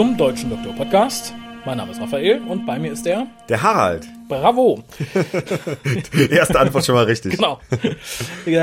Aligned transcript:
zum 0.00 0.16
Deutschen 0.16 0.48
Doktor 0.48 0.72
Podcast. 0.72 1.34
Mein 1.66 1.76
Name 1.76 1.92
ist 1.92 2.00
Raphael 2.00 2.40
und 2.48 2.64
bei 2.64 2.78
mir 2.78 2.90
ist 2.90 3.04
der. 3.04 3.26
Der 3.50 3.62
Harald. 3.62 4.08
Bravo. 4.28 4.82
Erste 6.30 6.58
Antwort 6.58 6.86
schon 6.86 6.94
mal 6.94 7.04
richtig. 7.04 7.36
Genau. 7.36 7.60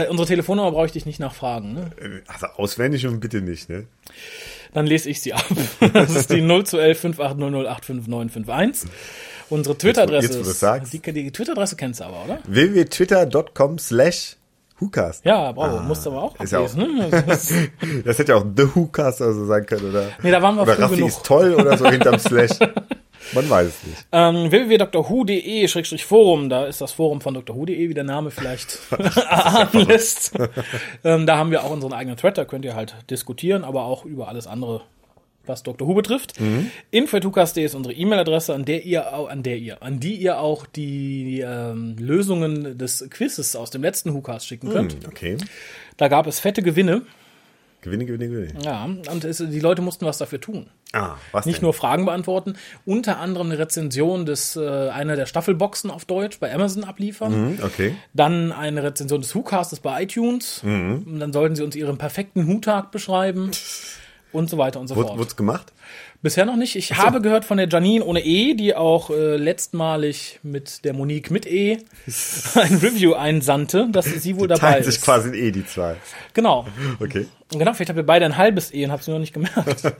Unsere 0.10 0.26
Telefonnummer 0.26 0.72
brauche 0.72 0.88
ich 0.88 0.94
dich 0.94 1.06
nicht 1.06 1.20
nachfragen. 1.20 1.74
Ne? 1.76 1.92
Also 2.26 2.48
auswendig 2.48 3.06
und 3.06 3.20
bitte 3.20 3.42
nicht, 3.42 3.70
ne? 3.70 3.86
Dann 4.74 4.88
lese 4.88 5.12
ich 5.12 5.22
sie 5.22 5.36
ab. 5.36 5.46
Das 5.94 6.10
ist 6.10 6.32
die 6.32 6.42
0211 6.42 7.00
5800 7.16 8.74
Unsere 9.52 9.78
Twitter-Adresse. 9.78 10.82
Die, 10.92 11.14
die 11.14 11.32
Twitter-Adresse 11.32 11.76
kennst 11.76 12.00
du 12.00 12.06
aber, 12.06 12.26
oder? 12.26 12.40
www.twitter.com 12.48 13.78
slash 13.78 14.38
WhoCast. 14.80 15.26
Ja, 15.26 15.52
bravo. 15.52 15.80
Musst 15.84 16.06
du 16.06 16.12
aber 16.12 16.24
auch 16.24 16.40
ist 16.40 16.52
ja 16.52 16.60
auch- 16.60 16.70
ablesen. 16.70 16.98
Ne? 16.98 17.24
Das 17.28 17.52
ist- 17.52 17.70
Das 18.06 18.20
hätte 18.20 18.32
ja 18.34 18.38
auch 18.38 18.46
The 18.56 18.76
WhoCast 18.76 19.22
oder 19.22 19.34
so 19.34 19.46
sein 19.46 19.66
können, 19.66 19.90
oder? 19.90 20.06
Nee, 20.22 20.32
da 20.32 20.42
waren 20.42 20.56
wir 20.56 20.62
oder 20.64 20.74
früh 20.76 20.82
Raffi 20.84 20.96
genug. 20.96 21.10
ist 21.10 21.24
toll 21.26 21.54
oder 21.56 21.78
so 21.78 21.88
hinterm 21.90 22.20
Slash. 22.20 22.52
Man 23.34 23.50
weiß 23.50 23.68
es 23.68 23.84
nicht. 23.84 24.06
Ähm, 24.14 24.52
www.drhu.de-forum, 24.52 26.50
da 26.50 26.66
ist 26.66 26.80
das 26.82 26.92
Forum 26.94 27.20
von 27.20 27.34
drhu.de, 27.34 27.90
wie 27.90 27.94
der 27.94 28.04
Name 28.06 28.32
vielleicht 28.32 28.80
erahnen 28.92 29.86
lässt. 29.88 30.32
ähm, 31.04 31.26
da 31.26 31.38
haben 31.38 31.52
wir 31.52 31.64
auch 31.64 31.72
unseren 31.72 31.92
eigenen 31.94 32.16
Thread, 32.18 32.38
da 32.38 32.46
könnt 32.46 32.64
ihr 32.64 32.76
halt 32.76 32.96
diskutieren, 33.10 33.64
aber 33.66 33.84
auch 33.86 34.06
über 34.06 34.28
alles 34.30 34.48
andere, 34.48 34.82
was 35.48 35.64
Dr. 35.64 35.88
Who 35.88 35.94
betrifft. 35.94 36.40
Mhm. 36.40 36.70
Info.hucast.de 36.92 37.64
ist 37.64 37.76
unsere 37.76 37.94
E-Mail-Adresse, 37.94 38.54
an 38.54 38.66
der 38.66 38.86
ihr 38.86 39.14
an 39.14 39.44
der 39.44 39.58
ihr, 39.58 39.82
an 39.84 40.00
die 40.00 40.16
ihr 40.16 40.40
auch 40.40 40.66
die 40.66 41.40
ähm, 41.46 41.96
Lösungen 42.00 42.78
des 42.78 43.08
Quizzes 43.10 43.56
aus 43.56 43.70
dem 43.72 43.82
letzten 43.82 44.14
WhoCast 44.14 44.46
schicken 44.48 44.70
könnt. 44.70 44.94
Hm, 44.94 45.00
Okay. 45.08 45.38
Da 45.98 46.08
gab 46.10 46.28
es 46.28 46.40
fette 46.40 46.62
Gewinne. 46.62 47.02
Gewinne, 47.82 48.06
gewinne, 48.06 48.28
gewinne. 48.28 48.60
Ja, 48.66 48.86
und 48.86 49.24
es, 49.24 49.38
die 49.38 49.60
Leute 49.60 49.82
mussten 49.84 50.06
was 50.06 50.18
dafür 50.18 50.42
tun. 50.42 50.68
Ah, 50.94 51.16
was 51.32 51.46
Nicht 51.46 51.60
denn? 51.60 51.64
nur 51.66 51.74
Fragen 51.74 52.06
beantworten, 52.06 52.56
unter 52.86 53.20
anderem 53.20 53.48
eine 53.48 53.60
Rezension 53.60 54.26
des 54.26 54.56
äh, 54.56 54.90
einer 54.90 55.16
der 55.16 55.26
Staffelboxen 55.28 55.92
auf 55.92 56.04
Deutsch 56.06 56.40
bei 56.40 56.54
Amazon 56.54 56.84
abliefern. 56.84 57.34
Hm, 57.34 57.60
Okay. 57.64 57.96
Dann 58.14 58.52
eine 58.52 58.82
Rezension 58.84 59.22
des 59.22 59.34
WhoCastes 59.36 59.80
bei 59.80 60.04
iTunes. 60.04 60.64
Mhm. 60.64 61.04
Und 61.06 61.20
dann 61.20 61.32
sollten 61.34 61.56
sie 61.56 61.64
uns 61.64 61.76
ihren 61.76 61.98
perfekten 61.98 62.48
Hu-Tag 62.48 62.92
beschreiben. 62.92 63.52
Und 64.38 64.50
so 64.52 64.58
weiter 64.60 64.80
und 64.80 64.88
so 64.88 64.96
Wurde, 64.96 65.08
fort. 65.08 65.20
wurd's 65.20 65.36
gemacht? 65.36 65.74
Bisher 66.22 66.46
noch 66.46 66.56
nicht. 66.56 66.76
Ich 66.76 66.96
habe 66.96 67.22
gehört 67.22 67.44
von 67.44 67.58
der 67.58 67.68
Janine 67.68 68.04
ohne 68.06 68.24
E, 68.24 68.54
die 68.54 68.76
auch 68.76 69.10
äh, 69.10 69.36
letztmalig 69.38 70.40
mit 70.44 70.86
der 70.86 70.94
Monique 70.94 71.32
mit 71.32 71.46
E 71.48 71.78
ein 72.56 72.76
Review 72.76 73.14
einsandte, 73.14 73.88
dass 73.92 74.06
sie 74.06 74.38
wohl 74.38 74.48
dabei 74.48 74.72
Teilen 74.74 74.84
sich 74.84 74.96
ist. 74.96 75.04
quasi 75.04 75.30
in 75.30 75.34
eh 75.36 75.52
die 75.52 75.66
zwei. 75.66 75.96
Genau. 76.34 76.68
Okay. 77.00 77.26
Und 77.52 77.60
Genau, 77.60 77.74
vielleicht 77.74 77.90
habt 77.90 77.98
ihr 77.98 78.04
beide 78.06 78.26
ein 78.26 78.38
halbes 78.38 78.72
E 78.74 78.86
und 78.86 78.92
habt 78.92 79.02
es 79.02 79.08
nur 79.08 79.16
noch 79.16 79.22
nicht 79.22 79.34
gemerkt. 79.34 79.56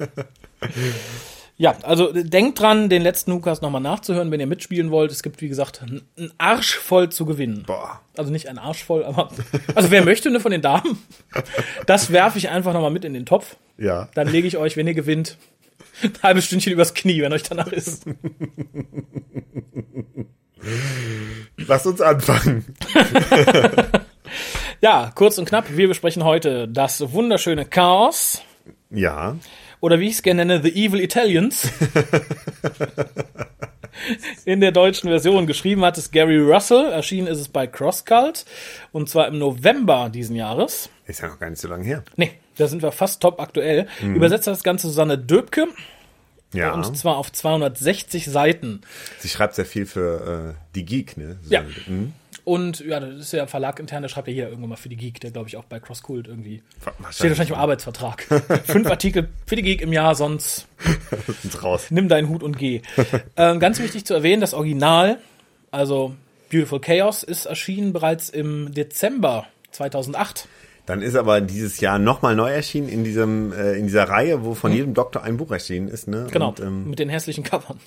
ja, 1.58 1.76
also 1.82 2.12
denkt 2.14 2.60
dran, 2.60 2.88
den 2.90 3.02
letzten 3.02 3.32
Lukas 3.32 3.62
nochmal 3.62 3.82
nachzuhören, 3.82 4.30
wenn 4.30 4.40
ihr 4.40 4.46
mitspielen 4.48 4.92
wollt. 4.92 5.12
Es 5.12 5.24
gibt, 5.24 5.42
wie 5.42 5.48
gesagt, 5.48 5.82
ein 5.82 6.02
ein 6.18 6.32
Arsch 6.38 6.76
voll 6.76 7.10
zu 7.10 7.26
gewinnen. 7.26 7.64
Boah. 7.66 8.02
Also 8.16 8.32
nicht 8.32 8.48
ein 8.48 8.60
Arsch 8.60 8.84
voll, 8.84 9.04
aber. 9.04 9.30
Also 9.76 9.92
wer 9.92 10.04
möchte, 10.04 10.30
ne, 10.30 10.40
von 10.40 10.52
den 10.52 10.62
Damen, 10.62 10.98
das 11.86 12.12
werfe 12.12 12.38
ich 12.38 12.50
einfach 12.50 12.74
nochmal 12.74 12.92
mit 12.92 13.06
in 13.06 13.14
den 13.14 13.26
Topf. 13.26 13.58
Ja. 13.78 14.10
Dann 14.14 14.28
lege 14.28 14.48
ich 14.48 14.58
euch, 14.58 14.78
wenn 14.78 14.88
ihr 14.88 14.94
gewinnt, 14.94 15.38
ein 16.04 16.14
halbes 16.24 16.46
Stündchen 16.46 16.74
übers 16.74 16.94
Knie, 16.94 17.22
wenn 17.22 17.34
euch 17.34 17.44
danach 17.44 17.72
ist. 17.72 18.06
Lass 21.58 21.86
uns 21.86 22.02
anfangen. 22.02 22.66
Ja, 24.82 25.12
kurz 25.16 25.40
und 25.40 25.46
knapp, 25.46 25.66
wir 25.76 25.88
besprechen 25.88 26.24
heute 26.24 26.68
das 26.68 27.12
wunderschöne 27.12 27.66
Chaos. 27.66 28.44
Ja. 28.92 29.36
Oder 29.80 30.00
wie 30.00 30.08
ich 30.08 30.14
es 30.16 30.22
gerne 30.24 30.46
nenne, 30.46 30.64
The 30.64 30.70
Evil 30.86 31.00
Italians. 31.02 31.70
In 34.46 34.62
der 34.62 34.72
deutschen 34.72 35.10
Version 35.10 35.48
geschrieben 35.48 35.84
hat 35.84 35.98
es 35.98 36.12
Gary 36.12 36.38
Russell, 36.40 36.92
erschienen 36.92 37.28
ist 37.28 37.40
es 37.40 37.48
bei 37.50 37.66
CrossCult 37.68 38.46
und 38.92 39.10
zwar 39.10 39.28
im 39.28 39.40
November 39.40 40.10
diesen 40.14 40.36
Jahres. 40.36 40.90
Ist 41.06 41.22
ja 41.22 41.28
noch 41.30 41.40
gar 41.40 41.50
nicht 41.50 41.60
so 41.62 41.68
lange 41.68 41.84
her. 41.84 42.04
Nee, 42.16 42.32
da 42.58 42.68
sind 42.68 42.82
wir 42.84 42.92
fast 42.92 43.22
top 43.22 43.40
aktuell. 43.42 43.88
Übersetzt 44.04 44.46
hat 44.48 44.54
das 44.54 44.64
Ganze 44.64 44.88
Susanne 44.88 45.18
Döbke 45.18 45.68
Ja. 46.54 46.74
und 46.74 46.96
zwar 46.96 47.18
auf 47.18 47.32
260 47.32 48.26
Seiten. 48.26 48.82
Sie 49.20 49.30
schreibt 49.30 49.56
sehr 49.56 49.66
viel 49.66 49.86
für 49.88 50.56
äh, 50.56 50.62
die 50.76 50.86
Geek, 50.86 51.18
ne? 51.18 51.38
So, 51.44 51.54
Ja. 51.54 51.64
hm? 51.86 52.14
Und 52.48 52.80
ja, 52.80 53.02
das 53.02 53.20
ist 53.20 53.34
ja 53.34 53.46
Verlag 53.46 53.78
intern, 53.78 54.04
der 54.04 54.08
schreibt 54.08 54.30
ja 54.30 54.34
hier 54.34 54.48
irgendwann 54.48 54.70
mal 54.70 54.78
für 54.78 54.88
die 54.88 54.96
Geek, 54.96 55.20
der 55.20 55.32
glaube 55.32 55.50
ich 55.50 55.58
auch 55.58 55.66
bei 55.66 55.82
CrossCult 55.82 56.30
irgendwie. 56.30 56.64
Steht 57.12 57.32
wahrscheinlich 57.32 57.50
im 57.50 57.56
Arbeitsvertrag. 57.56 58.22
Fünf 58.64 58.90
Artikel 58.90 59.28
für 59.46 59.58
die 59.58 59.64
Geek 59.64 59.82
im 59.82 59.92
Jahr, 59.92 60.16
sonst 60.16 60.66
raus. 61.62 61.88
nimm 61.90 62.08
deinen 62.08 62.30
Hut 62.30 62.44
und 62.44 62.58
geh. 62.58 62.84
ähm, 63.36 63.60
ganz 63.60 63.80
wichtig 63.80 64.06
zu 64.06 64.14
erwähnen, 64.14 64.40
das 64.40 64.54
Original, 64.54 65.20
also 65.72 66.16
Beautiful 66.50 66.80
Chaos, 66.80 67.22
ist 67.22 67.48
erschienen 67.48 67.92
bereits 67.92 68.30
im 68.30 68.74
Dezember 68.74 69.48
2008. 69.72 70.48
Dann 70.86 71.02
ist 71.02 71.18
aber 71.18 71.42
dieses 71.42 71.82
Jahr 71.82 72.00
nochmal 72.00 72.38
neu 72.38 72.50
erschienen 72.50 72.88
in 72.88 73.04
diesem 73.04 73.52
äh, 73.52 73.74
in 73.74 73.88
dieser 73.88 74.08
Reihe, 74.08 74.46
wo 74.46 74.54
von 74.54 74.72
jedem 74.72 74.94
Doktor 74.94 75.22
ein 75.22 75.36
Buch 75.36 75.52
erschienen 75.52 75.90
ist, 75.90 76.08
ne? 76.08 76.28
Genau, 76.32 76.48
Und, 76.48 76.62
ähm, 76.62 76.90
mit 76.90 77.00
den 77.00 77.10
hässlichen 77.10 77.44
Covern. 77.44 77.78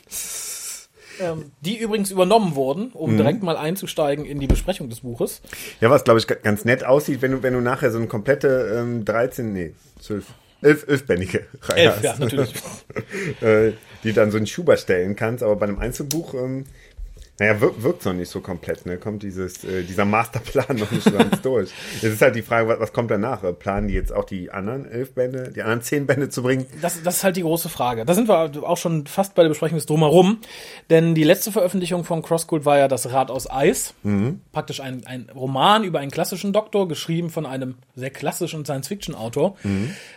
Ähm, 1.20 1.52
die 1.60 1.78
übrigens 1.78 2.10
übernommen 2.10 2.54
wurden, 2.54 2.90
um 2.92 3.16
direkt 3.16 3.42
mal 3.42 3.56
einzusteigen 3.56 4.24
in 4.24 4.40
die 4.40 4.46
Besprechung 4.46 4.88
des 4.88 5.00
Buches. 5.00 5.42
ja, 5.80 5.90
was 5.90 6.04
glaube 6.04 6.18
ich 6.20 6.26
ga- 6.26 6.34
ganz 6.36 6.64
nett 6.64 6.84
aussieht, 6.84 7.22
wenn 7.22 7.32
du 7.32 7.42
wenn 7.42 7.54
du 7.54 7.60
nachher 7.60 7.90
so 7.90 7.98
eine 7.98 8.06
komplette 8.06 8.74
ähm, 8.76 9.04
13, 9.04 9.52
nee, 9.52 9.72
12, 10.00 10.24
11, 10.62 10.84
11 10.88 11.06
bändige 11.06 11.46
Reihe 11.62 11.78
Elf, 11.84 11.94
hast, 11.96 12.02
ja, 12.04 12.14
natürlich. 12.18 12.54
äh, 13.40 13.72
die 14.04 14.12
dann 14.12 14.30
so 14.30 14.36
einen 14.38 14.46
Schuber 14.46 14.76
stellen 14.76 15.14
kannst, 15.16 15.42
aber 15.42 15.56
bei 15.56 15.66
einem 15.66 15.78
Einzelbuch 15.78 16.34
ähm, 16.34 16.64
naja, 17.40 17.58
wirkt, 17.58 17.82
wirkt 17.82 18.04
noch 18.04 18.12
nicht 18.12 18.28
so 18.28 18.40
komplett, 18.40 18.84
ne? 18.84 18.98
Kommt 18.98 19.22
dieses, 19.22 19.64
äh, 19.64 19.82
dieser 19.82 20.04
Masterplan 20.04 20.76
noch 20.76 20.90
nicht 20.90 21.04
so 21.04 21.10
ganz 21.10 21.40
durch. 21.42 21.70
Jetzt 22.02 22.12
ist 22.12 22.20
halt 22.20 22.36
die 22.36 22.42
Frage, 22.42 22.68
was, 22.68 22.80
was 22.80 22.92
kommt 22.92 23.10
danach? 23.10 23.42
Äh, 23.42 23.54
Planen 23.54 23.88
die 23.88 23.94
jetzt 23.94 24.12
auch 24.12 24.24
die 24.24 24.50
anderen 24.50 24.84
elf 24.84 25.14
Bände, 25.14 25.50
die 25.50 25.62
anderen 25.62 25.80
zehn 25.80 26.06
Bände 26.06 26.28
zu 26.28 26.42
bringen? 26.42 26.66
Das, 26.82 27.02
das 27.02 27.16
ist 27.16 27.24
halt 27.24 27.36
die 27.36 27.42
große 27.42 27.70
Frage. 27.70 28.04
Da 28.04 28.12
sind 28.12 28.28
wir 28.28 28.62
auch 28.62 28.76
schon 28.76 29.06
fast 29.06 29.34
bei 29.34 29.42
der 29.42 29.48
Besprechung 29.48 29.78
des 29.78 29.86
Drumherum. 29.86 30.40
Denn 30.90 31.14
die 31.14 31.24
letzte 31.24 31.50
Veröffentlichung 31.50 32.04
von 32.04 32.20
CrossCult 32.20 32.66
war 32.66 32.76
ja 32.76 32.88
das 32.88 33.10
Rad 33.10 33.30
aus 33.30 33.50
Eis. 33.50 33.94
Praktisch 34.52 34.80
ein, 34.80 35.06
ein 35.06 35.30
Roman 35.34 35.82
über 35.82 35.98
einen 35.98 36.10
klassischen 36.10 36.52
Doktor, 36.52 36.88
geschrieben 36.88 37.30
von 37.30 37.46
einem 37.46 37.76
sehr 37.94 38.10
klassischen 38.10 38.66
Science-Fiction-Autor, 38.66 39.56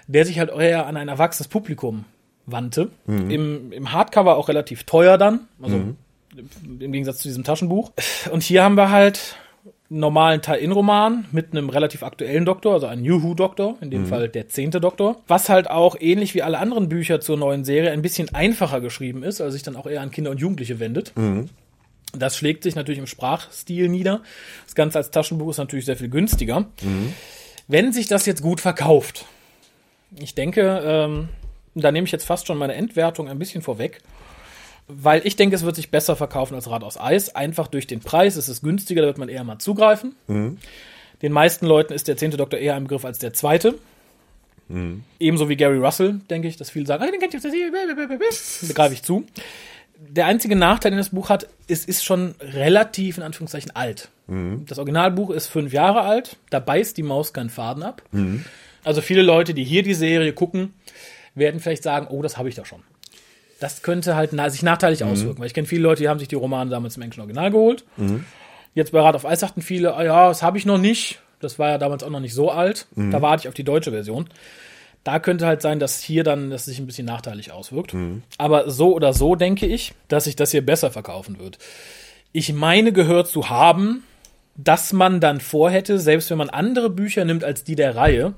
der 0.07 0.25
sich 0.25 0.39
halt 0.39 0.51
eher 0.51 0.87
an 0.87 0.97
ein 0.97 1.07
erwachsenes 1.07 1.47
Publikum 1.47 2.03
wandte. 2.45 2.89
Im, 3.07 3.71
Im 3.71 3.93
Hardcover 3.93 4.35
auch 4.35 4.49
relativ 4.49 4.83
teuer 4.83 5.17
dann. 5.17 5.47
Also 5.61 5.77
im 6.35 6.91
Gegensatz 6.91 7.19
zu 7.19 7.27
diesem 7.27 7.43
Taschenbuch. 7.43 7.91
Und 8.31 8.43
hier 8.43 8.63
haben 8.63 8.75
wir 8.75 8.89
halt 8.89 9.37
einen 9.89 9.99
normalen 9.99 10.41
Tie-In-Roman 10.41 11.25
mit 11.31 11.51
einem 11.51 11.69
relativ 11.69 12.03
aktuellen 12.03 12.45
Doktor, 12.45 12.73
also 12.73 12.87
ein 12.87 13.01
New 13.01 13.21
Who-Doktor, 13.21 13.75
in 13.81 13.91
dem 13.91 14.05
Fall 14.07 14.27
der 14.29 14.47
zehnte 14.47 14.81
Doktor, 14.81 15.21
was 15.27 15.49
halt 15.49 15.69
auch 15.69 15.95
ähnlich 15.99 16.33
wie 16.33 16.41
alle 16.41 16.57
anderen 16.57 16.89
Bücher 16.89 17.19
zur 17.21 17.37
neuen 17.37 17.63
Serie 17.63 17.91
ein 17.91 18.01
bisschen 18.01 18.33
einfacher 18.33 18.81
geschrieben 18.81 19.23
ist, 19.23 19.39
also 19.39 19.51
sich 19.51 19.63
dann 19.63 19.75
auch 19.75 19.85
eher 19.85 20.01
an 20.01 20.09
Kinder 20.09 20.31
und 20.31 20.39
Jugendliche 20.39 20.79
wendet. 20.79 21.13
Das 22.15 22.37
schlägt 22.37 22.63
sich 22.63 22.75
natürlich 22.75 22.99
im 22.99 23.07
Sprachstil 23.07 23.87
nieder. 23.89 24.21
Das 24.65 24.75
Ganze 24.75 24.97
als 24.97 25.11
Taschenbuch 25.11 25.49
ist 25.51 25.57
natürlich 25.57 25.85
sehr 25.85 25.97
viel 25.97 26.09
günstiger. 26.09 26.65
Wenn 27.67 27.93
sich 27.93 28.07
das 28.07 28.25
jetzt 28.25 28.41
gut 28.41 28.61
verkauft, 28.61 29.25
ich 30.19 30.35
denke, 30.35 30.81
ähm, 30.85 31.29
da 31.75 31.91
nehme 31.91 32.05
ich 32.05 32.11
jetzt 32.11 32.25
fast 32.25 32.47
schon 32.47 32.57
meine 32.57 32.75
Endwertung 32.75 33.29
ein 33.29 33.39
bisschen 33.39 33.61
vorweg, 33.61 33.99
weil 34.87 35.21
ich 35.25 35.35
denke, 35.35 35.55
es 35.55 35.63
wird 35.63 35.75
sich 35.75 35.91
besser 35.91 36.15
verkaufen 36.15 36.55
als 36.55 36.69
Rad 36.69 36.83
aus 36.83 36.99
Eis. 36.99 37.35
Einfach 37.35 37.67
durch 37.67 37.87
den 37.87 37.99
Preis 38.01 38.35
es 38.35 38.49
ist 38.49 38.61
günstiger, 38.63 39.01
da 39.01 39.07
wird 39.07 39.17
man 39.17 39.29
eher 39.29 39.43
mal 39.43 39.59
zugreifen. 39.59 40.15
Den 41.21 41.31
meisten 41.31 41.65
Leuten 41.65 41.93
ist 41.93 42.07
der 42.07 42.17
zehnte 42.17 42.37
Doktor 42.37 42.57
eher 42.59 42.75
ein 42.75 42.83
Begriff 42.83 43.05
als 43.05 43.19
der 43.19 43.33
zweite. 43.33 43.75
Ebenso 45.19 45.49
wie 45.49 45.55
Gary 45.55 45.77
Russell, 45.77 46.21
denke 46.29 46.47
ich, 46.47 46.57
dass 46.57 46.69
viele 46.69 46.85
sagen, 46.85 47.03
ah, 47.03 47.11
den 47.11 47.19
kennt 47.19 47.33
ihr, 47.33 47.39
da 48.67 48.73
greife 48.73 48.93
ich 48.93 49.03
zu. 49.03 49.25
Der 49.99 50.25
einzige 50.25 50.55
Nachteil, 50.55 50.91
den 50.91 50.97
das 50.97 51.09
Buch 51.09 51.29
hat, 51.29 51.47
es 51.67 51.85
ist 51.85 52.03
schon 52.03 52.35
relativ, 52.41 53.17
in 53.17 53.23
Anführungszeichen, 53.23 53.75
alt. 53.75 54.09
Das 54.65 54.77
Originalbuch 54.79 55.29
ist 55.29 55.47
fünf 55.47 55.71
Jahre 55.73 56.01
alt, 56.01 56.37
da 56.49 56.59
beißt 56.59 56.97
die 56.97 57.03
Maus 57.03 57.33
keinen 57.33 57.49
Faden 57.49 57.83
ab. 57.83 58.01
Also 58.83 59.01
viele 59.01 59.21
Leute, 59.21 59.53
die 59.53 59.63
hier 59.63 59.83
die 59.83 59.93
Serie 59.93 60.33
gucken, 60.33 60.73
werden 61.35 61.59
vielleicht 61.59 61.83
sagen, 61.83 62.07
oh, 62.09 62.21
das 62.21 62.37
habe 62.37 62.49
ich 62.49 62.55
doch 62.55 62.65
schon. 62.65 62.81
Das 63.63 63.81
könnte 63.81 64.17
halt 64.17 64.33
na 64.33 64.49
sich 64.49 64.61
nachteilig 64.61 65.05
auswirken, 65.05 65.39
weil 65.39 65.47
ich 65.47 65.53
kenne 65.53 65.65
viele 65.65 65.83
Leute, 65.83 66.01
die 66.01 66.09
haben 66.09 66.19
sich 66.19 66.27
die 66.27 66.35
Romane 66.35 66.69
damals 66.69 66.97
im 66.97 67.01
englischen 67.01 67.21
Original 67.21 67.49
geholt. 67.49 67.85
Jetzt 68.75 68.91
bei 68.91 68.99
Rat 68.99 69.15
auf 69.15 69.25
Eis 69.25 69.39
sagten 69.39 69.61
viele, 69.61 69.95
ah 69.95 70.03
ja, 70.03 70.27
das 70.27 70.43
habe 70.43 70.57
ich 70.57 70.65
noch 70.65 70.77
nicht. 70.77 71.21
Das 71.39 71.59
war 71.59 71.69
ja 71.69 71.77
damals 71.77 72.03
auch 72.03 72.09
noch 72.09 72.19
nicht 72.19 72.33
so 72.33 72.51
alt. 72.51 72.87
Da 72.95 73.21
warte 73.21 73.43
ich 73.43 73.47
auf 73.47 73.53
die 73.53 73.63
deutsche 73.63 73.91
Version. 73.91 74.27
Da 75.05 75.19
könnte 75.19 75.45
halt 75.47 75.61
sein, 75.61 75.79
dass 75.79 76.01
hier 76.01 76.25
dann 76.25 76.49
das 76.49 76.65
sich 76.65 76.77
ein 76.77 76.85
bisschen 76.87 77.05
nachteilig 77.05 77.53
auswirkt. 77.53 77.95
Aber 78.37 78.69
so 78.69 78.93
oder 78.93 79.13
so 79.13 79.35
denke 79.35 79.65
ich, 79.65 79.93
dass 80.09 80.25
sich 80.25 80.35
das 80.35 80.51
hier 80.51 80.65
besser 80.65 80.91
verkaufen 80.91 81.39
wird. 81.39 81.57
Ich 82.33 82.51
meine 82.51 82.91
gehört 82.91 83.29
zu 83.29 83.49
haben, 83.49 84.03
dass 84.57 84.91
man 84.91 85.21
dann 85.21 85.39
vorhätte, 85.39 85.99
selbst 85.99 86.29
wenn 86.29 86.37
man 86.37 86.49
andere 86.49 86.89
Bücher 86.89 87.23
nimmt 87.23 87.45
als 87.45 87.63
die 87.63 87.75
der 87.75 87.95
Reihe, 87.95 88.33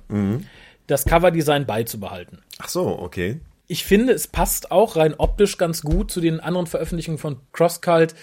das 0.85 1.05
Coverdesign 1.05 1.65
beizubehalten. 1.65 2.43
Ach 2.59 2.69
so, 2.69 2.87
okay. 2.99 3.39
Ich 3.67 3.83
finde, 3.83 4.13
es 4.13 4.27
passt 4.27 4.71
auch 4.71 4.95
rein 4.95 5.15
optisch 5.17 5.57
ganz 5.57 5.81
gut 5.81 6.11
zu 6.11 6.21
den 6.21 6.39
anderen 6.39 6.67
Veröffentlichungen 6.67 7.17
von 7.17 7.37
Crosscult. 7.53 8.13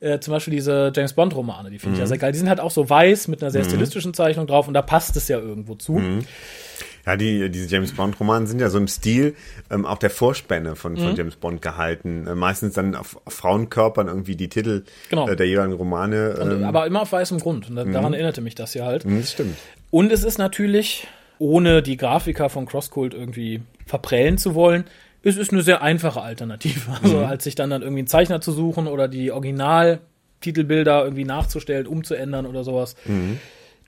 Äh, 0.00 0.18
zum 0.18 0.32
Beispiel 0.32 0.52
diese 0.54 0.90
James 0.96 1.12
Bond 1.12 1.34
Romane, 1.36 1.70
die 1.70 1.78
finde 1.78 1.94
ich 1.94 2.00
ja 2.00 2.06
sehr 2.06 2.18
geil. 2.18 2.32
Die 2.32 2.38
sind 2.38 2.48
halt 2.48 2.58
auch 2.58 2.72
so 2.72 2.88
weiß 2.90 3.28
mit 3.28 3.40
einer 3.42 3.50
sehr 3.52 3.64
stilistischen 3.64 4.14
Zeichnung 4.14 4.46
drauf 4.48 4.66
und 4.66 4.74
da 4.74 4.82
passt 4.82 5.14
es 5.16 5.28
ja 5.28 5.38
irgendwo 5.38 5.74
zu. 5.76 6.00
Ja, 7.06 7.16
die, 7.16 7.50
diese 7.50 7.68
James 7.68 7.92
Bond-Romanen 7.94 8.46
sind 8.46 8.60
ja 8.60 8.68
so 8.70 8.78
im 8.78 8.86
Stil 8.86 9.34
ähm, 9.70 9.84
auch 9.86 9.98
der 9.98 10.10
Vorspänne 10.10 10.76
von, 10.76 10.96
von 10.96 11.16
James 11.16 11.34
Bond 11.34 11.60
gehalten. 11.60 12.28
Äh, 12.28 12.36
meistens 12.36 12.74
dann 12.74 12.94
auf, 12.94 13.20
auf 13.24 13.32
Frauenkörpern 13.34 14.06
irgendwie 14.06 14.36
die 14.36 14.48
Titel 14.48 14.84
Genau. 15.10 15.28
äh, 15.28 15.34
der 15.34 15.46
jeweiligen 15.48 15.74
Romane. 15.76 16.36
Ähm, 16.40 16.62
Aber 16.64 16.86
immer 16.86 17.02
auf 17.02 17.10
weißem 17.10 17.40
Grund. 17.40 17.68
Und 17.68 17.74
da- 17.76 17.84
daran 17.84 18.12
erinnerte 18.14 18.40
mich 18.40 18.54
das 18.54 18.74
ja 18.74 18.84
halt. 18.86 19.04
das 19.04 19.32
stimmt. 19.32 19.56
Und 19.90 20.12
es 20.12 20.22
ist 20.22 20.38
natürlich, 20.38 21.08
ohne 21.40 21.82
die 21.82 21.96
Grafiker 21.96 22.48
von 22.48 22.66
Crosscult 22.66 23.14
irgendwie 23.14 23.62
verprellen 23.86 24.38
zu 24.38 24.54
wollen, 24.54 24.84
es 25.22 25.36
ist 25.36 25.52
eine 25.52 25.62
sehr 25.62 25.82
einfache 25.82 26.20
Alternative. 26.20 26.80
Also 27.02 27.18
als 27.24 27.44
sich 27.44 27.54
dann 27.54 27.70
dann 27.70 27.82
irgendwie 27.82 28.00
einen 28.00 28.08
Zeichner 28.08 28.40
zu 28.40 28.52
suchen 28.52 28.86
oder 28.86 29.08
die 29.08 29.30
Original-Titelbilder 29.30 31.04
irgendwie 31.04 31.24
nachzustellen, 31.24 31.86
umzuändern 31.86 32.46
oder 32.46 32.64
sowas. 32.64 32.96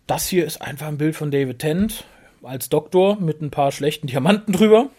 Das 0.07 0.27
hier 0.29 0.45
ist 0.47 0.61
einfach 0.63 0.87
ein 0.87 0.99
Bild 0.99 1.17
von 1.17 1.31
David 1.31 1.59
Tennant 1.59 2.05
als 2.43 2.69
Doktor 2.69 3.19
mit 3.21 3.41
ein 3.41 3.51
paar 3.51 3.73
schlechten 3.73 4.07
Diamanten 4.07 4.53
drüber. 4.53 4.91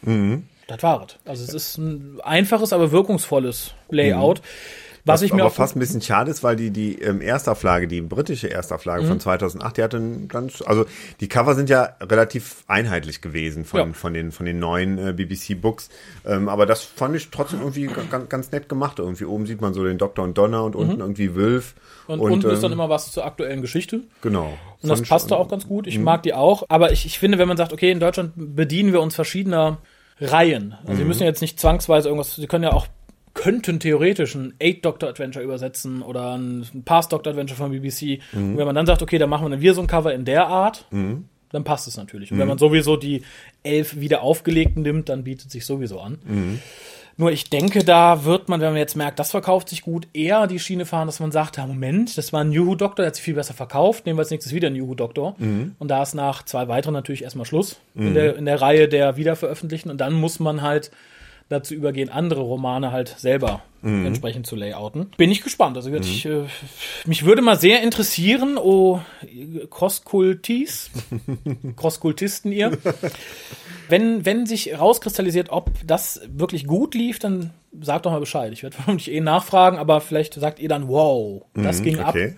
Das 0.67 0.81
war 0.81 1.05
es. 1.07 1.17
Also 1.25 1.43
es 1.43 1.53
ist 1.53 1.77
ein 1.77 2.19
einfaches, 2.23 2.73
aber 2.73 2.91
wirkungsvolles 2.91 3.73
Layout. 3.89 4.41
Was 5.05 5.21
ich 5.21 5.31
mir 5.33 5.41
aber 5.43 5.51
auch 5.51 5.55
fast 5.55 5.75
ein 5.75 5.79
bisschen 5.79 6.01
schade 6.01 6.31
ist, 6.31 6.43
weil 6.43 6.55
die, 6.55 6.71
die 6.71 6.99
ähm, 7.01 7.21
Erstauflage, 7.21 7.87
die 7.87 8.01
britische 8.01 8.49
Erstauflage 8.49 9.03
Mhm. 9.03 9.07
von 9.07 9.19
2008, 9.19 9.77
die 9.77 9.83
hatte 9.83 9.97
ein 9.97 10.27
ganz, 10.27 10.61
also 10.65 10.85
die 11.19 11.27
Cover 11.27 11.53
sind 11.55 11.69
ja 11.69 11.95
relativ 12.01 12.63
einheitlich 12.67 13.21
gewesen 13.21 13.65
von, 13.65 13.79
Ja. 13.79 13.93
von 13.93 14.13
den, 14.13 14.31
von 14.31 14.45
den 14.45 14.57
neuen 14.59 14.97
äh, 14.97 15.13
BBC-Books. 15.13 15.89
Ähm, 16.25 16.49
aber 16.49 16.65
das 16.65 16.83
fand 16.83 17.15
ich 17.15 17.29
trotzdem 17.29 17.59
irgendwie 17.59 17.87
ganz, 18.09 18.29
ganz 18.29 18.51
nett 18.51 18.67
gemacht. 18.67 18.99
Irgendwie 18.99 19.25
oben 19.25 19.45
sieht 19.45 19.61
man 19.61 19.73
so 19.73 19.83
den 19.83 19.97
Doktor 19.97 20.23
und 20.23 20.37
Donner 20.37 20.63
und 20.63 20.75
unten 20.75 20.99
irgendwie 21.01 21.35
Wilf. 21.35 21.75
Mhm. 22.07 22.13
und, 22.15 22.19
unten 22.31 22.49
ist 22.49 22.63
dann 22.63 22.71
ähm, 22.71 22.79
immer 22.79 22.89
was 22.89 23.11
zur 23.11 23.25
aktuellen 23.25 23.61
Geschichte. 23.61 24.01
Genau. 24.21 24.57
Und 24.81 24.89
das 24.89 25.01
ich- 25.01 25.09
passte 25.09 25.37
auch 25.37 25.49
ganz 25.49 25.67
gut. 25.67 25.85
Ich 25.87 25.99
mag 25.99 26.23
die 26.23 26.33
auch. 26.33 26.63
Aber 26.69 26.91
ich, 26.91 27.05
ich 27.05 27.19
finde, 27.19 27.37
wenn 27.37 27.47
man 27.47 27.57
sagt, 27.57 27.73
okay, 27.73 27.91
in 27.91 27.99
Deutschland 27.99 28.33
bedienen 28.35 28.91
wir 28.91 29.01
uns 29.01 29.13
verschiedener 29.15 29.77
Reihen. 30.19 30.75
Also 30.85 30.99
wir 30.99 31.05
müssen 31.05 31.21
ja 31.23 31.27
jetzt 31.27 31.41
nicht 31.41 31.59
zwangsweise 31.59 32.07
irgendwas, 32.07 32.35
sie 32.35 32.47
können 32.47 32.63
ja 32.63 32.71
auch, 32.71 32.87
könnten 33.35 33.79
theoretisch 33.79 34.33
ein 34.33 34.55
Eight-Doctor-Adventure 34.59 35.45
übersetzen 35.45 36.01
oder 36.01 36.35
ein 36.35 36.65
Past-Doctor-Adventure 36.85 37.57
von 37.57 37.69
BBC. 37.71 38.19
Und 38.33 38.57
wenn 38.57 38.65
man 38.65 38.73
dann 38.73 38.87
sagt, 38.87 39.03
okay, 39.03 39.19
dann 39.19 39.29
machen 39.29 39.45
wir 39.45 39.49
dann 39.51 39.61
wir 39.61 39.73
so 39.75 39.81
ein 39.81 39.87
Cover 39.87 40.11
in 40.13 40.25
der 40.25 40.47
Art, 40.47 40.85
dann 41.51 41.63
passt 41.63 41.87
es 41.87 41.95
natürlich. 41.97 42.31
Und 42.31 42.39
wenn 42.39 42.47
man 42.47 42.57
sowieso 42.57 42.97
die 42.97 43.21
elf 43.61 43.99
wieder 43.99 44.21
aufgelegten 44.23 44.81
nimmt, 44.81 45.09
dann 45.09 45.23
bietet 45.23 45.51
sich 45.51 45.65
sowieso 45.65 45.99
an. 45.99 46.17
Nur 47.17 47.31
ich 47.31 47.49
denke, 47.49 47.85
da 47.85 48.25
wird 48.25 48.49
man, 48.49 48.59
wenn 48.59 48.71
man 48.71 48.77
jetzt 48.77 48.97
merkt, 48.97 49.19
das 49.19 49.31
verkauft 49.31 49.69
sich 49.69 49.81
gut, 49.83 50.05
eher 50.11 50.47
die 50.47 50.59
Schiene 50.59 50.85
fahren, 50.85 51.07
dass 51.07 51.21
man 51.21 51.31
sagt, 51.31 51.55
ja, 51.55 51.65
Moment, 51.65 52.17
das 52.17 52.33
war 52.33 52.41
ein 52.41 52.49
New 52.49 52.65
Who 52.67 52.75
Doktor, 52.75 53.03
der 53.03 53.07
hat 53.07 53.15
sich 53.15 53.23
viel 53.23 53.35
besser 53.35 53.53
verkauft, 53.53 54.05
nehmen 54.05 54.17
wir 54.17 54.21
als 54.23 54.31
nächstes 54.31 54.53
wieder 54.53 54.67
einen 54.67 54.77
New 54.77 54.89
Who 54.89 54.95
Doktor. 54.95 55.35
Und 55.79 55.87
da 55.87 56.03
ist 56.03 56.13
nach 56.13 56.43
zwei 56.43 56.67
weiteren 56.67 56.93
natürlich 56.93 57.23
erstmal 57.23 57.45
Schluss 57.45 57.79
in, 57.95 58.13
der, 58.15 58.35
in 58.35 58.43
der 58.45 58.59
Reihe 58.61 58.89
der 58.89 59.15
Wiederveröffentlichten. 59.15 59.89
Und 59.91 59.99
dann 60.01 60.13
muss 60.13 60.39
man 60.41 60.61
halt 60.61 60.91
dazu 61.49 61.75
übergehen, 61.75 62.09
andere 62.09 62.41
Romane 62.41 62.91
halt 62.91 63.09
selber 63.17 63.61
entsprechend 63.85 64.47
zu 64.47 64.55
layouten. 64.55 65.11
Bin 65.15 65.29
ich 65.29 65.41
gespannt. 65.41 65.77
Also 65.77 65.93
ich, 65.93 66.25
äh, 66.25 66.45
mich 67.05 67.23
würde 67.23 67.43
mal 67.43 67.59
sehr 67.59 67.83
interessieren, 67.83 68.57
oh 68.57 68.99
Crosskultis, 69.69 70.89
Crosskultisten 71.75 72.51
ihr, 72.51 72.75
wenn, 73.87 74.25
wenn 74.25 74.47
sich 74.47 74.77
rauskristallisiert, 74.77 75.51
ob 75.51 75.69
das 75.85 76.21
wirklich 76.27 76.65
gut 76.65 76.95
lief, 76.95 77.19
dann 77.19 77.51
sagt 77.79 78.07
doch 78.07 78.11
mal 78.11 78.19
Bescheid. 78.19 78.51
Ich 78.53 78.63
werde 78.63 78.75
vermutlich 78.83 79.11
eh 79.11 79.21
nachfragen, 79.21 79.77
aber 79.77 80.01
vielleicht 80.01 80.33
sagt 80.33 80.59
ihr 80.59 80.69
dann, 80.69 80.87
wow, 80.87 81.43
das 81.53 81.83
ging 81.83 81.99
ab. 81.99 82.15
Okay. 82.15 82.35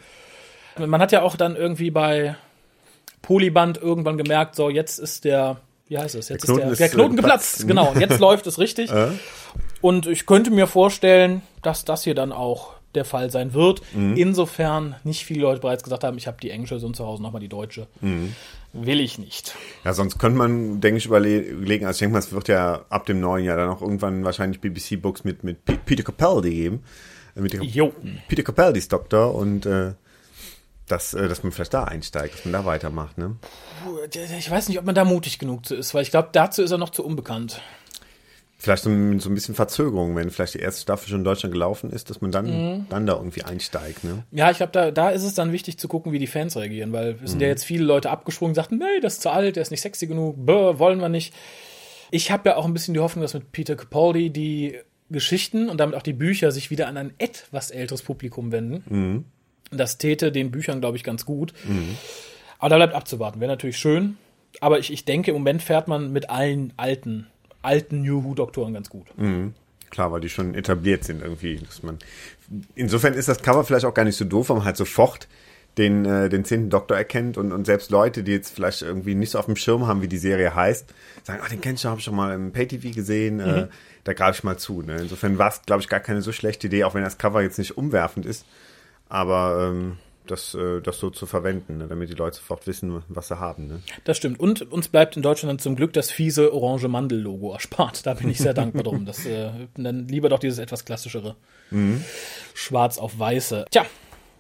Man 0.78 1.00
hat 1.00 1.14
ja 1.14 1.22
auch 1.22 1.38
dann 1.38 1.56
irgendwie 1.56 1.92
bei 1.92 2.36
Polyband 3.22 3.78
irgendwann 3.78 4.18
gemerkt, 4.18 4.56
so 4.56 4.70
jetzt 4.70 5.00
ist 5.00 5.24
der, 5.24 5.62
wie 5.88 5.98
heißt 5.98 6.16
es, 6.16 6.30
jetzt 6.30 6.30
Der 6.30 6.36
ist 6.38 6.46
Knoten 6.46 6.62
der, 6.62 6.72
ist, 6.72 6.80
der 6.80 6.90
Knoten 6.90 7.14
äh, 7.14 7.16
geplatzt, 7.18 7.60
geplatzt. 7.60 7.68
genau, 7.68 7.92
und 7.92 8.00
jetzt 8.00 8.20
läuft 8.22 8.48
es 8.48 8.60
richtig. 8.60 8.92
Und 9.82 10.08
ich 10.08 10.26
könnte 10.26 10.52
mir 10.52 10.68
vorstellen, 10.68 11.42
dass 11.62 11.86
das 11.86 12.04
hier 12.04 12.16
dann 12.16 12.32
auch 12.32 12.74
der 12.96 13.06
Fall 13.06 13.30
sein 13.30 13.54
wird. 13.54 13.82
Insofern 13.94 14.96
nicht 15.04 15.24
viele 15.26 15.42
Leute 15.42 15.62
bereits 15.62 15.84
gesagt 15.84 16.04
haben, 16.04 16.18
ich 16.18 16.26
habe 16.26 16.38
die 16.42 16.50
englische 16.50 16.76
Version 16.76 16.94
zu 16.94 17.06
Hause, 17.06 17.22
nochmal 17.22 17.42
die 17.42 17.50
deutsche. 17.50 17.88
Will 18.74 19.00
ich 19.00 19.20
nicht. 19.20 19.56
Ja, 19.84 19.94
sonst 19.94 20.18
könnte 20.18 20.38
man, 20.38 20.82
denke 20.82 20.98
ich, 20.98 21.06
überlegen, 21.06 21.86
also 21.86 21.96
ich 21.96 22.00
denke 22.00 22.14
mal, 22.14 22.20
es 22.20 22.32
wird 22.32 22.48
ja 22.48 22.86
ab 22.90 23.06
dem 23.06 23.20
neuen 23.20 23.46
Jahr 23.46 23.58
dann 23.58 23.70
auch 23.70 23.82
irgendwann 23.82 24.24
wahrscheinlich 24.24 24.62
BBC-Books 24.62 25.24
mit, 25.24 25.44
mit 25.44 25.58
Peter 25.86 26.04
Capaldi 26.04 26.50
geben. 26.50 26.84
Äh, 27.36 27.42
Mit. 27.42 27.58
Peter 28.28 28.44
Capaldis 28.44 28.88
Doktor 28.88 29.36
und 29.36 29.66
äh, 29.66 29.94
dass, 30.88 31.14
äh, 31.14 31.28
dass 31.28 31.44
man 31.44 31.52
vielleicht 31.52 31.74
da 31.74 31.84
einsteigt, 31.84 32.34
dass 32.36 32.46
man 32.46 32.54
da 32.54 32.66
weitermacht, 32.66 33.18
ne? 33.18 33.36
Ich 34.38 34.50
weiß 34.50 34.70
nicht, 34.70 34.80
ob 34.80 34.86
man 34.86 34.96
da 34.96 35.04
mutig 35.06 35.40
genug 35.40 35.66
zu 35.66 35.76
ist, 35.76 35.94
weil 35.94 36.02
ich 36.04 36.12
glaube, 36.12 36.30
dazu 36.32 36.64
ist 36.64 36.72
er 36.72 36.78
noch 36.78 36.90
zu 36.92 37.04
unbekannt. 37.06 37.62
Vielleicht 38.60 38.84
so, 38.84 38.90
ein- 38.90 39.20
so 39.20 39.30
ein 39.30 39.36
bisschen 39.36 39.54
Verzögerung, 39.54 40.16
wenn 40.16 40.32
vielleicht 40.32 40.56
die 40.56 40.60
erste 40.60 40.82
Staffel 40.82 41.10
schon 41.10 41.20
in 41.20 41.24
Deutschland 41.26 41.54
gelaufen 41.54 41.92
ist, 41.92 42.10
dass 42.10 42.22
man 42.22 42.32
dann, 42.32 42.46
Mhm. 42.80 42.86
dann 42.90 43.06
da 43.06 43.14
irgendwie 43.16 43.44
einsteigt, 43.44 44.04
ne? 44.04 44.24
Ja, 44.32 44.50
ich 44.50 44.58
glaube, 44.58 44.72
da, 44.72 44.90
da 44.90 45.10
ist 45.10 45.22
es 45.24 45.36
dann 45.36 45.52
wichtig 45.52 45.78
zu 45.78 45.88
gucken, 45.88 46.12
wie 46.12 46.18
die 46.20 46.26
Fans 46.26 46.56
reagieren, 46.58 46.92
weil 46.92 47.20
es 47.24 47.32
sind 47.32 47.42
ja 47.42 47.48
jetzt 47.50 47.66
viele 47.66 47.84
Leute 47.84 48.10
abgesprungen, 48.10 48.56
sagten, 48.56 48.80
nee, 48.80 49.00
das 49.02 49.14
ist 49.16 49.22
zu 49.22 49.30
alt, 49.30 49.56
der 49.58 49.62
ist 49.62 49.70
nicht 49.70 49.82
sexy 49.82 50.08
genug, 50.08 50.44
bäh, 50.44 50.80
wollen 50.80 51.00
wir 51.00 51.10
nicht. 51.10 51.36
Ich 52.10 52.32
habe 52.32 52.50
ja 52.50 52.56
auch 52.56 52.66
ein 52.66 52.74
bisschen 52.74 52.96
die 52.96 53.00
Hoffnung, 53.00 53.22
dass 53.22 53.36
mit 53.36 53.52
Peter 53.52 53.76
Capaldi 53.76 54.32
die 54.32 54.80
Geschichten 55.12 55.70
und 55.70 55.78
damit 55.80 55.96
auch 55.96 56.02
die 56.02 56.14
Bücher 56.14 56.52
sich 56.52 56.72
wieder 56.72 56.88
an 56.88 56.98
ein 56.98 57.14
etwas 57.20 57.70
älteres 57.70 58.02
Publikum 58.02 58.52
wenden. 58.52 59.26
Das 59.72 59.98
täte 59.98 60.32
den 60.32 60.52
Büchern, 60.52 60.80
glaube 60.80 60.98
ich, 60.98 61.04
ganz 61.04 61.26
gut. 61.26 61.54
Aber 62.60 62.70
da 62.70 62.76
bleibt 62.78 62.94
abzuwarten. 62.94 63.40
Wäre 63.40 63.52
natürlich 63.52 63.78
schön. 63.78 64.18
Aber 64.62 64.80
ich, 64.80 64.92
ich 64.92 65.06
denke, 65.06 65.32
im 65.32 65.38
Moment 65.38 65.62
fährt 65.62 65.88
man 65.88 66.12
mit 66.12 66.30
allen 66.30 66.74
alten, 66.78 67.28
alten 67.62 68.02
New 68.02 68.24
Who-Doktoren 68.24 68.74
ganz 68.74 68.90
gut. 68.90 69.08
Klar, 69.90 70.12
weil 70.12 70.22
die 70.22 70.30
schon 70.30 70.56
etabliert 70.56 71.04
sind 71.04 71.22
irgendwie. 71.22 71.58
Dass 71.58 71.84
man 71.84 72.00
Insofern 72.76 73.14
ist 73.14 73.28
das 73.28 73.42
Cover 73.42 73.64
vielleicht 73.64 73.86
auch 73.86 73.94
gar 73.94 74.06
nicht 74.06 74.16
so 74.16 74.26
doof, 74.26 74.50
weil 74.50 74.58
man 74.58 74.66
halt 74.66 74.78
sofort 74.78 75.28
den, 75.78 76.06
äh, 76.06 76.30
den 76.30 76.44
zehnten 76.46 76.70
Doktor 76.70 76.96
erkennt 76.98 77.38
und, 77.38 77.52
und 77.52 77.66
selbst 77.66 77.92
Leute, 77.92 78.24
die 78.24 78.32
jetzt 78.32 78.56
vielleicht 78.56 78.82
irgendwie 78.82 79.16
nicht 79.16 79.32
so 79.32 79.40
auf 79.40 79.46
dem 79.46 79.56
Schirm 79.56 79.86
haben, 79.86 80.02
wie 80.02 80.08
die 80.08 80.18
Serie 80.18 80.56
heißt, 80.56 80.92
sagen, 81.24 81.40
ach, 81.44 81.50
den 81.50 81.62
kennst 81.62 81.84
du, 81.84 81.90
habe 81.90 82.00
ich 82.00 82.06
schon 82.06 82.16
mal 82.16 82.34
im 82.34 82.52
Pay-TV 82.52 82.96
gesehen, 82.96 83.40
äh, 83.40 83.68
da 84.04 84.14
greife 84.14 84.40
ich 84.40 84.44
mal 84.44 84.58
zu. 84.58 84.82
Ne? 84.82 84.98
Insofern 85.02 85.38
war 85.38 85.50
es, 85.50 85.62
glaube 85.64 85.82
ich, 85.82 85.90
gar 85.90 86.00
keine 86.00 86.22
so 86.22 86.32
schlechte 86.32 86.68
Idee, 86.68 86.84
auch 86.86 86.96
wenn 86.96 87.04
das 87.04 87.18
Cover 87.18 87.42
jetzt 87.42 87.60
nicht 87.60 87.78
umwerfend 87.78 88.26
ist, 88.26 88.46
aber 89.10 89.70
ähm, 89.70 89.98
das, 90.28 90.54
äh, 90.54 90.82
das 90.82 91.00
so 91.00 91.10
zu 91.10 91.26
verwenden, 91.26 91.78
ne? 91.78 91.88
damit 91.88 92.10
die 92.10 92.16
Leute 92.16 92.38
sofort 92.38 92.68
wissen, 92.68 93.04
was 93.08 93.30
sie 93.30 93.40
haben. 93.40 93.68
Ne? 93.68 93.82
Das 94.04 94.18
stimmt. 94.18 94.40
Und 94.40 94.72
uns 94.72 94.90
bleibt 94.90 95.16
in 95.16 95.22
Deutschland 95.22 95.62
zum 95.62 95.76
Glück 95.76 95.94
das 95.94 96.12
fiese 96.12 96.54
orange 96.54 96.88
Mandel-Logo 96.88 97.54
erspart. 97.54 98.06
Da 98.06 98.14
bin 98.14 98.30
ich 98.30 98.38
sehr 98.38 98.54
dankbar 98.54 98.84
drum. 98.84 99.06
Das, 99.06 99.26
äh, 99.26 99.50
dann 99.76 100.08
lieber 100.08 100.30
doch 100.30 100.40
dieses 100.40 100.60
etwas 100.60 100.86
klassischere. 100.86 101.36
Schwarz 102.54 102.98
auf 102.98 103.20
weiße. 103.20 103.66
Tja, 103.72 103.86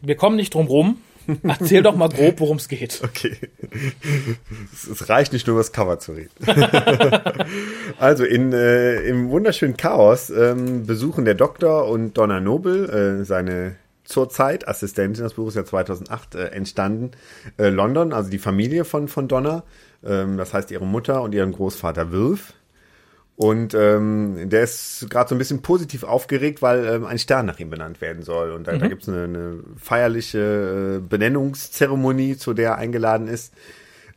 wir 0.01 0.15
kommen 0.15 0.35
nicht 0.35 0.53
drum 0.53 0.67
rum. 0.67 1.01
Erzähl 1.43 1.83
doch 1.83 1.95
mal 1.95 2.09
grob, 2.09 2.39
worum 2.39 2.57
es 2.57 2.69
geht. 2.69 3.01
Okay. 3.03 3.37
es, 4.73 4.87
es 4.87 5.09
reicht 5.09 5.33
nicht 5.33 5.45
nur 5.45 5.55
über 5.55 5.59
das 5.59 5.73
Cover 5.73 5.99
zu 5.99 6.13
reden. 6.13 6.31
also 7.99 8.23
in, 8.23 8.53
äh, 8.53 9.01
im 9.01 9.29
wunderschönen 9.29 9.75
Chaos 9.75 10.29
ähm, 10.29 10.85
besuchen 10.85 11.25
der 11.25 11.35
Doktor 11.35 11.87
und 11.89 12.17
Donna 12.17 12.39
Noble, 12.39 13.19
äh, 13.19 13.25
seine 13.25 13.75
zurzeit 14.07 14.67
Assistentin, 14.67 15.23
das 15.23 15.33
Buch 15.33 15.49
ist 15.49 15.55
ja 15.55 15.65
2008 15.65 16.35
äh, 16.35 16.45
entstanden, 16.47 17.11
äh, 17.57 17.69
London, 17.69 18.13
also 18.13 18.29
die 18.29 18.39
Familie 18.39 18.85
von, 18.85 19.07
von 19.07 19.27
Donna, 19.27 19.63
ähm, 20.03 20.37
das 20.37 20.53
heißt 20.53 20.71
ihre 20.71 20.85
Mutter 20.85 21.21
und 21.21 21.35
ihren 21.35 21.51
Großvater 21.51 22.11
Wilf. 22.11 22.53
Und 23.35 23.75
ähm, 23.75 24.49
der 24.49 24.63
ist 24.63 25.05
gerade 25.11 25.29
so 25.29 25.35
ein 25.35 25.37
bisschen 25.37 25.61
positiv 25.61 26.03
aufgeregt, 26.03 26.63
weil 26.63 26.87
ähm, 26.87 27.05
ein 27.05 27.19
Stern 27.19 27.45
nach 27.45 27.59
ihm 27.59 27.69
benannt 27.69 28.01
werden 28.01 28.23
soll. 28.23 28.51
Und 28.51 28.67
da, 28.67 28.75
da 28.77 28.87
gibt 28.87 29.03
es 29.03 29.09
eine, 29.09 29.25
eine 29.25 29.59
feierliche 29.79 30.97
äh, 30.97 31.07
Benennungszeremonie, 31.07 32.37
zu 32.37 32.55
der 32.55 32.71
er 32.71 32.77
eingeladen 32.77 33.27
ist. 33.27 33.53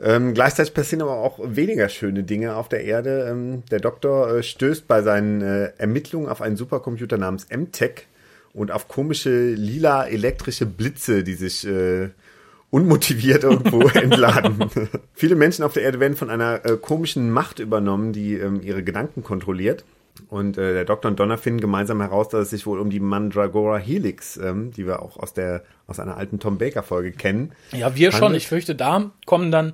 Ähm, 0.00 0.32
gleichzeitig 0.32 0.73
passieren 0.73 1.02
aber 1.02 1.18
auch 1.18 1.38
weniger 1.42 1.90
schöne 1.90 2.23
Dinge 2.23 2.54
auf 2.54 2.70
der 2.70 2.85
Erde. 2.85 3.28
Ähm, 3.30 3.62
der 3.70 3.80
Doktor 3.80 4.37
äh, 4.37 4.42
stößt 4.42 4.88
bei 4.88 5.02
seinen 5.02 5.42
äh, 5.42 5.73
Ermittlungen 5.76 6.30
auf 6.30 6.40
einen 6.40 6.56
Supercomputer 6.56 7.18
namens 7.18 7.47
MTech 7.54 8.06
und 8.52 8.71
auf 8.71 8.88
komische 8.88 9.52
lila 9.52 10.07
elektrische 10.07 10.66
Blitze, 10.66 11.23
die 11.25 11.35
sich 11.35 11.66
äh, 11.66 12.11
unmotiviert 12.71 13.45
irgendwo 13.45 13.88
entladen. 13.88 14.71
Viele 15.14 15.35
Menschen 15.37 15.64
auf 15.64 15.73
der 15.75 15.83
Erde 15.83 16.00
werden 16.00 16.16
von 16.16 16.30
einer 16.30 16.64
äh, 16.64 16.76
komischen 16.76 17.30
Macht 17.30 17.59
übernommen, 17.59 18.12
die 18.12 18.35
ähm, 18.35 18.61
ihre 18.62 18.83
Gedanken 18.83 19.23
kontrolliert. 19.23 19.85
Und 20.28 20.59
äh, 20.59 20.75
der 20.75 20.85
Doktor 20.85 21.09
und 21.11 21.19
Donner 21.19 21.38
finden 21.38 21.61
gemeinsam 21.61 22.00
heraus, 22.00 22.28
dass 22.28 22.42
es 22.42 22.50
sich 22.50 22.66
wohl 22.66 22.78
um 22.80 22.90
die 22.90 23.00
Mandragora 23.00 23.78
Helix, 23.78 24.37
ähm, 24.37 24.71
die 24.73 24.87
wir 24.87 25.02
auch 25.02 25.16
aus 25.16 25.33
der 25.33 25.62
aus 25.87 25.99
einer 25.99 26.16
alten 26.16 26.38
Tom 26.38 26.59
Baker 26.59 26.83
Folge 26.83 27.11
kennen. 27.12 27.52
Ja, 27.73 27.97
wir 27.97 28.12
schon. 28.12 28.23
handelt. 28.23 28.42
Ich 28.42 28.49
fürchte, 28.49 28.75
da 28.75 29.11
kommen 29.26 29.50
dann 29.50 29.73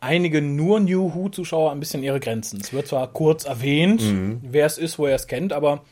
einige 0.00 0.42
nur 0.42 0.80
New 0.80 1.14
Who-Zuschauer 1.14 1.72
ein 1.72 1.80
bisschen 1.80 2.02
ihre 2.02 2.20
Grenzen. 2.20 2.60
Es 2.60 2.72
wird 2.72 2.86
zwar 2.88 3.10
kurz 3.12 3.44
erwähnt, 3.46 4.02
Mhm. 4.02 4.40
wer 4.42 4.66
es 4.66 4.76
ist, 4.78 4.98
wo 4.98 5.06
er 5.06 5.14
es 5.16 5.26
kennt, 5.26 5.52
aber 5.52 5.82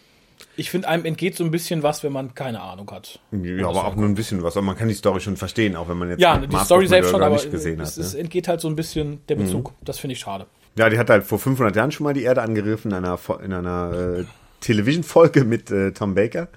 ich 0.56 0.70
finde, 0.70 0.88
einem 0.88 1.04
entgeht 1.04 1.36
so 1.36 1.44
ein 1.44 1.50
bisschen 1.50 1.82
was, 1.82 2.02
wenn 2.02 2.12
man 2.12 2.34
keine 2.34 2.60
Ahnung 2.60 2.90
hat. 2.90 3.20
Ja, 3.30 3.68
aber 3.68 3.86
auch 3.86 3.96
nur 3.96 4.06
ein 4.06 4.14
bisschen 4.14 4.42
was. 4.42 4.56
Aber 4.56 4.66
man 4.66 4.76
kann 4.76 4.88
die 4.88 4.94
Story 4.94 5.20
schon 5.20 5.36
verstehen, 5.36 5.76
auch 5.76 5.88
wenn 5.88 5.96
man 5.96 6.10
jetzt 6.10 6.20
Ja, 6.20 6.36
die 6.36 6.46
Master 6.46 6.66
Story 6.66 6.86
selbst 6.86 7.10
schon, 7.10 7.22
aber 7.22 7.36
nicht 7.36 7.50
gesehen 7.50 7.80
es, 7.80 7.92
hat. 7.92 7.98
Ne? 7.98 8.04
es 8.04 8.14
entgeht 8.14 8.48
halt 8.48 8.60
so 8.60 8.68
ein 8.68 8.76
bisschen 8.76 9.20
der 9.28 9.36
Bezug. 9.36 9.72
Das 9.82 9.98
finde 9.98 10.12
ich 10.12 10.20
schade. 10.20 10.46
Ja, 10.76 10.88
die 10.88 10.98
hat 10.98 11.10
halt 11.10 11.24
vor 11.24 11.38
500 11.38 11.74
Jahren 11.74 11.92
schon 11.92 12.04
mal 12.04 12.14
die 12.14 12.22
Erde 12.22 12.42
angegriffen 12.42 12.90
in 12.92 12.98
einer, 12.98 13.18
in 13.42 13.52
einer 13.52 14.18
äh, 14.20 14.24
Television-Folge 14.60 15.44
mit 15.44 15.70
äh, 15.70 15.92
Tom 15.92 16.14
Baker. 16.14 16.48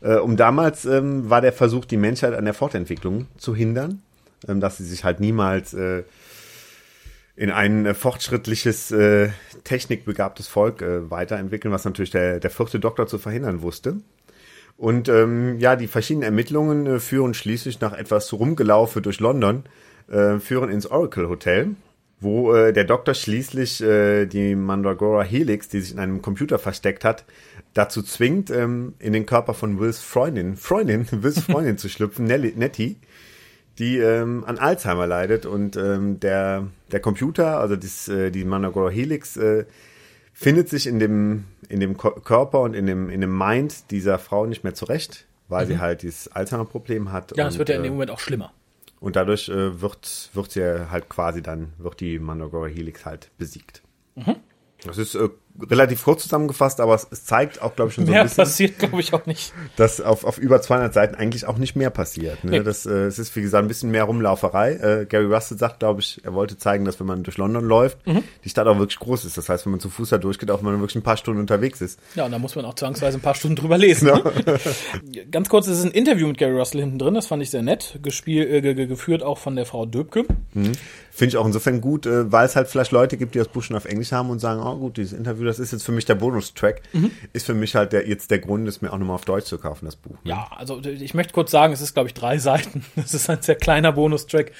Äh, 0.00 0.16
um 0.16 0.36
damals 0.36 0.84
ähm, 0.84 1.28
war 1.28 1.40
der 1.40 1.52
Versuch, 1.52 1.84
die 1.84 1.96
Menschheit 1.96 2.34
an 2.34 2.44
der 2.44 2.54
Fortentwicklung 2.54 3.26
zu 3.36 3.54
hindern, 3.54 4.02
ähm, 4.46 4.60
dass 4.60 4.76
sie 4.78 4.84
sich 4.84 5.04
halt 5.04 5.20
niemals 5.20 5.74
äh, 5.74 6.04
in 7.38 7.52
ein 7.52 7.86
äh, 7.86 7.94
fortschrittliches, 7.94 8.90
äh, 8.90 9.28
technikbegabtes 9.62 10.48
Volk 10.48 10.82
äh, 10.82 11.08
weiterentwickeln, 11.08 11.72
was 11.72 11.84
natürlich 11.84 12.10
der, 12.10 12.40
der 12.40 12.50
vierte 12.50 12.80
Doktor 12.80 13.06
zu 13.06 13.18
verhindern 13.18 13.62
wusste. 13.62 13.98
Und 14.76 15.08
ähm, 15.08 15.56
ja, 15.60 15.76
die 15.76 15.86
verschiedenen 15.86 16.24
Ermittlungen 16.24 16.86
äh, 16.86 16.98
führen 16.98 17.34
schließlich 17.34 17.80
nach 17.80 17.92
etwas 17.92 18.32
Rumgelaufe 18.32 19.00
durch 19.00 19.20
London, 19.20 19.62
äh, 20.10 20.40
führen 20.40 20.68
ins 20.68 20.90
Oracle 20.90 21.28
Hotel, 21.28 21.76
wo 22.20 22.52
äh, 22.52 22.72
der 22.72 22.84
Doktor 22.84 23.14
schließlich 23.14 23.84
äh, 23.84 24.26
die 24.26 24.56
Mandragora 24.56 25.22
Helix, 25.22 25.68
die 25.68 25.80
sich 25.80 25.92
in 25.92 26.00
einem 26.00 26.22
Computer 26.22 26.58
versteckt 26.58 27.04
hat, 27.04 27.24
dazu 27.72 28.02
zwingt, 28.02 28.50
ähm, 28.50 28.94
in 28.98 29.12
den 29.12 29.26
Körper 29.26 29.54
von 29.54 29.78
Wills 29.78 30.00
Freundin, 30.00 30.56
Freundin, 30.56 31.06
Wills 31.22 31.42
Freundin 31.42 31.78
zu 31.78 31.88
schlüpfen, 31.88 32.24
Nelly, 32.24 32.54
Nettie, 32.56 32.96
die 33.78 33.98
ähm, 33.98 34.44
an 34.46 34.58
Alzheimer 34.58 35.06
leidet 35.06 35.46
und 35.46 35.76
ähm, 35.76 36.18
der, 36.20 36.66
der 36.90 37.00
Computer, 37.00 37.58
also 37.60 37.76
das, 37.76 38.08
äh, 38.08 38.30
die 38.30 38.44
Mandragora 38.44 38.90
Helix, 38.90 39.36
äh, 39.36 39.64
findet 40.32 40.68
sich 40.68 40.86
in 40.86 40.98
dem, 40.98 41.44
in 41.68 41.80
dem 41.80 41.96
Ko- 41.96 42.12
Körper 42.20 42.60
und 42.60 42.74
in 42.74 42.86
dem, 42.86 43.10
in 43.10 43.20
dem 43.20 43.36
Mind 43.36 43.90
dieser 43.90 44.18
Frau 44.18 44.46
nicht 44.46 44.64
mehr 44.64 44.74
zurecht, 44.74 45.26
weil 45.48 45.66
sie 45.66 45.78
halt 45.78 46.02
dieses 46.02 46.28
Alzheimer-Problem 46.28 47.10
hat. 47.12 47.32
Mhm. 47.32 47.38
Ja, 47.38 47.46
und, 47.46 47.58
wird 47.58 47.68
ja 47.68 47.76
in 47.76 47.82
dem 47.82 47.90
äh, 47.92 47.94
Moment 47.94 48.10
auch 48.10 48.20
schlimmer. 48.20 48.52
und 49.00 49.16
dadurch 49.16 49.48
äh, 49.48 49.80
wird, 49.80 50.30
wird 50.32 50.50
sie 50.52 50.90
halt 50.90 51.08
quasi 51.08 51.42
dann, 51.42 51.72
wird 51.78 52.00
die 52.00 52.18
Mandragora 52.18 52.66
Helix 52.66 53.04
halt 53.06 53.30
besiegt. 53.38 53.82
Mhm. 54.16 54.36
Das 54.84 54.96
ist 54.98 55.14
äh, 55.16 55.28
relativ 55.70 56.04
kurz 56.04 56.22
zusammengefasst, 56.22 56.80
aber 56.80 56.94
es, 56.94 57.06
es 57.10 57.24
zeigt 57.24 57.60
auch, 57.62 57.74
glaube 57.74 57.88
ich, 57.88 57.94
schon 57.94 58.06
so 58.06 58.10
ein 58.10 58.14
Mehr 58.14 58.22
bisschen, 58.24 58.44
passiert, 58.44 58.78
glaube 58.78 59.00
ich, 59.00 59.12
auch 59.12 59.26
nicht. 59.26 59.52
dass 59.76 60.00
auf, 60.00 60.24
auf 60.24 60.38
über 60.38 60.60
200 60.60 60.94
Seiten 60.94 61.14
eigentlich 61.14 61.46
auch 61.46 61.58
nicht 61.58 61.74
mehr 61.76 61.90
passiert. 61.90 62.44
Ne? 62.44 62.50
Nee. 62.52 62.60
Das, 62.62 62.86
äh, 62.86 62.90
es 63.06 63.18
ist, 63.18 63.34
wie 63.36 63.42
gesagt, 63.42 63.64
ein 63.64 63.68
bisschen 63.68 63.90
mehr 63.90 64.04
Rumlauferei. 64.04 64.72
Äh, 64.74 65.06
Gary 65.06 65.26
Russell 65.26 65.58
sagt, 65.58 65.80
glaube 65.80 66.00
ich, 66.00 66.20
er 66.24 66.34
wollte 66.34 66.56
zeigen, 66.58 66.84
dass 66.84 67.00
wenn 67.00 67.06
man 67.06 67.22
durch 67.22 67.36
London 67.38 67.64
läuft, 67.64 68.06
Mhm. 68.06 68.22
die 68.44 68.48
Stadt 68.48 68.66
auch 68.66 68.78
wirklich 68.78 68.98
groß 68.98 69.24
ist. 69.24 69.36
Das 69.36 69.48
heißt, 69.48 69.66
wenn 69.66 69.72
man 69.72 69.80
zu 69.80 69.90
Fuß 69.90 70.10
da 70.10 70.18
durchgeht, 70.18 70.50
auch 70.50 70.58
wenn 70.58 70.66
man 70.72 70.80
wirklich 70.80 70.96
ein 70.96 71.02
paar 71.02 71.16
Stunden 71.16 71.40
unterwegs 71.40 71.80
ist. 71.80 71.98
Ja, 72.14 72.24
und 72.26 72.32
da 72.32 72.38
muss 72.38 72.54
man 72.54 72.64
auch 72.64 72.74
zwangsweise 72.74 73.18
ein 73.18 73.22
paar 73.22 73.34
Stunden 73.34 73.56
drüber 73.56 73.78
lesen. 73.78 74.06
Ne? 74.08 74.22
Ganz 75.30 75.48
kurz, 75.48 75.66
es 75.66 75.78
ist 75.78 75.84
ein 75.84 75.90
Interview 75.92 76.26
mit 76.28 76.38
Gary 76.38 76.56
Russell 76.56 76.80
hinten 76.80 76.98
drin, 76.98 77.14
das 77.14 77.26
fand 77.26 77.42
ich 77.42 77.50
sehr 77.50 77.62
nett. 77.62 77.98
Gespielt, 78.02 78.48
äh, 78.50 78.60
ge- 78.60 78.74
ge- 78.74 78.86
geführt 78.86 79.22
auch 79.22 79.38
von 79.38 79.56
der 79.56 79.66
Frau 79.66 79.86
Döbke. 79.86 80.24
Finde 80.52 81.28
ich 81.30 81.36
auch 81.36 81.46
insofern 81.46 81.80
gut, 81.80 82.06
äh, 82.06 82.30
weil 82.30 82.46
es 82.46 82.54
halt 82.56 82.68
vielleicht 82.68 82.92
Leute 82.92 83.16
gibt, 83.16 83.34
die 83.34 83.38
das 83.38 83.48
Buch 83.48 83.62
schon 83.62 83.76
auf 83.76 83.84
Englisch 83.86 84.12
haben 84.12 84.30
und 84.30 84.38
sagen, 84.38 84.60
oh 84.64 84.76
gut, 84.76 84.96
dieses 84.96 85.12
Interview, 85.18 85.44
das 85.48 85.58
ist 85.58 85.72
jetzt 85.72 85.84
für 85.84 85.92
mich 85.92 86.04
der 86.04 86.14
Bonustrack. 86.14 86.82
Mhm. 86.92 87.10
Ist 87.32 87.46
für 87.46 87.54
mich 87.54 87.74
halt 87.74 87.92
der, 87.92 88.08
jetzt 88.08 88.30
der 88.30 88.38
Grund, 88.38 88.68
es 88.68 88.80
mir 88.80 88.92
auch 88.92 88.98
nochmal 88.98 89.16
auf 89.16 89.24
Deutsch 89.24 89.46
zu 89.46 89.58
kaufen, 89.58 89.86
das 89.86 89.96
Buch. 89.96 90.12
Ne? 90.22 90.30
Ja, 90.30 90.48
also 90.56 90.80
ich 90.84 91.14
möchte 91.14 91.32
kurz 91.32 91.50
sagen, 91.50 91.72
es 91.72 91.80
ist, 91.80 91.94
glaube 91.94 92.08
ich, 92.08 92.14
drei 92.14 92.38
Seiten. 92.38 92.84
Es 92.96 93.14
ist 93.14 93.30
ein 93.30 93.40
sehr 93.40 93.54
kleiner 93.54 93.92
Bonustrack. 93.92 94.52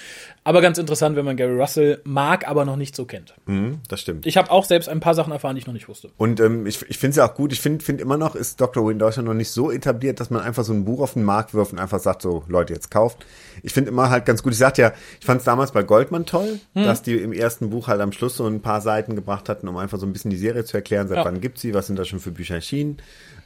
Aber 0.44 0.60
ganz 0.62 0.78
interessant, 0.78 1.14
wenn 1.16 1.24
man 1.26 1.36
Gary 1.36 1.58
Russell 1.60 2.00
mag, 2.04 2.48
aber 2.48 2.64
noch 2.64 2.76
nicht 2.76 2.96
so 2.96 3.04
kennt. 3.04 3.34
Mhm, 3.46 3.80
das 3.88 4.00
stimmt. 4.00 4.24
Ich 4.26 4.36
habe 4.38 4.50
auch 4.50 4.64
selbst 4.64 4.88
ein 4.88 5.00
paar 5.00 5.14
Sachen 5.14 5.32
erfahren, 5.32 5.56
die 5.56 5.60
ich 5.60 5.66
noch 5.66 5.74
nicht 5.74 5.88
wusste. 5.88 6.10
Und 6.16 6.40
ähm, 6.40 6.66
ich, 6.66 6.82
ich 6.88 6.96
finde 6.98 7.10
es 7.10 7.16
ja 7.16 7.28
auch 7.28 7.34
gut. 7.34 7.52
Ich 7.52 7.60
finde 7.60 7.84
find 7.84 8.00
immer 8.00 8.16
noch, 8.16 8.34
ist 8.34 8.60
Dr. 8.60 8.82
Who 8.82 8.90
in 8.90 8.98
Deutschland 8.98 9.28
noch 9.28 9.34
nicht 9.34 9.50
so 9.50 9.70
etabliert, 9.70 10.20
dass 10.20 10.30
man 10.30 10.40
einfach 10.42 10.64
so 10.64 10.72
ein 10.72 10.84
Buch 10.84 11.00
auf 11.00 11.12
den 11.14 11.24
Markt 11.24 11.52
wirft 11.52 11.72
und 11.72 11.78
einfach 11.78 11.98
sagt, 12.00 12.22
so 12.22 12.44
Leute, 12.48 12.72
jetzt 12.72 12.90
kauft. 12.90 13.26
Ich 13.62 13.72
finde 13.74 13.90
immer 13.90 14.08
halt 14.10 14.24
ganz 14.24 14.42
gut. 14.42 14.52
Ich 14.52 14.58
sagte 14.58 14.82
ja, 14.82 14.92
ich 15.20 15.26
fand 15.26 15.40
es 15.40 15.44
damals 15.44 15.72
bei 15.72 15.82
Goldman 15.82 16.24
toll, 16.24 16.60
Hm. 16.74 16.84
dass 16.84 17.02
die 17.02 17.16
im 17.16 17.32
ersten 17.32 17.68
Buch 17.70 17.88
halt 17.88 18.00
am 18.00 18.12
Schluss 18.12 18.36
so 18.36 18.46
ein 18.46 18.62
paar 18.62 18.80
Seiten 18.80 19.16
gebracht 19.16 19.48
hatten, 19.48 19.68
um 19.68 19.76
einfach 19.76 19.98
so 19.98 20.06
ein 20.06 20.12
bisschen 20.12 20.30
die 20.30 20.36
Serie 20.38 20.64
zu 20.64 20.76
erklären. 20.76 21.08
Seit 21.08 21.18
Ja. 21.18 21.24
wann 21.24 21.40
gibt's 21.40 21.60
sie? 21.60 21.74
Was 21.74 21.86
sind 21.88 21.98
da 21.98 22.04
schon 22.04 22.20
für 22.20 22.30
Bücher 22.30 22.54
erschienen? 22.54 22.98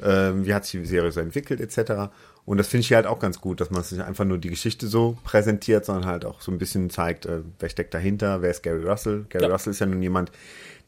Ähm, 0.04 0.46
wie 0.46 0.54
hat 0.54 0.64
sich 0.64 0.80
die 0.80 0.86
Serie 0.86 1.10
so 1.12 1.20
entwickelt, 1.20 1.60
etc. 1.60 2.10
Und 2.44 2.58
das 2.58 2.66
finde 2.66 2.80
ich 2.80 2.88
hier 2.88 2.96
halt 2.96 3.06
auch 3.06 3.20
ganz 3.20 3.40
gut, 3.40 3.60
dass 3.60 3.70
man 3.70 3.82
sich 3.84 3.98
nicht 3.98 4.06
einfach 4.06 4.24
nur 4.24 4.36
die 4.36 4.50
Geschichte 4.50 4.88
so 4.88 5.16
präsentiert, 5.22 5.84
sondern 5.84 6.06
halt 6.06 6.24
auch 6.24 6.40
so 6.40 6.50
ein 6.50 6.58
bisschen 6.58 6.90
zeigt, 6.90 7.24
äh, 7.24 7.40
wer 7.60 7.68
steckt 7.68 7.94
dahinter, 7.94 8.42
wer 8.42 8.50
ist 8.50 8.64
Gary 8.64 8.82
Russell. 8.84 9.26
Gary 9.28 9.44
Ja. 9.44 9.50
Russell 9.50 9.70
ist 9.70 9.78
ja 9.78 9.86
nun 9.86 10.02
jemand, 10.02 10.32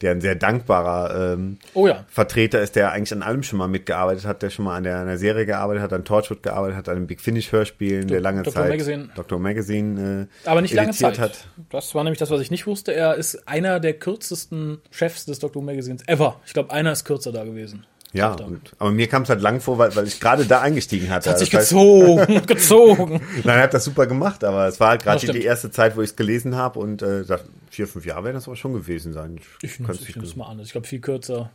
der 0.00 0.10
ein 0.10 0.20
sehr 0.20 0.34
dankbarer 0.34 1.34
ähm, 1.34 1.58
Oh 1.72 1.86
ja. 1.86 2.04
Vertreter 2.08 2.60
ist, 2.60 2.74
der 2.74 2.90
eigentlich 2.90 3.12
an 3.12 3.22
allem 3.22 3.44
schon 3.44 3.60
mal 3.60 3.68
mitgearbeitet 3.68 4.24
hat, 4.24 4.42
der 4.42 4.50
schon 4.50 4.64
mal 4.64 4.76
an 4.76 4.82
der, 4.82 4.98
an 4.98 5.06
der 5.06 5.16
Serie 5.18 5.46
gearbeitet 5.46 5.84
hat, 5.84 5.92
an 5.92 6.04
Torchwood 6.04 6.42
gearbeitet 6.42 6.76
hat, 6.76 6.88
an 6.88 6.96
den 6.96 7.06
Big 7.06 7.20
Finish 7.20 7.52
Hörspielen, 7.52 8.08
der 8.08 8.20
lange 8.20 8.42
Dr. 8.42 8.54
Zeit 8.54 8.70
Magazine. 8.70 9.08
Dr. 9.14 9.38
Magazine 9.38 10.28
äh, 10.44 10.48
Aber 10.48 10.60
nicht 10.60 10.74
lange 10.74 10.90
Zeit. 10.90 11.20
hat. 11.20 11.46
Das 11.70 11.94
war 11.94 12.02
nämlich 12.02 12.18
das, 12.18 12.30
was 12.30 12.40
ich 12.40 12.50
nicht 12.50 12.66
wusste. 12.66 12.92
Er 12.92 13.14
ist 13.14 13.46
einer 13.46 13.78
der 13.78 13.94
kürzesten 13.94 14.80
Chefs 14.90 15.24
des 15.26 15.38
Dr. 15.38 15.62
Who 15.62 15.64
Magazins 15.64 16.02
ever. 16.08 16.40
Ich 16.46 16.52
glaube, 16.52 16.72
einer 16.72 16.90
ist 16.90 17.04
kürzer 17.04 17.30
da 17.30 17.44
gewesen. 17.44 17.86
Ja, 18.14 18.36
er. 18.38 18.48
aber 18.78 18.92
mir 18.92 19.08
kam 19.08 19.24
es 19.24 19.28
halt 19.28 19.40
lang 19.42 19.60
vor, 19.60 19.76
weil, 19.76 19.94
weil 19.96 20.06
ich 20.06 20.20
gerade 20.20 20.46
da 20.46 20.60
eingestiegen 20.60 21.10
hatte. 21.10 21.30
Hat 21.30 21.38
sich 21.40 21.50
Das 21.50 21.62
heißt, 21.62 21.70
gezogen, 21.70 22.46
gezogen. 22.46 23.20
Nein, 23.42 23.58
er 23.58 23.62
hat 23.64 23.74
das 23.74 23.84
super 23.84 24.06
gemacht, 24.06 24.44
aber 24.44 24.68
es 24.68 24.78
war 24.78 24.90
halt 24.90 25.02
gerade 25.02 25.20
Das 25.20 25.32
die, 25.32 25.40
die 25.40 25.44
erste 25.44 25.70
Zeit, 25.72 25.96
wo 25.96 26.00
ich 26.00 26.10
es 26.10 26.16
gelesen 26.16 26.54
habe 26.54 26.78
und 26.78 27.02
äh, 27.02 27.24
dachte, 27.24 27.48
vier, 27.70 27.88
fünf 27.88 28.06
Jahre 28.06 28.24
werden 28.24 28.36
das 28.36 28.46
aber 28.46 28.56
schon 28.56 28.72
gewesen 28.72 29.12
sein. 29.12 29.40
Ich 29.62 29.78
kann's 29.78 30.00
nehme 30.00 30.16
nicht 30.16 30.16
es 30.16 30.36
mal 30.36 30.46
an. 30.46 30.60
Ich 30.60 30.70
glaube, 30.70 30.86
viel 30.86 31.00
kürzer. 31.00 31.50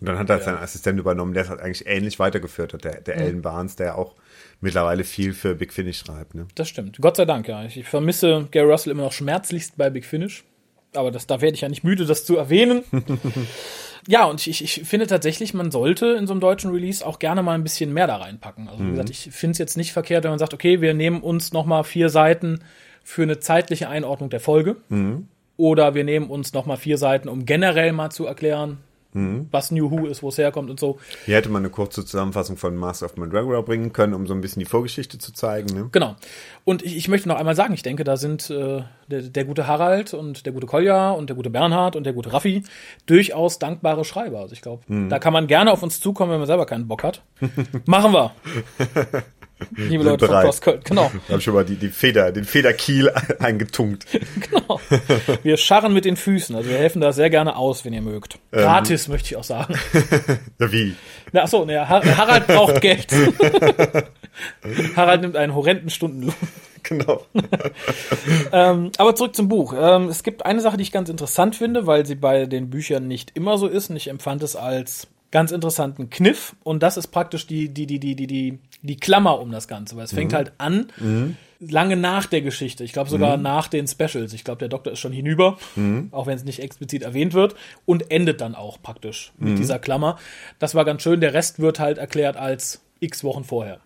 Und 0.00 0.06
dann 0.08 0.18
hat 0.18 0.30
er 0.30 0.40
seinen 0.40 0.58
Assistent 0.58 0.98
übernommen, 0.98 1.34
der 1.34 1.44
es 1.44 1.48
halt 1.48 1.60
eigentlich 1.60 1.86
ähnlich 1.86 2.18
weitergeführt 2.18 2.74
hat, 2.74 2.84
der, 2.84 3.00
der 3.00 3.16
Alan 3.16 3.42
Barnes, 3.42 3.76
der 3.76 3.96
auch 3.98 4.14
mittlerweile 4.60 5.02
viel 5.02 5.32
für 5.32 5.54
Big 5.54 5.72
Finish 5.72 5.98
schreibt. 5.98 6.34
Ne? 6.34 6.46
Das 6.54 6.68
stimmt. 6.68 6.98
Gott 7.00 7.16
sei 7.16 7.24
Dank, 7.24 7.48
ja. 7.48 7.64
Ich, 7.64 7.76
ich 7.76 7.88
vermisse 7.88 8.46
Gary 8.50 8.70
Russell 8.70 8.92
immer 8.92 9.04
noch 9.04 9.12
schmerzlichst 9.12 9.76
bei 9.76 9.90
Big 9.90 10.04
Finish. 10.04 10.44
Aber 10.94 11.10
das, 11.10 11.26
da 11.26 11.40
werde 11.40 11.54
ich 11.54 11.60
ja 11.60 11.68
nicht 11.68 11.82
müde, 11.84 12.06
das 12.06 12.24
zu 12.24 12.36
erwähnen. 12.36 12.84
ja, 14.06 14.24
und 14.24 14.46
ich, 14.46 14.62
ich 14.62 14.86
finde 14.86 15.06
tatsächlich, 15.06 15.54
man 15.54 15.70
sollte 15.70 16.06
in 16.06 16.26
so 16.26 16.32
einem 16.32 16.40
deutschen 16.40 16.70
Release 16.70 17.04
auch 17.04 17.18
gerne 17.18 17.42
mal 17.42 17.54
ein 17.54 17.62
bisschen 17.62 17.92
mehr 17.92 18.06
da 18.06 18.16
reinpacken. 18.16 18.68
Also, 18.68 18.84
wie 18.84 18.90
gesagt, 18.90 19.10
ich 19.10 19.30
finde 19.30 19.52
es 19.52 19.58
jetzt 19.58 19.76
nicht 19.76 19.92
verkehrt, 19.92 20.24
wenn 20.24 20.30
man 20.30 20.38
sagt, 20.38 20.54
okay, 20.54 20.80
wir 20.80 20.94
nehmen 20.94 21.20
uns 21.22 21.52
noch 21.52 21.64
mal 21.64 21.84
vier 21.84 22.08
Seiten 22.08 22.60
für 23.02 23.22
eine 23.22 23.38
zeitliche 23.38 23.88
Einordnung 23.88 24.30
der 24.30 24.40
Folge. 24.40 24.76
Oder 25.56 25.94
wir 25.94 26.04
nehmen 26.04 26.30
uns 26.30 26.52
noch 26.52 26.66
mal 26.66 26.76
vier 26.76 26.98
Seiten, 26.98 27.28
um 27.28 27.46
generell 27.46 27.92
mal 27.92 28.10
zu 28.10 28.26
erklären, 28.26 28.78
was 29.14 29.70
New 29.70 29.90
Who 29.90 30.06
ist, 30.06 30.22
wo 30.22 30.28
es 30.28 30.38
herkommt 30.38 30.70
und 30.70 30.80
so. 30.80 30.98
Hier 31.24 31.36
hätte 31.36 31.48
man 31.48 31.62
eine 31.62 31.70
kurze 31.70 32.04
Zusammenfassung 32.04 32.56
von 32.56 32.74
Master 32.74 33.06
of 33.06 33.16
Mandragora 33.16 33.60
bringen 33.60 33.92
können, 33.92 34.12
um 34.12 34.26
so 34.26 34.34
ein 34.34 34.40
bisschen 34.40 34.58
die 34.58 34.66
Vorgeschichte 34.66 35.18
zu 35.18 35.32
zeigen. 35.32 35.72
Ne? 35.74 35.88
Genau. 35.92 36.16
Und 36.64 36.82
ich, 36.82 36.96
ich 36.96 37.08
möchte 37.08 37.28
noch 37.28 37.36
einmal 37.36 37.54
sagen, 37.54 37.74
ich 37.74 37.82
denke, 37.82 38.02
da 38.02 38.16
sind 38.16 38.50
äh, 38.50 38.82
der, 39.08 39.22
der 39.22 39.44
gute 39.44 39.68
Harald 39.68 40.14
und 40.14 40.46
der 40.46 40.52
gute 40.52 40.66
Kolja 40.66 41.12
und 41.12 41.30
der 41.30 41.36
gute 41.36 41.50
Bernhard 41.50 41.94
und 41.94 42.04
der 42.04 42.12
gute 42.12 42.32
Raffi 42.32 42.64
durchaus 43.06 43.60
dankbare 43.60 44.04
Schreiber. 44.04 44.40
Also 44.40 44.52
ich 44.52 44.62
glaube, 44.62 44.82
da 45.08 45.18
kann 45.18 45.32
man 45.32 45.46
gerne 45.46 45.70
auf 45.70 45.82
uns 45.82 46.00
zukommen, 46.00 46.32
wenn 46.32 46.38
man 46.38 46.46
selber 46.46 46.66
keinen 46.66 46.88
Bock 46.88 47.04
hat. 47.04 47.22
Machen 47.86 48.12
wir. 48.12 48.32
Liebe 49.76 50.02
Leute 50.04 50.26
von 50.26 50.28
bereit. 50.28 50.44
Cross 50.44 50.60
Köln. 50.60 50.80
Genau, 50.84 51.10
Ich 51.26 51.30
habe 51.32 51.40
schon 51.40 51.54
mal 51.54 51.64
die, 51.64 51.76
die 51.76 51.88
Feder, 51.88 52.32
den 52.32 52.44
Federkiel 52.44 53.10
eingetunkt. 53.38 54.06
genau. 54.50 54.80
Wir 55.42 55.56
scharren 55.56 55.94
mit 55.94 56.04
den 56.04 56.16
Füßen. 56.16 56.54
Also 56.56 56.68
wir 56.68 56.76
helfen 56.78 57.00
da 57.00 57.12
sehr 57.12 57.30
gerne 57.30 57.56
aus, 57.56 57.84
wenn 57.84 57.92
ihr 57.92 58.02
mögt. 58.02 58.38
Gratis, 58.50 59.08
möchte 59.08 59.28
ich 59.28 59.36
auch 59.36 59.44
sagen. 59.44 59.74
Ja, 60.60 60.70
wie? 60.72 60.94
Na, 61.32 61.42
ach 61.44 61.48
so, 61.48 61.64
ne, 61.64 61.88
Har 61.88 62.04
Harald 62.16 62.46
braucht 62.46 62.80
Geld. 62.80 63.08
Harald 64.96 65.20
nimmt 65.22 65.36
einen 65.36 65.54
horrenden 65.54 65.90
Stundenlohn. 65.90 66.34
Genau. 66.82 67.24
Ähm, 68.52 68.90
aber 68.98 69.14
zurück 69.16 69.34
zum 69.34 69.48
Buch. 69.48 69.74
Ähm, 69.76 70.08
es 70.08 70.22
gibt 70.22 70.44
eine 70.44 70.60
Sache, 70.60 70.76
die 70.76 70.82
ich 70.82 70.92
ganz 70.92 71.08
interessant 71.08 71.56
finde, 71.56 71.86
weil 71.86 72.04
sie 72.06 72.14
bei 72.14 72.46
den 72.46 72.70
Büchern 72.70 73.08
nicht 73.08 73.32
immer 73.34 73.56
so 73.58 73.66
ist. 73.66 73.90
Und 73.90 73.96
ich 73.96 74.08
empfand 74.08 74.42
es 74.42 74.54
als 74.54 75.08
ganz 75.34 75.50
interessanten 75.50 76.10
Kniff. 76.10 76.54
Und 76.62 76.84
das 76.84 76.96
ist 76.96 77.08
praktisch 77.08 77.48
die, 77.48 77.68
die, 77.68 77.86
die, 77.86 77.98
die, 77.98 78.14
die, 78.14 78.28
die, 78.28 78.58
die 78.82 78.96
Klammer 78.96 79.40
um 79.40 79.50
das 79.50 79.66
Ganze. 79.66 79.96
Weil 79.96 80.04
es 80.04 80.14
fängt 80.14 80.32
halt 80.32 80.52
an, 80.58 80.86
lange 81.58 81.96
nach 81.96 82.26
der 82.26 82.40
Geschichte. 82.40 82.84
Ich 82.84 82.92
glaube 82.92 83.10
sogar 83.10 83.36
nach 83.36 83.66
den 83.66 83.88
Specials. 83.88 84.32
Ich 84.32 84.44
glaube, 84.44 84.60
der 84.60 84.68
Doktor 84.68 84.92
ist 84.92 85.00
schon 85.00 85.12
hinüber, 85.12 85.58
auch 86.12 86.28
wenn 86.28 86.36
es 86.36 86.44
nicht 86.44 86.60
explizit 86.60 87.02
erwähnt 87.02 87.34
wird. 87.34 87.56
Und 87.84 88.12
endet 88.12 88.40
dann 88.40 88.54
auch 88.54 88.80
praktisch 88.80 89.32
mit 89.36 89.58
dieser 89.58 89.80
Klammer. 89.80 90.18
Das 90.60 90.76
war 90.76 90.84
ganz 90.84 91.02
schön. 91.02 91.20
Der 91.20 91.34
Rest 91.34 91.58
wird 91.58 91.80
halt 91.80 91.98
erklärt 91.98 92.36
als 92.36 92.80
x 93.00 93.24
Wochen 93.24 93.42
vorher. 93.42 93.80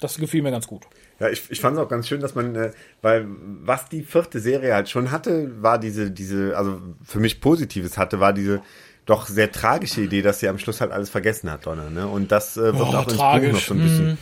Das 0.00 0.16
gefiel 0.16 0.42
mir 0.42 0.52
ganz 0.52 0.68
gut. 0.68 0.84
Ja, 1.18 1.28
ich, 1.28 1.50
ich 1.50 1.60
fand 1.60 1.76
es 1.76 1.82
auch 1.82 1.88
ganz 1.88 2.06
schön, 2.06 2.20
dass 2.20 2.36
man, 2.36 2.54
äh, 2.54 2.70
weil 3.02 3.26
was 3.64 3.88
die 3.88 4.02
vierte 4.02 4.38
Serie 4.38 4.72
halt 4.74 4.88
schon 4.88 5.10
hatte, 5.10 5.60
war 5.60 5.80
diese, 5.80 6.12
diese, 6.12 6.56
also 6.56 6.80
für 7.02 7.18
mich 7.18 7.40
Positives 7.40 7.98
hatte, 7.98 8.20
war 8.20 8.32
diese 8.32 8.62
doch 9.08 9.26
sehr 9.26 9.50
tragische 9.50 10.02
Idee, 10.02 10.22
dass 10.22 10.38
sie 10.40 10.48
am 10.48 10.58
Schluss 10.58 10.80
halt 10.80 10.92
alles 10.92 11.08
vergessen 11.10 11.50
hat, 11.50 11.66
Donna, 11.66 11.90
ne? 11.90 12.06
Und 12.06 12.30
das 12.30 12.56
äh, 12.56 12.60
wird 12.62 12.76
Oh, 12.76 12.82
auch 12.94 13.08
ins 13.08 13.16
tragisch. 13.16 13.50
Buch 13.50 13.58
noch 13.58 13.66
so 13.66 13.74
ein 13.74 13.80
bisschen. 13.80 14.18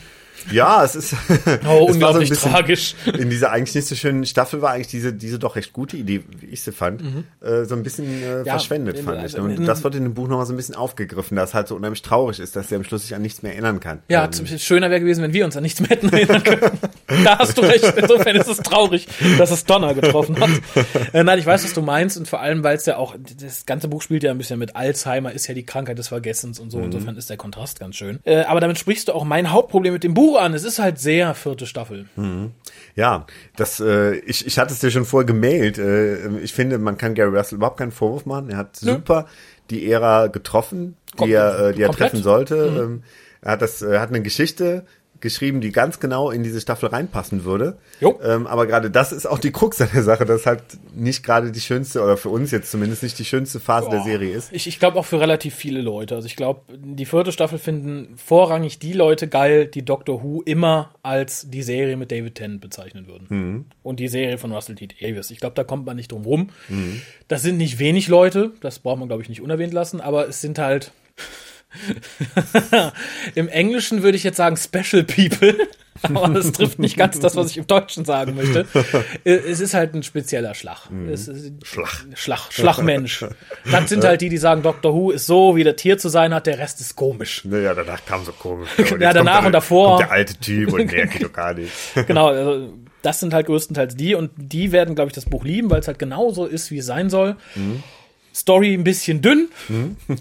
Ja, 0.51 0.83
es 0.83 0.95
ist. 0.95 1.15
Oh, 1.27 1.29
es 1.29 1.45
war 1.45 1.63
so 1.63 1.69
ein 1.69 1.91
unglaublich 1.93 2.29
bisschen- 2.29 2.51
tragisch. 2.51 2.95
In 3.17 3.29
dieser 3.29 3.51
eigentlich 3.51 3.75
nicht 3.75 3.87
so 3.87 3.95
schönen 3.95 4.25
Staffel 4.25 4.61
war 4.61 4.71
eigentlich 4.71 4.87
diese, 4.87 5.13
diese 5.13 5.39
doch 5.39 5.55
recht 5.55 5.73
gute 5.73 5.97
Idee, 5.97 6.23
wie 6.39 6.45
ich 6.47 6.61
sie 6.61 6.71
fand, 6.71 7.01
äh, 7.41 7.65
so 7.65 7.75
ein 7.75 7.83
bisschen 7.83 8.05
äh, 8.05 8.39
Mhm. 8.39 8.45
Ja, 8.45 8.53
verschwendet, 8.53 8.97
in- 8.99 9.05
fand 9.05 9.25
ich. 9.25 9.37
Und 9.37 9.51
in- 9.51 9.65
das 9.65 9.83
wird 9.83 9.95
in 9.95 10.03
dem 10.03 10.13
Buch 10.13 10.27
nochmal 10.27 10.45
so 10.45 10.53
ein 10.53 10.57
bisschen 10.57 10.75
aufgegriffen, 10.75 11.35
dass 11.35 11.49
es 11.49 11.53
halt 11.55 11.67
so 11.67 11.75
unheimlich 11.75 12.01
traurig 12.01 12.39
ist, 12.39 12.55
dass 12.55 12.69
sie 12.69 12.75
am 12.75 12.83
Schluss 12.83 13.03
sich 13.03 13.15
an 13.15 13.21
nichts 13.21 13.41
mehr 13.43 13.53
erinnern 13.53 13.79
kann. 13.79 13.99
Ja, 14.09 14.25
Ähm, 14.25 14.57
schöner 14.59 14.89
wäre 14.89 14.99
gewesen, 14.99 15.23
wenn 15.23 15.33
wir 15.33 15.45
uns 15.45 15.55
an 15.57 15.63
nichts 15.63 15.79
mehr 15.79 15.89
hätten 15.89 16.09
erinnern 16.09 16.43
können. 16.43 16.71
da 17.23 17.39
hast 17.39 17.57
du 17.57 17.61
recht. 17.61 17.93
Insofern 17.97 18.35
ist 18.35 18.47
es 18.47 18.57
traurig, 18.57 19.07
dass 19.37 19.51
es 19.51 19.65
Donner 19.65 19.93
getroffen 19.93 20.39
hat. 20.39 20.49
Äh, 21.13 21.23
nein, 21.23 21.39
ich 21.39 21.45
weiß, 21.45 21.63
was 21.63 21.73
du 21.73 21.81
meinst 21.81 22.17
und 22.17 22.27
vor 22.27 22.41
allem, 22.41 22.63
weil 22.63 22.75
es 22.77 22.85
ja 22.85 22.97
auch, 22.97 23.15
das 23.39 23.65
ganze 23.65 23.87
Buch 23.87 24.01
spielt 24.01 24.23
ja 24.23 24.31
ein 24.31 24.37
bisschen 24.37 24.59
mit 24.59 24.75
Alzheimer, 24.75 25.31
ist 25.31 25.47
ja 25.47 25.53
die 25.53 25.65
Krankheit 25.65 25.97
des 25.97 26.07
Vergessens 26.09 26.59
und 26.59 26.69
so. 26.71 26.79
Insofern 26.79 27.15
ist 27.17 27.29
der 27.29 27.37
Kontrast 27.37 27.79
ganz 27.79 27.95
schön. 27.95 28.19
Äh, 28.23 28.41
aber 28.43 28.59
damit 28.59 28.77
sprichst 28.77 29.07
du 29.07 29.13
auch 29.13 29.23
mein 29.23 29.51
Hauptproblem 29.51 29.93
mit 29.93 30.03
dem 30.03 30.13
Buch 30.13 30.26
an. 30.35 30.53
Es 30.53 30.65
ist 30.65 30.79
halt 30.79 30.99
sehr 30.99 31.33
vierte 31.33 31.65
Staffel. 31.65 32.07
Ja, 32.95 33.25
das, 33.55 33.79
äh, 33.79 34.15
ich, 34.25 34.45
ich 34.45 34.59
hatte 34.59 34.73
es 34.73 34.79
dir 34.79 34.91
schon 34.91 35.05
vorher 35.05 35.25
gemailt. 35.25 35.77
Äh, 35.77 36.39
ich 36.39 36.53
finde, 36.53 36.77
man 36.79 36.97
kann 36.97 37.13
Gary 37.13 37.35
Russell 37.37 37.55
überhaupt 37.57 37.77
keinen 37.77 37.91
Vorwurf 37.91 38.25
machen. 38.25 38.49
Er 38.49 38.57
hat 38.57 38.75
super 38.75 39.27
die 39.69 39.89
Ära 39.89 40.27
getroffen, 40.27 40.95
die 41.13 41.17
Kom- 41.23 41.29
er, 41.31 41.59
äh, 41.69 41.73
die 41.73 41.81
er 41.83 41.87
komplett. 41.87 42.11
treffen 42.11 42.23
sollte. 42.23 42.55
Ähm, 42.55 43.03
er 43.41 43.51
hat 43.53 43.61
das, 43.61 43.81
er 43.81 44.01
hat 44.01 44.09
eine 44.09 44.21
Geschichte 44.21 44.85
geschrieben, 45.19 45.61
die 45.61 45.71
ganz 45.71 45.99
genau 45.99 46.31
in 46.31 46.43
diese 46.43 46.61
Staffel 46.61 46.89
reinpassen 46.89 47.43
würde. 47.43 47.77
Jo. 47.99 48.19
Ähm, 48.23 48.47
aber 48.47 48.67
gerade 48.67 48.91
das 48.91 49.11
ist 49.11 49.25
auch 49.25 49.39
die 49.39 49.51
Krux 49.51 49.81
an 49.81 49.89
der 49.93 50.03
Sache, 50.03 50.25
dass 50.25 50.45
halt 50.45 50.61
nicht 50.95 51.23
gerade 51.23 51.51
die 51.51 51.59
schönste, 51.59 52.01
oder 52.01 52.17
für 52.17 52.29
uns 52.29 52.51
jetzt 52.51 52.71
zumindest 52.71 53.03
nicht 53.03 53.17
die 53.19 53.25
schönste 53.25 53.59
Phase 53.59 53.89
der 53.89 54.03
Serie 54.03 54.35
ist. 54.35 54.51
Ich, 54.51 54.67
ich 54.67 54.79
glaube 54.79 54.99
auch 54.99 55.05
für 55.05 55.19
relativ 55.19 55.55
viele 55.55 55.81
Leute. 55.81 56.15
Also 56.15 56.27
ich 56.27 56.35
glaube, 56.35 56.61
die 56.73 57.05
vierte 57.05 57.31
Staffel 57.31 57.59
finden 57.59 58.15
vorrangig 58.17 58.79
die 58.79 58.93
Leute 58.93 59.27
geil, 59.27 59.67
die 59.67 59.83
Doctor 59.83 60.23
Who 60.23 60.41
immer 60.43 60.91
als 61.03 61.49
die 61.49 61.63
Serie 61.63 61.97
mit 61.97 62.11
David 62.11 62.35
Tennant 62.35 62.61
bezeichnen 62.61 63.07
würden. 63.07 63.25
Mhm. 63.29 63.65
Und 63.83 63.99
die 63.99 64.07
Serie 64.07 64.37
von 64.37 64.51
Russell 64.51 64.75
T. 64.75 64.87
Davies. 64.87 65.31
Ich 65.31 65.39
glaube, 65.39 65.55
da 65.55 65.63
kommt 65.63 65.85
man 65.85 65.95
nicht 65.95 66.11
drum 66.11 66.23
rum. 66.23 66.49
Das 67.27 67.41
sind 67.41 67.57
nicht 67.57 67.79
wenig 67.79 68.07
Leute, 68.07 68.51
das 68.61 68.79
braucht 68.79 68.99
man, 68.99 69.07
glaube 69.07 69.23
ich, 69.23 69.29
nicht 69.29 69.41
unerwähnt 69.41 69.73
lassen, 69.73 70.01
aber 70.01 70.27
es 70.27 70.41
sind 70.41 70.59
halt. 70.59 70.91
Im 73.35 73.47
Englischen 73.47 74.03
würde 74.03 74.17
ich 74.17 74.23
jetzt 74.23 74.37
sagen 74.37 74.57
Special 74.57 75.03
People, 75.03 75.55
aber 76.01 76.27
das 76.29 76.51
trifft 76.51 76.79
nicht 76.79 76.97
ganz 76.97 77.19
das, 77.19 77.35
was 77.35 77.51
ich 77.51 77.57
im 77.57 77.67
Deutschen 77.67 78.05
sagen 78.05 78.35
möchte. 78.35 78.65
Äh, 79.23 79.31
Es 79.35 79.59
ist 79.59 79.73
halt 79.73 79.93
ein 79.93 80.03
spezieller 80.03 80.53
Schlag. 80.53 80.89
Es 81.11 81.27
ist 81.27 81.51
Mhm. 81.51 81.59
Schlag. 81.63 82.05
Schlag, 82.15 82.51
Schlagmensch. 82.51 83.25
Das 83.71 83.89
sind 83.89 84.03
halt 84.03 84.21
die, 84.21 84.29
die 84.29 84.37
sagen, 84.37 84.61
Doctor 84.63 84.93
Who 84.93 85.11
ist 85.11 85.25
so, 85.27 85.55
wie 85.55 85.63
das 85.63 85.75
Tier 85.75 85.97
zu 85.97 86.09
sein 86.09 86.33
hat, 86.33 86.47
der 86.47 86.57
Rest 86.59 86.79
ist 86.81 86.95
komisch. 86.95 87.43
Naja, 87.45 87.73
danach 87.73 88.05
kam 88.05 88.23
so 88.25 88.31
komisch. 88.31 88.69
Ja, 88.99 89.13
danach 89.13 89.45
und 89.45 89.51
davor. 89.51 89.97
Der 89.99 90.11
alte 90.11 90.35
Typ 90.35 90.73
und 90.73 90.91
der 90.91 91.07
geht 91.07 91.23
doch 91.23 91.33
gar 91.33 91.53
nicht. 91.53 91.71
Genau, 92.07 92.27
also 92.27 92.73
das 93.01 93.19
sind 93.19 93.33
halt 93.33 93.45
größtenteils 93.45 93.95
die 93.95 94.15
und 94.15 94.31
die 94.37 94.71
werden, 94.71 94.95
glaube 94.95 95.09
ich, 95.09 95.13
das 95.13 95.25
Buch 95.25 95.43
lieben, 95.45 95.69
weil 95.69 95.79
es 95.79 95.87
halt 95.87 95.99
genauso 95.99 96.45
ist, 96.45 96.71
wie 96.71 96.79
es 96.79 96.85
sein 96.85 97.09
soll. 97.09 97.35
Story 98.37 98.73
ein 98.73 98.83
bisschen 98.83 99.21
dünn, 99.21 99.49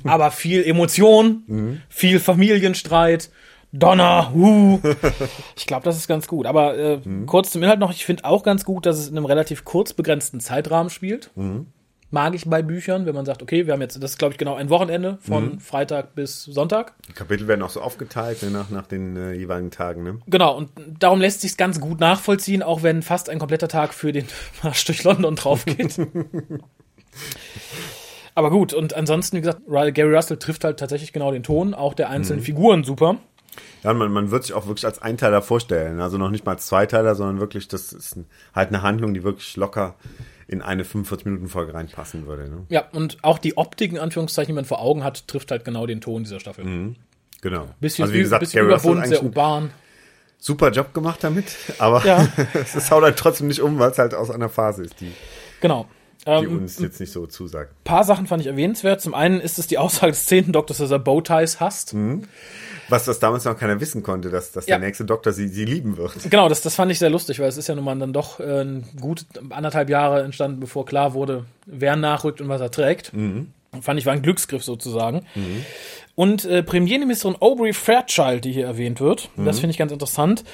aber 0.04 0.30
viel 0.30 0.64
Emotion, 0.64 1.80
viel 1.88 2.18
Familienstreit, 2.20 3.30
Donner, 3.72 4.32
hu. 4.32 4.80
Ich 5.56 5.66
glaube, 5.66 5.84
das 5.84 5.96
ist 5.96 6.08
ganz 6.08 6.26
gut. 6.26 6.46
Aber 6.46 6.78
äh, 6.78 7.00
kurz 7.26 7.50
zum 7.50 7.62
Inhalt 7.62 7.80
noch, 7.80 7.90
ich 7.92 8.04
finde 8.04 8.24
auch 8.24 8.42
ganz 8.42 8.64
gut, 8.64 8.86
dass 8.86 8.98
es 8.98 9.08
in 9.08 9.16
einem 9.16 9.26
relativ 9.26 9.64
kurz 9.64 9.92
begrenzten 9.92 10.40
Zeitrahmen 10.40 10.90
spielt. 10.90 11.30
Mag 12.10 12.34
ich 12.34 12.48
bei 12.48 12.62
Büchern, 12.62 13.04
wenn 13.04 13.16
man 13.16 13.26
sagt, 13.26 13.42
okay, 13.42 13.66
wir 13.66 13.72
haben 13.72 13.80
jetzt, 13.80 14.00
das 14.00 14.12
ist, 14.12 14.18
glaube 14.18 14.32
ich, 14.32 14.38
genau 14.38 14.54
ein 14.54 14.70
Wochenende 14.70 15.18
von 15.20 15.58
Freitag 15.58 16.14
bis 16.14 16.44
Sonntag. 16.44 16.94
Die 17.08 17.12
Kapitel 17.12 17.48
werden 17.48 17.62
auch 17.62 17.70
so 17.70 17.80
aufgeteilt 17.80 18.42
ne, 18.44 18.50
nach, 18.50 18.70
nach 18.70 18.86
den 18.86 19.16
äh, 19.16 19.32
jeweiligen 19.32 19.72
Tagen. 19.72 20.04
Ne? 20.04 20.20
Genau, 20.28 20.56
und 20.56 20.70
darum 21.00 21.20
lässt 21.20 21.40
sich 21.40 21.56
ganz 21.56 21.80
gut 21.80 21.98
nachvollziehen, 21.98 22.62
auch 22.62 22.84
wenn 22.84 23.02
fast 23.02 23.28
ein 23.28 23.40
kompletter 23.40 23.66
Tag 23.66 23.92
für 23.92 24.12
den 24.12 24.26
Marsch 24.62 24.84
durch 24.84 25.02
London 25.02 25.34
drauf 25.34 25.64
geht. 25.64 26.00
Aber 28.36 28.50
gut, 28.50 28.72
und 28.72 28.94
ansonsten, 28.94 29.36
wie 29.38 29.40
gesagt, 29.40 29.62
Ry- 29.68 29.90
Gary 29.92 30.14
Russell 30.14 30.36
trifft 30.36 30.62
halt 30.62 30.78
tatsächlich 30.78 31.12
genau 31.12 31.32
den 31.32 31.42
Ton, 31.42 31.74
auch 31.74 31.94
der 31.94 32.10
einzelnen 32.10 32.42
Figuren 32.42 32.84
super. 32.84 33.16
Ja, 33.82 33.94
man, 33.94 34.12
man 34.12 34.30
wird 34.30 34.44
sich 34.44 34.52
auch 34.52 34.66
wirklich 34.66 34.84
als 34.84 35.00
Einteiler 35.00 35.40
vorstellen. 35.42 36.00
Also 36.00 36.18
noch 36.18 36.30
nicht 36.30 36.44
mal 36.44 36.52
als 36.52 36.66
Zweiteiler, 36.66 37.14
sondern 37.14 37.40
wirklich, 37.40 37.66
das 37.68 37.92
ist 37.94 38.16
ein, 38.16 38.26
halt 38.54 38.68
eine 38.68 38.82
Handlung, 38.82 39.14
die 39.14 39.24
wirklich 39.24 39.56
locker 39.56 39.94
in 40.48 40.60
eine 40.60 40.84
45-Minuten-Folge 40.84 41.72
reinpassen 41.74 42.26
würde. 42.26 42.48
Ne? 42.50 42.66
Ja, 42.68 42.84
und 42.92 43.16
auch 43.22 43.38
die 43.38 43.56
Optik, 43.56 43.92
in 43.92 43.98
Anführungszeichen, 43.98 44.48
die 44.52 44.54
man 44.54 44.64
vor 44.66 44.80
Augen 44.80 45.02
hat, 45.02 45.26
trifft 45.26 45.50
halt 45.50 45.64
genau 45.64 45.86
den 45.86 46.00
Ton 46.02 46.24
dieser 46.24 46.38
Staffel. 46.38 46.94
Genau. 47.40 47.68
Bisschen, 47.80 48.02
also 48.04 48.14
wie 48.14 48.18
gesagt, 48.18 48.40
bisschen 48.40 48.60
Gary 48.66 48.74
überbunt, 48.74 49.06
sehr 49.06 49.22
urban. 49.22 49.70
super 50.38 50.70
Job 50.70 50.92
gemacht 50.92 51.20
damit, 51.24 51.46
aber 51.78 52.04
Ja. 52.04 52.28
es 52.54 52.90
haut 52.90 53.02
halt 53.02 53.16
trotzdem 53.16 53.48
nicht 53.48 53.60
um, 53.62 53.78
weil 53.78 53.90
es 53.92 53.98
halt 53.98 54.14
aus 54.14 54.30
einer 54.30 54.48
Phase 54.50 54.82
ist, 54.84 55.00
die, 55.00 55.12
Genau. 55.60 55.86
Die 56.24 56.30
Ähm, 56.30 56.58
uns 56.58 56.78
jetzt 56.78 56.98
nicht 57.00 57.12
so 57.12 57.26
zusagt. 57.26 57.72
paar 57.84 58.04
Sachen 58.04 58.26
fand 58.26 58.40
ich 58.40 58.46
erwähnenswert. 58.48 59.00
Zum 59.00 59.14
einen 59.14 59.40
ist 59.40 59.58
es 59.58 59.66
die 59.66 59.78
Aussage 59.78 60.12
des 60.12 60.26
zehnten 60.26 60.52
Doktors, 60.52 60.78
dass 60.78 60.90
er 60.90 60.98
Bowties 60.98 61.60
hasst. 61.60 61.94
Was 62.88 63.04
das 63.04 63.18
damals 63.18 63.44
noch 63.44 63.58
keiner 63.58 63.80
wissen 63.80 64.02
konnte, 64.02 64.30
dass, 64.30 64.52
dass 64.52 64.66
Ja. 64.66 64.78
der 64.78 64.86
nächste 64.86 65.04
Doktor 65.04 65.32
sie, 65.32 65.48
sie 65.48 65.64
lieben 65.64 65.96
wird. 65.96 66.12
Genau, 66.30 66.48
das, 66.48 66.62
das 66.62 66.74
fand 66.76 66.90
ich 66.92 66.98
sehr 66.98 67.10
lustig, 67.10 67.38
weil 67.40 67.48
es 67.48 67.56
ist 67.56 67.66
ja 67.68 67.74
nun 67.74 67.84
mal 67.84 67.98
dann 67.98 68.12
doch 68.12 68.38
äh, 68.40 68.64
gut 69.00 69.24
anderthalb 69.50 69.88
Jahre 69.90 70.22
entstanden, 70.22 70.60
bevor 70.60 70.84
klar 70.86 71.12
wurde, 71.14 71.44
wer 71.66 71.96
nachrückt 71.96 72.40
und 72.40 72.48
was 72.48 72.60
er 72.60 72.70
trägt. 72.70 73.12
Fand 73.82 74.00
ich 74.00 74.06
war 74.06 74.12
ein 74.12 74.22
Glücksgriff 74.22 74.62
sozusagen. 74.64 75.26
Und 76.14 76.44
äh, 76.44 76.62
Premierministerin 76.62 77.36
Aubrey 77.40 77.72
Fairchild, 77.72 78.44
die 78.44 78.52
hier 78.52 78.66
erwähnt 78.66 79.00
wird, 79.00 79.28
das 79.36 79.58
finde 79.58 79.72
ich 79.72 79.78
ganz 79.78 79.92
interessant. 79.92 80.44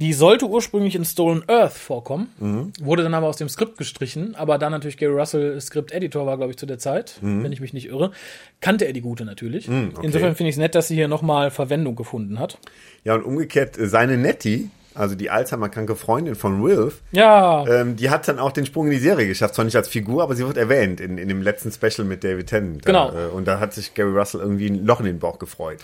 Die 0.00 0.12
sollte 0.12 0.46
ursprünglich 0.46 0.94
in 0.94 1.04
Stolen 1.04 1.42
Earth 1.48 1.72
vorkommen, 1.72 2.72
wurde 2.80 3.02
dann 3.02 3.14
aber 3.14 3.26
aus 3.26 3.36
dem 3.36 3.48
Skript 3.48 3.78
gestrichen, 3.78 4.36
aber 4.36 4.56
da 4.56 4.70
natürlich 4.70 4.96
Gary 4.96 5.12
Russell 5.12 5.60
Skript-Editor 5.60 6.24
war, 6.24 6.36
glaube 6.36 6.52
ich, 6.52 6.56
zu 6.56 6.66
der 6.66 6.78
Zeit, 6.78 7.18
wenn 7.20 7.50
ich 7.50 7.60
mich 7.60 7.72
nicht 7.72 7.88
irre, 7.88 8.12
kannte 8.60 8.84
er 8.84 8.92
die 8.92 9.00
Gute 9.00 9.24
natürlich. 9.24 9.68
okay. 9.68 9.90
Insofern 10.02 10.36
finde 10.36 10.50
ich 10.50 10.54
es 10.54 10.58
nett, 10.58 10.74
dass 10.76 10.86
sie 10.88 10.94
hier 10.94 11.08
nochmal 11.08 11.50
Verwendung 11.50 11.96
gefunden 11.96 12.38
hat. 12.38 12.58
Ja, 13.04 13.14
und 13.14 13.24
umgekehrt, 13.24 13.76
äh, 13.76 13.88
seine 13.88 14.16
Nettie, 14.16 14.70
also 14.98 15.14
die 15.14 15.30
Alzheimer-kranke 15.30 15.96
Freundin 15.96 16.34
von 16.34 16.62
Wilf, 16.62 17.02
Ja, 17.12 17.66
ähm, 17.66 17.96
die 17.96 18.10
hat 18.10 18.26
dann 18.28 18.38
auch 18.38 18.52
den 18.52 18.66
Sprung 18.66 18.86
in 18.86 18.92
die 18.92 18.98
Serie 18.98 19.26
geschafft. 19.26 19.54
Zwar 19.54 19.64
nicht 19.64 19.76
als 19.76 19.88
Figur, 19.88 20.22
aber 20.22 20.34
sie 20.34 20.46
wird 20.46 20.56
erwähnt 20.56 21.00
in, 21.00 21.18
in 21.18 21.28
dem 21.28 21.42
letzten 21.42 21.70
Special 21.70 22.06
mit 22.06 22.24
David 22.24 22.48
Tennant. 22.48 22.84
Genau. 22.84 23.12
Äh, 23.12 23.26
und 23.28 23.46
da 23.46 23.60
hat 23.60 23.72
sich 23.74 23.94
Gary 23.94 24.10
Russell 24.10 24.40
irgendwie 24.40 24.68
ein 24.68 24.84
Loch 24.84 25.00
in 25.00 25.06
den 25.06 25.18
Bauch 25.18 25.38
gefreut. 25.38 25.78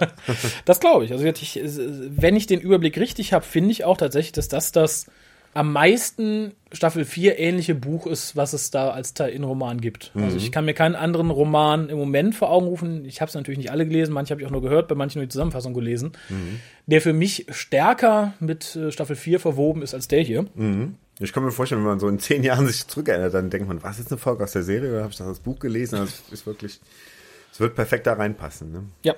er. 0.00 0.08
Das 0.64 0.80
glaube 0.80 1.04
ich. 1.04 1.12
Also 1.12 1.24
ich, 1.24 1.60
wenn 1.62 2.36
ich 2.36 2.46
den 2.46 2.60
Überblick 2.60 2.98
richtig 2.98 3.32
habe, 3.32 3.44
finde 3.44 3.70
ich 3.70 3.84
auch 3.84 3.96
tatsächlich, 3.96 4.32
dass 4.32 4.48
das 4.48 4.72
das 4.72 5.06
am 5.54 5.72
meisten 5.72 6.52
Staffel 6.72 7.04
4 7.04 7.38
ähnliche 7.38 7.74
Buch 7.74 8.06
ist, 8.06 8.36
was 8.36 8.52
es 8.52 8.70
da 8.70 8.90
als 8.90 9.14
Teil-In-Roman 9.14 9.80
gibt. 9.80 10.12
Also 10.14 10.36
ich 10.36 10.52
kann 10.52 10.64
mir 10.66 10.74
keinen 10.74 10.94
anderen 10.94 11.30
Roman 11.30 11.88
im 11.88 11.98
Moment 11.98 12.34
vor 12.34 12.50
Augen 12.50 12.66
rufen. 12.66 13.04
Ich 13.06 13.20
habe 13.20 13.28
es 13.28 13.34
natürlich 13.34 13.58
nicht 13.58 13.70
alle 13.70 13.86
gelesen, 13.86 14.12
manche 14.12 14.32
habe 14.32 14.40
ich 14.40 14.46
auch 14.46 14.52
nur 14.52 14.62
gehört, 14.62 14.86
bei 14.88 14.94
manchen 14.94 15.18
nur 15.18 15.26
die 15.26 15.32
Zusammenfassung 15.32 15.74
gelesen, 15.74 16.12
der 16.86 17.00
für 17.00 17.12
mich 17.12 17.46
stärker 17.50 18.34
mit 18.38 18.76
äh, 18.76 18.92
Staffel 18.92 19.16
4 19.16 19.40
verwoben 19.40 19.82
ist 19.82 19.94
als 19.94 20.06
der 20.08 20.22
hier. 20.22 20.46
Ich 21.20 21.32
kann 21.32 21.42
mir 21.42 21.50
vorstellen, 21.50 21.80
wenn 21.80 21.88
man 21.88 22.00
so 22.00 22.08
in 22.08 22.20
zehn 22.20 22.44
Jahren 22.44 22.66
sich 22.66 22.86
zurückerinnert, 22.86 23.34
dann 23.34 23.50
denkt 23.50 23.66
man, 23.66 23.82
was 23.82 23.98
ist 23.98 24.12
eine 24.12 24.18
Folge 24.18 24.44
aus 24.44 24.52
der 24.52 24.62
Serie? 24.62 24.90
Oder 24.90 25.02
habe 25.02 25.10
ich 25.10 25.18
das 25.18 25.40
Buch 25.40 25.58
gelesen? 25.58 25.98
Das 25.98 26.22
ist 26.30 26.46
wirklich, 26.46 26.80
es 27.52 27.58
wird 27.58 27.74
perfekt 27.74 28.06
da 28.06 28.12
reinpassen. 28.12 28.70
Ne? 28.70 28.84
Ja. 29.02 29.14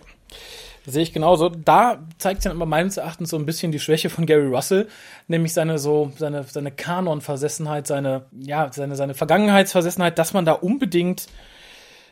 Sehe 0.87 1.03
ich 1.03 1.13
genauso. 1.13 1.51
Da 1.51 1.99
zeigt 2.19 2.43
sich 2.43 2.51
dann 2.51 2.57
aber 2.57 2.67
meines 2.67 2.97
Erachtens 2.97 3.31
so 3.31 3.37
ein 3.37 3.47
bisschen 3.47 3.71
die 3.73 3.79
Schwäche 3.79 4.11
von 4.11 4.27
Gary 4.27 4.47
Russell, 4.47 4.89
nämlich 5.29 5.53
seine 5.53 5.79
so, 5.79 6.13
seine, 6.17 6.45
seine 6.45 6.71
Kanon-Versessenheit, 6.71 7.87
seine, 7.87 8.23
ja, 8.33 8.71
seine, 8.73 8.97
seine 8.97 9.15
Vergangenheitsversessenheit, 9.15 10.19
dass 10.19 10.33
man 10.33 10.45
da 10.45 10.53
unbedingt 10.53 11.27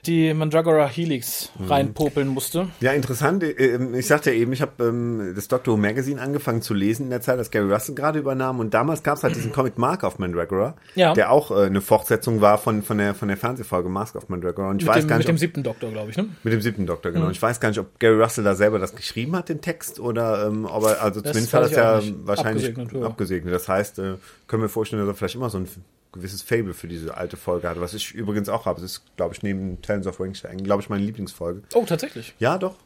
die 0.09 0.35
Mandragora 0.35 0.87
Helix 0.88 1.53
reinpopeln 1.68 2.27
musste. 2.27 2.68
Ja, 2.81 2.92
interessant. 2.92 3.42
äh, 3.44 3.79
Ich 3.99 4.07
sagte 4.07 4.33
ja 4.33 4.37
eben, 4.40 4.53
ich 4.53 4.62
habe 4.62 4.85
ähm, 4.85 5.33
das 5.37 5.47
Doctor 5.49 5.75
Who 5.75 5.79
Magazine 5.79 6.21
angefangen 6.21 6.62
zu 6.62 6.75
lesen 6.75 7.05
in 7.05 7.11
der 7.11 7.21
Zeit, 7.21 7.38
als 7.38 7.51
Gary 7.51 7.73
Russell 7.73 7.94
gerade 7.94 8.18
übernahm. 8.18 8.59
Und 8.59 8.75
damals 8.75 9.03
gab 9.03 9.18
es 9.18 9.23
halt 9.23 9.37
diesen 9.37 9.53
Comic 9.59 9.79
Mark 9.79 10.03
of 10.03 10.18
Mandragora, 10.18 10.75
Ja. 10.94 11.12
der 11.12 11.31
auch 11.31 11.51
äh, 11.51 11.66
eine 11.66 11.81
Fortsetzung 11.81 12.40
war 12.40 12.59
von, 12.59 12.83
von, 12.83 12.99
der, 12.99 13.14
von 13.14 13.29
der 13.29 13.37
Fernsehfolge 13.37 13.88
Mask 13.88 14.16
of 14.16 14.29
Mandragora. 14.29 14.71
Und 14.71 14.83
ich 14.83 14.87
Mit 14.88 14.94
weiß 14.97 15.05
dem, 15.05 15.09
gar 15.09 15.16
mit 15.18 15.21
nicht, 15.21 15.29
dem 15.29 15.35
ob, 15.37 15.40
siebten 15.40 15.62
Doktor, 15.62 15.90
glaube 15.90 16.11
ich, 16.11 16.16
ne? 16.16 16.29
mit 16.42 16.53
dem 16.53 16.61
siebten 16.61 16.87
Doktor, 16.87 17.12
genau. 17.12 17.27
Und 17.27 17.33
Ich 17.33 17.42
weiß 17.42 17.61
gar 17.61 17.68
nicht, 17.68 17.79
ob 17.79 17.99
Gary 18.01 18.21
Russell 18.21 18.44
da 18.44 18.55
selber 18.55 18.79
das 18.79 18.97
geschrieben 18.97 19.37
hat, 19.37 19.49
den 19.49 19.61
Text, 19.61 20.01
oder 20.01 20.47
ähm, 20.47 20.64
ob 20.64 20.85
er, 20.85 21.03
also 21.03 21.21
zumindest 21.21 21.53
hat 21.55 21.62
er 21.62 21.68
das 21.99 22.07
ja 22.07 22.12
wahrscheinlich 22.25 22.68
Abgesegnet, 22.68 23.05
abgesegnet. 23.05 23.55
Das 23.55 23.68
heißt, 23.68 23.99
äh, 23.99 24.14
können 24.47 24.62
wir 24.62 24.68
vorstellen, 24.68 25.03
dass 25.05 25.14
er 25.14 25.14
vielleicht 25.18 25.35
immer 25.35 25.51
so 25.51 25.59
ein 25.59 25.68
gewisses 26.12 26.42
Fable 26.42 26.75
für 26.75 26.88
diese 26.88 27.16
alte 27.16 27.37
Folge 27.37 27.68
hatte, 27.68 27.81
was 27.81 27.94
ich 27.94 28.12
übrigens 28.12 28.49
auch 28.49 28.66
habe. 28.66 28.81
Das 28.81 28.92
ist, 28.92 29.16
glaube 29.16 29.35
ich, 29.35 29.42
neben 29.42 29.81
Talents 29.83 30.07
of 30.07 30.21
Wings, 30.21 30.42
glaube 30.62 30.83
ich, 30.83 30.88
meine 30.88 31.05
Lieblingsfolge. 31.05 31.62
Oh, 31.75 31.85
tatsächlich. 31.85 32.35
Ja, 32.38 32.59
doch. 32.59 32.77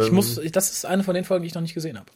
Ich 0.00 0.10
muss, 0.10 0.38
ich, 0.38 0.52
das 0.52 0.72
ist 0.72 0.86
eine 0.86 1.04
von 1.04 1.14
den 1.14 1.24
Folgen, 1.24 1.42
die 1.42 1.48
ich 1.48 1.54
noch 1.54 1.62
nicht 1.62 1.74
gesehen 1.74 1.98
habe. 1.98 2.10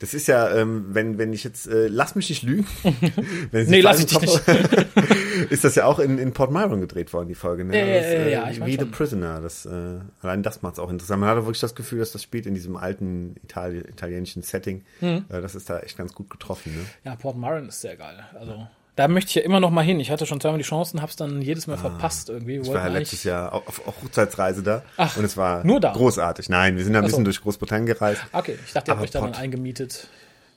Das 0.00 0.14
ist 0.14 0.28
ja, 0.28 0.56
ähm, 0.56 0.86
wenn, 0.88 1.18
wenn 1.18 1.34
ich 1.34 1.44
jetzt, 1.44 1.66
äh, 1.66 1.86
lass 1.86 2.14
mich 2.14 2.30
nicht 2.30 2.42
lügen. 2.42 2.66
wenn 3.50 3.68
Nee, 3.68 3.82
lass 3.82 3.98
ich 3.98 4.06
dich 4.06 4.18
nicht. 4.18 4.40
ist 5.50 5.62
das 5.62 5.74
ja 5.74 5.84
auch 5.84 5.98
in, 5.98 6.16
in 6.16 6.32
Port 6.32 6.50
Myron 6.50 6.80
gedreht 6.80 7.12
worden, 7.12 7.28
die 7.28 7.34
Folge, 7.34 7.66
ne? 7.66 7.78
Ja, 7.78 7.84
ja, 7.84 8.00
das, 8.00 8.12
ja, 8.12 8.28
ja, 8.28 8.50
ich 8.50 8.60
mein 8.60 8.68
Wie 8.68 8.72
The 8.72 8.78
schon. 8.78 8.90
Prisoner. 8.92 9.40
Das, 9.42 9.66
äh, 9.66 9.98
allein 10.22 10.42
das 10.42 10.62
macht 10.62 10.74
es 10.74 10.78
auch 10.78 10.88
interessant. 10.88 11.20
Man 11.20 11.28
hat 11.28 11.36
auch 11.36 11.44
wirklich 11.44 11.60
das 11.60 11.74
Gefühl, 11.74 11.98
dass 11.98 12.12
das 12.12 12.22
spielt 12.22 12.46
in 12.46 12.54
diesem 12.54 12.78
alten 12.78 13.36
Itali 13.44 13.80
italienischen 13.80 14.42
Setting. 14.42 14.84
Mhm. 15.02 15.26
Äh, 15.28 15.42
das 15.42 15.54
ist 15.54 15.68
da 15.68 15.80
echt 15.80 15.98
ganz 15.98 16.14
gut 16.14 16.30
getroffen, 16.30 16.74
ne? 16.74 16.86
Ja, 17.04 17.14
Port 17.16 17.36
Myron 17.36 17.68
ist 17.68 17.82
sehr 17.82 17.96
geil. 17.96 18.24
Also 18.38 18.66
da 19.00 19.08
möchte 19.08 19.30
ich 19.30 19.34
ja 19.36 19.42
immer 19.42 19.60
noch 19.60 19.70
mal 19.70 19.80
hin. 19.80 19.98
Ich 19.98 20.10
hatte 20.10 20.26
schon 20.26 20.42
zweimal 20.42 20.58
die 20.58 20.64
Chancen, 20.64 21.00
hab's 21.00 21.16
dann 21.16 21.40
jedes 21.40 21.66
Mal 21.66 21.78
verpasst 21.78 22.28
irgendwie. 22.28 22.56
Wir 22.56 22.60
Ah. 22.60 22.64
Ich 22.64 22.74
war 22.74 22.86
ja 22.86 22.98
letztes 22.98 23.24
Jahr 23.24 23.54
auf, 23.54 23.86
auf, 23.86 24.02
Hochzeitsreise 24.02 24.62
da 24.62 24.82
Ach, 24.98 25.16
und 25.16 25.24
es 25.24 25.38
war 25.38 25.64
nur 25.64 25.80
da? 25.80 25.92
großartig. 25.92 26.50
Nein, 26.50 26.76
wir 26.76 26.84
sind 26.84 26.92
da 26.92 26.98
ein 26.98 27.04
so. 27.04 27.08
bisschen 27.08 27.24
durch 27.24 27.40
Großbritannien 27.40 27.86
gereist. 27.86 28.20
Okay, 28.32 28.58
ich 28.66 28.72
dachte, 28.74 28.90
ihr 28.90 28.94
habt 28.94 29.02
euch 29.02 29.10
da 29.10 29.22
dann 29.22 29.34
eingemietet. 29.34 30.06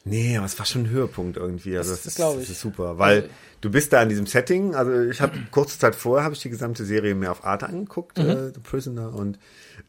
Nee, 0.05 0.35
aber 0.35 0.45
es 0.45 0.59
war 0.59 0.65
schon 0.65 0.83
ein 0.83 0.89
Höhepunkt 0.89 1.37
irgendwie. 1.37 1.77
Also 1.77 1.91
Das- 1.91 2.03
das, 2.03 2.15
das 2.15 2.29
ist, 2.33 2.41
das 2.41 2.49
ist 2.49 2.59
super, 2.61 2.97
weil 2.99 3.15
Also- 3.21 3.29
du 3.61 3.71
bist 3.71 3.93
da 3.93 4.03
in 4.03 4.09
diesem 4.09 4.25
Setting. 4.25 4.75
Also 4.75 5.01
ich 5.01 5.21
habe 5.21 5.31
kurze 5.49 5.79
Zeit 5.79 5.95
vorher 5.95 6.25
habe 6.25 6.35
ich 6.35 6.41
die 6.41 6.49
gesamte 6.49 6.83
Serie 6.83 7.15
mir 7.15 7.31
auf 7.31 7.45
Arte 7.45 7.67
angeguckt, 7.67 8.17
Mhm. 8.17 8.29
äh, 8.29 8.51
The 8.53 8.59
Prisoner, 8.61 9.13
und 9.13 9.39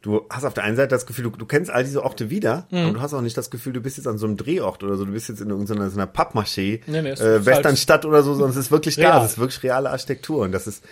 du 0.02 0.22
hast 0.30 0.44
auf 0.44 0.54
der 0.54 0.62
einen 0.62 0.76
Seite 0.76 0.90
das 0.90 1.06
Gefühl, 1.06 1.24
du, 1.24 1.30
du 1.30 1.46
kennst 1.46 1.68
all 1.70 1.82
diese 1.82 2.04
Orte 2.04 2.30
wieder, 2.30 2.68
Mhm. 2.70 2.78
aber 2.78 2.92
du 2.92 3.00
hast 3.00 3.12
auch 3.12 3.22
nicht 3.22 3.36
das 3.36 3.50
Gefühl, 3.50 3.72
du 3.72 3.80
bist 3.80 3.96
jetzt 3.96 4.06
an 4.06 4.18
so 4.18 4.26
einem 4.26 4.36
Drehort 4.36 4.84
oder 4.84 4.96
so. 4.96 5.04
Du 5.04 5.10
bist 5.12 5.28
jetzt 5.28 5.40
in 5.40 5.50
irgendeiner 5.50 5.90
so 5.90 5.98
einer 5.98 6.06
Pappmaché 6.10 6.80
Nee, 6.86 7.02
nee, 7.02 7.08
äh, 7.08 7.12
ist 7.14 7.46
Westernstadt 7.46 8.04
oder 8.04 8.22
so, 8.22 8.34
sondern 8.34 8.50
es 8.50 8.56
ist 8.56 8.70
wirklich 8.70 8.96
Real. 8.98 9.18
da. 9.18 9.24
Es 9.24 9.32
ist 9.32 9.38
wirklich 9.38 9.62
reale 9.64 9.90
Architektur 9.90 10.42
und 10.44 10.52
das 10.52 10.68
ist 10.68 10.84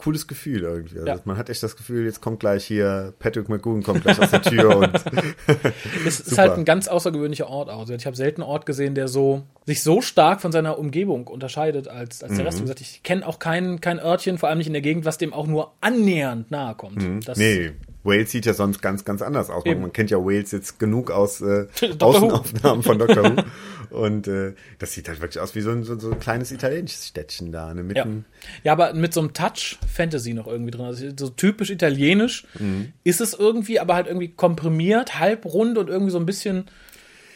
cooles 0.00 0.26
Gefühl 0.26 0.62
irgendwie. 0.62 0.96
Also 0.98 1.06
Ja. 1.06 1.18
Man 1.24 1.36
hat 1.36 1.48
echt 1.50 1.62
das 1.62 1.76
Gefühl, 1.76 2.04
jetzt 2.04 2.20
kommt 2.20 2.40
gleich 2.40 2.64
hier 2.64 3.12
Patrick 3.18 3.48
McGoon 3.48 3.82
kommt 3.82 4.02
gleich 4.02 4.18
aus 4.20 4.30
der 4.30 4.42
Tür 4.42 4.76
und 4.78 4.90
Es 6.06 6.20
ist 6.20 6.38
halt 6.38 6.52
ein 6.52 6.64
ganz 6.64 6.88
außergewöhnlicher 6.88 7.48
Ort 7.48 7.70
auch. 7.70 7.80
Also 7.80 7.94
Ich 7.94 8.06
habe 8.06 8.16
selten 8.16 8.42
einen 8.42 8.50
Ort 8.50 8.66
gesehen, 8.66 8.94
der 8.94 9.08
so 9.08 9.42
sich 9.66 9.82
so 9.82 10.00
stark 10.00 10.40
von 10.40 10.52
seiner 10.52 10.78
Umgebung 10.78 11.26
unterscheidet 11.26 11.88
als, 11.88 12.22
als 12.22 12.32
der 12.32 12.40
Mhm. 12.40 12.46
Rest. 12.46 12.58
Wie 12.58 12.62
gesagt, 12.62 12.80
ich 12.80 13.02
kenne 13.02 13.26
auch 13.26 13.38
kein, 13.38 13.80
kein 13.80 13.98
Örtchen, 14.00 14.38
vor 14.38 14.48
allem 14.48 14.58
nicht 14.58 14.66
in 14.66 14.72
der 14.72 14.82
Gegend, 14.82 15.04
was 15.04 15.18
dem 15.18 15.32
auch 15.32 15.46
nur 15.46 15.72
annähernd 15.80 16.50
nahe 16.50 16.74
kommt. 16.74 17.28
Das, 17.28 17.38
Mhm. 17.38 17.44
Nee, 17.44 17.70
Wales 18.02 18.30
sieht 18.30 18.46
ja 18.46 18.54
sonst 18.54 18.80
ganz, 18.80 19.04
ganz 19.04 19.20
anders 19.20 19.50
aus. 19.50 19.62
Man, 19.66 19.82
man 19.82 19.92
kennt 19.92 20.10
ja 20.10 20.16
Wales 20.18 20.50
jetzt 20.52 20.78
genug 20.78 21.10
aus 21.10 21.42
äh. 21.42 21.66
Außenaufnahmen 22.00 22.82
von 22.82 22.98
Dr. 22.98 23.24
Who. 23.36 23.42
Und 23.90 24.28
äh, 24.28 24.54
das 24.78 24.92
sieht 24.92 25.08
halt 25.08 25.20
wirklich 25.20 25.40
aus 25.40 25.54
wie 25.54 25.60
so 25.60 25.70
ein, 25.70 25.82
so, 25.84 25.98
so 25.98 26.12
ein 26.12 26.20
kleines 26.20 26.52
italienisches 26.52 27.08
Städtchen 27.08 27.52
da, 27.52 27.74
ne? 27.74 27.80
Ja. 27.94 28.04
Mitten. 28.04 28.24
ja, 28.64 28.72
aber 28.72 28.92
mit 28.94 29.12
so 29.12 29.20
einem 29.20 29.32
Touch 29.32 29.78
Fantasy 29.92 30.32
noch 30.34 30.46
irgendwie 30.46 30.70
drin. 30.70 30.84
Also 30.86 31.06
so 31.18 31.28
typisch 31.30 31.70
italienisch 31.70 32.44
Mhm. 32.58 32.92
ist 33.04 33.20
es 33.20 33.34
irgendwie, 33.34 33.80
aber 33.80 33.94
halt 33.94 34.06
irgendwie 34.06 34.28
komprimiert, 34.28 35.18
halbrund 35.18 35.78
und 35.78 35.88
irgendwie 35.88 36.10
so 36.12 36.18
ein 36.18 36.26
bisschen 36.26 36.64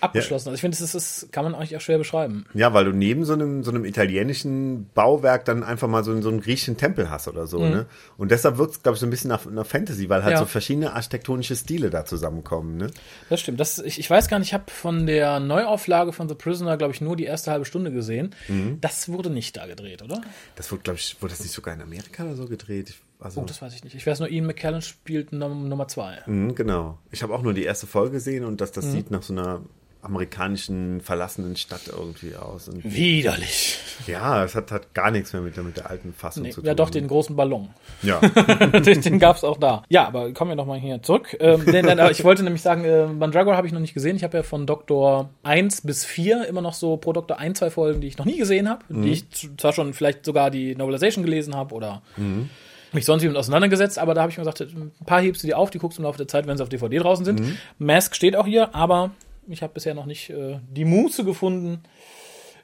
abgeschlossen. 0.05 0.49
Also 0.49 0.55
ich 0.55 0.61
finde, 0.61 0.77
das 0.79 0.95
ist, 0.95 1.33
kann 1.33 1.45
man 1.45 1.55
eigentlich 1.55 1.77
auch 1.77 1.81
schwer 1.81 1.99
beschreiben. 1.99 2.47
Ja, 2.55 2.73
weil 2.73 2.85
du 2.85 2.93
neben 2.93 3.25
so 3.25 3.33
einem, 3.33 3.63
so 3.65 3.71
einem 3.71 3.85
italienischen 3.85 4.89
Bauwerk 4.95 5.45
dann 5.45 5.63
einfach 5.63 5.89
mal 5.89 6.05
so, 6.05 6.11
einen- 6.13 6.23
so 6.23 6.29
einen 6.29 6.41
griechischen 6.41 6.77
Tempel 6.77 7.11
hast 7.11 7.29
oder 7.29 7.47
so, 7.47 7.59
ne? 7.59 7.87
Und 8.17 8.31
deshalb 8.31 8.59
wirkt 8.59 8.73
es, 8.75 8.83
glaube 8.83 8.95
ich, 8.97 9.01
so 9.01 9.07
ein 9.07 9.11
bisschen 9.11 9.29
nach, 9.29 9.45
nach 9.47 9.67
Fantasy, 9.67 10.09
weil 10.09 10.23
halt 10.23 10.33
Mhm. 10.33 10.39
Ja. 10.39 10.39
so 10.41 10.47
verschiedene 10.47 10.93
architektonische 10.95 11.57
Stile 11.57 11.91
da 11.91 12.05
zusammenkommen, 12.05 12.77
ne? 12.77 12.91
Das 13.31 13.41
stimmt. 13.41 13.61
Das, 13.61 13.79
ich, 13.79 13.99
ich 13.99 14.09
weiß 14.09 14.29
gar 14.29 14.39
nicht, 14.39 14.49
ich 14.49 14.55
habe 14.55 14.65
von 14.71 15.07
der 15.07 15.41
Neuauflage 15.41 16.13
von 16.13 16.29
The 16.29 16.35
Prisoner, 16.35 16.77
glaube 16.77 16.93
ich, 16.95 17.01
nur 17.01 17.17
die 17.17 17.25
erste 17.25 17.51
halbe 17.51 17.65
Stunde 17.65 17.91
gesehen. 17.93 18.35
Mhm. 18.49 18.79
Das 18.81 19.09
wurde 19.09 19.31
nicht 19.31 19.57
da 19.57 19.67
gedreht, 19.67 20.03
oder? 20.03 20.21
Das 20.57 20.71
wurde, 20.73 20.83
glaube 20.83 20.99
ich, 20.99 21.17
wurde 21.21 21.33
das 21.33 21.41
nicht 21.43 21.53
sogar 21.53 21.75
in 21.75 21.81
Amerika 21.83 22.25
oder 22.25 22.37
so 22.37 22.47
gedreht? 22.47 22.95
Also, 23.21 23.41
Oh, 23.41 23.45
das 23.45 23.63
weiß 23.63 23.75
ich 23.75 23.85
nicht. 23.85 23.95
Ich 23.95 24.07
weiß 24.07 24.19
nur, 24.21 24.29
Ian 24.29 24.45
McKellen 24.47 24.83
spielt 24.83 25.33
Num 25.33 25.69
Nummer 25.69 25.89
zwei. 25.89 26.19
Mhm, 26.27 26.55
genau. 26.55 26.99
Ich 27.11 27.23
habe 27.23 27.33
auch 27.35 27.43
nur 27.43 27.55
die 27.55 27.63
erste 27.65 27.87
Folge 27.87 28.13
gesehen 28.13 28.45
und 28.45 28.61
das, 28.61 28.71
Mhm. 28.71 28.75
das 28.75 28.93
sieht 28.93 29.11
nach 29.11 29.23
so 29.23 29.33
einer 29.33 29.61
amerikanischen 30.05 31.01
verlassenen 31.01 31.57
Stadt 31.57 31.83
irgendwie 31.89 32.37
aus. 32.37 32.69
Und 32.69 32.85
Widerlich. 32.85 33.79
ja, 34.07 34.45
es 34.45 34.55
hat, 34.55 34.71
hat 34.71 34.95
gar 34.95 35.11
nichts 35.11 35.33
mehr 35.33 35.43
mit 35.43 35.57
der, 35.57 35.65
mit 35.65 35.77
der 35.77 35.91
alten 35.91 36.13
Fassung 36.13 36.43
Nee, 36.45 36.51
zu 36.51 36.61
tun. 36.61 36.67
ja, 36.67 36.75
doch, 36.75 36.91
den 36.91 37.09
großen 37.09 37.35
Ballon. 37.37 37.71
Ja, 38.03 38.21
den 38.81 39.01
den 39.01 39.19
gab 39.19 39.37
es 39.37 39.45
auch 39.45 39.57
da. 39.59 39.83
Ja, 39.89 40.07
aber 40.07 40.33
kommen 40.33 40.51
wir 40.51 40.57
nochmal 40.57 40.79
hier 40.79 41.03
zurück. 41.03 41.37
Ähm, 41.41 41.65
denn, 41.67 41.87
denn, 41.87 41.99
ich 42.11 42.23
wollte 42.25 42.43
nämlich 42.43 42.63
sagen, 42.63 42.85
äh, 42.85 43.07
Mandragora 43.07 43.57
habe 43.57 43.67
ich 43.67 43.73
noch 43.73 43.81
nicht 43.81 43.95
gesehen. 43.95 44.17
Ich 44.17 44.25
habe 44.25 44.37
ja 44.37 44.43
von 44.43 44.67
Doktor 44.67 45.31
1 45.43 45.83
bis 45.83 46.05
4 46.05 46.47
immer 46.47 46.61
noch 46.61 46.75
so 46.75 46.97
pro 46.97 47.13
Doktor 47.13 47.39
1, 47.39 47.59
zwei 47.59 47.71
Folgen, 47.71 48.01
die 48.01 48.07
ich 48.09 48.19
noch 48.19 48.27
nie 48.27 48.37
gesehen 48.39 48.69
habe. 48.69 48.85
Die 48.89 49.11
ich 49.11 49.25
zwar 49.57 49.73
schon 49.73 49.95
vielleicht 49.95 50.25
sogar 50.25 50.51
die 50.51 50.75
Novelization 50.77 51.25
gelesen 51.25 51.55
habe 51.57 51.75
oder 51.75 52.03
mich 52.93 53.05
sonst 53.07 53.25
mit 53.25 53.37
auseinandergesetzt, 53.37 53.99
aber 53.99 54.15
da 54.15 54.21
habe 54.23 54.31
ich 54.31 54.39
mir 54.39 54.45
gesagt, 54.45 54.61
ein 54.61 54.93
paar 55.05 55.21
hebst 55.21 55.43
du 55.43 55.49
die 55.49 55.55
auf, 55.55 55.71
die 55.71 55.79
guckst 55.79 55.99
du 55.99 56.03
im 56.03 56.05
Laufe 56.05 56.19
der 56.19 56.29
Zeit, 56.29 56.47
wenn 56.47 56.57
sie 56.57 56.63
auf 56.63 56.69
DVD 56.69 56.99
draußen 56.99 57.25
sind. 57.25 57.43
Mask 57.79 58.15
steht 58.15 58.37
auch 58.37 58.47
hier, 58.47 58.73
aber 58.75 59.11
ich 59.49 59.63
habe 59.63 59.73
bisher 59.75 59.95
noch 59.95 60.07
nicht 60.07 60.31
äh, 60.31 60.59
die 60.71 60.85
Muße 60.85 61.25
gefunden, 61.25 61.83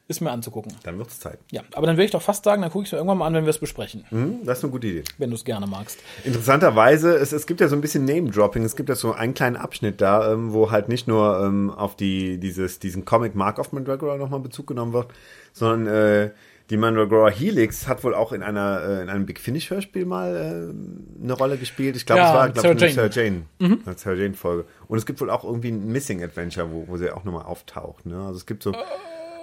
es 0.08 0.20
mir 0.20 0.32
anzugucken. 0.32 0.72
dann 0.82 0.98
wird 0.98 1.08
es 1.08 1.20
Zeit. 1.20 1.38
Ja, 1.52 1.62
aber 1.74 1.86
dann 1.86 1.96
will 1.96 2.04
ich 2.04 2.10
doch 2.10 2.20
fast 2.22 2.42
sagen, 2.42 2.62
dann 2.62 2.72
gucke 2.72 2.82
ich 2.82 2.88
es 2.88 2.92
mir 2.92 2.98
irgendwann 2.98 3.18
mal 3.18 3.26
an, 3.28 3.34
wenn 3.34 3.44
wir 3.44 3.50
es 3.50 3.58
besprechen, 3.58 4.04
Hm, 4.08 4.40
das 4.44 4.58
ist 4.58 4.64
eine 4.64 4.72
gute 4.72 4.88
Idee. 4.88 5.04
wenn 5.18 5.30
du 5.30 5.36
es 5.36 5.44
gerne 5.44 5.68
magst. 5.68 6.00
Interessanterweise, 6.24 7.14
es, 7.14 7.30
es 7.30 7.46
gibt 7.46 7.60
ja 7.60 7.68
so 7.68 7.76
ein 7.76 7.80
bisschen 7.80 8.04
Name-Dropping. 8.06 8.64
Es 8.64 8.74
gibt 8.74 8.88
ja 8.88 8.96
so 8.96 9.12
einen 9.12 9.34
kleinen 9.34 9.54
Abschnitt 9.56 10.00
da, 10.00 10.32
ähm, 10.32 10.52
wo 10.52 10.72
halt 10.72 10.88
nicht 10.88 11.06
nur 11.06 11.40
ähm, 11.44 11.70
auf 11.70 11.94
die, 11.94 12.38
dieses, 12.38 12.80
diesen 12.80 13.04
Comic 13.04 13.36
Mark 13.36 13.60
of 13.60 13.70
Mandragora 13.70 14.16
nochmal 14.16 14.40
Bezug 14.40 14.66
genommen 14.66 14.92
wird, 14.92 15.12
sondern 15.52 15.86
äh, 15.86 16.30
die 16.70 16.76
Mandragora 16.76 17.28
Helix 17.30 17.86
hat 17.88 18.02
wohl 18.04 18.14
auch 18.14 18.32
in 18.32 18.42
einer 18.42 18.80
äh, 18.82 19.02
in 19.02 19.08
einem 19.08 19.26
Big 19.26 19.40
Finish 19.40 19.70
Hörspiel 19.70 20.06
mal 20.06 20.34
äh, 20.36 21.22
eine 21.24 21.32
Rolle 21.34 21.56
gespielt. 21.56 21.96
Ich 21.96 22.06
glaube, 22.06 22.20
Ja, 22.20 22.28
es 22.28 22.34
war 22.34 22.48
glaub, 22.50 22.62
Sarah 22.64 22.76
Jane. 22.78 22.92
Sarah 22.92 23.10
Jane, 23.10 23.42
eine 23.86 23.98
Sarah 23.98 24.16
Jane 24.16 24.34
Folge. 24.34 24.64
Und 24.88 24.98
es 24.98 25.04
gibt 25.06 25.20
wohl 25.20 25.30
auch 25.30 25.44
irgendwie 25.44 25.70
ein 25.70 25.86
Missing 25.86 26.22
Adventure, 26.22 26.70
wo, 26.70 26.86
wo 26.88 26.96
sie 26.96 27.10
auch 27.10 27.24
nochmal 27.24 27.44
auftaucht. 27.44 28.06
Ne? 28.06 28.16
Also 28.16 28.36
es 28.38 28.46
gibt 28.46 28.62
so 28.62 28.72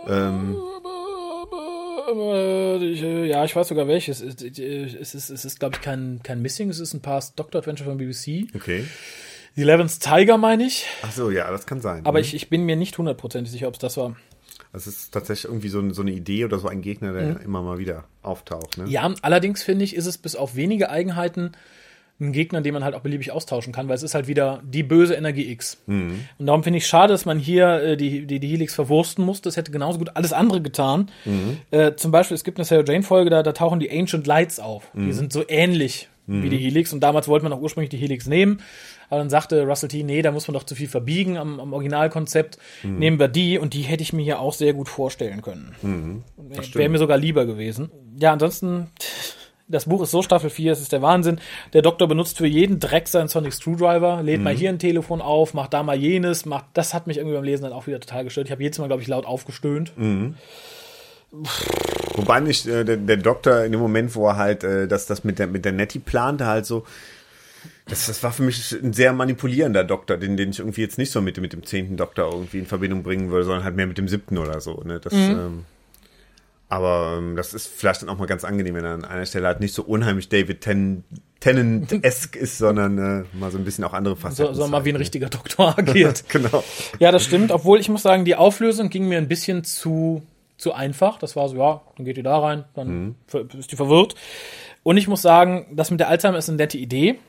ähm, 0.08 0.58
Äh, 2.10 2.76
äh, 2.78 3.26
Ja, 3.28 3.44
ich 3.44 3.56
weiß 3.56 3.68
sogar 3.68 3.88
welches. 3.88 4.22
Es 4.22 4.36
ist, 4.42 4.60
es 4.60 5.14
ist, 5.16 5.30
es 5.30 5.46
ist 5.46 5.60
glaube 5.60 5.76
ich, 5.76 5.82
kein, 5.82 6.22
kein 6.24 6.42
Missing, 6.42 6.70
es 6.70 6.80
ist 6.80 6.94
ein 6.94 7.02
Past 7.02 7.38
Doctor 7.40 7.60
Adventure 7.60 7.90
von 7.90 7.98
BBC. 7.98 8.48
okay. 8.56 8.86
The 9.56 9.64
Eleventh 9.64 10.00
Tiger, 10.00 10.38
meine 10.38 10.66
ich. 10.66 10.86
Ach 11.02 11.12
so, 11.12 11.32
ja, 11.32 11.50
das 11.50 11.66
kann 11.66 11.82
sein. 11.82 12.06
Aber 12.06 12.20
Mhm. 12.20 12.26
ich, 12.26 12.36
ich 12.36 12.50
bin 12.50 12.64
mir 12.64 12.76
nicht 12.76 12.96
hundertprozentig 12.98 13.52
sicher, 13.52 13.68
ob 13.68 13.74
es 13.74 13.80
das 13.80 13.98
war. 13.98 14.16
Das 14.74 14.88
ist 14.88 15.12
tatsächlich 15.12 15.46
irgendwie 15.46 15.70
so, 15.70 15.90
so 15.92 16.02
eine 16.02 16.12
Idee 16.12 16.46
oder 16.46 16.60
so 16.60 16.68
ein 16.68 16.82
Gegner, 16.82 17.14
der 17.14 17.42
immer 17.42 17.62
mal 17.62 17.78
wieder 17.78 18.04
auftaucht. 18.22 18.78
Ne? 18.78 18.86
Mhm. 18.86 18.90
Ja, 18.90 19.14
allerdings 19.22 19.64
finde 19.64 19.86
ich, 19.86 19.96
ist 19.96 20.06
es 20.06 20.18
bis 20.18 20.36
auf 20.36 20.56
wenige 20.56 20.90
Eigenheiten 20.90 21.52
ein 22.20 22.32
Gegner, 22.32 22.62
den 22.62 22.74
man 22.74 22.84
halt 22.84 22.96
auch 22.96 23.02
beliebig 23.02 23.32
austauschen 23.32 23.72
kann, 23.72 23.88
weil 23.88 23.96
es 23.96 24.02
ist 24.02 24.16
halt 24.16 24.28
wieder 24.28 24.62
die 24.64 24.82
böse 24.82 25.14
Energie 25.14 25.52
X. 25.52 25.78
Mhm. 25.86 26.22
Und 26.40 26.46
darum 26.48 26.64
finde 26.64 26.78
ich 26.78 26.88
schade, 26.88 27.14
dass 27.14 27.26
man 27.26 27.38
hier 27.38 27.82
äh, 27.82 27.98
die, 27.98 28.26
die, 28.26 28.40
die 28.40 28.48
Helix 28.48 28.74
verwursten 28.74 29.24
muss. 29.24 29.42
Das 29.42 29.56
hätte 29.56 29.72
genauso 29.72 30.00
gut 30.00 30.12
alles 30.16 30.34
andere 30.34 30.62
getan. 30.62 31.12
Mhm. 31.26 31.58
Äh, 31.70 31.96
zum 31.96 32.12
Beispiel, 32.12 32.36
es 32.36 32.44
gibt 32.44 32.58
eine 32.58 32.66
Sarah 32.66 32.84
Jane-Folge, 32.84 33.30
da, 33.30 33.44
da 33.44 33.52
tauchen 33.52 33.80
die 33.80 33.92
Ancient 33.92 34.26
Lights 34.26 34.60
auf. 34.60 34.92
Mhm. 34.96 35.06
Die 35.06 35.14
sind 35.14 35.32
so 35.32 35.44
ähnlich 35.48 36.10
wie 36.30 36.50
die 36.50 36.58
Helix. 36.58 36.92
Und 36.92 37.00
damals 37.00 37.30
wollte 37.30 37.46
man 37.46 37.54
auch 37.54 37.62
ursprünglich 37.62 37.90
die 37.90 37.98
Helix 37.98 38.28
nehmen. 38.28 38.60
Aber 39.10 39.20
dann 39.20 39.30
sagte 39.30 39.66
Russell 39.66 39.90
T., 39.90 40.04
nee, 40.04 40.22
da 40.22 40.32
muss 40.32 40.48
man 40.48 40.54
doch 40.54 40.64
zu 40.64 40.76
viel 40.76 40.88
verbiegen 40.88 41.38
am, 41.38 41.60
am 41.60 41.74
Originalkonzept. 41.74 42.58
Mhm. 42.84 43.00
Nehmen 43.00 43.20
wir 43.20 43.28
die 43.28 43.58
und 43.58 43.74
die 43.74 43.82
hätte 43.82 44.04
ich 44.04 44.14
mir 44.14 44.24
hier 44.24 44.40
auch 44.40 44.54
sehr 44.54 44.74
gut 44.74 44.90
vorstellen 44.90 45.42
können. 45.42 45.76
Mhm. 45.82 46.24
Wäre 46.74 46.90
mir 46.90 46.98
sogar 47.00 47.18
lieber 47.18 47.46
gewesen. 47.46 47.90
Ja, 48.20 48.34
ansonsten, 48.34 48.88
das 49.68 49.86
Buch 49.86 50.02
ist 50.02 50.12
so 50.12 50.22
Staffel 50.22 50.50
4, 50.50 50.74
es 50.74 50.82
ist 50.82 50.92
der 50.92 51.02
Wahnsinn. 51.02 51.40
Der 51.74 51.82
Doktor 51.82 52.08
benutzt 52.08 52.38
für 52.38 52.48
jeden 52.48 52.80
Dreck 52.80 53.08
seinen 53.08 53.28
Sonic 53.28 53.54
Screwdriver, 53.54 54.22
lädt 54.24 54.42
mal 54.42 54.54
hier 54.54 54.70
ein 54.70 54.80
Telefon 54.80 55.22
auf, 55.22 55.54
macht 55.54 55.74
da 55.74 55.84
mal 55.84 55.98
jenes, 55.98 56.46
macht, 56.46 56.66
das 56.74 56.94
hat 56.94 57.08
mich 57.08 57.18
irgendwie 57.18 57.36
beim 57.36 57.46
Lesen 57.46 57.64
dann 57.64 57.74
auch 57.74 57.88
wieder 57.88 58.00
total 58.00 58.26
gestört. 58.26 58.48
Ich 58.48 58.52
habe 58.52 58.64
jedes 58.64 58.80
Mal, 58.80 58.88
glaube 58.88 59.02
ich, 59.02 59.08
laut 59.08 59.26
aufgestöhnt. 59.26 59.94
Wobei 62.16 62.40
nicht 62.40 62.66
äh, 62.68 62.86
der, 62.86 62.98
der 62.98 63.18
Doktor 63.18 63.64
in 63.64 63.72
dem 63.72 63.82
Moment, 63.82 64.16
wo 64.16 64.28
er 64.28 64.38
halt 64.38 64.64
äh, 64.64 64.88
das, 64.88 65.06
das 65.06 65.24
mit 65.24 65.40
der, 65.40 65.48
mit 65.48 65.66
der 65.66 65.74
Nettie 65.74 66.00
plante, 66.00 66.46
halt 66.46 66.66
so. 66.66 66.86
Das, 67.90 68.06
das 68.08 68.22
war 68.24 68.32
für 68.34 68.44
mich 68.44 68.72
ein 68.74 68.94
sehr 68.94 69.14
manipulierender 69.14 69.84
Doktor, 69.84 70.18
den, 70.18 70.36
den 70.38 70.50
ich 70.50 70.60
irgendwie 70.60 70.82
jetzt 70.82 70.98
nicht 70.98 71.12
so 71.12 71.22
mit, 71.22 71.38
dem- 71.38 71.42
mit 71.42 71.54
dem 71.54 71.64
zehnten 71.66 71.96
Doktor 71.98 72.32
irgendwie 72.32 72.60
in 72.60 72.66
Verbindung 72.66 73.04
bringen 73.04 73.30
würde, 73.32 73.46
sondern 73.46 73.64
halt 73.64 73.76
mehr 73.76 73.88
mit 73.88 73.98
dem 73.98 74.08
siebten 74.08 74.38
oder 74.38 74.60
so. 74.60 74.82
Ne? 74.86 75.00
Das, 75.00 75.14
ähm, 75.14 75.64
aber 76.70 77.16
ähm, 77.20 77.36
das 77.38 77.54
ist 77.54 77.68
vielleicht 77.68 78.02
dann 78.02 78.10
auch 78.10 78.18
mal 78.18 78.26
ganz 78.26 78.44
angenehm, 78.44 78.76
wenn 78.76 78.84
er 78.84 78.94
an 78.94 79.06
einer 79.06 79.26
Stelle 79.26 79.48
halt 79.48 79.62
nicht 79.62 79.74
so 79.74 79.84
unheimlich 79.84 80.28
David 80.28 80.60
Ten, 80.62 81.06
Tennant-esk 81.40 82.36
ist, 82.36 82.58
sondern 82.58 82.98
äh, 82.98 83.38
mal 83.38 83.52
so 83.52 83.58
ein 83.58 83.64
bisschen 83.64 83.84
auch 83.86 83.94
andere 83.94 84.16
So, 84.16 84.22
Facetten. 84.22 84.56
so 84.56 84.68
mal 84.68 84.84
wie 84.84 84.90
ein 84.90 84.94
zeigt, 84.96 85.02
richtiger 85.02 85.30
Doktor 85.30 85.78
agiert. 85.80 86.24
ne? 86.24 86.30
Genau. 86.44 86.64
Ja, 87.00 87.12
das 87.14 87.24
stimmt. 87.24 87.52
Obwohl 87.52 87.80
ich 87.80 87.88
muss 87.88 88.02
sagen, 88.04 88.26
die 88.26 88.36
Auflösung 88.36 88.90
ging 88.90 89.08
mir 89.08 89.18
ein 89.18 89.30
bisschen 89.30 89.64
zu, 89.64 90.24
zu 90.58 90.74
einfach. 90.74 91.20
Das 91.20 91.38
war 91.38 91.48
so, 91.48 91.56
ja, 91.56 91.82
dann 91.96 92.06
geht 92.06 92.18
die 92.18 92.24
da 92.24 92.38
rein, 92.38 92.66
dann 92.76 93.16
ver- 93.28 93.46
ist 93.58 93.72
die 93.72 93.76
verwirrt. 93.78 94.16
Und 94.88 94.96
ich 94.96 95.10
muss 95.10 95.22
sagen, 95.22 95.66
das 95.76 95.92
mit 95.92 96.00
der 96.00 96.08
Alzheimer 96.08 96.38
ist 96.38 96.48
eine 96.48 96.56
nette 96.56 96.78
Idee. 96.78 97.20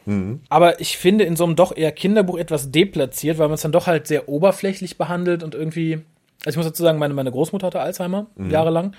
Aber 0.48 0.80
ich 0.80 0.96
finde 0.96 1.24
in 1.24 1.34
so 1.34 1.42
einem 1.42 1.56
doch 1.56 1.76
eher 1.76 1.90
Kinderbuch 1.90 2.38
etwas 2.38 2.70
deplatziert, 2.70 3.38
weil 3.38 3.48
man 3.48 3.56
es 3.56 3.62
dann 3.62 3.72
doch 3.72 3.88
halt 3.88 4.06
sehr 4.06 4.28
oberflächlich 4.28 4.96
behandelt 4.96 5.42
und 5.42 5.56
irgendwie. 5.56 5.94
Also 6.44 6.50
ich 6.50 6.56
muss 6.58 6.66
dazu 6.66 6.84
sagen, 6.84 7.00
meine, 7.00 7.14
meine 7.14 7.32
Großmutter 7.32 7.66
hatte 7.66 7.80
Alzheimer 7.80 8.28
jahrelang. 8.48 8.94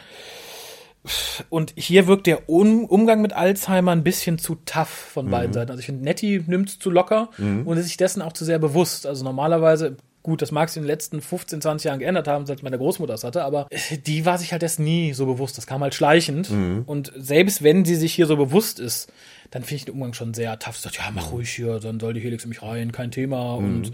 Und 1.48 1.72
hier 1.78 2.08
wirkt 2.08 2.28
der 2.28 2.50
um 2.50 2.84
Umgang 2.84 3.22
mit 3.22 3.32
Alzheimer 3.32 3.93
ein 3.93 4.04
bisschen 4.04 4.38
zu 4.39 4.56
tough 4.65 4.89
von 4.89 5.32
beiden 5.32 5.54
Seiten. 5.54 5.72
Also 5.72 5.80
ich 5.80 5.86
finde, 5.86 6.04
Nettie 6.04 6.43
nimmt 6.45 6.67
es 6.67 6.80
zu 6.80 6.89
locker 6.89 7.30
und 7.38 7.78
ist 7.78 7.86
sich 7.86 7.95
dessen 7.95 8.22
auch 8.22 8.34
zu 8.34 8.43
sehr 8.43 8.60
bewusst. 8.60 9.08
Also 9.08 9.24
normalerweise 9.24 9.95
Gut, 10.21 10.41
das 10.41 10.51
mag 10.51 10.69
sich 10.69 10.77
in 10.77 10.84
den 10.84 10.88
letzten 10.88 11.21
15, 11.21 11.62
20 11.62 11.86
Jahren 11.86 11.99
geändert 11.99 12.27
haben, 12.27 12.45
seit 12.45 12.62
meine 12.62 12.77
Großmutter 12.77 13.13
es 13.13 13.23
hatte, 13.23 13.43
aber 13.43 13.67
die 14.05 14.25
war 14.25 14.38
sich 14.38 14.51
halt 14.51 14.63
erst 14.63 14.79
nie 14.79 15.13
so 15.13 15.25
bewusst. 15.25 15.58
Das 15.58 15.65
kam 15.65 15.82
halt 15.82 15.95
schleichend. 15.95 16.49
Und 16.86 17.12
selbst 17.15 17.63
wenn 17.63 17.86
sie 17.86 17.95
sich 17.95 18.13
hier 18.13 18.25
so 18.25 18.36
bewusst 18.36 18.79
ist, 18.79 19.12
dann 19.51 19.63
finde 19.63 19.75
ich 19.75 19.86
den 19.86 19.93
Umgang 19.93 20.13
schon 20.13 20.34
sehr 20.34 20.60
tough. 20.60 20.75
Sie 20.77 20.84
sagt, 20.84 20.97
ja, 20.97 21.10
mach 21.13 21.32
ruhig 21.32 21.49
hier, 21.49 21.79
dann 21.79 21.99
soll 21.99 22.13
die 22.13 22.19
Helix 22.19 22.43
in 22.43 22.49
mich 22.49 22.62
rein, 22.62 22.91
kein 22.91 23.12
Thema. 23.12 23.55
Und, 23.55 23.91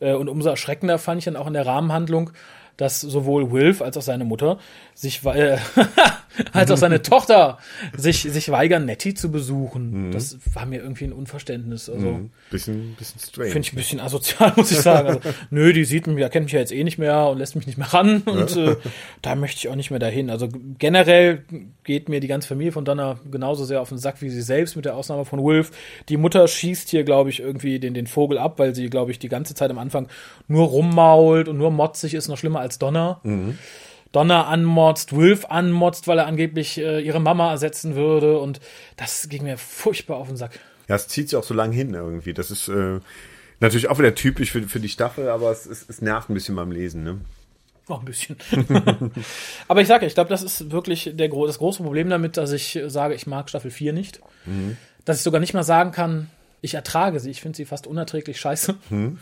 äh, 0.00 0.14
und 0.14 0.28
umso 0.28 0.48
erschreckender 0.48 0.98
fand 0.98 1.18
ich 1.18 1.26
dann 1.26 1.36
auch 1.36 1.46
in 1.46 1.52
der 1.52 1.66
Rahmenhandlung, 1.66 2.30
dass 2.78 3.00
sowohl 3.00 3.50
Wilf 3.50 3.82
als 3.82 3.96
auch 3.96 4.02
seine 4.02 4.24
Mutter 4.24 4.58
sich, 4.94 5.24
äh, 5.24 5.58
als 6.52 6.70
auch 6.70 6.76
seine 6.76 7.02
Tochter 7.02 7.58
sich, 7.96 8.22
sich 8.22 8.50
weigern, 8.50 8.86
Nettie 8.86 9.14
zu 9.14 9.30
besuchen. 9.30 10.12
Das 10.12 10.38
war 10.54 10.64
mir 10.64 10.80
irgendwie 10.80 11.04
ein 11.04 11.12
Unverständnis. 11.12 11.90
Also, 11.90 12.20
Bisschen, 12.50 12.94
bisschen 12.96 13.20
strange. 13.20 13.50
Finde 13.50 13.66
ich 13.66 13.72
ein 13.72 13.76
bisschen 13.76 14.00
asozial, 14.00 14.52
muss 14.56 14.70
ich 14.70 14.78
sagen. 14.78 15.08
Also, 15.08 15.20
nö, 15.50 15.72
die 15.72 15.84
sieht 15.84 16.06
mich, 16.06 16.22
erkennt 16.22 16.44
mich 16.44 16.52
ja 16.52 16.60
jetzt 16.60 16.72
eh 16.72 16.84
nicht 16.84 16.98
mehr 16.98 17.26
und 17.26 17.38
lässt 17.38 17.56
mich 17.56 17.66
nicht 17.66 17.78
mehr 17.78 17.92
ran. 17.92 18.22
Und 18.22 18.56
äh, 18.56 18.76
da 19.22 19.34
möchte 19.34 19.58
ich 19.58 19.68
auch 19.68 19.76
nicht 19.76 19.90
mehr 19.90 19.98
dahin. 19.98 20.30
Also 20.30 20.48
generell 20.78 21.42
geht 21.82 22.08
mir 22.08 22.20
die 22.20 22.28
ganze 22.28 22.46
Familie 22.46 22.70
von 22.70 22.84
Donna 22.84 23.18
genauso 23.28 23.64
sehr 23.64 23.80
auf 23.80 23.88
den 23.88 23.98
Sack 23.98 24.22
wie 24.22 24.30
sie 24.30 24.42
selbst, 24.42 24.76
mit 24.76 24.84
der 24.84 24.94
Ausnahme 24.94 25.24
von 25.24 25.42
Wolf. 25.42 25.72
Die 26.08 26.16
Mutter 26.16 26.46
schießt 26.46 26.90
hier, 26.90 27.02
glaube 27.02 27.30
ich, 27.30 27.40
irgendwie 27.40 27.80
den, 27.80 27.94
den 27.94 28.06
Vogel 28.06 28.38
ab, 28.38 28.60
weil 28.60 28.74
sie, 28.74 28.88
glaube 28.88 29.10
ich, 29.10 29.18
die 29.18 29.28
ganze 29.28 29.54
Zeit 29.54 29.70
am 29.70 29.78
Anfang 29.78 30.06
nur 30.46 30.68
rummault 30.68 31.48
und 31.48 31.58
nur 31.58 31.72
motzig 31.72 32.14
ist, 32.14 32.28
noch 32.28 32.38
schlimmer 32.38 32.60
als 32.60 32.67
Donna. 32.76 33.20
Donner 34.12 34.46
anmotzt, 34.46 35.14
Wolf 35.14 35.46
anmotzt, 35.46 36.08
weil 36.08 36.18
er 36.18 36.26
angeblich 36.26 36.78
äh, 36.78 37.00
ihre 37.00 37.20
Mama 37.20 37.50
ersetzen 37.50 37.94
würde. 37.94 38.38
Und 38.38 38.60
das 38.96 39.28
ging 39.28 39.44
mir 39.44 39.58
furchtbar 39.58 40.16
auf 40.16 40.28
den 40.28 40.36
Sack. 40.36 40.58
Ja, 40.88 40.96
es 40.96 41.08
zieht 41.08 41.28
sich 41.28 41.36
auch 41.36 41.44
so 41.44 41.54
lang 41.54 41.72
hin 41.72 41.92
irgendwie. 41.92 42.32
Das 42.32 42.50
ist 42.50 42.68
äh, 42.68 43.00
natürlich 43.60 43.88
auch 43.88 43.98
wieder 43.98 44.14
typisch 44.14 44.50
für, 44.50 44.62
für 44.62 44.80
die 44.80 44.88
Staffel, 44.88 45.28
aber 45.28 45.50
es, 45.50 45.66
es, 45.66 45.84
es 45.88 46.00
nervt 46.00 46.30
ein 46.30 46.34
bisschen 46.34 46.56
beim 46.56 46.72
Lesen, 46.72 47.04
ne? 47.04 47.18
Noch 47.88 48.00
ein 48.00 48.04
bisschen. 48.04 48.36
Aber 49.68 49.80
ich 49.80 49.88
sage, 49.88 50.04
ich 50.04 50.12
glaube, 50.12 50.28
das 50.28 50.42
ist 50.42 50.70
wirklich 50.70 51.10
der, 51.14 51.28
das 51.28 51.56
große 51.56 51.82
Problem 51.82 52.10
damit, 52.10 52.36
dass 52.36 52.52
ich 52.52 52.78
sage, 52.86 53.14
ich 53.14 53.26
mag 53.26 53.48
Staffel 53.48 53.70
4 53.70 53.94
nicht. 53.94 54.20
Dass 55.06 55.16
ich 55.16 55.22
sogar 55.22 55.40
nicht 55.40 55.54
mal 55.54 55.62
sagen 55.62 55.90
kann, 55.90 56.28
ich 56.60 56.74
ertrage 56.74 57.18
sie. 57.18 57.30
Ich 57.30 57.40
finde 57.40 57.56
sie 57.56 57.64
fast 57.64 57.86
unerträglich 57.86 58.38
scheiße. 58.38 58.74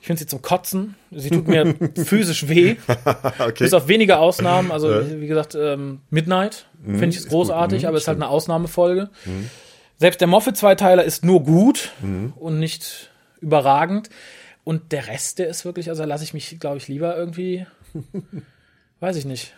Ich 0.00 0.06
finde 0.06 0.20
sie 0.20 0.26
zum 0.26 0.42
Kotzen. 0.42 0.94
Sie 1.10 1.30
tut 1.30 1.48
mir 1.48 1.74
physisch 1.96 2.48
weh. 2.48 2.76
okay. 3.38 3.64
Bis 3.64 3.74
auf 3.74 3.88
wenige 3.88 4.18
Ausnahmen. 4.18 4.70
Also, 4.70 4.88
wie 5.20 5.26
gesagt, 5.26 5.54
ähm, 5.54 6.00
Midnight 6.10 6.66
finde 6.84 7.08
ich 7.08 7.16
es 7.16 7.28
großartig, 7.28 7.86
aber 7.86 7.96
es 7.96 8.04
ist 8.04 8.08
halt 8.08 8.18
eine 8.18 8.28
Ausnahmefolge. 8.28 9.10
Selbst 9.96 10.20
der 10.20 10.28
Moffat-Zweiteiler 10.28 11.04
ist 11.04 11.24
nur 11.24 11.42
gut 11.42 11.92
und 12.38 12.58
nicht 12.58 13.10
überragend. 13.40 14.10
Und 14.68 14.92
der 14.92 15.06
Rest, 15.06 15.38
der 15.38 15.48
ist 15.48 15.64
wirklich, 15.64 15.88
also 15.88 16.02
da 16.02 16.06
lasse 16.06 16.24
ich 16.24 16.34
mich, 16.34 16.60
glaube 16.60 16.76
ich, 16.76 16.88
lieber 16.88 17.16
irgendwie, 17.16 17.66
weiß 19.00 19.16
ich 19.16 19.24
nicht. 19.24 19.54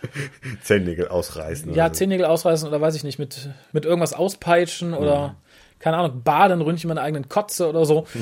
Zehennägel 0.63 1.09
ausreißen. 1.09 1.75
Ja, 1.75 1.87
oder 1.87 1.95
so. 1.95 1.99
Zehennägel 1.99 2.27
ausreißen 2.27 2.69
oder 2.69 2.81
weiß 2.81 2.95
ich 2.95 3.03
nicht, 3.03 3.19
mit, 3.19 3.51
mit 3.73 3.85
irgendwas 3.85 4.13
auspeitschen 4.13 4.95
oder, 4.95 5.35
keine 5.81 5.97
Ahnung, 5.97 6.23
baden, 6.23 6.61
rüntchen 6.61 6.89
meine 6.89 7.01
eigenen 7.01 7.29
Kotze 7.29 7.69
oder 7.69 7.85
so. 7.85 8.07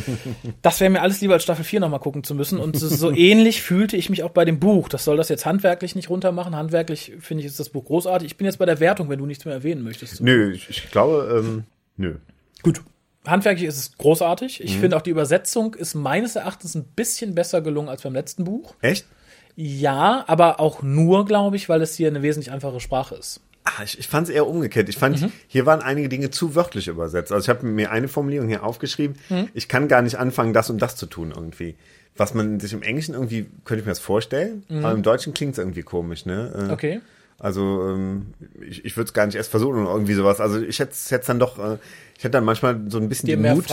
Das 0.63 0.81
wäre 0.81 0.91
mir 0.91 1.03
alles 1.03 1.21
lieber 1.21 1.35
als 1.35 1.43
Staffel 1.43 1.65
4 1.65 1.81
nochmal 1.81 2.01
gucken 2.01 2.25
zu 2.25 2.35
müssen. 2.35 2.59
Und 2.59 2.77
so 2.77 3.11
ähnlich 3.11 3.63
fühlte 3.63 3.97
ich 3.97 4.11
mich 4.11 4.23
auch 4.23 4.31
bei 4.31 4.45
dem 4.45 4.61
Buch. 4.61 4.89
Das 4.89 5.05
soll 5.05 5.17
das 5.17 5.29
jetzt 5.29 5.47
handwerklich 5.47 5.95
nicht 5.95 6.11
runtermachen. 6.11 6.57
Handwerklich 6.57 7.13
finde 7.21 7.43
ich 7.43 7.47
ist 7.47 7.61
das 7.61 7.69
Buch 7.71 7.85
großartig. 7.85 8.27
Ich 8.27 8.37
bin 8.37 8.45
jetzt 8.45 8.59
bei 8.59 8.67
der 8.67 8.81
Wertung, 8.81 9.09
wenn 9.09 9.19
du 9.19 9.27
nichts 9.27 9.45
mehr 9.45 9.55
erwähnen 9.55 9.83
möchtest. 9.83 10.21
Nö, 10.21 10.53
ich, 10.53 10.69
ich 10.71 10.91
glaube, 10.91 11.43
ähm, 11.45 11.65
nö. 11.97 12.17
Gut. 12.63 12.81
Handwerklich 13.27 13.69
ist 13.69 13.79
es 13.79 13.99
großartig. 13.99 14.63
Ich 14.63 14.79
finde 14.79 14.97
auch 14.97 15.03
die 15.03 15.11
Übersetzung 15.11 15.75
ist 15.75 15.95
meines 15.95 16.37
Erachtens 16.37 16.75
ein 16.75 16.85
bisschen 16.85 17.35
besser 17.35 17.61
gelungen 17.61 17.89
als 17.89 18.03
beim 18.03 18.15
letzten 18.15 18.45
Buch. 18.45 18.75
Echt? 18.81 19.07
Ja, 19.55 20.25
aber 20.29 20.61
auch 20.61 20.83
nur, 20.83 21.25
glaube 21.27 21.57
ich, 21.57 21.69
weil 21.69 21.83
es 21.83 21.97
hier 21.97 22.09
eine 22.09 22.23
wesentlich 22.23 22.53
einfache 22.53 22.81
Sprache 22.81 23.17
ist. 23.17 23.41
Ah, 23.77 23.83
ich, 23.85 23.99
ich 23.99 24.09
fand 24.09 24.29
es 24.29 24.35
eher 24.35 24.47
umgekehrt. 24.47 24.89
Ich 24.89 24.97
fand, 24.97 25.21
Mhm. 25.21 25.33
hier 25.47 25.67
waren 25.67 25.83
einige 25.83 26.09
Dinge 26.09 26.31
zu 26.31 26.55
wörtlich 26.55 26.89
übersetzt. 26.89 27.33
Also 27.33 27.45
ich 27.45 27.49
habe 27.49 27.67
mir 27.67 27.91
eine 27.91 28.09
Formulierung 28.09 28.49
hier 28.49 28.63
aufgeschrieben. 28.65 29.17
Mhm. 29.29 29.49
Ich 29.53 29.69
kann 29.69 29.89
gar 29.89 30.01
nicht 30.01 30.17
anfangen, 30.17 30.53
das 30.55 30.71
und 30.71 30.81
das 30.81 30.97
zu 30.97 31.07
tun 31.07 31.33
irgendwie. 31.35 31.75
Was 32.17 32.33
man 32.35 32.61
sich 32.61 32.73
im 32.73 32.83
Englischen 32.83 33.15
irgendwie, 33.15 33.47
könnte 33.65 33.81
ich 33.81 33.87
mir 33.87 33.93
das 33.93 33.99
vorstellen, 34.01 34.65
aber 34.71 34.93
im 34.93 35.03
Deutschen 35.03 35.35
klingt 35.35 35.53
es 35.53 35.59
irgendwie 35.59 35.83
komisch, 35.83 36.25
ne? 36.25 36.53
Äh, 36.57 36.63
Mhm. 36.63 36.71
Okay. 36.71 37.01
Also 37.41 37.89
ähm, 37.91 38.35
ich, 38.69 38.85
ich 38.85 38.97
würde 38.97 39.07
es 39.09 39.13
gar 39.15 39.27
nicht 39.27 39.37
erst 39.37 39.51
versuchen 39.51 39.83
oder 39.83 39.93
irgendwie 39.93 40.15
sowas. 40.15 40.41
Also 40.41 40.61
ich 40.61 40.81
hätte 40.81 40.93
es 40.93 41.27
dann 41.27 41.39
doch, 41.39 41.59
äh, 41.61 41.77
ich 42.17 42.25
hätte 42.25 42.33
dann 42.33 42.45
manchmal 42.45 42.81
so 42.89 42.99
ein 42.99 43.09
bisschen 43.09 43.29
den 43.29 43.43
Mut, 43.55 43.67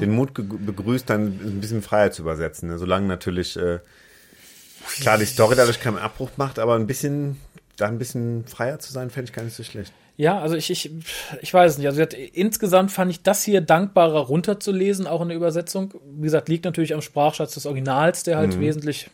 den 0.00 0.10
Mut 0.12 0.34
begrüßt, 0.34 1.10
dann 1.10 1.26
ein 1.26 1.60
bisschen 1.60 1.82
Freiheit 1.82 2.14
zu 2.14 2.22
übersetzen. 2.22 2.68
Ne? 2.68 2.78
Solange 2.78 3.08
natürlich 3.08 3.56
äh, 3.56 3.80
klar 5.00 5.18
die 5.18 5.24
Story 5.24 5.56
dadurch 5.56 5.80
keinen 5.80 5.98
Abbruch 5.98 6.30
macht, 6.36 6.60
aber 6.60 6.76
ein 6.76 6.86
bisschen 6.86 7.36
da 7.78 7.86
ein 7.86 7.98
bisschen 7.98 8.44
freier 8.46 8.78
zu 8.78 8.92
sein, 8.92 9.10
fände 9.10 9.30
ich 9.30 9.34
gar 9.34 9.42
nicht 9.44 9.56
so 9.56 9.62
schlecht. 9.64 9.92
Ja, 10.16 10.40
also 10.40 10.56
ich, 10.56 10.68
ich, 10.70 10.90
ich 11.40 11.54
weiß 11.54 11.72
es 11.72 11.78
nicht. 11.78 11.86
Also 11.86 12.02
insgesamt 12.32 12.90
fand 12.90 13.10
ich 13.10 13.22
das 13.22 13.44
hier 13.44 13.60
dankbarer 13.60 14.18
runterzulesen, 14.18 15.06
auch 15.06 15.22
in 15.22 15.28
der 15.28 15.36
Übersetzung. 15.36 15.94
Wie 16.16 16.22
gesagt, 16.22 16.48
liegt 16.48 16.64
natürlich 16.64 16.92
am 16.92 17.02
Sprachschatz 17.02 17.54
des 17.54 17.66
Originals, 17.66 18.24
der 18.24 18.36
halt 18.36 18.58
wesentlich 18.60 19.10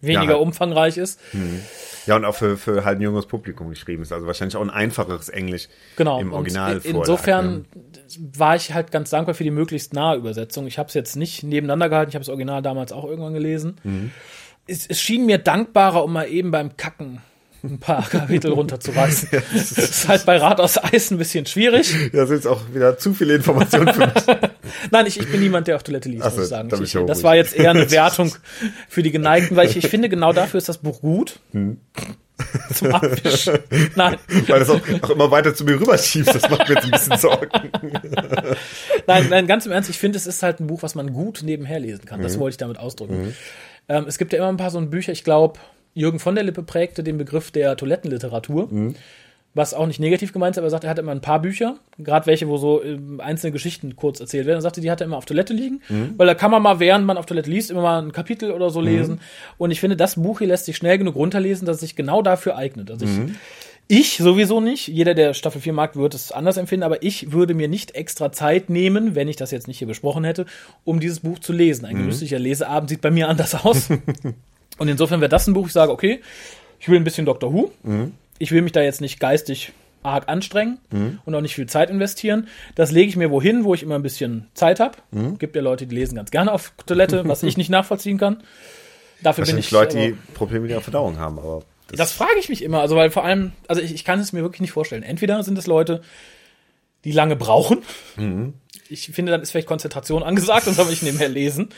weniger 0.00 0.22
Mhm. 0.22 0.28
Ja, 0.30 0.34
halt. 0.36 0.46
umfangreich 0.46 0.96
ist. 0.96 1.20
Ja, 2.06 2.16
und 2.16 2.24
auch 2.24 2.34
für, 2.34 2.56
für 2.56 2.84
halt 2.84 2.98
ein 2.98 3.02
junges 3.02 3.26
Publikum 3.26 3.68
geschrieben 3.68 4.02
ist. 4.02 4.12
Also 4.12 4.26
wahrscheinlich 4.26 4.56
auch 4.56 4.62
ein 4.62 4.70
einfacheres 4.70 5.28
Englisch 5.28 5.68
Genau. 5.96 6.18
im 6.20 6.32
Original. 6.32 6.80
in- 6.82 6.96
Insofern 6.96 7.66
war 8.32 8.56
ich 8.56 8.72
halt 8.74 8.90
ganz 8.90 9.10
dankbar 9.10 9.34
für 9.36 9.44
die 9.44 9.50
möglichst 9.52 9.92
nahe 9.94 10.16
Übersetzung. 10.16 10.66
Ich 10.66 10.78
habe 10.78 10.88
es 10.88 10.94
jetzt 10.94 11.14
nicht 11.16 11.44
nebeneinander 11.44 11.88
gehalten. 11.90 12.08
Ich 12.08 12.14
habe 12.16 12.22
das 12.24 12.28
Original 12.30 12.60
damals 12.62 12.90
auch 12.92 13.04
irgendwann 13.04 13.34
gelesen. 13.34 13.76
Mhm. 13.84 14.10
Es, 14.66 14.86
es 14.86 15.00
schien 15.00 15.26
mir 15.26 15.38
dankbarer, 15.38 16.02
um 16.02 16.12
mal 16.12 16.28
eben 16.28 16.50
beim 16.50 16.76
Kacken 16.76 17.20
ein 17.62 17.78
paar 17.78 18.08
Kapitel 18.08 18.52
runterzureißen. 18.52 19.28
das 19.52 19.72
ist 19.72 20.08
halt 20.08 20.24
bei 20.26 20.38
Rat 20.38 20.60
aus 20.60 20.82
Eis 20.82 21.10
ein 21.10 21.18
bisschen 21.18 21.46
schwierig. 21.46 21.94
Das 22.12 22.30
ist 22.30 22.36
jetzt 22.36 22.46
auch 22.46 22.62
wieder 22.72 22.98
zu 22.98 23.14
viele 23.14 23.34
Informationen 23.34 23.92
für 23.92 24.06
mich. 24.06 24.50
Nein, 24.90 25.06
ich, 25.06 25.18
ich 25.18 25.30
bin 25.30 25.40
niemand, 25.40 25.68
der 25.68 25.76
auf 25.76 25.82
Toilette 25.82 26.08
liest, 26.08 26.24
Ach 26.24 26.32
muss 26.32 26.44
ich 26.44 26.48
sagen. 26.48 26.68
Ich, 26.82 26.92
ja 26.94 27.02
das 27.02 27.18
ruhig. 27.18 27.24
war 27.24 27.36
jetzt 27.36 27.54
eher 27.54 27.70
eine 27.70 27.90
Wertung 27.90 28.34
für 28.88 29.02
die 29.02 29.10
Geneigten, 29.10 29.56
weil 29.56 29.68
ich, 29.68 29.76
ich 29.76 29.88
finde, 29.88 30.08
genau 30.08 30.32
dafür 30.32 30.58
ist 30.58 30.68
das 30.68 30.78
Buch 30.78 31.00
gut. 31.00 31.40
Hm. 31.52 31.78
Zum 32.72 32.94
Abwischen. 32.94 33.58
Nein, 33.96 34.16
Weil 34.46 34.60
das 34.60 34.70
auch, 34.70 34.80
auch 35.02 35.10
immer 35.10 35.30
weiter 35.30 35.54
zu 35.54 35.64
mir 35.64 35.78
rüberschiebt. 35.78 36.28
Das 36.34 36.48
macht 36.48 36.70
mir 36.70 36.76
jetzt 36.76 36.84
ein 36.84 36.90
bisschen 36.90 37.18
Sorgen. 37.18 37.50
nein, 39.06 39.26
nein, 39.28 39.46
ganz 39.46 39.66
im 39.66 39.72
Ernst, 39.72 39.90
ich 39.90 39.98
finde, 39.98 40.16
es 40.16 40.26
ist 40.26 40.42
halt 40.42 40.58
ein 40.58 40.66
Buch, 40.66 40.82
was 40.82 40.94
man 40.94 41.12
gut 41.12 41.42
nebenher 41.44 41.78
lesen 41.80 42.06
kann. 42.06 42.20
Mhm. 42.20 42.24
Das 42.24 42.38
wollte 42.38 42.54
ich 42.54 42.56
damit 42.56 42.78
ausdrücken. 42.78 43.34
Ähm, 43.90 44.06
es 44.08 44.16
gibt 44.16 44.32
ja 44.32 44.38
immer 44.38 44.48
ein 44.48 44.56
paar 44.56 44.70
so 44.70 44.78
ein 44.78 44.88
Bücher, 44.88 45.12
ich 45.12 45.22
glaube, 45.22 45.58
Jürgen 46.00 46.18
von 46.18 46.34
der 46.34 46.44
Lippe 46.44 46.62
prägte 46.62 47.02
den 47.04 47.18
Begriff 47.18 47.50
der 47.50 47.76
Toilettenliteratur. 47.76 48.68
Mhm. 48.70 48.94
Was 49.52 49.74
auch 49.74 49.88
nicht 49.88 49.98
negativ 49.98 50.32
gemeint 50.32 50.54
ist, 50.54 50.58
aber 50.58 50.68
er 50.68 50.70
sagt, 50.70 50.84
er 50.84 50.90
hat 50.90 50.98
immer 51.00 51.10
ein 51.10 51.20
paar 51.20 51.42
Bücher, 51.42 51.74
gerade 51.98 52.26
welche, 52.26 52.46
wo 52.46 52.56
so 52.56 52.84
ähm, 52.84 53.20
einzelne 53.20 53.50
Geschichten 53.50 53.96
kurz 53.96 54.20
erzählt 54.20 54.46
werden. 54.46 54.58
Er 54.58 54.62
sagte, 54.62 54.80
die 54.80 54.88
hat 54.92 55.00
er 55.00 55.06
immer 55.08 55.16
auf 55.16 55.24
Toilette 55.24 55.52
liegen, 55.52 55.80
Mhm. 55.88 56.14
weil 56.16 56.28
da 56.28 56.34
kann 56.34 56.52
man 56.52 56.62
mal, 56.62 56.78
während 56.78 57.04
man 57.04 57.16
auf 57.18 57.26
Toilette 57.26 57.50
liest, 57.50 57.68
immer 57.72 57.82
mal 57.82 58.00
ein 58.00 58.12
Kapitel 58.12 58.52
oder 58.52 58.70
so 58.70 58.80
lesen. 58.80 59.16
Mhm. 59.16 59.20
Und 59.58 59.70
ich 59.72 59.80
finde, 59.80 59.96
das 59.96 60.14
Buch 60.14 60.38
hier 60.38 60.46
lässt 60.46 60.66
sich 60.66 60.76
schnell 60.76 60.98
genug 60.98 61.16
runterlesen, 61.16 61.66
dass 61.66 61.76
es 61.78 61.80
sich 61.80 61.96
genau 61.96 62.22
dafür 62.22 62.56
eignet. 62.56 62.92
Also 62.92 63.06
ich, 63.06 63.10
Mhm. 63.10 63.34
ich 63.88 64.18
sowieso 64.18 64.60
nicht. 64.60 64.86
Jeder, 64.86 65.14
der 65.14 65.34
Staffel 65.34 65.60
4 65.60 65.72
mag, 65.72 65.96
wird 65.96 66.14
es 66.14 66.30
anders 66.30 66.56
empfinden, 66.56 66.84
aber 66.84 67.02
ich 67.02 67.32
würde 67.32 67.54
mir 67.54 67.66
nicht 67.66 67.96
extra 67.96 68.30
Zeit 68.30 68.70
nehmen, 68.70 69.16
wenn 69.16 69.26
ich 69.26 69.34
das 69.34 69.50
jetzt 69.50 69.66
nicht 69.66 69.78
hier 69.78 69.88
besprochen 69.88 70.22
hätte, 70.22 70.46
um 70.84 71.00
dieses 71.00 71.18
Buch 71.20 71.40
zu 71.40 71.52
lesen. 71.52 71.86
Ein 71.86 71.96
genüsslicher 71.96 72.38
Leseabend 72.38 72.88
sieht 72.88 73.00
bei 73.00 73.10
mir 73.10 73.28
anders 73.28 73.56
aus. 73.64 73.88
Und 74.80 74.88
insofern 74.88 75.20
wäre 75.20 75.28
das 75.28 75.46
ein 75.46 75.52
Buch, 75.52 75.66
ich 75.66 75.74
sage, 75.74 75.92
okay, 75.92 76.22
ich 76.78 76.88
will 76.88 76.96
ein 76.96 77.04
bisschen 77.04 77.26
Doctor 77.26 77.52
Who. 77.52 77.70
Ich 78.38 78.50
will 78.50 78.62
mich 78.62 78.72
da 78.72 78.80
jetzt 78.80 79.02
nicht 79.02 79.20
geistig 79.20 79.72
arg 80.02 80.26
anstrengen 80.30 80.78
und 81.26 81.34
auch 81.34 81.42
nicht 81.42 81.54
viel 81.54 81.66
Zeit 81.66 81.90
investieren. 81.90 82.48
Das 82.76 82.90
lege 82.90 83.10
ich 83.10 83.16
mir 83.16 83.30
wohin, 83.30 83.64
wo 83.64 83.74
ich 83.74 83.82
immer 83.82 83.96
ein 83.96 84.02
bisschen 84.02 84.46
Zeit 84.54 84.80
habe. 84.80 84.96
Gibt 85.38 85.54
ja 85.54 85.60
Leute, 85.60 85.86
die 85.86 85.94
lesen 85.94 86.16
ganz 86.16 86.30
gerne 86.30 86.50
auf 86.50 86.72
Toilette, 86.86 87.22
was 87.28 87.42
ich 87.42 87.58
nicht 87.58 87.68
nachvollziehen 87.68 88.16
kann. 88.16 88.42
Dafür 89.22 89.44
bin 89.44 89.58
ich 89.58 89.70
Leute, 89.70 89.98
die 89.98 90.16
Probleme 90.32 90.62
mit 90.62 90.70
ihrer 90.70 90.80
Verdauung 90.80 91.18
haben, 91.18 91.38
aber 91.38 91.62
das, 91.88 91.98
das 91.98 92.12
frage 92.12 92.38
ich 92.40 92.48
mich 92.48 92.62
immer, 92.64 92.80
also 92.80 92.96
weil 92.96 93.10
vor 93.10 93.22
allem, 93.24 93.52
also 93.68 93.82
ich, 93.82 93.92
ich 93.92 94.06
kann 94.06 94.18
es 94.18 94.32
mir 94.32 94.40
wirklich 94.40 94.62
nicht 94.62 94.72
vorstellen. 94.72 95.02
Entweder 95.02 95.42
sind 95.42 95.58
es 95.58 95.66
Leute, 95.66 96.00
die 97.04 97.12
lange 97.12 97.36
brauchen. 97.36 97.82
Ich 98.88 99.10
finde, 99.12 99.32
dann 99.32 99.42
ist 99.42 99.50
vielleicht 99.50 99.68
Konzentration 99.68 100.22
angesagt 100.22 100.66
und 100.68 100.74
soll 100.74 100.90
ich 100.90 101.02
nebenher 101.02 101.28
lesen. 101.28 101.68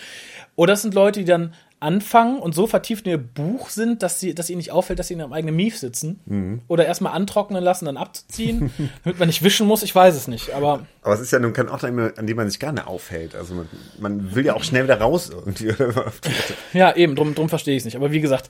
Oder 0.55 0.75
es 0.75 0.83
sind 0.83 0.95
Leute, 0.95 1.19
die 1.19 1.27
dann 1.27 1.55
anfangen 1.83 2.39
und 2.39 2.55
so 2.55 2.67
vertieft 2.67 3.07
in 3.07 3.13
ihr 3.13 3.19
Buch 3.19 3.69
sind, 3.71 4.03
dass 4.03 4.21
sie, 4.21 4.35
dass 4.35 4.49
ihnen 4.51 4.59
nicht 4.59 4.71
auffällt, 4.73 4.99
dass 4.99 5.09
sie 5.09 5.15
in 5.15 5.21
ihrem 5.21 5.33
eigenen 5.33 5.57
Mief 5.57 5.77
sitzen. 5.79 6.63
Oder 6.69 6.87
erstmal 6.87 7.13
antrocknen 7.15 7.63
lassen, 7.63 7.85
dann 7.87 7.97
abzuziehen, 7.97 8.71
damit 9.05 9.19
man 9.19 9.29
nicht 9.29 9.43
wischen 9.43 9.67
muss, 9.67 9.83
ich 9.83 9.95
weiß 9.95 10.15
es 10.15 10.29
nicht. 10.29 10.55
Aber 10.55 10.87
aber 11.05 11.15
es 11.15 11.21
ist 11.21 11.33
ja 11.33 11.41
nun 11.41 11.53
kein 11.53 11.69
Ort, 11.69 11.83
an 11.83 12.27
dem 12.29 12.37
man 12.37 12.49
sich 12.49 12.61
gerne 12.61 12.87
aufhält. 12.87 13.35
Also 13.35 13.55
man, 13.55 13.69
man 13.99 14.35
will 14.37 14.47
ja 14.47 14.55
auch 14.55 14.63
schnell 14.63 14.85
wieder 14.85 15.01
raus 15.01 15.31
irgendwie. 15.35 15.75
ja, 16.73 16.95
eben, 16.95 17.17
drum, 17.17 17.35
drum 17.35 17.49
verstehe 17.49 17.75
ich 17.75 17.81
es 17.81 17.85
nicht. 17.85 17.97
Aber 17.97 18.13
wie 18.13 18.21
gesagt, 18.21 18.49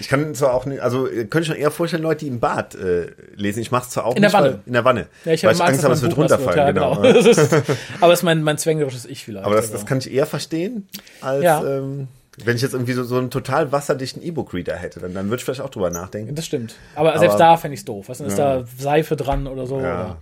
Ich 0.00 0.08
kann 0.08 0.34
zwar 0.34 0.52
auch 0.52 0.66
nicht, 0.66 0.80
also 0.82 1.04
könnte 1.06 1.40
ich 1.40 1.48
mir 1.48 1.56
eher 1.56 1.70
vorstellen, 1.70 2.02
Leute, 2.02 2.26
die 2.26 2.30
im 2.30 2.40
Bad 2.40 2.74
äh, 2.74 3.06
lesen. 3.34 3.60
Ich 3.60 3.70
mache 3.70 3.84
es 3.84 3.90
zwar 3.90 4.04
auch 4.04 4.16
In 4.16 4.20
der 4.22 4.28
nicht, 4.30 4.34
weil- 4.38 4.44
Wanne. 4.52 4.60
in 4.66 4.72
der 4.74 4.84
Wanne. 4.84 5.06
ja, 5.24 5.32
ich 5.32 5.44
weil 5.44 5.54
ich 5.54 5.62
Angst, 5.62 5.82
habe, 5.82 5.94
es 5.94 6.02
wird 6.02 6.14
runterfallen. 6.16 6.58
Ja, 6.58 6.72
genau. 6.72 7.02
Ist, 7.02 7.38
aber 8.02 8.12
es 8.12 8.18
ist 8.18 8.22
mein, 8.22 8.42
mein 8.42 8.58
zwängerisches 8.58 9.06
Ich 9.06 9.24
vielleicht. 9.24 9.46
Aber 9.46 9.54
das, 9.54 9.64
Also. 9.66 9.78
das 9.78 9.86
kann 9.86 9.96
ich 9.98 10.12
eher 10.12 10.26
verstehen, 10.26 10.86
als 11.22 11.42
Ja. 11.42 11.64
ähm, 11.64 12.08
Wenn 12.42 12.56
ich 12.56 12.62
jetzt 12.62 12.72
irgendwie 12.72 12.92
so, 12.92 13.04
so 13.04 13.16
einen 13.16 13.30
total 13.30 13.70
wasserdichten 13.72 14.22
E-Book-Reader 14.22 14.76
hätte, 14.76 15.00
dann, 15.00 15.14
dann 15.14 15.26
würde 15.26 15.36
ich 15.36 15.44
vielleicht 15.44 15.60
auch 15.60 15.70
drüber 15.70 15.90
nachdenken. 15.90 16.34
Das 16.34 16.46
stimmt. 16.46 16.74
Aber, 16.94 17.18
selbst 17.18 17.38
da 17.38 17.56
fände 17.56 17.74
ich 17.74 17.80
es 17.80 17.84
doof. 17.84 18.08
Was 18.08 18.18
denn, 18.18 18.26
ist 18.26 18.38
da 18.38 18.64
Seife 18.78 19.16
dran 19.16 19.46
oder 19.46 19.66
so? 19.66 19.80
Ja. 19.80 19.82
Oder? 19.82 20.16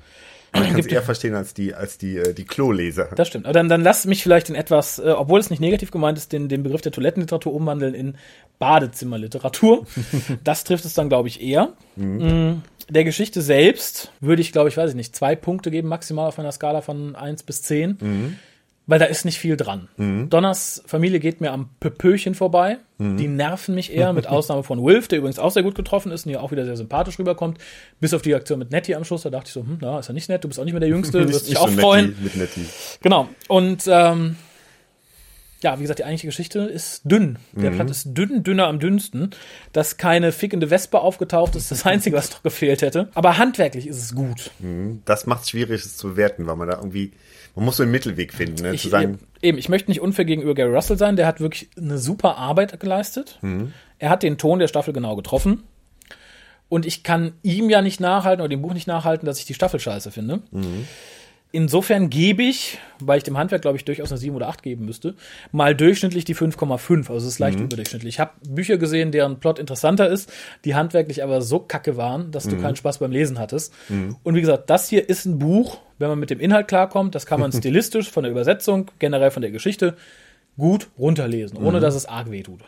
Man 0.54 0.68
kann 0.68 0.80
es 0.80 0.86
eher 0.86 1.02
verstehen 1.02 1.34
als 1.34 1.54
die, 1.54 1.74
als 1.74 1.96
die, 1.96 2.18
äh, 2.18 2.34
die 2.34 2.44
Kloleser. 2.44 3.08
Das 3.16 3.28
stimmt. 3.28 3.46
Aber 3.46 3.54
dann, 3.54 3.70
dann 3.70 3.82
lass 3.82 4.04
mich 4.04 4.22
vielleicht 4.22 4.50
in 4.50 4.54
etwas, 4.54 4.98
äh, 4.98 5.14
obwohl 5.16 5.40
es 5.40 5.48
nicht 5.48 5.60
negativ 5.60 5.90
gemeint 5.90 6.18
ist, 6.18 6.32
den, 6.32 6.48
den 6.48 6.62
Begriff 6.62 6.82
der 6.82 6.92
Toilettenliteratur 6.92 7.54
umwandeln 7.54 7.94
in 7.94 8.16
Badezimmerliteratur. 8.58 9.86
das 10.44 10.64
trifft 10.64 10.84
es 10.84 10.92
dann, 10.92 11.08
glaube 11.08 11.28
ich, 11.28 11.42
eher. 11.42 11.72
Mhm. 11.96 12.62
Der 12.90 13.04
Geschichte 13.04 13.40
selbst 13.40 14.12
würde 14.20 14.42
ich, 14.42 14.52
glaube 14.52 14.68
ich, 14.68 14.76
weiß 14.76 14.90
ich 14.90 14.96
nicht, 14.96 15.16
zwei 15.16 15.36
Punkte 15.36 15.70
geben, 15.70 15.88
maximal 15.88 16.28
auf 16.28 16.38
einer 16.38 16.52
Skala 16.52 16.82
von 16.82 17.16
eins 17.16 17.42
bis 17.42 17.62
zehn. 17.62 18.38
Weil 18.86 18.98
da 18.98 19.04
ist 19.04 19.24
nicht 19.24 19.38
viel 19.38 19.56
dran. 19.56 19.88
Donners 20.28 20.82
Familie 20.86 21.20
geht 21.20 21.40
mir 21.40 21.52
am 21.52 21.70
Pöpöchen 21.78 22.34
vorbei. 22.34 22.78
Die 22.98 23.26
nerven 23.26 23.74
mich 23.74 23.92
eher, 23.92 24.12
mit 24.12 24.26
Ausnahme 24.28 24.62
von 24.62 24.84
Wilf, 24.84 25.08
der 25.08 25.18
übrigens 25.18 25.38
auch 25.38 25.50
sehr 25.50 25.62
gut 25.62 25.74
getroffen 25.74 26.12
ist 26.12 26.24
und 26.26 26.30
hier 26.30 26.42
auch 26.42 26.52
wieder 26.52 26.64
sehr 26.64 26.76
sympathisch 26.76 27.18
rüberkommt. 27.18 27.58
Bis 28.00 28.14
auf 28.14 28.22
die 28.22 28.34
Aktion 28.34 28.58
mit 28.58 28.70
Nettie 28.70 28.94
am 28.94 29.04
Schluss, 29.04 29.22
da 29.22 29.30
dachte 29.30 29.46
ich 29.48 29.52
so, 29.52 29.60
hm, 29.60 29.78
na, 29.80 29.98
ist 29.98 30.08
ja 30.08 30.14
nicht 30.14 30.28
nett, 30.28 30.44
du 30.44 30.48
bist 30.48 30.60
auch 30.60 30.64
nicht 30.64 30.72
mehr 30.72 30.80
der 30.80 30.88
Jüngste, 30.88 31.20
du 31.20 31.28
wirst 31.28 31.48
dich 31.48 31.56
auch 31.56 31.68
so 31.68 31.80
freuen. 31.80 32.10
Nettie, 32.10 32.22
mit 32.22 32.36
Nettie. 32.36 32.66
Genau. 33.02 33.28
Und 33.48 33.84
ähm, 33.88 34.36
ja, 35.62 35.78
wie 35.78 35.82
gesagt, 35.82 36.00
die 36.00 36.04
eigentliche 36.04 36.26
Geschichte 36.26 36.60
ist 36.60 37.02
dünn. 37.04 37.38
Der 37.52 37.70
Plot 37.70 37.90
ist 37.90 38.14
dünn, 38.14 38.42
dünner 38.42 38.66
am 38.66 38.80
dünnsten. 38.80 39.30
Dass 39.72 39.96
keine 39.96 40.32
fickende 40.32 40.70
Wespe 40.70 41.00
aufgetaucht 41.00 41.54
ist, 41.54 41.70
das 41.70 41.86
Einzige, 41.86 42.16
was 42.16 42.30
doch 42.30 42.42
gefehlt 42.42 42.82
hätte. 42.82 43.08
Aber 43.14 43.38
handwerklich 43.38 43.86
ist 43.86 43.98
es 43.98 44.14
gut. 44.14 44.50
Das 45.04 45.26
macht 45.26 45.44
es 45.44 45.50
schwierig, 45.50 45.84
es 45.84 45.96
zu 45.96 46.10
bewerten, 46.10 46.46
weil 46.46 46.56
man 46.56 46.68
da 46.68 46.76
irgendwie, 46.78 47.12
man 47.54 47.64
muss 47.64 47.76
so 47.76 47.82
einen 47.82 47.92
Mittelweg 47.92 48.32
finden, 48.32 48.62
ne? 48.62 48.74
Ich, 48.74 48.82
zu 48.82 48.88
sagen, 48.88 49.18
eben, 49.42 49.58
ich 49.58 49.68
möchte 49.68 49.90
nicht 49.90 50.00
unfair 50.00 50.24
gegenüber 50.24 50.54
Gary 50.54 50.74
Russell 50.74 50.96
sein. 50.96 51.16
Der 51.16 51.26
hat 51.26 51.40
wirklich 51.40 51.68
eine 51.76 51.98
super 51.98 52.36
Arbeit 52.38 52.78
geleistet. 52.80 53.38
Er 53.98 54.10
hat 54.10 54.22
den 54.22 54.38
Ton 54.38 54.58
der 54.58 54.68
Staffel 54.68 54.94
genau 54.94 55.16
getroffen. 55.16 55.64
Und 56.68 56.86
ich 56.86 57.02
kann 57.02 57.34
ihm 57.42 57.68
ja 57.68 57.82
nicht 57.82 58.00
nachhalten 58.00 58.40
oder 58.40 58.48
dem 58.48 58.62
Buch 58.62 58.72
nicht 58.72 58.86
nachhalten, 58.86 59.26
dass 59.26 59.38
ich 59.38 59.44
die 59.44 59.52
Staffel 59.52 59.78
scheiße 59.78 60.10
finde. 60.10 60.40
Insofern 61.54 62.08
gebe 62.08 62.42
ich, 62.42 62.78
weil 62.98 63.18
ich 63.18 63.24
dem 63.24 63.36
Handwerk, 63.36 63.60
glaube 63.60 63.76
ich, 63.76 63.84
durchaus 63.84 64.10
eine 64.10 64.18
7 64.18 64.34
oder 64.34 64.48
8 64.48 64.62
geben 64.62 64.86
müsste, 64.86 65.14
mal 65.52 65.74
durchschnittlich 65.74 66.24
die 66.24 66.34
5,5. 66.34 67.10
Also 67.10 67.16
es 67.16 67.34
ist 67.34 67.38
leicht 67.38 67.60
überdurchschnittlich. 67.60 68.14
Ich 68.14 68.20
habe 68.20 68.32
Bücher 68.48 68.78
gesehen, 68.78 69.12
deren 69.12 69.38
Plot 69.38 69.58
interessanter 69.58 70.08
ist, 70.08 70.32
die 70.64 70.74
handwerklich 70.74 71.22
aber 71.22 71.42
so 71.42 71.58
kacke 71.58 71.98
waren, 71.98 72.30
dass 72.30 72.44
du 72.44 72.56
keinen 72.62 72.76
Spaß 72.76 72.98
beim 72.98 73.12
Lesen 73.12 73.38
hattest. 73.38 73.74
Und 74.22 74.34
wie 74.34 74.40
gesagt, 74.40 74.70
das 74.70 74.88
hier 74.88 75.08
ist 75.08 75.26
ein 75.26 75.38
Buch, 75.38 75.78
wenn 75.98 76.08
man 76.08 76.18
mit 76.18 76.30
dem 76.30 76.40
Inhalt 76.40 76.68
klarkommt, 76.68 77.14
das 77.14 77.26
kann 77.26 77.38
man 77.38 77.52
stilistisch 77.60 78.10
von 78.10 78.22
der 78.22 78.32
Übersetzung, 78.32 78.90
generell 78.98 79.30
von 79.30 79.42
der 79.42 79.50
Geschichte 79.50 79.96
gut 80.58 80.88
runterlesen, 80.98 81.56
ohne 81.56 81.80
dass 81.80 81.94
es 81.94 82.04
arg 82.04 82.30
wehtut. 82.30 82.60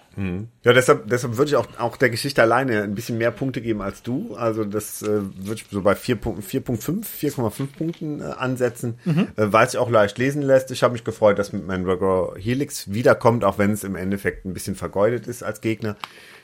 Ja, 0.63 0.73
deshalb, 0.73 1.07
deshalb 1.09 1.37
würde 1.37 1.51
ich 1.51 1.57
auch, 1.57 1.67
auch 1.79 1.99
der 1.99 2.09
Geschichte 2.09 2.41
alleine 2.41 2.83
ein 2.83 2.95
bisschen 2.95 3.19
mehr 3.19 3.31
Punkte 3.31 3.61
geben 3.61 3.83
als 3.83 4.03
du. 4.03 4.35
Also 4.37 4.65
das 4.65 5.03
äh, 5.03 5.07
würde 5.07 5.55
ich 5.55 5.67
so 5.71 5.83
bei 5.83 5.95
4 5.95 6.17
Punkten, 6.17 6.43
4.5, 6.43 7.05
4,5 7.05 7.67
Punkten 7.77 8.21
äh, 8.21 8.25
ansetzen, 8.25 8.99
äh, 9.05 9.23
weil 9.37 9.67
es 9.67 9.73
sich 9.73 9.81
auch 9.81 9.91
leicht 9.91 10.17
lesen 10.17 10.41
lässt. 10.41 10.71
Ich 10.71 10.83
habe 10.83 10.93
mich 10.93 11.05
gefreut, 11.05 11.39
dass 11.39 11.53
mit 11.53 11.67
Mandragora 11.67 12.37
Helix 12.39 12.93
wiederkommt, 12.93 13.45
auch 13.45 13.59
wenn 13.59 13.73
es 13.73 13.85
im 13.85 13.97
Endeffekt 13.97 14.47
ein 14.47 14.55
bisschen 14.55 14.77
vergeudet 14.77 15.27
ist 15.27 15.43
als 15.43 15.61
Gegner. 15.61 15.97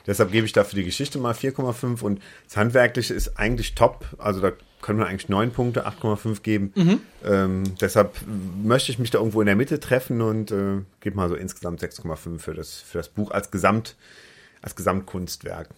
Deshalb 0.05 0.31
gebe 0.31 0.45
ich 0.45 0.53
da 0.53 0.63
für 0.63 0.75
die 0.75 0.83
Geschichte 0.83 1.17
mal 1.17 1.33
4,5 1.33 2.01
und 2.01 2.21
das 2.45 2.57
Handwerkliche 2.57 3.13
ist 3.13 3.39
eigentlich 3.39 3.73
top. 3.73 4.05
Also 4.17 4.41
da 4.41 4.51
können 4.81 4.99
wir 4.99 5.07
eigentlich 5.07 5.29
9 5.29 5.51
Punkte, 5.51 5.87
8,5 5.87 6.41
geben. 6.41 6.73
Ähm, 7.25 7.63
deshalb 7.79 8.15
möchte 8.63 8.91
ich 8.91 8.99
mich 8.99 9.11
da 9.11 9.19
irgendwo 9.19 9.41
in 9.41 9.45
der 9.45 9.55
Mitte 9.55 9.79
treffen 9.79 10.21
und 10.21 10.51
äh, 10.51 10.79
gebe 10.99 11.15
mal 11.15 11.29
so 11.29 11.35
insgesamt 11.35 11.81
6,5 11.81 12.39
für 12.39 12.53
das, 12.53 12.79
für 12.79 12.97
das 12.97 13.09
Buch 13.09 13.31
als 13.31 13.51
Gesamt, 13.51 13.95
als 14.61 14.75
Gesamtkunstwerk. 14.75 15.69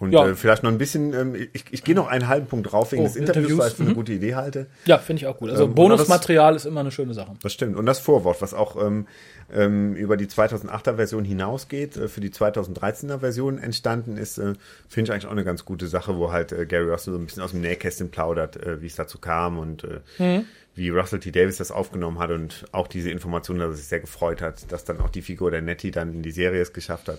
Und 0.00 0.12
Ja. 0.12 0.26
äh, 0.28 0.34
vielleicht 0.34 0.62
noch 0.62 0.70
ein 0.70 0.78
bisschen, 0.78 1.12
ähm, 1.12 1.34
ich, 1.52 1.64
ich 1.70 1.84
gehe 1.84 1.94
noch 1.94 2.08
einen 2.08 2.26
halben 2.26 2.46
Punkt 2.46 2.72
drauf 2.72 2.90
wegen 2.92 3.02
Oh, 3.02 3.04
des 3.06 3.16
Interviews, 3.16 3.36
Interviews, 3.50 3.58
weil 3.60 3.66
ich 3.66 3.72
es 3.74 3.76
für 3.76 3.84
eine 3.84 3.94
gute 3.94 4.12
Idee 4.12 4.34
halte. 4.34 4.66
Ja, 4.86 4.96
finde 4.98 5.20
ich 5.20 5.26
auch 5.26 5.36
gut. 5.36 5.50
Also 5.50 5.64
Ähm, 5.66 5.74
Bonusmaterial 5.74 6.56
ist 6.56 6.64
immer 6.64 6.80
eine 6.80 6.90
schöne 6.90 7.12
Sache. 7.12 7.34
Das 7.42 7.52
stimmt. 7.52 7.76
Und 7.76 7.84
das 7.86 7.98
Vorwort, 7.98 8.40
was 8.40 8.54
auch 8.54 8.82
ähm, 8.82 9.06
ähm, 9.52 9.94
über 9.94 10.16
die 10.16 10.26
2008er 10.26 10.96
Version 10.96 11.24
hinausgeht, 11.24 11.98
äh, 11.98 12.08
für 12.08 12.20
die 12.22 12.30
2013er 12.30 13.18
Version 13.20 13.58
entstanden 13.58 14.16
ist, 14.16 14.38
äh, 14.38 14.54
finde 14.88 15.10
ich 15.10 15.12
eigentlich 15.12 15.26
auch 15.26 15.32
eine 15.32 15.44
ganz 15.44 15.66
gute 15.66 15.86
Sache, 15.86 16.16
wo 16.16 16.32
halt 16.32 16.52
äh, 16.52 16.64
Gary 16.64 16.88
Russell 16.88 17.12
so 17.12 17.18
ein 17.18 17.26
bisschen 17.26 17.42
aus 17.42 17.50
dem 17.50 17.60
Nähkästchen 17.60 18.10
plaudert, 18.10 18.56
äh, 18.56 18.80
wie 18.80 18.86
es 18.86 18.96
dazu 18.96 19.18
kam 19.18 19.58
und 19.58 19.84
äh, 19.84 20.40
wie 20.76 20.88
Russell 20.88 21.20
T. 21.20 21.30
Davis 21.30 21.58
das 21.58 21.70
aufgenommen 21.72 22.18
hat 22.20 22.30
und 22.30 22.64
auch 22.72 22.86
diese 22.86 23.10
Information, 23.10 23.58
dass 23.58 23.68
er 23.70 23.74
sich 23.76 23.86
sehr 23.86 24.00
gefreut 24.00 24.40
hat, 24.40 24.72
dass 24.72 24.84
dann 24.84 24.98
auch 25.00 25.10
die 25.10 25.20
Figur 25.20 25.50
der 25.50 25.60
Nettie 25.60 25.90
dann 25.90 26.14
in 26.14 26.22
die 26.22 26.30
Serie 26.30 26.62
es 26.62 26.72
geschafft 26.72 27.08
hat. 27.08 27.18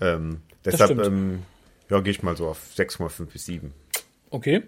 Ähm, 0.00 0.42
deshalb 0.64 0.98
ähm, 1.04 1.38
ja, 1.90 2.00
gehe 2.00 2.10
ich 2.10 2.22
mal 2.22 2.36
so 2.36 2.48
auf 2.48 2.60
6,5 2.76 3.26
bis 3.26 3.46
7. 3.46 3.72
Okay. 4.30 4.62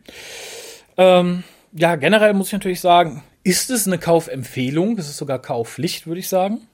Ähm, 0.96 1.44
ja, 1.72 1.96
generell 1.96 2.34
muss 2.34 2.48
ich 2.48 2.52
natürlich 2.52 2.80
sagen, 2.80 3.22
ist 3.44 3.70
es 3.70 3.86
eine 3.86 3.98
Kaufempfehlung? 3.98 4.98
Es 4.98 5.08
ist 5.08 5.16
sogar 5.16 5.38
Kaufpflicht, 5.38 6.06
würde 6.06 6.20
ich 6.20 6.28
sagen. 6.28 6.66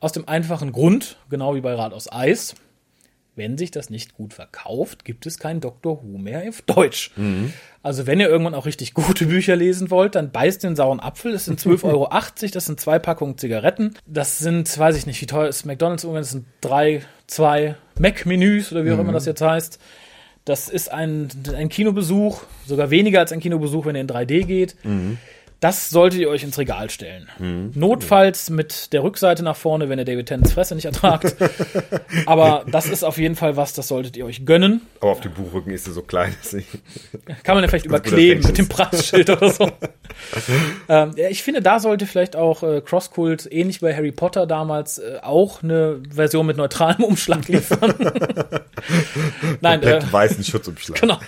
Aus 0.00 0.12
dem 0.12 0.28
einfachen 0.28 0.72
Grund, 0.72 1.18
genau 1.30 1.54
wie 1.54 1.60
bei 1.60 1.74
Rad 1.74 1.92
aus 1.92 2.10
Eis, 2.12 2.54
wenn 3.36 3.58
sich 3.58 3.70
das 3.70 3.90
nicht 3.90 4.14
gut 4.14 4.34
verkauft, 4.34 5.04
gibt 5.04 5.26
es 5.26 5.38
kein 5.38 5.60
Doctor 5.60 6.02
Who 6.02 6.18
mehr 6.18 6.48
auf 6.48 6.62
Deutsch. 6.62 7.12
Also 7.82 8.06
wenn 8.06 8.18
ihr 8.18 8.28
irgendwann 8.28 8.54
auch 8.54 8.66
richtig 8.66 8.94
gute 8.94 9.26
Bücher 9.26 9.54
lesen 9.54 9.90
wollt, 9.90 10.14
dann 10.16 10.32
beißt 10.32 10.64
den 10.64 10.74
sauren 10.74 10.98
Apfel. 10.98 11.32
Es 11.34 11.44
sind 11.44 11.60
12,80 11.60 11.84
Euro, 11.84 12.08
das 12.52 12.64
sind 12.64 12.80
zwei 12.80 12.98
Packungen 12.98 13.38
Zigaretten. 13.38 13.94
Das 14.06 14.38
sind, 14.38 14.76
weiß 14.76 14.96
ich 14.96 15.06
nicht, 15.06 15.20
wie 15.20 15.26
teuer 15.26 15.48
ist 15.48 15.66
McDonalds 15.66 16.02
irgendwann, 16.02 16.22
das 16.22 16.32
sind 16.32 16.46
drei, 16.62 17.02
zwei 17.26 17.76
Mac-Menüs 17.98 18.72
oder 18.72 18.84
wie 18.84 18.90
auch 18.92 18.98
immer 18.98 19.12
das 19.12 19.26
jetzt 19.26 19.42
heißt. 19.42 19.78
Das 20.46 20.68
ist 20.68 20.90
ein, 20.92 21.28
ein 21.54 21.68
Kinobesuch, 21.68 22.42
sogar 22.66 22.90
weniger 22.90 23.20
als 23.20 23.32
ein 23.32 23.40
Kinobesuch, 23.40 23.84
wenn 23.84 23.96
er 23.96 24.00
in 24.02 24.08
3D 24.08 24.44
geht. 24.46 24.76
Das 25.60 25.88
solltet 25.88 26.20
ihr 26.20 26.28
euch 26.28 26.42
ins 26.42 26.58
Regal 26.58 26.90
stellen. 26.90 27.28
Notfalls 27.74 28.50
mit 28.50 28.92
der 28.92 29.02
Rückseite 29.02 29.42
nach 29.42 29.56
vorne, 29.56 29.88
wenn 29.88 29.98
ihr 29.98 30.04
David 30.04 30.26
Tennants 30.26 30.52
Fresse 30.52 30.74
nicht 30.74 30.84
ertragt. 30.84 31.34
Aber 32.26 32.64
das 32.70 32.86
ist 32.86 33.04
auf 33.04 33.16
jeden 33.16 33.36
Fall 33.36 33.56
was, 33.56 33.72
das 33.72 33.88
solltet 33.88 34.16
ihr 34.18 34.26
euch 34.26 34.44
gönnen. 34.44 34.82
Aber 35.00 35.12
auf 35.12 35.20
dem 35.20 35.32
Buchrücken 35.32 35.72
ist 35.72 35.86
sie 35.86 35.92
so 35.92 36.02
klein, 36.02 36.34
dass 36.42 36.52
ich 36.52 36.66
Kann 37.42 37.56
man 37.56 37.64
ja 37.64 37.68
vielleicht 37.68 37.86
überkleben 37.86 38.44
mit 38.46 38.58
dem. 38.58 38.68
Preisschild 38.68 39.30
oder 39.30 39.50
so. 39.50 39.64
ähm, 40.88 41.12
ja, 41.16 41.28
ich 41.30 41.42
finde, 41.42 41.62
da 41.62 41.80
sollte 41.80 42.06
vielleicht 42.06 42.36
auch 42.36 42.62
äh, 42.62 42.82
Crosskult, 42.82 43.48
ähnlich 43.50 43.80
wie 43.80 43.86
bei 43.86 43.94
Harry 43.94 44.12
Potter 44.12 44.46
damals, 44.46 44.98
äh, 44.98 45.20
auch 45.22 45.62
eine 45.62 46.02
Version 46.10 46.46
mit 46.46 46.58
neutralem 46.58 47.02
Umschlag 47.02 47.48
liefern. 47.48 47.94
Nein, 49.60 49.82
äh, 49.82 50.00
weißen 50.10 50.44
Schutzumschlag. 50.44 51.00
Genau. 51.00 51.18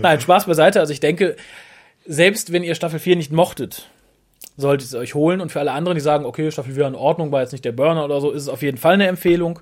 Nein, 0.00 0.20
Spaß 0.20 0.46
beiseite. 0.46 0.80
Also 0.80 0.92
ich 0.92 1.00
denke, 1.00 1.36
selbst 2.06 2.52
wenn 2.52 2.62
ihr 2.62 2.74
Staffel 2.74 2.98
4 2.98 3.16
nicht 3.16 3.32
mochtet, 3.32 3.88
solltet 4.56 4.86
ihr 4.88 4.98
es 4.98 5.02
euch 5.02 5.14
holen. 5.14 5.40
Und 5.40 5.50
für 5.50 5.60
alle 5.60 5.72
anderen, 5.72 5.94
die 5.96 6.02
sagen, 6.02 6.24
okay, 6.24 6.50
Staffel 6.50 6.74
4 6.74 6.88
in 6.88 6.94
Ordnung, 6.94 7.32
war 7.32 7.40
jetzt 7.40 7.52
nicht 7.52 7.64
der 7.64 7.72
Burner 7.72 8.04
oder 8.04 8.20
so, 8.20 8.30
ist 8.30 8.42
es 8.42 8.48
auf 8.48 8.62
jeden 8.62 8.76
Fall 8.78 8.94
eine 8.94 9.06
Empfehlung. 9.06 9.60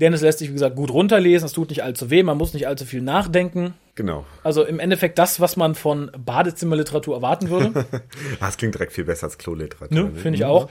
Denn 0.00 0.12
es 0.12 0.20
lässt 0.20 0.38
sich, 0.38 0.48
wie 0.48 0.52
gesagt, 0.52 0.76
gut 0.76 0.92
runterlesen. 0.92 1.46
Es 1.46 1.52
tut 1.52 1.70
nicht 1.70 1.82
allzu 1.82 2.10
weh, 2.10 2.22
man 2.22 2.36
muss 2.36 2.54
nicht 2.54 2.68
allzu 2.68 2.84
viel 2.84 3.00
nachdenken. 3.00 3.74
Genau. 3.94 4.24
Also 4.44 4.64
im 4.64 4.78
Endeffekt 4.78 5.18
das, 5.18 5.40
was 5.40 5.56
man 5.56 5.74
von 5.74 6.10
Badezimmerliteratur 6.24 7.16
erwarten 7.16 7.50
würde. 7.50 7.84
Das 8.40 8.56
klingt 8.56 8.74
direkt 8.74 8.92
viel 8.92 9.04
besser 9.04 9.24
als 9.24 9.38
Kloliteratur. 9.38 10.04
Ne? 10.04 10.10
Finde 10.14 10.36
ich 10.36 10.44
auch. 10.44 10.68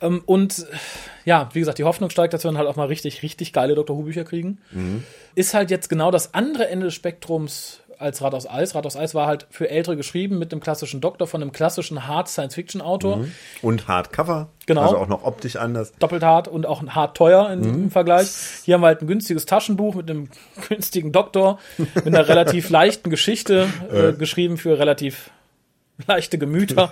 Ähm, 0.00 0.22
und 0.26 0.66
ja, 1.24 1.48
wie 1.52 1.60
gesagt, 1.60 1.78
die 1.78 1.84
Hoffnung 1.84 2.10
steigt, 2.10 2.34
dass 2.34 2.42
wir 2.42 2.50
dann 2.50 2.58
halt 2.58 2.68
auch 2.68 2.76
mal 2.76 2.88
richtig, 2.88 3.22
richtig 3.22 3.52
geile 3.52 3.74
Dr. 3.74 3.96
Who-Bücher 3.96 4.24
kriegen. 4.24 4.58
Ist 5.36 5.54
halt 5.54 5.70
jetzt 5.70 5.88
genau 5.88 6.10
das 6.10 6.34
andere 6.34 6.68
Ende 6.68 6.86
des 6.86 6.94
Spektrums 6.94 7.80
als 8.04 8.22
Rad 8.22 8.34
aus 8.34 8.48
Eis. 8.48 8.74
Rad 8.74 8.86
aus 8.86 8.96
Eis 8.96 9.14
war 9.14 9.26
halt 9.26 9.46
für 9.50 9.68
Ältere 9.68 9.96
geschrieben 9.96 10.38
mit 10.38 10.52
einem 10.52 10.60
klassischen 10.60 11.00
Doktor 11.00 11.26
von 11.26 11.42
einem 11.42 11.52
klassischen 11.52 12.06
Hard 12.06 12.28
Science-Fiction-Autor. 12.28 13.26
Und 13.62 13.88
Hardcover. 13.88 14.48
Genau. 14.66 14.82
Also 14.82 14.98
auch 14.98 15.08
noch 15.08 15.24
optisch 15.24 15.56
anders. 15.56 15.92
Doppelt 15.98 16.22
hart 16.22 16.46
und 16.46 16.66
auch 16.66 16.86
hart 16.86 17.16
teuer 17.16 17.50
in, 17.50 17.64
im 17.64 17.90
Vergleich. 17.90 18.28
Hier 18.64 18.74
haben 18.74 18.82
wir 18.82 18.88
halt 18.88 19.02
ein 19.02 19.06
günstiges 19.06 19.46
Taschenbuch 19.46 19.94
mit 19.94 20.08
einem 20.08 20.28
günstigen 20.68 21.12
Doktor, 21.12 21.58
mit 21.78 22.06
einer 22.06 22.28
relativ 22.28 22.70
leichten 22.74 23.10
Geschichte, 23.10 23.68
äh, 23.92 24.12
geschrieben 24.12 24.56
für 24.56 24.78
relativ 24.78 25.30
leichte 26.06 26.38
Gemüter. 26.38 26.90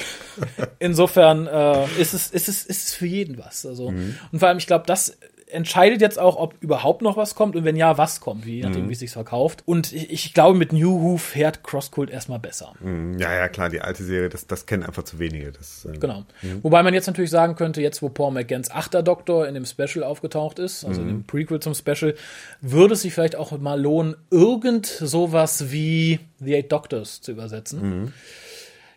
Insofern 0.78 1.46
äh, 1.46 1.84
ist, 1.98 2.14
es, 2.14 2.30
ist, 2.30 2.48
es, 2.48 2.64
ist 2.64 2.88
es 2.88 2.94
für 2.94 3.06
jeden 3.06 3.38
was. 3.38 3.64
Also, 3.66 3.86
Und 3.86 4.38
vor 4.38 4.48
allem, 4.48 4.58
ich 4.58 4.66
glaube, 4.66 4.84
das 4.86 5.16
entscheidet 5.54 6.00
jetzt 6.00 6.18
auch, 6.18 6.36
ob 6.36 6.54
überhaupt 6.60 7.00
noch 7.00 7.16
was 7.16 7.34
kommt 7.34 7.56
und 7.56 7.64
wenn 7.64 7.76
ja, 7.76 7.96
was 7.96 8.20
kommt, 8.20 8.44
je 8.44 8.62
nachdem, 8.62 8.88
wie 8.88 8.92
es 8.92 8.98
sich 8.98 9.10
verkauft. 9.10 9.62
Und 9.64 9.92
ich, 9.92 10.10
ich 10.10 10.34
glaube, 10.34 10.58
mit 10.58 10.72
New 10.72 11.00
Who 11.00 11.16
fährt 11.16 11.62
Crosscult 11.64 12.10
erstmal 12.10 12.38
besser. 12.38 12.74
Mm, 12.80 13.16
Ja, 13.18 13.32
ja, 13.34 13.48
klar, 13.48 13.70
die 13.70 13.80
alte 13.80 14.04
Serie, 14.04 14.28
das, 14.28 14.46
das 14.46 14.66
kennen 14.66 14.82
einfach 14.82 15.04
zu 15.04 15.18
wenige. 15.18 15.52
Das, 15.52 15.86
äh, 15.86 15.96
Genau. 15.98 16.24
Wobei 16.62 16.82
man 16.82 16.92
jetzt 16.92 17.06
natürlich 17.06 17.30
sagen 17.30 17.54
könnte, 17.54 17.80
jetzt 17.80 18.02
wo 18.02 18.08
Paul 18.08 18.32
McGanns 18.32 18.70
achter 18.70 19.02
Doktor 19.02 19.46
in 19.48 19.54
dem 19.54 19.64
Special 19.64 20.02
aufgetaucht 20.04 20.58
ist, 20.58 20.84
also 20.84 21.00
in 21.00 21.08
dem 21.08 21.24
Prequel 21.24 21.60
zum 21.60 21.74
Special, 21.74 22.14
würde 22.60 22.94
es 22.94 23.02
sich 23.02 23.14
vielleicht 23.14 23.36
auch 23.36 23.56
mal 23.58 23.80
lohnen, 23.80 24.16
irgend 24.30 24.86
sowas 24.86 25.70
wie 25.70 26.20
The 26.40 26.56
Eight 26.56 26.72
Doctors 26.72 27.20
zu 27.20 27.32
übersetzen. 27.32 28.12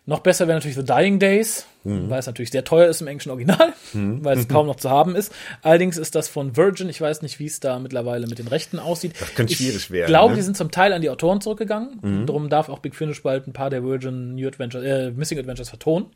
Noch 0.06 0.20
besser 0.20 0.48
wäre 0.48 0.56
natürlich 0.56 0.76
The 0.76 0.84
Dying 0.84 1.18
Days. 1.18 1.66
Mhm. 1.88 2.10
weil 2.10 2.18
es 2.20 2.26
natürlich 2.26 2.50
sehr 2.50 2.64
teuer 2.64 2.88
ist 2.88 3.00
im 3.00 3.06
englischen 3.06 3.30
Original, 3.30 3.72
mhm. 3.92 4.24
weil 4.24 4.38
es 4.38 4.48
kaum 4.48 4.66
noch 4.66 4.76
zu 4.76 4.90
haben 4.90 5.16
ist. 5.16 5.32
Allerdings 5.62 5.96
ist 5.96 6.14
das 6.14 6.28
von 6.28 6.56
Virgin. 6.56 6.88
Ich 6.88 7.00
weiß 7.00 7.22
nicht, 7.22 7.38
wie 7.38 7.46
es 7.46 7.60
da 7.60 7.78
mittlerweile 7.78 8.26
mit 8.26 8.38
den 8.38 8.48
Rechten 8.48 8.78
aussieht. 8.78 9.14
Das 9.18 9.34
könnte 9.34 9.52
ich 9.52 9.58
schwierig 9.58 9.90
werden. 9.90 10.06
Ich 10.06 10.08
glaube, 10.08 10.30
ne? 10.30 10.36
die 10.36 10.42
sind 10.42 10.56
zum 10.56 10.70
Teil 10.70 10.92
an 10.92 11.02
die 11.02 11.10
Autoren 11.10 11.40
zurückgegangen. 11.40 11.98
Mhm. 12.02 12.26
Darum 12.26 12.48
darf 12.48 12.68
auch 12.68 12.78
Big 12.78 12.94
Finish 12.94 13.22
bald 13.22 13.46
ein 13.46 13.52
paar 13.52 13.70
der 13.70 13.84
Virgin 13.84 14.34
New 14.34 14.46
Adventures, 14.46 14.84
äh, 14.84 15.10
Missing 15.10 15.38
Adventures 15.38 15.68
vertonen. 15.68 16.06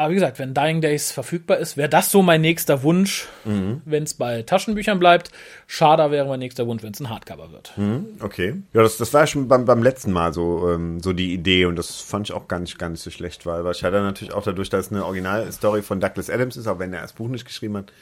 Aber 0.00 0.12
wie 0.12 0.14
gesagt, 0.14 0.38
wenn 0.38 0.54
Dying 0.54 0.80
Days 0.80 1.12
verfügbar 1.12 1.58
ist, 1.58 1.76
wäre 1.76 1.90
das 1.90 2.10
so 2.10 2.22
mein 2.22 2.40
nächster 2.40 2.82
Wunsch, 2.82 3.28
Mhm. 3.44 3.82
wenn 3.84 4.04
es 4.04 4.14
bei 4.14 4.40
Taschenbüchern 4.40 4.98
bleibt. 4.98 5.30
Schade 5.66 6.10
wäre 6.10 6.26
mein 6.26 6.38
nächster 6.38 6.66
Wunsch, 6.66 6.82
wenn 6.82 6.94
es 6.94 7.00
ein 7.00 7.10
Hardcover 7.10 7.52
wird. 7.52 7.76
Mhm, 7.76 8.06
okay. 8.20 8.54
Ja, 8.72 8.82
das, 8.82 8.96
das 8.96 9.12
war 9.12 9.26
schon 9.26 9.46
beim, 9.46 9.66
beim 9.66 9.82
letzten 9.82 10.12
Mal 10.12 10.32
so, 10.32 10.70
ähm, 10.70 11.00
so 11.00 11.12
die 11.12 11.34
Idee 11.34 11.66
und 11.66 11.76
das 11.76 12.00
fand 12.00 12.26
ich 12.30 12.32
auch 12.34 12.48
gar 12.48 12.60
nicht, 12.60 12.78
gar 12.78 12.88
nicht 12.88 13.02
so 13.02 13.10
schlecht, 13.10 13.44
weil, 13.44 13.62
weil 13.62 13.74
Shadow 13.74 14.00
natürlich 14.00 14.32
auch 14.32 14.42
dadurch, 14.42 14.70
dass 14.70 14.86
es 14.86 14.92
eine 14.92 15.04
Originalstory 15.04 15.82
von 15.82 16.00
Douglas 16.00 16.30
Adams 16.30 16.56
ist, 16.56 16.66
auch 16.66 16.78
wenn 16.78 16.94
er 16.94 17.02
das 17.02 17.12
Buch 17.12 17.28
nicht 17.28 17.44
geschrieben 17.44 17.76
hat, 17.76 17.92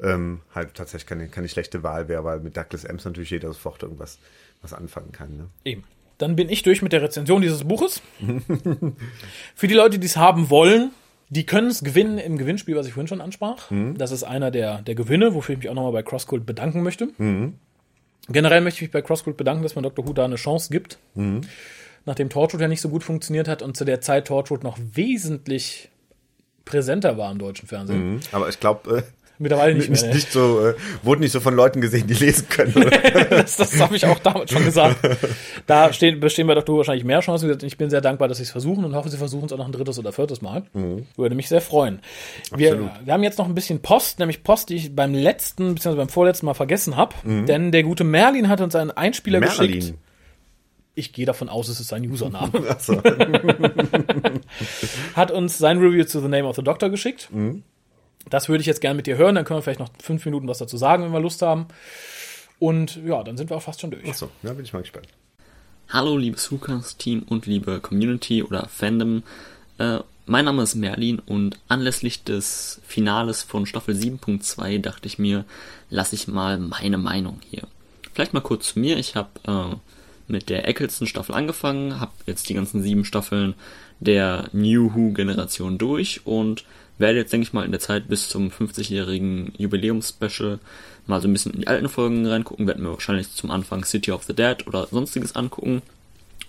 ähm, 0.00 0.42
halt 0.54 0.74
tatsächlich 0.74 1.08
keine, 1.08 1.26
keine 1.26 1.48
schlechte 1.48 1.82
Wahl 1.82 2.06
wäre, 2.06 2.22
weil 2.22 2.38
mit 2.38 2.56
Douglas 2.56 2.84
Adams 2.84 3.04
natürlich 3.06 3.30
jeder 3.30 3.48
sofort 3.48 3.82
irgendwas 3.82 4.18
was 4.62 4.72
anfangen 4.72 5.10
kann. 5.10 5.36
Ne? 5.36 5.46
Eben. 5.64 5.82
Dann 6.18 6.36
bin 6.36 6.48
ich 6.48 6.62
durch 6.62 6.80
mit 6.80 6.92
der 6.92 7.02
Rezension 7.02 7.42
dieses 7.42 7.64
Buches. 7.64 8.02
Für 9.56 9.66
die 9.66 9.74
Leute, 9.74 9.98
die 9.98 10.06
es 10.06 10.16
haben 10.16 10.48
wollen, 10.50 10.92
die 11.30 11.46
können 11.46 11.68
es 11.68 11.82
gewinnen 11.82 12.18
im 12.18 12.36
Gewinnspiel, 12.36 12.76
was 12.76 12.86
ich 12.86 12.92
vorhin 12.92 13.08
schon 13.08 13.20
ansprach. 13.20 13.70
Mhm. 13.70 13.96
Das 13.96 14.10
ist 14.10 14.24
einer 14.24 14.50
der, 14.50 14.82
der 14.82 14.96
Gewinne, 14.96 15.32
wofür 15.32 15.54
ich 15.54 15.60
mich 15.60 15.68
auch 15.68 15.74
nochmal 15.74 15.92
bei 15.92 16.02
CrossCult 16.02 16.44
bedanken 16.44 16.82
möchte. 16.82 17.08
Mhm. 17.18 17.54
Generell 18.28 18.60
möchte 18.60 18.78
ich 18.78 18.82
mich 18.82 18.90
bei 18.90 19.02
CrossCult 19.02 19.36
bedanken, 19.36 19.62
dass 19.62 19.76
man 19.76 19.84
Dr. 19.84 20.06
Who 20.06 20.12
da 20.12 20.24
eine 20.24 20.36
Chance 20.36 20.70
gibt. 20.70 20.98
Mhm. 21.14 21.42
Nachdem 22.04 22.30
Torchwood 22.30 22.60
ja 22.60 22.68
nicht 22.68 22.80
so 22.80 22.88
gut 22.88 23.04
funktioniert 23.04 23.46
hat 23.46 23.62
und 23.62 23.76
zu 23.76 23.84
der 23.84 24.00
Zeit 24.00 24.26
Torchwood 24.26 24.64
noch 24.64 24.78
wesentlich 24.94 25.90
präsenter 26.64 27.16
war 27.16 27.30
im 27.30 27.38
deutschen 27.38 27.68
Fernsehen. 27.68 28.14
Mhm. 28.14 28.20
Aber 28.32 28.48
ich 28.48 28.58
glaube, 28.58 28.98
äh, 28.98 29.02
Mittlerweile 29.42 29.74
nicht 29.74 29.88
mehr. 29.90 30.14
nicht 30.14 30.30
so, 30.30 30.68
äh, 30.68 30.74
wurde 31.02 31.22
nicht 31.22 31.32
so 31.32 31.40
von 31.40 31.54
Leuten 31.56 31.80
gesehen, 31.80 32.06
die 32.06 32.14
lesen 32.14 32.48
können. 32.48 32.74
Das 33.30 33.56
das 33.56 33.80
habe 33.80 33.96
ich 33.96 34.04
auch 34.06 34.18
damals 34.18 34.52
schon 34.52 34.64
gesagt. 34.64 34.96
Da 35.66 35.92
stehen, 35.92 36.20
bestehen 36.20 36.46
bei 36.46 36.54
Dr. 36.54 36.74
Who 36.74 36.78
wahrscheinlich 36.78 37.04
mehr 37.04 37.20
Chancen. 37.20 37.56
Ich 37.62 37.78
bin 37.78 37.88
sehr 37.90 38.02
dankbar, 38.02 38.28
dass 38.28 38.36
sie 38.36 38.44
es 38.44 38.50
versuchen 38.50 38.84
und 38.84 38.94
hoffe, 38.94 39.08
sie 39.08 39.16
versuchen 39.16 39.46
es 39.46 39.52
auch 39.52 39.58
noch 39.58 39.66
ein 39.66 39.72
drittes 39.72 39.98
oder 39.98 40.12
viertes 40.12 40.42
Mal. 40.42 40.64
Würde 41.16 41.34
mich 41.34 41.48
sehr 41.48 41.60
freuen. 41.62 42.00
Wir, 42.54 42.76
Mhm. 42.76 42.84
Absolut. 42.84 43.06
wir 43.06 43.12
haben 43.14 43.22
jetzt 43.22 43.38
noch 43.38 43.46
ein 43.46 43.54
bisschen 43.54 43.80
Post, 43.80 44.18
nämlich 44.18 44.42
Post, 44.42 44.68
die 44.68 44.76
ich 44.76 44.94
beim 44.94 45.14
letzten 45.14 45.74
bzw. 45.74 45.96
beim 45.96 46.08
vorletzten 46.10 46.46
Mal 46.46 46.54
vergessen 46.54 46.96
habe. 46.96 47.14
Denn 47.24 47.72
der 47.72 47.82
gute 47.82 48.04
Merlin 48.04 48.48
hat 48.48 48.60
uns 48.60 48.74
einen 48.76 48.90
Einspieler 48.90 49.40
geschickt. 49.40 49.74
Mhm. 49.74 49.78
Merlin. 49.80 49.94
Ich 50.96 51.12
gehe 51.14 51.24
davon 51.24 51.48
aus, 51.48 51.68
es 51.68 51.80
ist 51.80 51.88
sein 51.88 52.04
Username. 52.10 52.52
Achso. 52.68 53.00
hat 55.14 55.30
uns 55.30 55.56
sein 55.58 55.78
Review 55.78 56.04
zu 56.04 56.20
The 56.20 56.28
Name 56.28 56.44
of 56.44 56.56
the 56.56 56.62
Doctor 56.62 56.90
geschickt. 56.90 57.28
Mhm. 57.32 57.62
Das 58.28 58.48
würde 58.48 58.60
ich 58.60 58.66
jetzt 58.66 58.80
gerne 58.80 58.96
mit 58.96 59.06
dir 59.06 59.16
hören. 59.16 59.34
Dann 59.34 59.44
können 59.44 59.58
wir 59.58 59.62
vielleicht 59.62 59.80
noch 59.80 59.90
fünf 60.02 60.24
Minuten 60.24 60.46
was 60.48 60.58
dazu 60.58 60.76
sagen, 60.76 61.04
wenn 61.04 61.12
wir 61.12 61.20
Lust 61.20 61.42
haben. 61.42 61.66
Und 62.58 62.96
ja, 63.04 63.22
dann 63.22 63.36
sind 63.36 63.50
wir 63.50 63.56
auch 63.56 63.62
fast 63.62 63.80
schon 63.80 63.90
durch. 63.90 64.06
Achso, 64.06 64.28
ja, 64.42 64.52
bin 64.52 64.64
ich 64.64 64.72
mal 64.72 64.80
gespannt. 64.80 65.08
Hallo 65.88 66.16
liebes 66.16 66.50
Hookers-Team 66.50 67.24
und 67.28 67.46
liebe 67.46 67.80
Community 67.80 68.42
oder 68.42 68.68
Fandom. 68.68 69.22
Äh, 69.78 69.98
mein 70.26 70.44
Name 70.44 70.62
ist 70.62 70.76
Merlin 70.76 71.18
und 71.18 71.58
anlässlich 71.66 72.22
des 72.22 72.80
Finales 72.86 73.42
von 73.42 73.66
Staffel 73.66 73.96
7.2 73.96 74.80
dachte 74.80 75.08
ich 75.08 75.18
mir, 75.18 75.44
lasse 75.88 76.14
ich 76.14 76.28
mal 76.28 76.58
meine 76.58 76.98
Meinung 76.98 77.40
hier. 77.50 77.62
Vielleicht 78.12 78.34
mal 78.34 78.40
kurz 78.40 78.74
zu 78.74 78.78
mir. 78.78 78.98
Ich 78.98 79.16
habe 79.16 79.30
äh, 79.48 79.76
mit 80.30 80.48
der 80.48 80.68
Eccleston 80.68 81.08
Staffel 81.08 81.34
angefangen, 81.34 81.98
habe 81.98 82.12
jetzt 82.26 82.48
die 82.48 82.54
ganzen 82.54 82.82
sieben 82.82 83.04
Staffeln 83.04 83.54
der 83.98 84.48
New 84.52 84.94
Who-Generation 84.94 85.78
durch 85.78 86.24
und 86.24 86.64
werde 87.00 87.18
jetzt, 87.18 87.32
denke 87.32 87.46
ich 87.46 87.52
mal, 87.52 87.64
in 87.64 87.72
der 87.72 87.80
Zeit 87.80 88.08
bis 88.08 88.28
zum 88.28 88.50
50-jährigen 88.50 89.52
Jubiläumsspecial 89.56 90.58
mal 91.06 91.20
so 91.20 91.28
ein 91.28 91.32
bisschen 91.32 91.52
in 91.54 91.60
die 91.62 91.66
alten 91.66 91.88
Folgen 91.88 92.26
reingucken, 92.26 92.66
werden 92.66 92.84
mir 92.84 92.90
wahrscheinlich 92.90 93.32
zum 93.32 93.50
Anfang 93.50 93.84
City 93.84 94.12
of 94.12 94.24
the 94.24 94.34
Dead 94.34 94.66
oder 94.66 94.86
sonstiges 94.86 95.34
angucken 95.34 95.82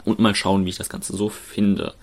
und 0.05 0.19
mal 0.19 0.35
schauen, 0.35 0.65
wie 0.65 0.69
ich 0.69 0.77
das 0.77 0.89
Ganze 0.89 1.15
so 1.15 1.29
finde. 1.29 1.93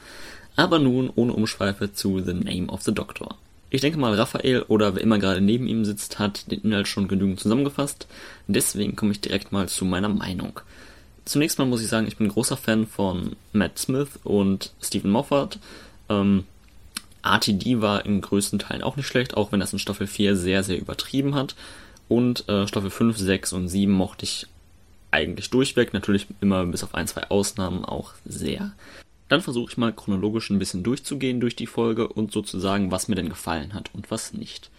Aber 0.56 0.78
nun 0.78 1.10
ohne 1.14 1.32
Umschweife 1.32 1.92
zu 1.92 2.20
The 2.20 2.34
Name 2.34 2.66
of 2.66 2.82
the 2.82 2.92
Doctor. 2.92 3.36
Ich 3.70 3.82
denke 3.82 3.98
mal, 3.98 4.14
Raphael 4.14 4.62
oder 4.62 4.94
wer 4.94 5.02
immer 5.02 5.18
gerade 5.18 5.40
neben 5.40 5.66
ihm 5.66 5.84
sitzt, 5.84 6.18
hat 6.18 6.50
den 6.50 6.62
Inhalt 6.62 6.88
schon 6.88 7.06
genügend 7.06 7.38
zusammengefasst. 7.38 8.06
Deswegen 8.46 8.96
komme 8.96 9.12
ich 9.12 9.20
direkt 9.20 9.52
mal 9.52 9.68
zu 9.68 9.84
meiner 9.84 10.08
Meinung. 10.08 10.60
Zunächst 11.26 11.58
mal 11.58 11.66
muss 11.66 11.82
ich 11.82 11.88
sagen, 11.88 12.06
ich 12.08 12.16
bin 12.16 12.28
großer 12.28 12.56
Fan 12.56 12.86
von 12.86 13.36
Matt 13.52 13.78
Smith 13.78 14.18
und 14.24 14.72
Stephen 14.80 15.10
Moffat. 15.10 15.58
Ähm, 16.08 16.44
RTD 17.22 17.80
war 17.80 18.04
in 18.04 18.20
größten 18.20 18.58
Teilen 18.58 18.82
auch 18.82 18.96
nicht 18.96 19.06
schlecht, 19.06 19.36
auch 19.36 19.52
wenn 19.52 19.60
das 19.60 19.72
in 19.72 19.78
Staffel 19.78 20.06
4 20.06 20.36
sehr, 20.36 20.62
sehr 20.62 20.78
übertrieben 20.78 21.34
hat. 21.34 21.54
Und 22.08 22.48
äh, 22.48 22.66
Staffel 22.66 22.90
5, 22.90 23.16
6 23.18 23.52
und 23.52 23.68
7 23.68 23.92
mochte 23.92 24.24
ich 24.24 24.46
eigentlich 25.10 25.50
durchweg, 25.50 25.92
natürlich 25.92 26.26
immer 26.40 26.64
bis 26.66 26.84
auf 26.84 26.94
ein, 26.94 27.06
zwei 27.06 27.30
Ausnahmen 27.30 27.84
auch 27.84 28.12
sehr. 28.24 28.72
Dann 29.28 29.42
versuche 29.42 29.70
ich 29.70 29.78
mal 29.78 29.92
chronologisch 29.92 30.50
ein 30.50 30.58
bisschen 30.58 30.82
durchzugehen 30.82 31.40
durch 31.40 31.56
die 31.56 31.66
Folge 31.66 32.08
und 32.08 32.32
sozusagen, 32.32 32.90
was 32.90 33.08
mir 33.08 33.14
denn 33.14 33.28
gefallen 33.28 33.74
hat 33.74 33.90
und 33.94 34.10
was 34.10 34.32
nicht. 34.32 34.70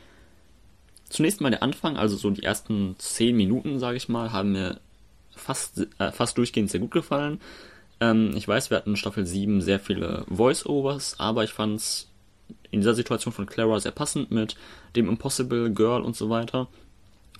Zunächst 1.10 1.42
mal 1.42 1.50
der 1.52 1.64
Anfang, 1.64 1.98
also 1.98 2.16
so 2.18 2.30
die 2.30 2.44
ersten 2.44 2.96
10 2.98 3.36
Minuten, 3.36 3.80
sage 3.80 3.98
ich 3.98 4.10
mal, 4.10 4.32
haben 4.32 4.52
mir 4.52 4.80
fast, 5.36 5.88
äh, 6.00 6.12
fast 6.12 6.38
durchgehend 6.38 6.70
sehr 6.70 6.80
gut 6.80 6.92
gefallen. 6.92 7.40
Ähm, 8.00 8.34
ich 8.36 8.48
weiß, 8.48 8.70
wir 8.70 8.78
hatten 8.78 8.92
in 8.92 8.96
Staffel 8.96 9.26
7 9.26 9.62
sehr 9.62 9.80
viele 9.80 10.26
Voice-Overs, 10.30 11.20
aber 11.20 11.44
ich 11.44 11.54
fand's 11.54 12.09
in 12.72 12.82
dieser 12.82 12.96
Situation 12.96 13.34
von 13.34 13.46
Clara 13.46 13.80
sehr 13.80 13.92
passend 13.92 14.32
mit 14.32 14.56
dem 14.96 15.10
Impossible 15.10 15.72
Girl 15.72 16.02
und 16.02 16.16
so 16.16 16.30
weiter. 16.30 16.68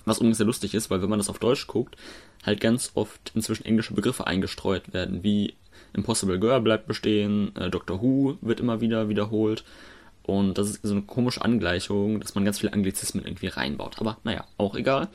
Was 0.04 0.18
übrigens 0.18 0.38
sehr 0.38 0.46
lustig 0.46 0.74
ist, 0.74 0.90
weil 0.90 1.02
wenn 1.02 1.10
man 1.10 1.18
das 1.18 1.28
auf 1.28 1.38
Deutsch 1.38 1.66
guckt, 1.66 1.96
halt 2.44 2.60
ganz 2.60 2.92
oft 2.94 3.32
inzwischen 3.34 3.66
englische 3.66 3.94
Begriffe 3.94 4.26
eingestreut 4.26 4.92
werden, 4.92 5.22
wie 5.22 5.54
Impossible 5.92 6.38
Girl 6.38 6.60
bleibt 6.60 6.86
bestehen, 6.86 7.54
äh, 7.56 7.70
Doctor 7.70 8.00
Who 8.00 8.38
wird 8.40 8.60
immer 8.60 8.80
wieder 8.80 9.08
wiederholt. 9.08 9.64
Und 10.22 10.58
das 10.58 10.70
ist 10.70 10.82
so 10.82 10.92
eine 10.92 11.02
komische 11.02 11.42
Angleichung, 11.42 12.20
dass 12.20 12.34
man 12.34 12.44
ganz 12.44 12.60
viele 12.60 12.72
Anglizismen 12.72 13.24
irgendwie 13.24 13.48
reinbaut. 13.48 13.96
Aber 14.00 14.18
naja, 14.22 14.44
auch 14.58 14.74
egal. 14.74 15.08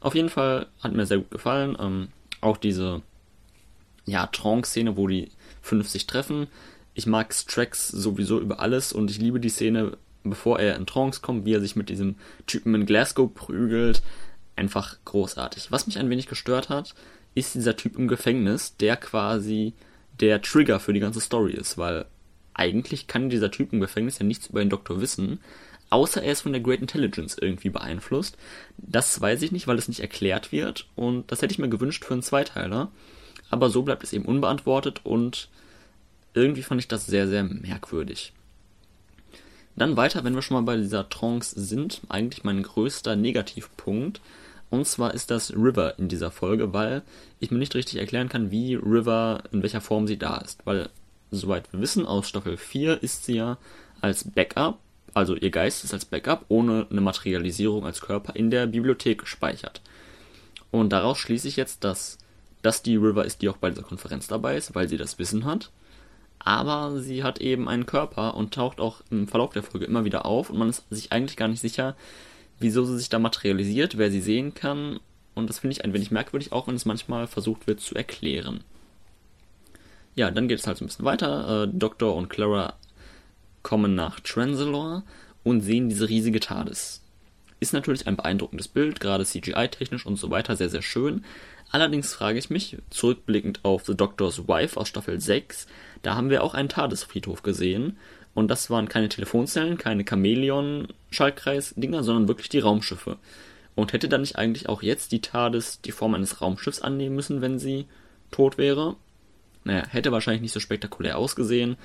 Auf 0.00 0.14
jeden 0.14 0.28
Fall 0.28 0.66
hat 0.80 0.92
mir 0.92 1.06
sehr 1.06 1.18
gut 1.18 1.30
gefallen. 1.30 1.76
Ähm, 1.80 2.08
auch 2.40 2.56
diese 2.56 3.02
ja, 4.06 4.26
Trance-Szene, 4.26 4.96
wo 4.96 5.06
die 5.06 5.30
50 5.62 6.06
treffen. 6.06 6.46
Ich 6.94 7.06
mag 7.06 7.34
Strax 7.34 7.88
sowieso 7.88 8.40
über 8.40 8.60
alles 8.60 8.92
und 8.92 9.10
ich 9.10 9.18
liebe 9.18 9.40
die 9.40 9.48
Szene, 9.48 9.96
bevor 10.22 10.60
er 10.60 10.76
in 10.76 10.86
Trance 10.86 11.20
kommt, 11.20 11.44
wie 11.44 11.54
er 11.54 11.60
sich 11.60 11.76
mit 11.76 11.88
diesem 11.88 12.16
Typen 12.46 12.74
in 12.74 12.86
Glasgow 12.86 13.32
prügelt. 13.32 14.02
Einfach 14.56 14.96
großartig. 15.04 15.72
Was 15.72 15.86
mich 15.86 15.98
ein 15.98 16.08
wenig 16.08 16.28
gestört 16.28 16.68
hat, 16.68 16.94
ist 17.34 17.56
dieser 17.56 17.76
Typ 17.76 17.98
im 17.98 18.06
Gefängnis, 18.06 18.76
der 18.76 18.96
quasi 18.96 19.74
der 20.20 20.40
Trigger 20.40 20.78
für 20.78 20.92
die 20.92 21.00
ganze 21.00 21.20
Story 21.20 21.52
ist, 21.52 21.76
weil 21.76 22.06
eigentlich 22.54 23.08
kann 23.08 23.30
dieser 23.30 23.50
Typ 23.50 23.72
im 23.72 23.80
Gefängnis 23.80 24.18
ja 24.20 24.24
nichts 24.24 24.46
über 24.46 24.60
den 24.60 24.70
Doktor 24.70 25.00
wissen, 25.00 25.40
außer 25.90 26.22
er 26.22 26.32
ist 26.32 26.42
von 26.42 26.52
der 26.52 26.62
Great 26.62 26.80
Intelligence 26.80 27.36
irgendwie 27.40 27.70
beeinflusst. 27.70 28.36
Das 28.78 29.20
weiß 29.20 29.42
ich 29.42 29.50
nicht, 29.50 29.66
weil 29.66 29.78
es 29.78 29.88
nicht 29.88 30.00
erklärt 30.00 30.52
wird 30.52 30.86
und 30.94 31.30
das 31.32 31.42
hätte 31.42 31.52
ich 31.52 31.58
mir 31.58 31.68
gewünscht 31.68 32.04
für 32.04 32.14
einen 32.14 32.22
Zweiteiler. 32.22 32.92
Aber 33.50 33.70
so 33.70 33.82
bleibt 33.82 34.04
es 34.04 34.12
eben 34.12 34.24
unbeantwortet 34.24 35.00
und 35.04 35.48
irgendwie 36.34 36.62
fand 36.62 36.80
ich 36.80 36.88
das 36.88 37.06
sehr, 37.06 37.28
sehr 37.28 37.44
merkwürdig. 37.44 38.32
Dann 39.76 39.96
weiter, 39.96 40.22
wenn 40.22 40.34
wir 40.34 40.42
schon 40.42 40.56
mal 40.56 40.62
bei 40.62 40.76
dieser 40.76 41.08
Trance 41.08 41.60
sind, 41.60 42.02
eigentlich 42.08 42.44
mein 42.44 42.62
größter 42.62 43.16
Negativpunkt. 43.16 44.20
Und 44.70 44.86
zwar 44.86 45.14
ist 45.14 45.30
das 45.30 45.52
River 45.52 45.98
in 45.98 46.08
dieser 46.08 46.30
Folge, 46.30 46.72
weil 46.72 47.02
ich 47.40 47.50
mir 47.50 47.58
nicht 47.58 47.74
richtig 47.74 47.98
erklären 47.98 48.28
kann, 48.28 48.50
wie 48.50 48.74
River, 48.74 49.42
in 49.52 49.62
welcher 49.62 49.80
Form 49.80 50.06
sie 50.06 50.16
da 50.16 50.36
ist. 50.38 50.64
Weil, 50.64 50.88
soweit 51.30 51.72
wir 51.72 51.80
wissen, 51.80 52.06
aus 52.06 52.28
Staffel 52.28 52.56
4 52.56 53.02
ist 53.02 53.24
sie 53.24 53.36
ja 53.36 53.58
als 54.00 54.24
Backup, 54.24 54.78
also 55.12 55.36
ihr 55.36 55.50
Geist 55.50 55.84
ist 55.84 55.92
als 55.92 56.04
Backup 56.04 56.44
ohne 56.48 56.86
eine 56.90 57.00
Materialisierung 57.00 57.86
als 57.86 58.00
Körper 58.00 58.34
in 58.34 58.50
der 58.50 58.66
Bibliothek 58.66 59.18
gespeichert. 59.18 59.80
Und 60.70 60.92
daraus 60.92 61.18
schließe 61.18 61.46
ich 61.46 61.56
jetzt, 61.56 61.84
dass 61.84 62.18
das 62.62 62.82
die 62.82 62.96
River 62.96 63.24
ist, 63.24 63.42
die 63.42 63.48
auch 63.48 63.56
bei 63.56 63.70
dieser 63.70 63.82
Konferenz 63.82 64.26
dabei 64.26 64.56
ist, 64.56 64.74
weil 64.74 64.88
sie 64.88 64.96
das 64.96 65.18
Wissen 65.18 65.44
hat. 65.44 65.70
Aber 66.44 67.00
sie 67.00 67.24
hat 67.24 67.40
eben 67.40 67.68
einen 67.68 67.86
Körper 67.86 68.34
und 68.34 68.52
taucht 68.52 68.78
auch 68.78 69.00
im 69.10 69.26
Verlauf 69.26 69.52
der 69.54 69.62
Folge 69.62 69.86
immer 69.86 70.04
wieder 70.04 70.26
auf 70.26 70.50
und 70.50 70.58
man 70.58 70.68
ist 70.68 70.84
sich 70.90 71.10
eigentlich 71.10 71.38
gar 71.38 71.48
nicht 71.48 71.60
sicher, 71.60 71.96
wieso 72.60 72.84
sie 72.84 72.98
sich 72.98 73.08
da 73.08 73.18
materialisiert, 73.18 73.96
wer 73.96 74.10
sie 74.10 74.20
sehen 74.20 74.52
kann. 74.52 75.00
Und 75.34 75.48
das 75.48 75.60
finde 75.60 75.72
ich 75.72 75.84
ein 75.84 75.94
wenig 75.94 76.10
merkwürdig, 76.10 76.52
auch 76.52 76.68
wenn 76.68 76.76
es 76.76 76.84
manchmal 76.84 77.26
versucht 77.26 77.66
wird 77.66 77.80
zu 77.80 77.94
erklären. 77.94 78.60
Ja, 80.14 80.30
dann 80.30 80.46
geht 80.46 80.60
es 80.60 80.66
halt 80.66 80.76
so 80.76 80.84
ein 80.84 80.88
bisschen 80.88 81.06
weiter. 81.06 81.64
Äh, 81.64 81.68
Doktor 81.72 82.14
und 82.14 82.28
Clara 82.28 82.74
kommen 83.62 83.94
nach 83.94 84.20
Transalore 84.20 85.02
und 85.42 85.62
sehen 85.62 85.88
diese 85.88 86.08
riesige 86.08 86.40
TARDIS. 86.40 87.00
Ist 87.58 87.72
natürlich 87.72 88.06
ein 88.06 88.16
beeindruckendes 88.16 88.68
Bild, 88.68 89.00
gerade 89.00 89.24
CGI-technisch 89.24 90.04
und 90.04 90.16
so 90.16 90.30
weiter, 90.30 90.54
sehr, 90.54 90.68
sehr 90.68 90.82
schön. 90.82 91.24
Allerdings 91.74 92.14
frage 92.14 92.38
ich 92.38 92.50
mich, 92.50 92.78
zurückblickend 92.90 93.64
auf 93.64 93.84
The 93.84 93.96
Doctor's 93.96 94.46
Wife 94.46 94.78
aus 94.78 94.86
Staffel 94.86 95.20
6, 95.20 95.66
da 96.02 96.14
haben 96.14 96.30
wir 96.30 96.44
auch 96.44 96.54
einen 96.54 96.68
TARDIS-Friedhof 96.68 97.42
gesehen 97.42 97.98
Und 98.32 98.46
das 98.46 98.70
waren 98.70 98.88
keine 98.88 99.08
Telefonzellen, 99.08 99.76
keine 99.76 100.04
Chamäleon-Schaltkreis-Dinger, 100.04 102.04
sondern 102.04 102.28
wirklich 102.28 102.48
die 102.48 102.60
Raumschiffe. 102.60 103.18
Und 103.74 103.92
hätte 103.92 104.08
dann 104.08 104.20
nicht 104.20 104.36
eigentlich 104.36 104.68
auch 104.68 104.84
jetzt 104.84 105.10
die 105.10 105.20
TARDIS 105.20 105.80
die 105.80 105.90
Form 105.90 106.14
eines 106.14 106.40
Raumschiffs 106.40 106.80
annehmen 106.80 107.16
müssen, 107.16 107.40
wenn 107.40 107.58
sie 107.58 107.86
tot 108.30 108.56
wäre? 108.56 108.94
Naja, 109.64 109.84
hätte 109.88 110.12
wahrscheinlich 110.12 110.42
nicht 110.42 110.54
so 110.54 110.60
spektakulär 110.60 111.18
ausgesehen. 111.18 111.76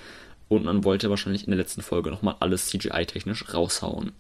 Und 0.50 0.66
man 0.66 0.84
wollte 0.84 1.10
wahrscheinlich 1.10 1.46
in 1.46 1.50
der 1.50 1.58
letzten 1.58 1.82
Folge 1.82 2.12
nochmal 2.12 2.36
alles 2.42 2.68
CGI-technisch 2.68 3.56
raushauen. 3.56 4.12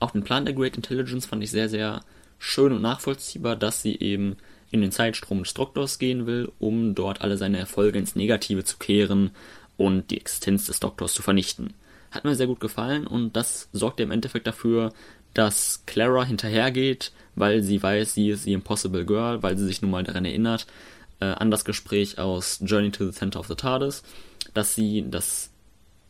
Auch 0.00 0.12
den 0.12 0.24
Plan 0.24 0.46
der 0.46 0.54
Great 0.54 0.76
Intelligence 0.76 1.26
fand 1.26 1.44
ich 1.44 1.50
sehr, 1.50 1.68
sehr 1.68 2.00
schön 2.38 2.72
und 2.72 2.80
nachvollziehbar, 2.80 3.56
dass 3.56 3.82
sie 3.82 3.98
eben 3.98 4.38
in 4.70 4.80
den 4.80 4.92
Zeitstrom 4.92 5.42
des 5.42 5.54
Doktors 5.54 5.98
gehen 5.98 6.26
will, 6.26 6.50
um 6.58 6.94
dort 6.94 7.20
alle 7.20 7.36
seine 7.36 7.58
Erfolge 7.58 7.98
ins 7.98 8.16
Negative 8.16 8.64
zu 8.64 8.78
kehren 8.78 9.30
und 9.76 10.10
die 10.10 10.18
Existenz 10.18 10.66
des 10.66 10.80
Doktors 10.80 11.14
zu 11.14 11.22
vernichten. 11.22 11.74
Hat 12.10 12.24
mir 12.24 12.34
sehr 12.34 12.46
gut 12.46 12.60
gefallen 12.60 13.06
und 13.06 13.36
das 13.36 13.68
sorgt 13.72 14.00
im 14.00 14.10
Endeffekt 14.10 14.46
dafür, 14.46 14.92
dass 15.34 15.82
Clara 15.86 16.24
hinterhergeht, 16.24 17.12
weil 17.34 17.62
sie 17.62 17.82
weiß, 17.82 18.14
sie 18.14 18.30
ist 18.30 18.46
die 18.46 18.54
Impossible 18.54 19.04
Girl, 19.04 19.42
weil 19.42 19.58
sie 19.58 19.66
sich 19.66 19.82
nun 19.82 19.90
mal 19.90 20.02
daran 20.02 20.24
erinnert, 20.24 20.66
äh, 21.20 21.26
an 21.26 21.50
das 21.50 21.64
Gespräch 21.64 22.18
aus 22.18 22.60
Journey 22.64 22.90
to 22.90 23.04
the 23.04 23.16
Center 23.16 23.38
of 23.38 23.46
the 23.46 23.54
TARDIS, 23.54 24.02
dass 24.54 24.74
sie 24.74 25.04
das, 25.08 25.50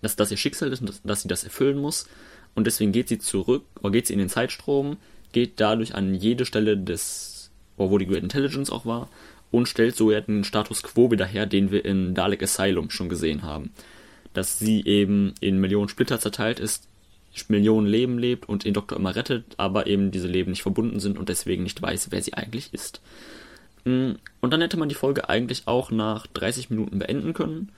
dass 0.01 0.17
das 0.17 0.31
ihr 0.31 0.37
Schicksal 0.37 0.73
ist 0.73 0.81
und 0.81 0.89
dass, 0.89 1.03
dass 1.03 1.23
sie 1.23 1.29
das 1.29 1.45
erfüllen 1.45 1.79
muss. 1.79 2.07
Und 2.55 2.67
deswegen 2.67 2.93
geht 2.93 3.09
sie 3.09 3.19
zurück, 3.19 3.65
oder 3.81 3.91
geht 3.91 4.07
sie 4.07 4.13
in 4.13 4.19
den 4.19 4.29
Zeitstrom, 4.29 4.97
geht 5.33 5.61
dadurch 5.61 5.95
an 5.95 6.15
jede 6.15 6.47
Stelle 6.47 6.77
des, 6.77 7.36
wo 7.77 7.99
die 7.99 8.07
Great 8.07 8.23
Intelligence 8.23 8.71
auch 8.71 8.87
war, 8.87 9.09
und 9.51 9.69
stellt 9.69 9.97
so 9.97 10.11
den 10.11 10.45
Status 10.45 10.83
quo 10.83 11.11
wieder 11.11 11.27
her, 11.27 11.47
den 11.47 11.71
wir 11.71 11.85
in 11.85 12.15
Dalek 12.15 12.43
Asylum 12.43 12.91
schon 12.91 13.09
gesehen 13.09 13.43
haben. 13.43 13.73
Dass 14.35 14.59
sie 14.59 14.85
eben 14.85 15.35
in 15.41 15.61
Millionen 15.61 15.89
Splitter 15.89 16.21
zerteilt 16.21 16.61
ist, 16.61 16.89
Millionen 17.49 17.87
Leben 17.87 18.19
lebt 18.19 18.49
und 18.49 18.65
den 18.65 18.75
Doktor 18.75 18.99
immer 18.99 19.15
rettet, 19.15 19.45
aber 19.57 19.87
eben 19.87 20.11
diese 20.11 20.27
Leben 20.27 20.51
nicht 20.51 20.63
verbunden 20.63 21.01
sind 21.01 21.19
und 21.19 21.29
deswegen 21.29 21.63
nicht 21.63 21.81
weiß, 21.81 22.09
wer 22.11 22.23
sie 22.23 22.35
eigentlich 22.35 22.73
ist. 22.73 23.01
Mm, 23.85 24.13
und 24.41 24.53
dann 24.53 24.61
hätte 24.61 24.79
man 24.79 24.89
die 24.89 24.95
Folge 24.95 25.29
eigentlich 25.29 25.63
auch 25.67 25.91
nach 25.91 26.27
30 26.27 26.71
Minuten 26.71 26.99
beenden 26.99 27.35
können. 27.35 27.71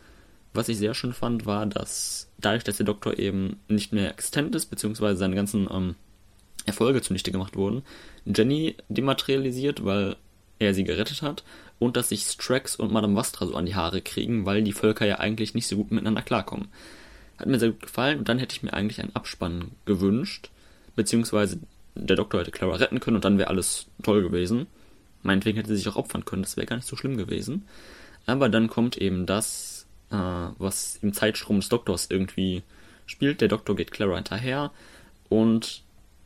Was 0.55 0.69
ich 0.69 0.79
sehr 0.79 0.95
schön 0.95 1.13
fand, 1.13 1.45
war, 1.45 1.67
dass 1.67 2.31
dadurch, 2.39 2.65
dass 2.65 2.79
der 2.79 2.87
Doktor 2.87 3.19
eben 3.19 3.59
nicht 3.69 3.93
mehr 3.93 4.11
existent 4.11 4.55
ist, 4.55 4.67
beziehungsweise 4.67 5.19
seine 5.19 5.35
ganzen 5.35 5.69
ähm, 5.71 5.95
Erfolge 6.69 7.03
zunichte 7.03 7.33
gemacht 7.33 7.57
wurden, 7.57 7.83
Jenny 8.25 8.77
dematerialisiert, 8.89 9.85
weil 9.85 10.17
er 10.59 10.75
sie 10.75 10.85
gerettet 10.85 11.23
hat, 11.23 11.45
und 11.79 11.97
dass 11.97 12.09
sich 12.09 12.25
Strax 12.25 12.77
und 12.77 12.93
Madame 12.93 13.15
Vastra 13.15 13.47
so 13.47 13.55
an 13.55 13.67
die 13.67 13.75
Haare 13.75 14.01
kriegen, 14.01 14.47
weil 14.47 14.63
die 14.63 14.73
Völker 14.73 15.07
ja 15.07 15.19
eigentlich 15.19 15.55
nicht 15.55 15.69
so 15.69 15.77
gut 15.77 15.91
miteinander 15.91 16.23
klarkommen. 16.23 16.69
Hat 17.39 17.47
mir 17.47 17.59
sehr 17.59 17.71
gut 17.71 17.83
gefallen 17.83 18.19
und 18.19 18.29
dann 18.29 18.39
hätte 18.39 18.57
ich 18.57 18.63
mir 18.63 18.73
eigentlich 18.73 19.01
einen 19.01 19.15
Abspann 19.15 19.71
gewünscht, 19.85 20.51
beziehungsweise 20.97 21.61
der 21.95 22.17
Doktor 22.17 22.41
hätte 22.41 22.51
Clara 22.51 22.77
retten 22.77 23.01
können 23.01 23.17
und 23.17 23.25
dann 23.25 23.39
wäre 23.39 23.49
alles 23.49 23.87
toll 24.03 24.23
gewesen. 24.23 24.67
Meinetwegen 25.23 25.57
hätte 25.57 25.69
sie 25.69 25.77
sich 25.77 25.89
auch 25.89 25.97
opfern 25.97 26.25
können, 26.25 26.43
das 26.43 26.57
wäre 26.57 26.67
gar 26.67 26.77
nicht 26.77 26.89
so 26.89 26.97
schlimm 26.97 27.17
gewesen. 27.17 27.67
Aber 28.27 28.49
dann 28.49 28.69
kommt 28.69 28.97
eben 28.97 29.27
das, 29.27 29.87
äh, 30.11 30.17
was 30.17 30.99
im 31.03 31.13
Zeitstrom 31.13 31.61
des 31.61 31.69
Doktors 31.69 32.09
irgendwie 32.11 32.63
spielt. 33.07 33.41
Der 33.41 33.49
Doktor 33.49 33.75
geht 33.77 33.91
Clara 33.91 34.17
hinterher 34.17 34.71
und 35.29 35.83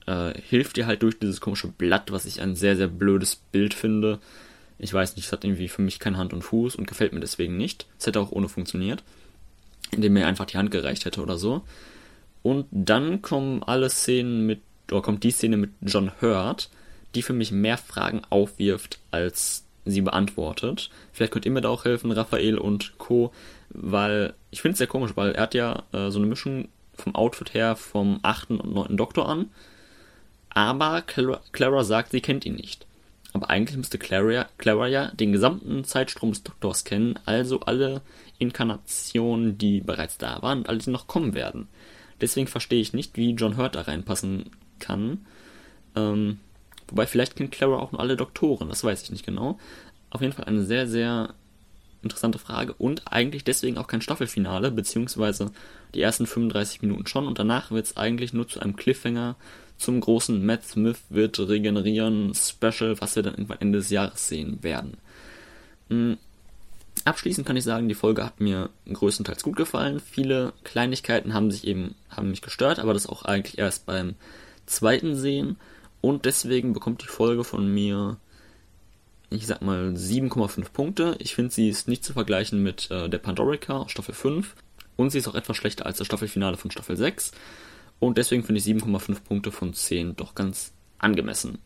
äh, 0.07 0.33
hilft 0.41 0.79
ihr 0.79 0.87
halt 0.87 1.03
durch 1.03 1.19
dieses 1.19 1.41
komische 1.41 1.69
Blatt, 1.69 2.13
was 2.13 2.27
ich 2.27 2.41
ein 2.41 2.57
sehr, 2.57 2.77
sehr 2.77 2.89
blödes 2.89 3.37
Bild 3.37 3.75
finde. 3.75 4.19
Ich 4.79 4.93
weiß 4.93 5.17
nicht, 5.17 5.27
es 5.27 5.33
hat 5.33 5.45
irgendwie 5.45 5.69
für 5.69 5.83
mich 5.83 5.99
keine 5.99 6.19
Hand 6.19 6.33
und 6.33 6.43
Fuß 6.43 6.77
und 6.77 6.87
gefällt 6.87 7.13
mir 7.13 7.21
deswegen 7.21 7.57
nicht. 7.57 7.87
Es 7.99 8.07
hätte 8.07 8.21
auch 8.21 8.33
ohne 8.33 8.49
funktioniert 8.49 9.03
indem 9.93 10.17
er 10.17 10.27
einfach 10.27 10.47
die 10.47 10.57
Hand 10.57 10.71
gereicht 10.71 11.05
hätte 11.05 11.23
oder 11.23 11.37
so. 11.37 11.63
Und 12.43 12.67
dann 12.71 13.23
kommen 13.23 13.63
alle 13.63 13.89
Szenen 13.89 14.47
mit, 14.47 14.61
oder 14.91 15.03
kommt 15.03 15.23
die 15.23 15.31
Szene 15.31 15.57
mit 15.57 15.71
John 15.83 16.11
Hurt, 16.21 16.71
die 17.15 17.23
für 17.23 17.35
mich 17.35 17.53
mehr 17.53 17.79
Fragen 17.79 18.23
aufwirft, 18.31 18.99
als 19.11 19.65
sie 19.85 20.01
beantwortet. 20.01 20.91
Vielleicht 21.13 21.33
könnt 21.33 21.45
ihr 21.45 21.53
mir 21.53 21.61
da 21.61 21.69
auch 21.69 21.85
helfen, 21.85 22.11
Raphael 22.11 22.59
und 22.59 22.99
Co., 22.99 23.33
weil 23.69 24.35
ich 24.51 24.61
finde 24.61 24.73
es 24.73 24.79
sehr 24.79 24.87
komisch, 24.87 25.13
weil 25.15 25.33
er 25.33 25.43
hat 25.43 25.55
ja 25.55 25.85
äh, 25.93 26.11
so 26.11 26.19
eine 26.19 26.27
Mischung 26.27 26.69
vom 26.95 27.15
Outfit 27.15 27.55
her 27.55 27.77
vom 27.77 28.21
achten 28.23 28.61
und 28.61 28.75
neunten 28.75 28.97
Doktor 28.97 29.29
an, 29.29 29.51
aber 30.55 31.03
Clara, 31.03 31.85
sagt, 31.85 32.13
sie 32.13 32.21
kennt 32.21 32.45
ihn 32.45 32.57
nicht. 32.57 32.87
Aber 33.33 33.49
eigentlich 33.49 33.77
müsste 33.77 33.99
Clara, 33.99 34.47
Clara 34.59 34.89
ja 34.89 35.11
den 35.13 35.33
gesamten 35.33 35.85
Zeitstrom 35.85 36.31
des 36.31 36.43
Doktors 36.43 36.85
kennen, 36.85 37.19
also 37.25 37.61
alle 37.61 38.03
Inkarnationen, 38.39 39.57
die 39.57 39.81
bereits 39.81 40.19
da 40.19 40.43
waren 40.43 40.59
und 40.59 40.69
alle, 40.69 40.79
die 40.79 40.91
noch 40.91 41.07
kommen 41.07 41.35
werden. 41.35 41.69
Deswegen 42.21 42.47
verstehe 42.47 42.81
ich 42.81 42.93
nicht, 42.93 43.17
wie 43.17 43.33
John 43.33 43.57
Hurt 43.57 43.75
da 43.75 43.83
reinpassen 43.83 44.51
kann. 44.79 45.25
Ähm, 45.97 46.39
wobei 46.89 47.07
vielleicht 47.07 47.37
kennt 47.37 47.53
Clara 47.53 47.79
auch 47.79 47.93
nur 47.93 48.01
alle 48.01 48.17
Doktoren, 48.17 48.69
das 48.69 48.85
weiß 48.85 49.03
ich 49.03 49.11
nicht 49.11 49.25
genau. 49.25 49.59
Auf 50.11 50.21
jeden 50.21 50.35
Fall 50.35 50.45
eine 50.45 50.65
sehr, 50.65 50.87
sehr 50.87 51.35
interessante 52.03 52.39
Frage 52.39 52.75
und 52.75 53.11
eigentlich 53.11 53.45
deswegen 53.45 53.79
auch 53.79 53.87
kein 53.87 54.03
Staffelfinale, 54.03 54.71
beziehungsweise 54.71 55.53
die 55.95 56.03
ersten 56.03 56.27
35 56.27 56.83
Minuten 56.83 57.07
schon 57.07 57.27
und 57.27 57.39
danach 57.39 57.71
wird 57.71 57.87
es 57.87 57.97
eigentlich 57.97 58.33
nur 58.33 58.49
zu 58.49 58.61
einem 58.61 58.77
Cliffhanger 58.77 59.37
zum 59.83 60.01
großen 60.01 60.45
Matt 60.45 60.65
Smith 60.65 61.01
wird 61.09 61.39
regenerieren 61.41 62.33
Special, 62.35 63.01
was 63.01 63.17
wir 63.17 63.23
dann 63.23 63.35
irgendwann 63.35 63.61
Ende 63.61 63.79
des 63.79 63.91
Jahres 63.91 64.29
sehen 64.29 64.63
werden. 64.63 64.97
Hm. 65.89 66.19
Abschließend 67.05 67.47
kann 67.47 67.57
ich 67.57 67.65
sagen, 67.65 67.89
die 67.89 67.95
Folge 67.95 68.25
hat 68.25 68.41
mir 68.41 68.71
größtenteils 68.93 69.43
gut 69.43 69.57
gefallen. 69.57 69.99
Viele 69.99 70.53
Kleinigkeiten 70.63 71.35
haben 71.35 71.51
sich 71.51 71.67
eben, 71.67 71.97
haben 72.09 72.31
mich 72.31 72.43
gestört, 72.43 72.79
aber 72.79 72.95
das 72.95 73.09
auch 73.09 73.25
eigentlich 73.25 73.59
erst 73.59 73.87
beim 73.87 74.15
zweiten 74.67 75.17
Sehen. 75.17 75.57
Und 76.01 76.27
deswegen 76.27 76.75
bekommt 76.75 77.03
die 77.03 77.09
Folge 77.09 77.43
von 77.43 77.73
mir, 77.73 78.19
ich 79.31 79.49
sag 79.49 79.63
mal, 79.63 79.95
7,5 79.97 80.71
Punkte. 80.71 81.17
Ich 81.19 81.35
finde, 81.35 81.53
sie 81.53 81.69
ist 81.69 81.89
nicht 81.89 82.05
zu 82.05 82.13
vergleichen 82.13 82.63
mit 82.63 82.89
äh, 82.93 83.09
der 83.09 83.19
Pandorica 83.19 83.79
aus 83.79 83.91
Staffel 83.91 84.15
5. 84.15 84.55
Und 84.97 85.11
sie 85.11 85.19
ist 85.19 85.27
auch 85.27 85.35
etwas 85.35 85.57
schlechter 85.57 85.87
als 85.87 85.99
das 85.99 86.07
Staffelfinale 86.07 86.57
von 86.57 86.71
Staffel 86.71 86.97
6. 86.97 87.33
Und 88.03 88.19
deswegen 88.19 88.43
finde 88.43 88.59
ich 88.59 88.65
7,5 88.67 89.23
Punkte 89.23 89.53
von 89.53 89.75
10 89.75 90.17
doch 90.17 90.35
ganz 90.35 90.73
angemessen. 90.99 91.59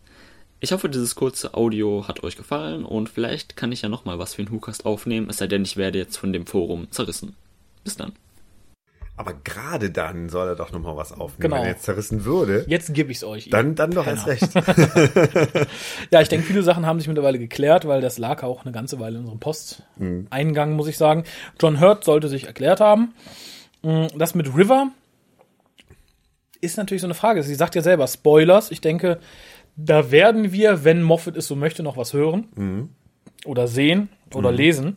Ich 0.60 0.70
hoffe, 0.72 0.90
dieses 0.90 1.14
kurze 1.14 1.54
Audio 1.54 2.06
hat 2.08 2.22
euch 2.24 2.36
gefallen 2.36 2.84
und 2.84 3.08
vielleicht 3.08 3.56
kann 3.56 3.72
ich 3.72 3.80
ja 3.80 3.88
nochmal 3.88 4.18
was 4.18 4.34
für 4.34 4.44
den 4.44 4.52
WhoCast 4.52 4.84
aufnehmen, 4.84 5.28
es 5.30 5.38
sei 5.38 5.46
denn, 5.46 5.62
ich 5.62 5.78
werde 5.78 5.98
jetzt 5.98 6.18
von 6.18 6.34
dem 6.34 6.46
Forum 6.46 6.90
zerrissen. 6.90 7.36
Bis 7.84 7.96
dann. 7.96 8.12
Aber 9.16 9.32
gerade 9.32 9.90
dann 9.90 10.28
soll 10.28 10.48
er 10.48 10.56
doch 10.56 10.72
nochmal 10.72 10.94
was 10.98 11.12
aufnehmen. 11.12 11.38
Genau. 11.40 11.56
Wenn 11.56 11.62
er 11.62 11.68
jetzt 11.70 11.84
zerrissen 11.84 12.26
würde, 12.26 12.66
Jetzt 12.68 12.92
gebe 12.92 13.10
ich 13.10 13.16
es 13.16 13.24
euch. 13.24 13.48
dann, 13.48 13.74
dann 13.74 13.92
doch 13.92 14.04
Penner. 14.04 14.26
erst 14.28 14.54
recht. 14.54 15.68
Ja, 16.10 16.20
ich 16.20 16.28
denke, 16.28 16.46
viele 16.46 16.62
Sachen 16.62 16.84
haben 16.84 16.98
sich 16.98 17.08
mittlerweile 17.08 17.38
geklärt, 17.38 17.88
weil 17.88 18.02
das 18.02 18.18
lag 18.18 18.42
auch 18.42 18.64
eine 18.66 18.72
ganze 18.72 19.00
Weile 19.00 19.14
in 19.16 19.20
unserem 19.22 19.40
Posteingang, 19.40 20.74
muss 20.76 20.86
ich 20.86 20.98
sagen. 20.98 21.24
John 21.58 21.80
Hurt 21.80 22.04
sollte 22.04 22.28
sich 22.28 22.44
erklärt 22.46 22.80
haben. 22.80 23.14
Mm, 23.82 24.08
Das 24.18 24.34
mit 24.34 24.54
River 24.54 24.88
ist 26.60 26.76
natürlich 26.76 27.02
so 27.02 27.06
eine 27.06 27.14
Frage. 27.14 27.42
Sie 27.42 27.54
sagt 27.54 27.74
ja 27.74 27.82
selber 27.82 28.06
Spoilers. 28.06 28.70
Ich 28.70 28.80
denke, 28.80 29.18
da 29.76 30.10
werden 30.10 30.52
wir, 30.52 30.84
wenn 30.84 31.02
Moffat 31.02 31.36
es 31.36 31.46
so 31.46 31.56
möchte, 31.56 31.82
noch 31.82 31.96
was 31.96 32.12
hören 32.12 32.48
oder 33.44 33.68
sehen 33.68 34.08
oder 34.34 34.50
lesen. 34.50 34.96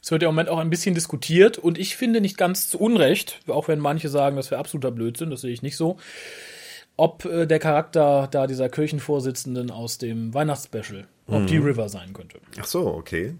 Es 0.00 0.10
wird 0.10 0.22
ja 0.22 0.28
im 0.28 0.34
Moment 0.34 0.48
auch 0.48 0.58
ein 0.58 0.70
bisschen 0.70 0.94
diskutiert 0.94 1.58
und 1.58 1.78
ich 1.78 1.96
finde 1.96 2.20
nicht 2.20 2.36
ganz 2.36 2.68
zu 2.68 2.78
Unrecht, 2.80 3.40
auch 3.46 3.68
wenn 3.68 3.78
manche 3.78 4.08
sagen, 4.08 4.36
das 4.36 4.50
wäre 4.50 4.58
absoluter 4.58 4.90
Blödsinn, 4.90 5.30
das 5.30 5.42
sehe 5.42 5.52
ich 5.52 5.62
nicht 5.62 5.76
so, 5.76 5.96
ob 6.96 7.24
äh, 7.24 7.46
der 7.46 7.60
Charakter 7.60 8.26
da 8.28 8.48
dieser 8.48 8.68
Kirchenvorsitzenden 8.68 9.70
aus 9.70 9.98
dem 9.98 10.34
Weihnachtsspecial, 10.34 11.06
ob 11.28 11.46
die 11.46 11.58
River 11.58 11.88
sein 11.88 12.12
könnte. 12.12 12.40
Ach 12.60 12.64
so, 12.64 12.86
okay. 12.88 13.34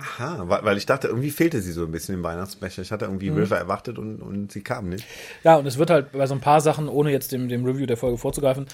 Aha, 0.00 0.44
weil, 0.46 0.76
ich 0.76 0.86
dachte, 0.86 1.08
irgendwie 1.08 1.30
fehlte 1.30 1.60
sie 1.60 1.72
so 1.72 1.84
ein 1.84 1.90
bisschen 1.90 2.14
im 2.14 2.22
Weihnachtsbecher. 2.22 2.82
Ich 2.82 2.92
hatte 2.92 3.06
irgendwie 3.06 3.30
River 3.30 3.58
erwartet 3.58 3.98
und, 3.98 4.22
und 4.22 4.52
sie 4.52 4.62
kam 4.62 4.88
nicht. 4.88 5.04
Ja, 5.42 5.56
und 5.56 5.66
es 5.66 5.76
wird 5.76 5.90
halt 5.90 6.12
bei 6.12 6.26
so 6.26 6.34
ein 6.34 6.40
paar 6.40 6.60
Sachen, 6.60 6.88
ohne 6.88 7.10
jetzt 7.10 7.32
dem, 7.32 7.48
dem 7.48 7.64
Review 7.64 7.86
der 7.86 7.96
Folge 7.96 8.16
vorzugreifen, 8.16 8.66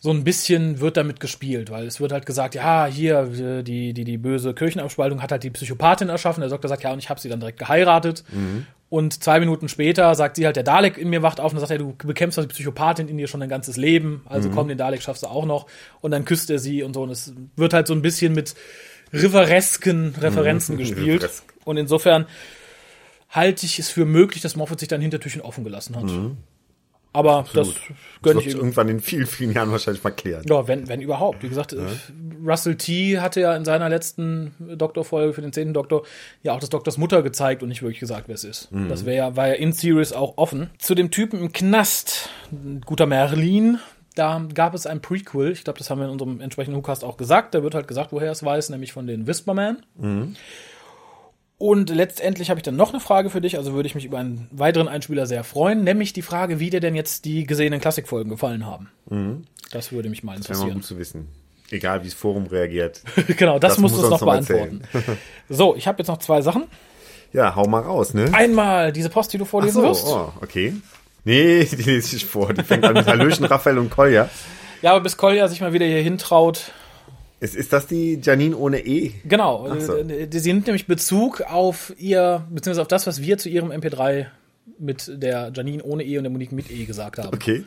so 0.00 0.10
ein 0.10 0.24
bisschen 0.24 0.80
wird 0.80 0.96
damit 0.96 1.20
gespielt, 1.20 1.70
weil 1.70 1.86
es 1.86 2.00
wird 2.00 2.12
halt 2.12 2.26
gesagt, 2.26 2.54
ja, 2.54 2.86
hier, 2.86 3.20
äh, 3.38 3.62
die, 3.62 3.94
die, 3.94 4.04
die 4.04 4.18
böse 4.18 4.54
Kirchenabspaltung 4.54 5.22
hat 5.22 5.32
halt 5.32 5.42
die 5.42 5.50
Psychopathin 5.50 6.08
erschaffen. 6.08 6.40
Der 6.40 6.50
Doktor 6.50 6.68
sagt, 6.68 6.82
ja, 6.82 6.92
und 6.92 6.98
ich 6.98 7.10
habe 7.10 7.20
sie 7.20 7.28
dann 7.28 7.40
direkt 7.40 7.58
geheiratet. 7.58 8.24
Und 8.90 9.22
zwei 9.22 9.40
Minuten 9.40 9.68
später 9.68 10.14
sagt 10.14 10.36
sie 10.36 10.46
halt, 10.46 10.56
der 10.56 10.62
Dalek 10.62 10.98
in 10.98 11.10
mir 11.10 11.22
wacht 11.22 11.40
auf 11.40 11.52
und 11.52 11.58
sagt, 11.58 11.70
ja, 11.72 11.78
du 11.78 11.94
bekämpfst 12.04 12.38
doch 12.38 12.42
die 12.42 12.52
Psychopathin 12.52 13.08
in 13.08 13.16
dir 13.16 13.28
schon 13.28 13.40
dein 13.40 13.48
ganzes 13.48 13.76
Leben. 13.76 14.22
Also 14.26 14.50
komm, 14.54 14.68
den 14.68 14.78
Dalek 14.78 15.02
schaffst 15.02 15.24
du 15.24 15.26
auch 15.26 15.46
noch. 15.46 15.66
Und 16.00 16.10
dann 16.10 16.24
küsst 16.24 16.50
er 16.50 16.58
sie 16.58 16.82
und 16.82 16.94
so. 16.94 17.02
Und 17.02 17.10
es 17.10 17.32
wird 17.56 17.72
halt 17.72 17.86
so 17.86 17.94
ein 17.94 18.02
bisschen 18.02 18.34
mit 18.34 18.54
riveresken 19.22 20.14
Referenzen 20.20 20.76
gespielt. 20.76 21.22
Riveresk. 21.22 21.44
Und 21.64 21.76
insofern 21.76 22.26
halte 23.30 23.66
ich 23.66 23.78
es 23.78 23.88
für 23.88 24.04
möglich, 24.04 24.42
dass 24.42 24.56
Moffat 24.56 24.80
sich 24.80 24.88
dann 24.88 25.00
Hintertürchen 25.00 25.40
offen 25.40 25.64
gelassen 25.64 25.96
hat. 25.96 26.10
Aber 27.12 27.46
das 27.54 27.68
Das 27.68 27.76
gönne 28.22 28.36
wird 28.40 28.46
ich 28.46 28.54
irgendwann 28.54 28.88
in 28.88 29.00
vielen, 29.00 29.26
vielen 29.26 29.52
Jahren 29.52 29.70
wahrscheinlich 29.70 30.02
mal 30.02 30.10
klären. 30.10 30.44
Ja, 30.48 30.66
wenn, 30.66 30.88
wenn 30.88 31.00
überhaupt. 31.00 31.44
Wie 31.44 31.48
gesagt, 31.48 31.74
Russell 32.44 32.74
T. 32.74 33.20
hatte 33.20 33.40
ja 33.40 33.54
in 33.54 33.64
seiner 33.64 33.88
letzten 33.88 34.52
Doktorfolge 34.76 35.32
für 35.32 35.40
den 35.40 35.52
zehnten 35.52 35.74
Doktor 35.74 36.02
ja 36.42 36.52
auch 36.52 36.58
des 36.58 36.70
Doktors 36.70 36.98
Mutter 36.98 37.22
gezeigt 37.22 37.62
und 37.62 37.68
nicht 37.68 37.82
wirklich 37.82 38.00
gesagt, 38.00 38.24
wer 38.26 38.34
es 38.34 38.42
ist. 38.42 38.68
Das 38.88 39.06
wäre 39.06 39.16
ja, 39.16 39.36
war 39.36 39.46
ja 39.46 39.54
in 39.54 39.72
Series 39.72 40.12
auch 40.12 40.38
offen. 40.38 40.70
Zu 40.78 40.96
dem 40.96 41.12
Typen 41.12 41.38
im 41.38 41.52
Knast, 41.52 42.30
guter 42.84 43.06
Merlin, 43.06 43.78
da 44.14 44.46
gab 44.54 44.74
es 44.74 44.86
ein 44.86 45.00
Prequel. 45.00 45.52
Ich 45.52 45.64
glaube, 45.64 45.78
das 45.78 45.90
haben 45.90 45.98
wir 45.98 46.04
in 46.06 46.10
unserem 46.12 46.40
entsprechenden 46.40 46.76
Hookast 46.76 47.02
auch 47.04 47.16
gesagt. 47.16 47.54
Da 47.54 47.62
wird 47.62 47.74
halt 47.74 47.88
gesagt, 47.88 48.12
woher 48.12 48.30
es 48.30 48.44
weiß, 48.44 48.70
nämlich 48.70 48.92
von 48.92 49.06
den 49.06 49.26
Whisperman. 49.26 49.78
Und 51.56 51.88
letztendlich 51.90 52.50
habe 52.50 52.58
ich 52.58 52.64
dann 52.64 52.76
noch 52.76 52.90
eine 52.90 53.00
Frage 53.00 53.30
für 53.30 53.40
dich, 53.40 53.56
also 53.56 53.72
würde 53.74 53.86
ich 53.86 53.94
mich 53.94 54.04
über 54.04 54.18
einen 54.18 54.48
weiteren 54.50 54.88
Einspieler 54.88 55.26
sehr 55.26 55.44
freuen, 55.44 55.84
nämlich 55.84 56.12
die 56.12 56.22
Frage, 56.22 56.58
wie 56.60 56.70
dir 56.70 56.80
denn 56.80 56.94
jetzt 56.94 57.24
die 57.24 57.44
gesehenen 57.46 57.80
Klassikfolgen 57.80 58.28
gefallen 58.30 58.66
haben. 58.66 58.90
Das 59.70 59.92
würde 59.92 60.08
mich 60.08 60.22
mal 60.24 60.36
Das 60.36 60.48
wäre 60.48 60.54
interessieren. 60.58 60.74
gut 60.80 60.84
zu 60.84 60.98
wissen. 60.98 61.28
Egal, 61.70 62.02
wie 62.02 62.06
das 62.06 62.14
Forum 62.14 62.46
reagiert. 62.46 63.02
genau, 63.38 63.58
das, 63.58 63.72
Das 63.72 63.78
musst 63.78 63.94
muss 63.96 64.02
du 64.06 64.12
uns 64.12 64.20
noch 64.20 64.26
beantworten. 64.28 64.82
so, 65.48 65.74
ich 65.76 65.86
habe 65.88 65.98
jetzt 65.98 66.08
noch 66.08 66.18
zwei 66.18 66.42
Sachen. 66.42 66.64
Ja, 67.32 67.56
hau 67.56 67.66
mal 67.66 67.80
raus, 67.82 68.14
ne? 68.14 68.28
Einmal 68.32 68.92
diese 68.92 69.08
Post, 69.08 69.32
die 69.32 69.38
du 69.38 69.44
Ach 69.44 69.48
vorlesen 69.48 69.80
so, 69.82 69.88
wirst. 69.88 70.06
oh, 70.06 70.32
okay. 70.40 70.74
Nee, 71.24 71.64
die 71.64 71.82
lese 71.82 72.16
ich 72.16 72.26
vor. 72.26 72.52
Die 72.52 72.62
fängt 72.62 72.84
an 72.84 72.94
mit 72.94 73.06
Hallöchen, 73.06 73.44
Raphael 73.44 73.78
und 73.78 73.90
Kolja. 73.90 74.28
Ja, 74.82 74.92
aber 74.92 75.00
bis 75.00 75.16
Kolja 75.16 75.48
sich 75.48 75.60
mal 75.60 75.72
wieder 75.72 75.86
hier 75.86 76.02
hintraut. 76.02 76.72
Ist, 77.40 77.56
ist 77.56 77.72
das 77.72 77.86
die 77.86 78.20
Janine 78.22 78.56
ohne 78.56 78.84
E? 78.86 79.12
Genau, 79.24 79.68
so. 79.78 79.96
äh, 79.96 80.28
sie 80.30 80.52
nimmt 80.52 80.66
nämlich 80.66 80.86
Bezug 80.86 81.42
auf 81.42 81.92
ihr, 81.98 82.46
beziehungsweise 82.50 82.82
auf 82.82 82.88
das, 82.88 83.06
was 83.06 83.20
wir 83.20 83.38
zu 83.38 83.48
ihrem 83.48 83.70
MP3 83.70 84.26
mit 84.78 85.10
der 85.22 85.52
Janine 85.54 85.82
ohne 85.82 86.04
E 86.04 86.16
und 86.18 86.24
der 86.24 86.30
Monique 86.30 86.52
mit 86.52 86.70
E 86.70 86.84
gesagt 86.84 87.18
haben. 87.18 87.34
Okay. 87.34 87.64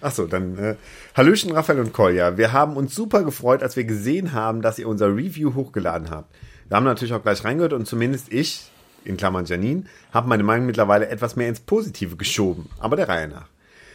Ach 0.00 0.12
so, 0.12 0.26
dann 0.26 0.58
äh, 0.58 0.76
Hallöchen, 1.16 1.52
Raphael 1.52 1.80
und 1.80 1.92
Kolja. 1.92 2.36
Wir 2.36 2.52
haben 2.52 2.76
uns 2.76 2.94
super 2.94 3.22
gefreut, 3.22 3.62
als 3.62 3.76
wir 3.76 3.84
gesehen 3.84 4.32
haben, 4.32 4.62
dass 4.62 4.78
ihr 4.78 4.88
unser 4.88 5.08
Review 5.08 5.54
hochgeladen 5.54 6.10
habt. 6.10 6.34
Wir 6.68 6.76
haben 6.76 6.84
natürlich 6.84 7.14
auch 7.14 7.22
gleich 7.22 7.44
reingehört 7.44 7.72
und 7.72 7.86
zumindest 7.86 8.32
ich, 8.32 8.62
in 9.06 9.16
Klammern 9.16 9.46
Janine, 9.46 9.84
habe 10.12 10.28
meine 10.28 10.42
Meinung 10.42 10.66
mittlerweile 10.66 11.08
etwas 11.08 11.36
mehr 11.36 11.48
ins 11.48 11.60
Positive 11.60 12.16
geschoben, 12.16 12.68
aber 12.78 12.96
der 12.96 13.08
Reihe 13.08 13.28
nach. 13.28 13.48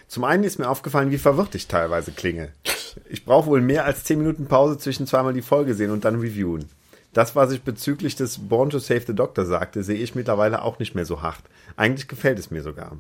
Zum 0.08 0.24
einen 0.24 0.44
ist 0.44 0.60
mir 0.60 0.70
aufgefallen, 0.70 1.12
wie 1.12 1.18
verwirrt 1.18 1.56
ich 1.56 1.68
teilweise 1.68 2.12
klinge. 2.12 2.50
Ich 3.10 3.24
brauche 3.24 3.48
wohl 3.48 3.62
mehr 3.62 3.86
als 3.86 4.04
10 4.04 4.18
Minuten 4.18 4.48
Pause 4.48 4.78
zwischen 4.78 5.08
zweimal 5.08 5.34
die 5.34 5.42
Folge 5.42 5.74
sehen 5.74 5.92
und 5.92 6.04
dann 6.04 6.20
reviewen. 6.20 6.70
Das, 7.14 7.36
was 7.36 7.52
ich 7.52 7.62
bezüglich 7.62 8.16
des 8.16 8.38
Born 8.38 8.70
to 8.70 8.80
Save 8.80 9.04
the 9.08 9.16
Doctor 9.16 9.46
sagte, 9.46 9.84
sehe 9.84 9.98
ich 9.98 10.16
mittlerweile 10.16 10.62
auch 10.62 10.80
nicht 10.80 10.96
mehr 10.96 11.06
so 11.06 11.22
hart. 11.22 11.44
Eigentlich 11.76 12.08
gefällt 12.08 12.40
es 12.40 12.52
mir 12.52 12.62
sogar. 12.62 12.98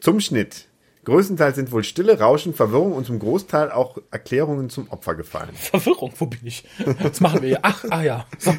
Zum 0.00 0.20
Schnitt. 0.20 0.66
Größtenteils 1.04 1.56
sind 1.56 1.72
wohl 1.72 1.84
Stille, 1.84 2.18
Rauschen, 2.18 2.52
Verwirrung 2.52 2.92
und 2.92 3.06
zum 3.06 3.18
Großteil 3.18 3.70
auch 3.70 3.96
Erklärungen 4.10 4.68
zum 4.68 4.90
Opfer 4.90 5.14
gefallen. 5.14 5.54
Verwirrung, 5.54 6.12
wo 6.18 6.26
bin 6.26 6.40
ich? 6.44 6.64
Was 7.00 7.20
machen 7.20 7.40
wir 7.40 7.48
hier? 7.48 7.60
Ach, 7.62 7.84
ah 7.88 8.02
ja. 8.02 8.26
So, 8.38 8.54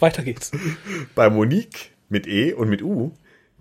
weiter 0.00 0.22
geht's. 0.22 0.50
Bei 1.14 1.30
Monique 1.30 1.93
mit 2.14 2.26
E 2.26 2.54
und 2.54 2.70
mit 2.70 2.82
U 2.82 3.12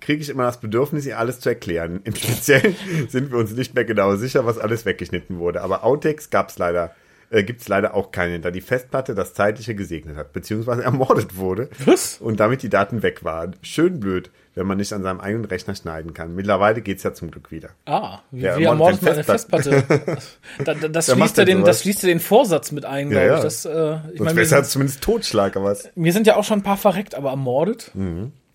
kriege 0.04 0.22
ich 0.22 0.30
immer 0.30 0.44
das 0.44 0.60
Bedürfnis, 0.60 1.06
ihr 1.06 1.18
alles 1.18 1.40
zu 1.40 1.50
erklären. 1.50 2.02
Im 2.04 2.16
Speziellen 2.16 2.76
sind 3.10 3.32
wir 3.32 3.40
uns 3.40 3.52
nicht 3.52 3.74
mehr 3.74 3.86
genau 3.86 4.16
sicher, 4.16 4.46
was 4.46 4.60
alles 4.60 4.86
weggeschnitten 4.86 5.40
wurde. 5.40 5.62
Aber 5.62 5.84
Outtakes 5.84 6.30
gab's 6.30 6.58
leider, 6.58 6.94
äh, 7.32 7.44
gibt's 7.44 7.68
leider 7.68 7.96
auch 7.96 8.12
keine, 8.12 8.40
da 8.40 8.52
die 8.52 8.62
Festplatte 8.62 9.16
das 9.16 9.34
Zeitliche 9.34 9.76
gesegnet 9.76 10.18
hat, 10.18 10.34
beziehungsweise 10.34 10.84
ermordet 10.84 11.38
wurde. 11.38 11.70
Was? 11.86 12.20
Und 12.20 12.40
damit 12.40 12.62
die 12.62 12.70
Daten 12.70 13.02
weg 13.02 13.24
waren. 13.24 13.56
Schön 13.62 14.02
blöd, 14.02 14.30
wenn 14.56 14.68
man 14.68 14.78
nicht 14.78 14.92
an 14.92 15.04
seinem 15.04 15.22
eigenen 15.22 15.46
Rechner 15.46 15.74
schneiden 15.74 16.14
kann. 16.14 16.36
Mittlerweile 16.36 16.82
geht's 16.82 17.04
ja 17.04 17.14
zum 17.14 17.32
Glück 17.32 17.50
wieder. 17.50 17.70
Ah, 17.86 18.20
wie, 18.30 18.42
Ja, 18.42 18.58
wie 18.58 18.64
er 18.64 18.72
ermordet 18.72 19.02
man 19.02 19.14
eine 19.14 19.24
Festplatte. 19.24 19.84
Da, 20.66 20.76
da, 20.76 20.88
das, 20.88 21.12
schließt 21.12 21.38
ja 21.38 21.46
denn 21.46 21.60
den, 21.60 21.66
das 21.66 21.82
schließt 21.82 22.04
ja 22.04 22.10
den 22.10 22.20
Vorsatz 22.20 22.72
mit 22.72 22.86
ein, 22.86 23.10
glaube 23.10 23.26
ja. 23.26 23.38
ich. 23.38 23.44
Das, 23.44 23.66
äh, 23.66 23.70
ich 23.70 23.72
Sonst 23.72 24.20
meine, 24.20 24.36
wir, 24.36 24.44
wäre 24.44 24.56
halt 24.56 24.66
zumindest 24.68 25.02
Totschlag, 25.02 25.56
aber 25.56 25.72
was? 25.72 25.90
wir 25.96 26.14
sind 26.14 26.28
ja 26.28 26.36
auch 26.36 26.44
schon 26.44 26.60
ein 26.60 26.64
paar 26.64 26.78
verreckt, 26.78 27.16
aber 27.16 27.32
ermordet. 27.32 27.92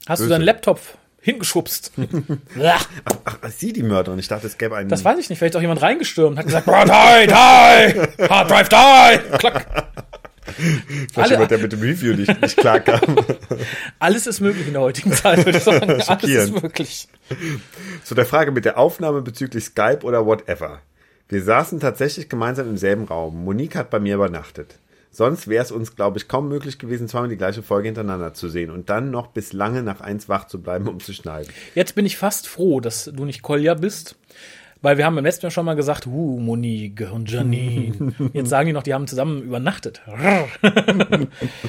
Hast 0.09 0.21
du. 0.21 0.25
Böse. 0.25 0.31
deinen 0.35 0.45
Laptop 0.45 0.81
hingeschubst? 1.21 1.93
Ach, 2.63 2.87
ach, 3.25 3.39
sie 3.51 3.73
die 3.73 3.83
Mörder 3.83 4.13
und 4.13 4.19
ich 4.19 4.29
dachte, 4.29 4.47
es 4.47 4.57
gäbe 4.57 4.77
einen. 4.77 4.89
das 4.89 5.05
weiß 5.05 5.19
ich 5.19 5.29
nicht. 5.29 5.39
Vielleicht 5.39 5.55
ist 5.55 5.59
auch 5.59 5.63
jemand 5.63 5.83
reingestürmt 5.83 6.33
und 6.33 6.39
hat 6.39 6.47
gesagt, 6.47 6.65
"Bro, 6.67 6.85
die, 6.85 7.27
die, 7.27 8.29
Hard 8.29 8.51
Drive, 8.51 8.69
die, 8.69 9.39
klack. 9.39 9.67
Vielleicht 10.57 11.19
alle- 11.19 11.31
jemand, 11.33 11.51
der 11.51 11.59
mit 11.59 11.73
dem 11.73 11.81
Review 11.81 12.15
nicht, 12.15 12.41
nicht 12.41 12.57
klarkam. 12.57 13.17
Alles 13.99 14.27
ist 14.27 14.41
möglich 14.41 14.67
in 14.67 14.73
der 14.73 14.83
heutigen 14.83 15.13
Zeit, 15.13 15.45
würde 15.45 15.59
ich 15.59 15.65
sagen. 15.65 15.91
Alles 16.07 16.25
ist 16.25 16.63
möglich. 16.63 17.09
Zu 18.03 18.15
der 18.15 18.25
Frage 18.25 18.51
mit 18.51 18.65
der 18.65 18.79
Aufnahme 18.79 19.21
bezüglich 19.21 19.65
Skype 19.65 20.01
oder 20.05 20.25
whatever. 20.25 20.81
Wir 21.29 21.43
saßen 21.43 21.81
tatsächlich 21.81 22.31
gemeinsam 22.31 22.69
im 22.71 22.79
selben 22.79 23.05
Raum. 23.05 23.45
Monique 23.45 23.77
hat 23.77 23.91
bei 23.91 24.01
mir 24.01 24.15
übernachtet. 24.15 24.77
Sonst 25.11 25.49
wäre 25.49 25.65
es 25.65 25.73
uns, 25.73 25.97
glaube 25.97 26.19
ich, 26.19 26.29
kaum 26.29 26.49
möglich 26.49 26.79
gewesen, 26.79 27.09
zweimal 27.09 27.29
die 27.29 27.37
gleiche 27.37 27.63
Folge 27.63 27.89
hintereinander 27.89 28.35
zu 28.35 28.49
sehen 28.49 28.71
und 28.71 28.91
dann 28.91 29.11
noch 29.11 29.29
bis 29.29 29.53
lange 29.53 29.83
nach 29.83 30.01
eins 30.01 30.29
wach 30.29 30.47
zu 30.47 30.61
bleiben, 30.61 30.89
um 30.89 31.01
zu 31.01 31.13
schneiden. 31.13 31.53
Jetzt 31.75 31.95
bin 31.95 32.07
ich 32.07 32.17
fast 32.17 32.47
froh, 32.47 32.81
dass 32.81 33.05
du 33.05 33.25
nicht 33.25 33.43
Kolja 33.43 33.75
bist. 33.75 34.17
Weil 34.81 34.97
wir 34.97 35.07
haben 35.07 35.17
beim 35.17 35.25
letzten 35.25 35.47
Mal 35.47 35.51
schon 35.51 35.67
mal 35.67 35.75
gesagt, 35.75 36.07
uh, 36.07 36.39
Monique 36.39 37.11
und 37.13 37.29
Janine. 37.29 38.15
Jetzt 38.33 38.49
sagen 38.49 38.69
die 38.69 38.73
noch, 38.73 38.85
die 38.85 38.95
haben 38.95 39.09
zusammen 39.09 39.43
übernachtet. 39.43 40.03
Nach 40.07 40.47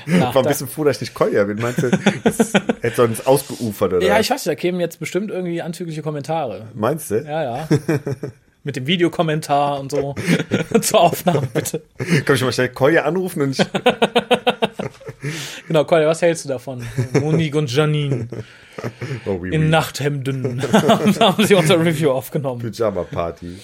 Ich 0.05 0.19
war 0.19 0.37
ein 0.37 0.45
bisschen 0.45 0.67
froh, 0.67 0.83
dass 0.83 0.97
ich 0.97 1.01
nicht 1.01 1.13
Kolja 1.15 1.43
bin. 1.45 1.57
Meinst 1.57 1.81
du, 1.81 1.89
das 2.23 2.53
hätte 2.81 2.95
sonst 2.95 3.25
ausgeufert 3.25 3.93
oder? 3.93 4.05
ja, 4.05 4.19
ich 4.19 4.29
weiß, 4.29 4.43
da 4.43 4.53
kämen 4.53 4.79
jetzt 4.79 4.99
bestimmt 4.99 5.31
irgendwie 5.31 5.59
anzügliche 5.63 6.03
Kommentare. 6.03 6.67
Meinst 6.75 7.09
du? 7.09 7.23
Ja, 7.23 7.43
ja. 7.43 7.67
Mit 8.63 8.75
dem 8.75 8.87
Videokommentar 8.87 9.79
und 9.79 9.91
so. 9.91 10.15
Zur 10.81 10.99
Aufnahme, 10.99 11.47
bitte. 11.53 11.81
Kann 12.25 12.35
ich 12.35 12.41
mal 12.41 12.51
schnell 12.51 12.69
Kolja 12.69 13.03
anrufen 13.03 13.41
und 13.41 13.51
ich, 13.51 13.65
Genau, 15.67 15.85
Kolja, 15.85 16.07
was 16.07 16.21
hältst 16.21 16.45
du 16.45 16.49
davon? 16.49 16.83
Monique 17.13 17.55
und 17.55 17.73
Janine 17.73 18.27
oh, 19.25 19.37
oui, 19.39 19.49
in 19.49 19.63
oui. 19.63 19.69
Nachthemden 19.69 20.61
haben 21.19 21.45
sie 21.45 21.55
unser 21.55 21.79
Review 21.79 22.11
aufgenommen. 22.11 22.61
Pyjama 22.61 23.03
Party. 23.03 23.57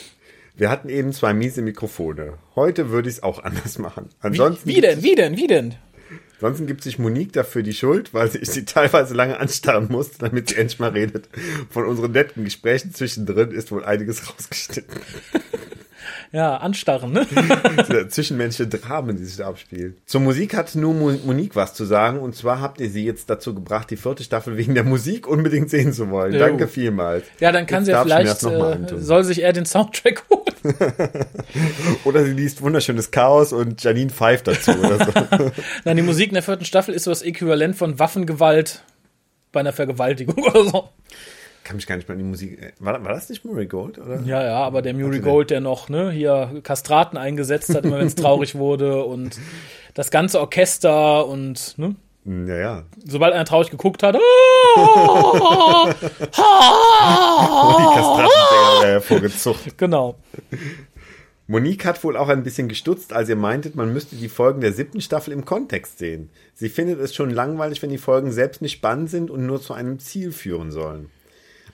Wir 0.55 0.69
hatten 0.69 0.89
eben 0.89 1.11
zwei 1.11 1.33
miese 1.33 1.61
Mikrofone. 1.61 2.33
Heute 2.55 2.89
würde 2.89 3.09
ich 3.09 3.15
es 3.15 3.23
auch 3.23 3.43
anders 3.43 3.77
machen. 3.77 4.09
Wie, 4.21 4.27
Ansonsten 4.27 4.69
wie 4.69 4.81
denn? 4.81 5.03
Wie 5.03 5.15
denn? 5.15 5.37
Wie 5.37 5.47
denn? 5.47 5.75
Ansonsten 6.45 6.67
gibt 6.67 6.83
sich 6.83 6.99
Monique 6.99 7.33
dafür 7.33 7.63
die 7.63 7.73
Schuld, 7.73 8.13
weil 8.13 8.29
sie 8.29 8.45
sie 8.45 8.65
teilweise 8.65 9.15
lange 9.15 9.39
anstarren 9.39 9.87
musste, 9.89 10.19
damit 10.19 10.49
sie 10.49 10.57
endlich 10.57 10.79
mal 10.79 10.91
redet. 10.91 11.27
Von 11.71 11.85
unseren 11.85 12.11
netten 12.11 12.43
Gesprächen 12.43 12.93
zwischendrin 12.93 13.49
ist 13.49 13.71
wohl 13.71 13.83
einiges 13.83 14.29
rausgeschnitten. 14.29 15.01
Ja, 16.32 16.57
anstarren, 16.57 17.11
ne? 17.13 17.26
Zwischenmenschliche 18.09 18.69
Dramen, 18.69 19.15
die 19.17 19.23
sich 19.26 19.38
da 19.38 19.47
abspielen. 19.47 19.95
Zur 20.05 20.21
Musik 20.21 20.55
hat 20.55 20.76
nur 20.76 20.93
Mo- 20.93 21.19
Monique 21.26 21.55
was 21.55 21.73
zu 21.73 21.86
sagen. 21.86 22.19
Und 22.19 22.36
zwar 22.36 22.59
habt 22.61 22.82
ihr 22.82 22.89
sie 22.89 23.05
jetzt 23.05 23.30
dazu 23.30 23.53
gebracht, 23.53 23.89
die 23.89 23.97
vierte 23.97 24.23
Staffel 24.23 24.57
wegen 24.57 24.76
der 24.76 24.84
Musik 24.84 25.28
unbedingt 25.28 25.69
sehen 25.69 25.93
zu 25.93 26.09
wollen. 26.09 26.34
Jo. 26.34 26.39
Danke 26.39 26.67
vielmals. 26.67 27.23
Ja, 27.39 27.51
dann 27.51 27.65
kann 27.65 27.86
Jetzt 27.86 27.86
sie 27.86 27.91
ja 27.91 28.03
vielleicht, 28.03 28.43
äh, 28.91 28.99
soll 28.99 29.23
sich 29.23 29.41
er 29.43 29.53
den 29.53 29.65
Soundtrack 29.65 30.23
holen. 30.30 30.45
Oder 32.05 32.26
sie 32.26 32.32
liest 32.34 32.61
wunderschönes 32.61 33.11
Chaos 33.11 33.53
und 33.53 33.84
Janine 33.84 34.09
pfeift 34.09 34.47
dazu 34.47 34.71
oder 34.71 35.05
so. 35.05 35.11
Nein, 35.86 35.97
die 35.97 36.03
Musik 36.03 36.30
in 36.30 36.34
der 36.34 36.43
vierten 36.43 36.65
Staffel 36.65 36.93
ist 36.95 37.03
so 37.03 37.11
das 37.11 37.21
Äquivalent 37.21 37.76
von 37.76 37.99
Waffengewalt 37.99 38.82
bei 39.51 39.59
einer 39.59 39.73
Vergewaltigung 39.73 40.43
oder 40.43 40.63
so. 40.65 40.89
Kann 41.66 41.76
mich 41.76 41.86
gar 41.88 41.97
nicht 41.97 42.07
mehr 42.07 42.13
an 42.13 42.20
die 42.20 42.24
Musik. 42.30 42.61
äh, 42.61 42.72
War, 42.80 43.03
war 43.03 43.11
das 43.13 43.28
nicht 43.28 43.43
Murray 43.43 43.66
Gold? 43.66 43.99
Oder? 43.99 44.22
Ja, 44.22 44.41
ja, 44.41 44.63
aber 44.63 44.82
der 44.82 44.93
Murray 44.93 45.20
Gold, 45.20 45.49
der 45.49 45.59
noch 45.59 45.89
ne, 45.89 46.11
hier 46.11 46.61
Kastraten 46.63 47.18
eingesetzt 47.18 47.76
hat, 47.76 47.84
immer 47.86 47.99
wenn 47.99 48.07
es 48.07 48.16
traurig 48.16 48.55
wurde 48.55 49.03
und 49.03 49.38
das 49.93 50.11
ganze 50.11 50.39
Orchester 50.39 51.28
und 51.28 51.78
ne, 51.78 51.95
Hm, 52.24 52.47
Ja, 52.47 52.55
ja. 52.55 52.84
sobald 53.05 53.34
einer 53.34 53.43
traurig 53.45 53.70
geguckt 53.70 54.01
hat, 54.03 54.16
ah, 54.16 54.20
Die 58.82 58.88
hervorgezucht. 58.88 59.78
genau. 59.78 60.16
Monique 61.47 61.86
hat 61.86 62.03
wohl 62.03 62.18
auch 62.18 62.30
ein 62.30 62.41
bisschen 62.43 62.68
gestutzt, 62.68 63.13
als 63.13 63.30
ihr 63.30 63.36
meintet, 63.36 63.76
man 63.76 63.93
müsste 63.93 64.16
die 64.16 64.30
Folgen 64.30 64.61
der 64.61 64.74
siebten 64.74 65.01
Staffel 65.01 65.32
im 65.34 65.45
Kontext 65.45 65.99
sehen. 65.99 66.30
Sie 66.55 66.70
findet 66.70 66.99
es 66.99 67.13
schon 67.13 67.30
langweilig, 67.30 67.84
wenn 67.84 67.91
die 67.91 67.99
Folgen 67.99 68.32
selbst 68.32 68.61
nicht 68.63 68.72
spannend 68.74 69.11
sind 69.11 69.30
und 69.30 69.45
nur 69.45 69.61
zu 69.61 69.74
einem 69.74 69.99
Ziel 69.99 70.32
führen 70.32 70.72
sollen. 70.72 71.11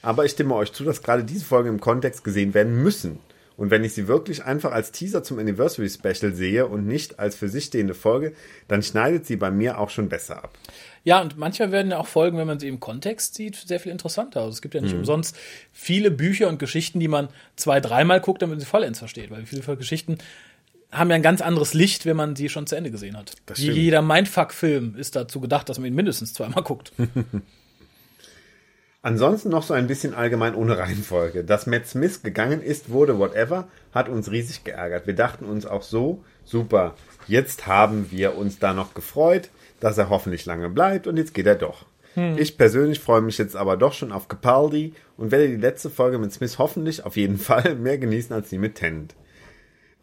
Aber 0.02 0.26
ich 0.26 0.32
stimme 0.32 0.56
euch 0.56 0.74
zu, 0.74 0.84
dass 0.84 1.04
gerade 1.04 1.24
diese 1.24 1.46
Folgen 1.46 1.70
im 1.70 1.80
Kontext 1.80 2.24
gesehen 2.24 2.54
werden 2.54 2.82
müssen. 2.82 3.20
Und 3.58 3.70
wenn 3.70 3.84
ich 3.84 3.94
sie 3.94 4.08
wirklich 4.08 4.44
einfach 4.44 4.72
als 4.72 4.92
Teaser 4.92 5.24
zum 5.24 5.38
Anniversary 5.38 5.88
Special 5.88 6.34
sehe 6.34 6.66
und 6.66 6.88
nicht 6.88 7.20
als 7.20 7.36
für 7.36 7.48
sich 7.48 7.66
stehende 7.66 7.94
Folge, 7.94 8.34
dann 8.68 8.82
schneidet 8.82 9.28
sie 9.28 9.36
bei 9.36 9.52
mir 9.52 9.78
auch 9.78 9.92
schon 9.92 10.10
besser 10.10 10.44
ab. 10.44 10.58
Ja, 11.04 11.22
und 11.22 11.38
manchmal 11.38 11.72
werden 11.72 11.92
ja 11.92 11.98
auch 11.98 12.08
Folgen, 12.08 12.38
wenn 12.38 12.48
man 12.48 12.60
sie 12.60 12.68
im 12.68 12.80
Kontext 12.80 13.36
sieht, 13.36 13.56
sehr 13.56 13.80
viel 13.80 13.92
interessanter. 13.92 14.40
Also 14.40 14.54
es 14.54 14.62
gibt 14.62 14.74
ja 14.74 14.82
nicht 14.82 14.96
umsonst 14.96 15.38
viele 15.72 16.10
Bücher 16.12 16.48
und 16.48 16.58
Geschichten, 16.58 17.00
die 17.00 17.08
man 17.08 17.28
zwei, 17.56 17.80
dreimal 17.80 18.22
guckt, 18.22 18.42
damit 18.42 18.54
man 18.54 18.60
sie 18.60 18.66
vollends 18.66 19.00
versteht. 19.00 19.30
Weil 19.30 19.46
viele 19.46 19.78
Geschichten 19.78 20.18
haben 20.92 21.10
ja 21.10 21.16
ein 21.16 21.22
ganz 21.22 21.42
anderes 21.42 21.74
Licht, 21.74 22.06
wenn 22.06 22.18
man 22.18 22.36
sie 22.36 22.50
schon 22.50 22.68
zu 22.68 22.76
Ende 22.76 22.92
gesehen 22.92 23.18
hat. 23.18 23.34
Jeder 23.56 24.02
Mindfuck-Film 24.02 24.96
ist 24.96 25.16
dazu 25.16 25.40
gedacht, 25.40 25.70
dass 25.70 25.78
man 25.80 25.88
ihn 25.88 25.96
mindestens 25.96 26.34
zweimal 26.34 26.64
guckt. 26.64 26.94
Ansonsten 29.04 29.50
noch 29.50 29.64
so 29.64 29.74
ein 29.74 29.88
bisschen 29.88 30.14
allgemein 30.14 30.54
ohne 30.54 30.78
Reihenfolge. 30.78 31.44
Dass 31.44 31.66
Matt 31.66 31.88
Smith 31.88 32.22
gegangen 32.22 32.62
ist, 32.62 32.92
wurde 32.92 33.18
whatever, 33.18 33.68
hat 33.94 34.10
uns 34.10 34.30
riesig 34.30 34.64
geärgert. 34.64 35.08
Wir 35.08 35.16
dachten 35.16 35.46
uns 35.46 35.66
auch 35.66 35.82
so, 35.82 36.24
super, 36.46 36.94
jetzt 37.28 37.66
haben 37.66 38.12
wir 38.12 38.38
uns 38.38 38.60
da 38.60 38.74
noch 38.74 38.94
gefreut, 38.94 39.50
dass 39.80 39.98
er 39.98 40.10
hoffentlich 40.10 40.46
lange 40.46 40.70
bleibt 40.70 41.08
und 41.08 41.18
jetzt 41.18 41.34
geht 41.34 41.48
er 41.48 41.56
doch. 41.56 41.86
Ich 42.38 42.58
persönlich 42.58 43.00
freue 43.00 43.22
mich 43.22 43.38
jetzt 43.38 43.56
aber 43.56 43.78
doch 43.78 43.94
schon 43.94 44.12
auf 44.12 44.28
Capaldi 44.28 44.94
und 45.16 45.32
werde 45.32 45.48
die 45.48 45.56
letzte 45.56 45.90
Folge 45.90 46.20
mit 46.20 46.34
Smith 46.34 46.60
hoffentlich 46.60 47.06
auf 47.06 47.16
jeden 47.16 47.38
Fall 47.40 47.76
mehr 47.76 47.98
genießen 47.98 48.36
als 48.36 48.50
die 48.50 48.58
mit 48.58 48.76
Tennant. 48.76 49.16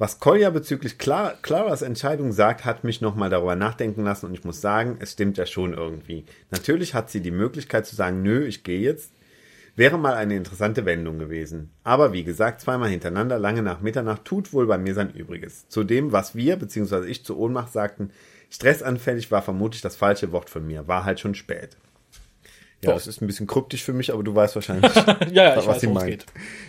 Was 0.01 0.21
Kolja 0.21 0.51
bezüglich 0.51 0.97
Cla 0.97 1.35
Claras 1.43 1.83
Entscheidung 1.83 2.31
sagt, 2.31 2.65
hat 2.65 2.85
mich 2.85 3.01
nochmal 3.01 3.31
darüber 3.31 3.57
nachdenken 3.57 4.05
lassen 4.05 4.27
und 4.27 4.35
ich 4.35 4.45
muss 4.45 4.61
sagen, 4.61 4.97
es 5.01 5.13
stimmt 5.13 5.39
ja 5.39 5.45
schon 5.45 5.75
irgendwie. 5.75 6.25
Natürlich 6.53 6.95
hat 6.95 7.11
sie 7.11 7.21
die 7.21 7.33
Möglichkeit 7.33 7.85
zu 7.85 7.97
sagen, 7.97 8.23
nö, 8.23 8.47
ich 8.47 8.63
gehe 8.63 8.79
jetzt. 8.79 9.13
Wäre 9.75 9.99
mal 9.99 10.15
eine 10.15 10.37
interessante 10.37 10.85
Wendung 10.85 11.19
gewesen. 11.19 11.71
Aber 11.83 12.13
wie 12.13 12.23
gesagt, 12.23 12.61
zweimal 12.61 12.91
hintereinander, 12.91 13.41
lange 13.41 13.63
nach 13.63 13.81
Mitternacht, 13.81 14.25
tut 14.25 14.53
wohl 14.53 14.67
bei 14.69 14.79
mir 14.79 14.95
sein 14.95 15.11
Übriges. 15.11 15.69
Zu 15.69 15.83
dem, 15.83 16.13
was 16.13 16.37
wir, 16.37 16.55
beziehungsweise 16.55 17.09
ich 17.09 17.25
zu 17.25 17.37
Ohnmacht 17.37 17.73
sagten, 17.73 18.11
stressanfällig 18.51 19.33
war 19.33 19.43
vermutlich 19.43 19.83
das 19.83 19.97
falsche 19.97 20.31
Wort 20.31 20.49
von 20.49 20.65
mir. 20.65 20.87
War 20.87 21.05
halt 21.05 21.19
schon 21.19 21.35
spät. 21.35 21.77
Ja, 22.83 22.93
das 22.93 23.09
ist 23.09 23.21
ein 23.21 23.27
bisschen 23.27 23.49
kryptisch 23.49 23.83
für 23.83 23.93
mich, 23.93 24.13
aber 24.13 24.23
du 24.23 24.35
weißt 24.35 24.55
wahrscheinlich, 24.55 24.95
Ja, 25.33 25.57
was 25.57 25.67
weiß, 25.67 25.81
sie 25.81 25.89
es 25.89 25.93
meint. 25.93 26.07
geht. 26.07 26.27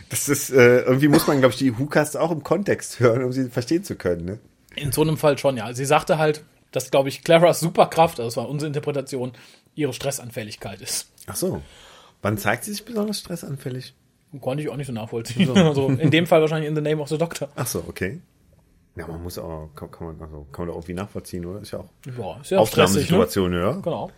Das 0.10 0.28
ist, 0.28 0.50
äh, 0.50 0.80
irgendwie 0.82 1.08
muss 1.08 1.28
man, 1.28 1.40
glaube 1.40 1.54
ich, 1.54 1.60
die 1.60 1.72
Hukas 1.78 2.16
auch 2.16 2.32
im 2.32 2.44
Kontext 2.44 3.00
hören, 3.00 3.24
um 3.24 3.32
sie 3.32 3.50
verstehen 3.50 3.84
zu 3.84 3.96
können. 3.96 4.26
Ne? 4.26 4.40
In 4.76 4.92
so 4.92 5.02
einem 5.02 5.18
Fall 5.18 5.38
schon, 5.38 5.56
ja. 5.58 5.72
Sie 5.74 5.86
sagte 5.86 6.18
halt, 6.18 6.44
dass, 6.72 6.90
glaube 6.90 7.10
ich, 7.10 7.24
Claras 7.24 7.60
Superkraft, 7.60 8.20
also 8.20 8.28
das 8.28 8.38
war 8.38 8.50
unsere 8.50 8.68
Interpretation, 8.68 9.34
ihre 9.76 9.94
Stressanfälligkeit 9.94 10.82
ist. 10.82 11.10
Ach 11.28 11.36
so. 11.36 11.62
Wann 12.24 12.38
zeigt 12.38 12.64
sie 12.64 12.72
sich 12.72 12.86
besonders 12.86 13.20
stressanfällig? 13.20 13.94
Konnte 14.42 14.64
ich 14.64 14.70
auch 14.70 14.78
nicht 14.78 14.88
so 14.88 14.94
nachvollziehen. 14.94 15.50
Also 15.56 15.88
in 16.00 16.12
dem 16.12 16.26
Fall 16.28 16.42
wahrscheinlich 16.42 16.70
in 16.70 16.76
the 16.76 16.82
name 16.82 17.02
of 17.02 17.10
the 17.10 17.18
doctor. 17.18 17.50
Ach 17.56 17.68
so, 17.68 17.84
okay. 17.88 18.20
Ja, 18.96 19.08
man 19.08 19.24
muss 19.24 19.38
auch, 19.38 19.70
kann, 19.76 19.90
man, 20.02 20.22
also, 20.22 20.48
kann 20.52 20.66
man 20.66 20.68
da 20.68 20.74
irgendwie 20.74 20.94
nachvollziehen, 20.94 21.46
oder? 21.46 21.62
Ist 21.62 21.72
ja 21.72 21.80
auch 21.80 21.90
Ja, 22.18 22.42
ist 22.42 22.50
ja 22.52 22.60
auch 22.60 22.68
stressig, 22.68 23.10
ne? 23.12 23.18
Ja. 23.60 23.72
Genau. 23.74 24.12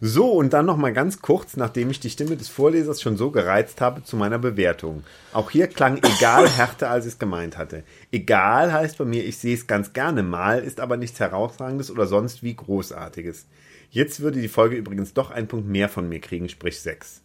So, 0.00 0.30
und 0.30 0.52
dann 0.52 0.66
noch 0.66 0.76
mal 0.76 0.92
ganz 0.92 1.22
kurz, 1.22 1.56
nachdem 1.56 1.90
ich 1.90 1.98
die 1.98 2.10
Stimme 2.10 2.36
des 2.36 2.48
Vorlesers 2.48 3.02
schon 3.02 3.16
so 3.16 3.32
gereizt 3.32 3.80
habe, 3.80 4.04
zu 4.04 4.16
meiner 4.16 4.38
Bewertung. 4.38 5.02
Auch 5.32 5.50
hier 5.50 5.66
klang 5.66 5.98
egal 5.98 6.48
härter, 6.56 6.90
als 6.90 7.04
ich 7.04 7.14
es 7.14 7.18
gemeint 7.18 7.58
hatte. 7.58 7.82
Egal 8.12 8.72
heißt 8.72 8.98
bei 8.98 9.04
mir, 9.04 9.24
ich 9.24 9.38
sehe 9.38 9.54
es 9.54 9.66
ganz 9.66 9.92
gerne 9.92 10.22
mal, 10.22 10.60
ist 10.60 10.78
aber 10.78 10.96
nichts 10.96 11.18
Herausragendes 11.18 11.90
oder 11.90 12.06
sonst 12.06 12.44
wie 12.44 12.54
Großartiges. 12.54 13.46
Jetzt 13.90 14.20
würde 14.20 14.40
die 14.40 14.48
Folge 14.48 14.76
übrigens 14.76 15.14
doch 15.14 15.30
einen 15.32 15.48
Punkt 15.48 15.66
mehr 15.66 15.88
von 15.88 16.08
mir 16.08 16.20
kriegen, 16.20 16.48
sprich 16.48 16.80
sechs. 16.80 17.22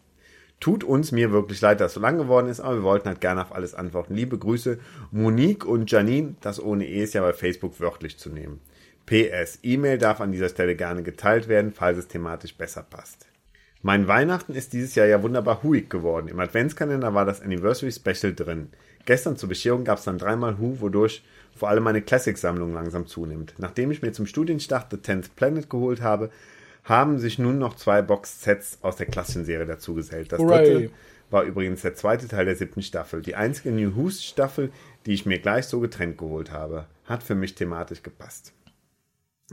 Tut 0.60 0.84
uns 0.84 1.12
mir 1.12 1.32
wirklich 1.32 1.60
leid, 1.62 1.82
dass 1.82 1.92
es 1.92 1.96
so 1.96 2.00
lang 2.00 2.18
geworden 2.18 2.48
ist, 2.48 2.62
aber 2.62 2.78
wir 2.78 2.84
wollten 2.84 3.10
halt 3.10 3.22
gerne 3.22 3.42
auf 3.42 3.54
alles 3.54 3.76
antworten. 3.76 4.16
Liebe 4.16 4.38
Grüße, 4.38 4.80
Monique 5.12 5.66
und 5.66 5.92
Janine, 5.92 6.36
das 6.42 6.60
ohne 6.60 6.88
E 6.88 7.04
ist 7.04 7.14
ja 7.14 7.22
bei 7.22 7.34
Facebook 7.34 7.80
wörtlich 7.82 8.18
zu 8.18 8.30
nehmen. 8.30 8.62
PS, 9.06 9.60
E-Mail 9.64 9.98
darf 9.98 10.22
an 10.22 10.32
dieser 10.32 10.50
Stelle 10.50 10.76
gerne 10.76 11.04
geteilt 11.04 11.48
werden, 11.48 11.74
falls 11.74 11.98
es 11.98 12.08
thematisch 12.08 12.56
besser 12.56 12.84
passt. 12.84 13.28
Mein 13.82 14.08
Weihnachten 14.08 14.54
ist 14.54 14.72
dieses 14.72 14.96
Jahr 14.96 15.08
ja 15.08 15.22
wunderbar 15.22 15.62
huig 15.62 15.90
geworden. 15.90 16.30
Im 16.30 16.40
Adventskalender 16.40 17.14
war 17.14 17.26
das 17.26 17.42
Anniversary 17.42 17.92
Special 17.92 18.34
drin. 18.34 18.70
Gestern 19.06 19.36
zur 19.36 19.50
Bescherung 19.50 19.84
gab 19.84 19.98
es 19.98 20.06
dann 20.06 20.18
dreimal 20.18 20.58
Who, 20.58 20.80
wodurch 20.80 21.22
vor 21.54 21.68
allem 21.68 21.84
meine 21.84 22.02
Classic-Sammlung 22.02 22.74
langsam 22.74 23.08
zunimmt. 23.08 23.56
Nachdem 23.58 23.92
ich 23.92 24.02
mir 24.02 24.14
zum 24.14 24.26
Studienstart 24.26 24.88
The 24.90 24.98
Tenth 24.98 25.36
Planet 25.36 25.70
geholt 25.70 26.02
habe, 26.02 26.30
haben 26.86 27.20
sich 27.20 27.40
nun 27.40 27.60
noch 27.60 27.76
zwei 27.76 28.02
Box-Sets 28.02 28.80
aus 28.82 28.96
der 28.96 29.08
klassischen 29.08 29.44
Serie 29.44 29.66
dazugesellt. 29.66 30.32
Das 30.32 30.40
Hooray. 30.40 30.74
dritte 30.74 30.94
war 31.30 31.44
übrigens 31.44 31.82
der 31.82 31.96
zweite 31.96 32.30
Teil 32.30 32.46
der 32.46 32.56
siebten 32.56 32.82
Staffel. 32.82 33.22
Die 33.22 33.36
einzige 33.36 33.72
New 33.72 33.98
Who's 33.98 34.24
Staffel, 34.24 34.72
die 35.06 35.14
ich 35.14 35.26
mir 35.26 35.40
gleich 35.40 35.66
so 35.66 35.82
getrennt 35.82 36.18
geholt 36.18 36.52
habe. 36.52 36.86
Hat 37.06 37.22
für 37.22 37.36
mich 37.36 37.56
thematisch 37.56 38.02
gepasst. 38.02 38.54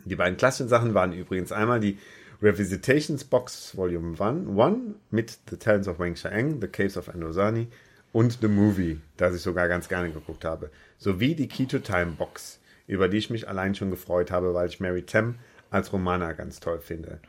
Die 0.04 0.16
beiden 0.16 0.36
klassischen 0.36 0.68
Sachen 0.68 0.94
waren 0.94 1.12
übrigens 1.12 1.52
einmal 1.52 1.80
die 1.80 1.98
Revisitations 2.42 3.24
Box 3.24 3.76
Volume 3.76 4.16
1 4.18 4.94
mit 5.10 5.38
The 5.50 5.56
Talents 5.56 5.88
of 5.88 5.98
Wang 5.98 6.14
Chiang, 6.14 6.60
The 6.60 6.68
Caves 6.68 6.96
of 6.96 7.08
Andosani 7.08 7.68
und 8.12 8.38
The 8.40 8.48
Movie, 8.48 9.00
das 9.16 9.34
ich 9.34 9.42
sogar 9.42 9.68
ganz 9.68 9.88
gerne 9.88 10.10
geguckt 10.10 10.44
habe, 10.44 10.70
sowie 10.98 11.34
die 11.34 11.48
Key 11.48 11.66
to 11.66 11.80
Time 11.80 12.12
Box, 12.12 12.60
über 12.86 13.08
die 13.08 13.18
ich 13.18 13.30
mich 13.30 13.48
allein 13.48 13.74
schon 13.74 13.90
gefreut 13.90 14.30
habe, 14.30 14.54
weil 14.54 14.68
ich 14.68 14.80
Mary 14.80 15.02
Tam 15.02 15.36
als 15.70 15.92
Romana 15.92 16.32
ganz 16.32 16.60
toll 16.60 16.80
finde. 16.80 17.20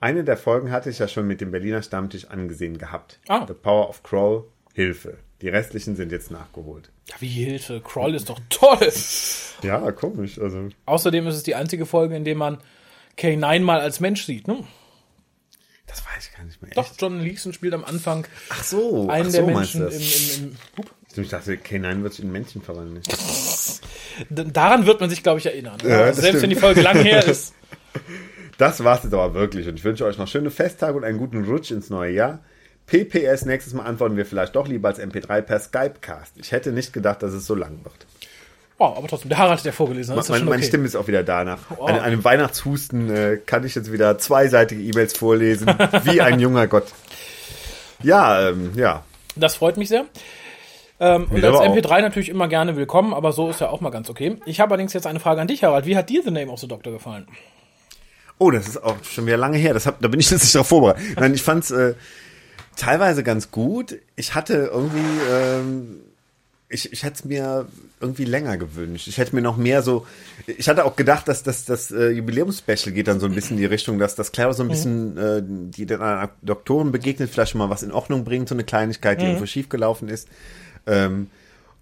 Eine 0.00 0.22
der 0.22 0.36
Folgen 0.36 0.70
hatte 0.70 0.90
ich 0.90 0.98
ja 0.98 1.08
schon 1.08 1.26
mit 1.26 1.40
dem 1.40 1.50
Berliner 1.50 1.82
Stammtisch 1.82 2.26
angesehen 2.26 2.78
gehabt. 2.78 3.18
Ah. 3.26 3.44
The 3.46 3.54
Power 3.54 3.88
of 3.88 4.02
Kroll, 4.02 4.44
Hilfe. 4.74 5.18
Die 5.40 5.48
restlichen 5.48 5.96
sind 5.96 6.12
jetzt 6.12 6.30
nachgeholt. 6.30 6.90
Ja, 7.08 7.14
wie 7.20 7.28
Hilfe. 7.28 7.80
Crawl 7.80 8.14
ist 8.14 8.28
doch 8.28 8.40
toll. 8.50 8.92
Ja, 9.62 9.90
komisch. 9.92 10.38
Also 10.38 10.68
Außerdem 10.86 11.26
ist 11.26 11.36
es 11.36 11.42
die 11.42 11.54
einzige 11.54 11.86
Folge, 11.86 12.14
in 12.16 12.24
der 12.24 12.36
man 12.36 12.58
K9 13.18 13.60
mal 13.60 13.80
als 13.80 14.00
Mensch 14.00 14.24
sieht, 14.24 14.46
ne? 14.46 14.64
das 15.88 16.04
weiß 16.04 16.28
ich 16.28 16.36
gar 16.36 16.44
nicht 16.44 16.60
mehr. 16.62 16.70
Doch, 16.74 16.90
Echt? 16.90 17.00
John 17.00 17.20
Leeson 17.20 17.52
spielt 17.52 17.72
am 17.74 17.84
Anfang 17.84 18.26
Ach 18.50 18.62
so. 18.62 19.08
einen 19.08 19.28
ach 19.28 19.32
der 19.32 19.40
so 19.40 19.46
Menschen 19.46 19.88
im, 19.88 19.92
im, 19.92 20.44
im 20.50 20.56
Hup. 20.76 20.90
Ich 21.16 21.28
dachte, 21.30 21.54
K9 21.54 22.02
wird 22.02 22.12
sich 22.12 22.24
in 22.24 22.30
Männchen 22.30 22.62
verwandeln. 22.62 23.02
Daran 24.30 24.86
wird 24.86 25.00
man 25.00 25.10
sich, 25.10 25.22
glaube 25.22 25.40
ich, 25.40 25.46
erinnern. 25.46 25.78
Ja, 25.82 26.12
Selbst 26.12 26.22
wenn 26.22 26.36
stimmt. 26.36 26.52
die 26.52 26.56
Folge 26.56 26.82
lang 26.82 26.98
her 27.02 27.26
ist. 27.26 27.54
Das 28.58 28.82
war's 28.82 29.04
jetzt 29.04 29.12
aber 29.14 29.34
wirklich 29.34 29.68
und 29.68 29.76
ich 29.76 29.84
wünsche 29.84 30.04
euch 30.04 30.18
noch 30.18 30.26
schöne 30.26 30.50
Festtage 30.50 30.96
und 30.96 31.04
einen 31.04 31.16
guten 31.16 31.44
Rutsch 31.44 31.70
ins 31.70 31.90
neue 31.90 32.12
Jahr. 32.12 32.40
PPS, 32.88 33.44
nächstes 33.44 33.74
Mal 33.74 33.84
antworten 33.84 34.16
wir 34.16 34.26
vielleicht 34.26 34.56
doch 34.56 34.66
lieber 34.66 34.88
als 34.88 34.98
MP3 34.98 35.42
per 35.42 35.60
Skypecast. 35.60 36.34
Ich 36.38 36.52
hätte 36.52 36.72
nicht 36.72 36.92
gedacht, 36.92 37.22
dass 37.22 37.32
es 37.32 37.46
so 37.46 37.54
lang 37.54 37.84
wird. 37.84 38.06
Oh, 38.78 38.94
aber 38.96 39.08
trotzdem, 39.08 39.28
der 39.28 39.38
Harald 39.38 39.58
hat 39.58 39.66
ja 39.66 39.72
vorgelesen. 39.72 40.16
Ist 40.16 40.28
ja 40.28 40.38
Meine, 40.38 40.50
okay. 40.50 40.62
Stimme 40.62 40.86
ist 40.86 40.96
auch 40.96 41.06
wieder 41.06 41.22
da. 41.22 41.44
Nach 41.44 41.58
einem, 41.80 42.00
einem 42.00 42.24
Weihnachtshusten 42.24 43.10
äh, 43.10 43.38
kann 43.44 43.64
ich 43.66 43.74
jetzt 43.74 43.92
wieder 43.92 44.18
zweiseitige 44.18 44.80
E-Mails 44.80 45.16
vorlesen, 45.16 45.66
wie 46.04 46.20
ein 46.20 46.40
junger 46.40 46.66
Gott. 46.66 46.86
Ja, 48.02 48.50
ähm, 48.50 48.72
ja. 48.76 49.04
Das 49.36 49.56
freut 49.56 49.76
mich 49.76 49.88
sehr. 49.88 50.04
Ähm, 51.00 51.26
und 51.30 51.44
als 51.44 51.56
aber 51.56 51.68
auch. 51.68 51.76
MP3 51.76 52.00
natürlich 52.00 52.28
immer 52.28 52.48
gerne 52.48 52.76
willkommen, 52.76 53.12
aber 53.12 53.32
so 53.32 53.50
ist 53.50 53.60
ja 53.60 53.68
auch 53.68 53.80
mal 53.80 53.90
ganz 53.90 54.08
okay. 54.08 54.36
Ich 54.46 54.60
habe 54.60 54.72
allerdings 54.72 54.92
jetzt 54.92 55.06
eine 55.06 55.20
Frage 55.20 55.40
an 55.40 55.48
dich, 55.48 55.62
Harald. 55.64 55.84
Wie 55.84 55.96
hat 55.96 56.08
dir 56.08 56.22
The 56.22 56.30
Name 56.30 56.50
of 56.50 56.60
the 56.60 56.68
Doctor 56.68 56.92
gefallen? 56.92 57.26
Oh, 58.38 58.52
das 58.52 58.68
ist 58.68 58.82
auch 58.82 58.96
schon 59.02 59.26
wieder 59.26 59.36
lange 59.36 59.58
her. 59.58 59.74
Das 59.74 59.86
hab, 59.86 60.00
da 60.00 60.06
bin 60.06 60.20
ich 60.20 60.30
jetzt 60.30 60.42
nicht 60.42 60.54
darauf 60.54 60.68
vorbereitet. 60.68 61.18
Nein, 61.18 61.34
ich 61.34 61.42
fand's 61.42 61.72
äh, 61.72 61.94
teilweise 62.78 63.22
ganz 63.22 63.50
gut. 63.50 63.98
Ich 64.16 64.34
hatte 64.34 64.70
irgendwie, 64.72 65.20
ähm, 65.30 66.00
ich, 66.68 66.92
ich 66.92 67.02
hätte 67.02 67.14
es 67.14 67.24
mir 67.24 67.66
irgendwie 68.00 68.24
länger 68.24 68.56
gewünscht. 68.56 69.08
Ich 69.08 69.18
hätte 69.18 69.34
mir 69.34 69.42
noch 69.42 69.56
mehr 69.56 69.82
so, 69.82 70.06
ich 70.46 70.68
hatte 70.68 70.84
auch 70.84 70.96
gedacht, 70.96 71.28
dass 71.28 71.42
das, 71.42 71.64
das 71.64 71.90
äh, 71.90 72.10
Jubiläumsspecial 72.10 72.94
geht 72.94 73.08
dann 73.08 73.20
so 73.20 73.26
ein 73.26 73.34
bisschen 73.34 73.56
in 73.56 73.62
die 73.62 73.66
Richtung, 73.66 73.98
dass 73.98 74.14
das 74.14 74.32
Clara 74.32 74.52
so 74.52 74.62
ein 74.62 74.68
bisschen, 74.68 75.16
äh, 75.18 75.42
die 75.44 75.86
den 75.86 76.00
Doktoren 76.42 76.92
begegnet, 76.92 77.30
vielleicht 77.30 77.52
schon 77.52 77.58
mal 77.58 77.70
was 77.70 77.82
in 77.82 77.92
Ordnung 77.92 78.24
bringt, 78.24 78.48
so 78.48 78.54
eine 78.54 78.64
Kleinigkeit, 78.64 79.20
die 79.20 79.26
irgendwo 79.26 79.46
schiefgelaufen 79.46 80.08
ist. 80.08 80.28
Ähm, 80.86 81.28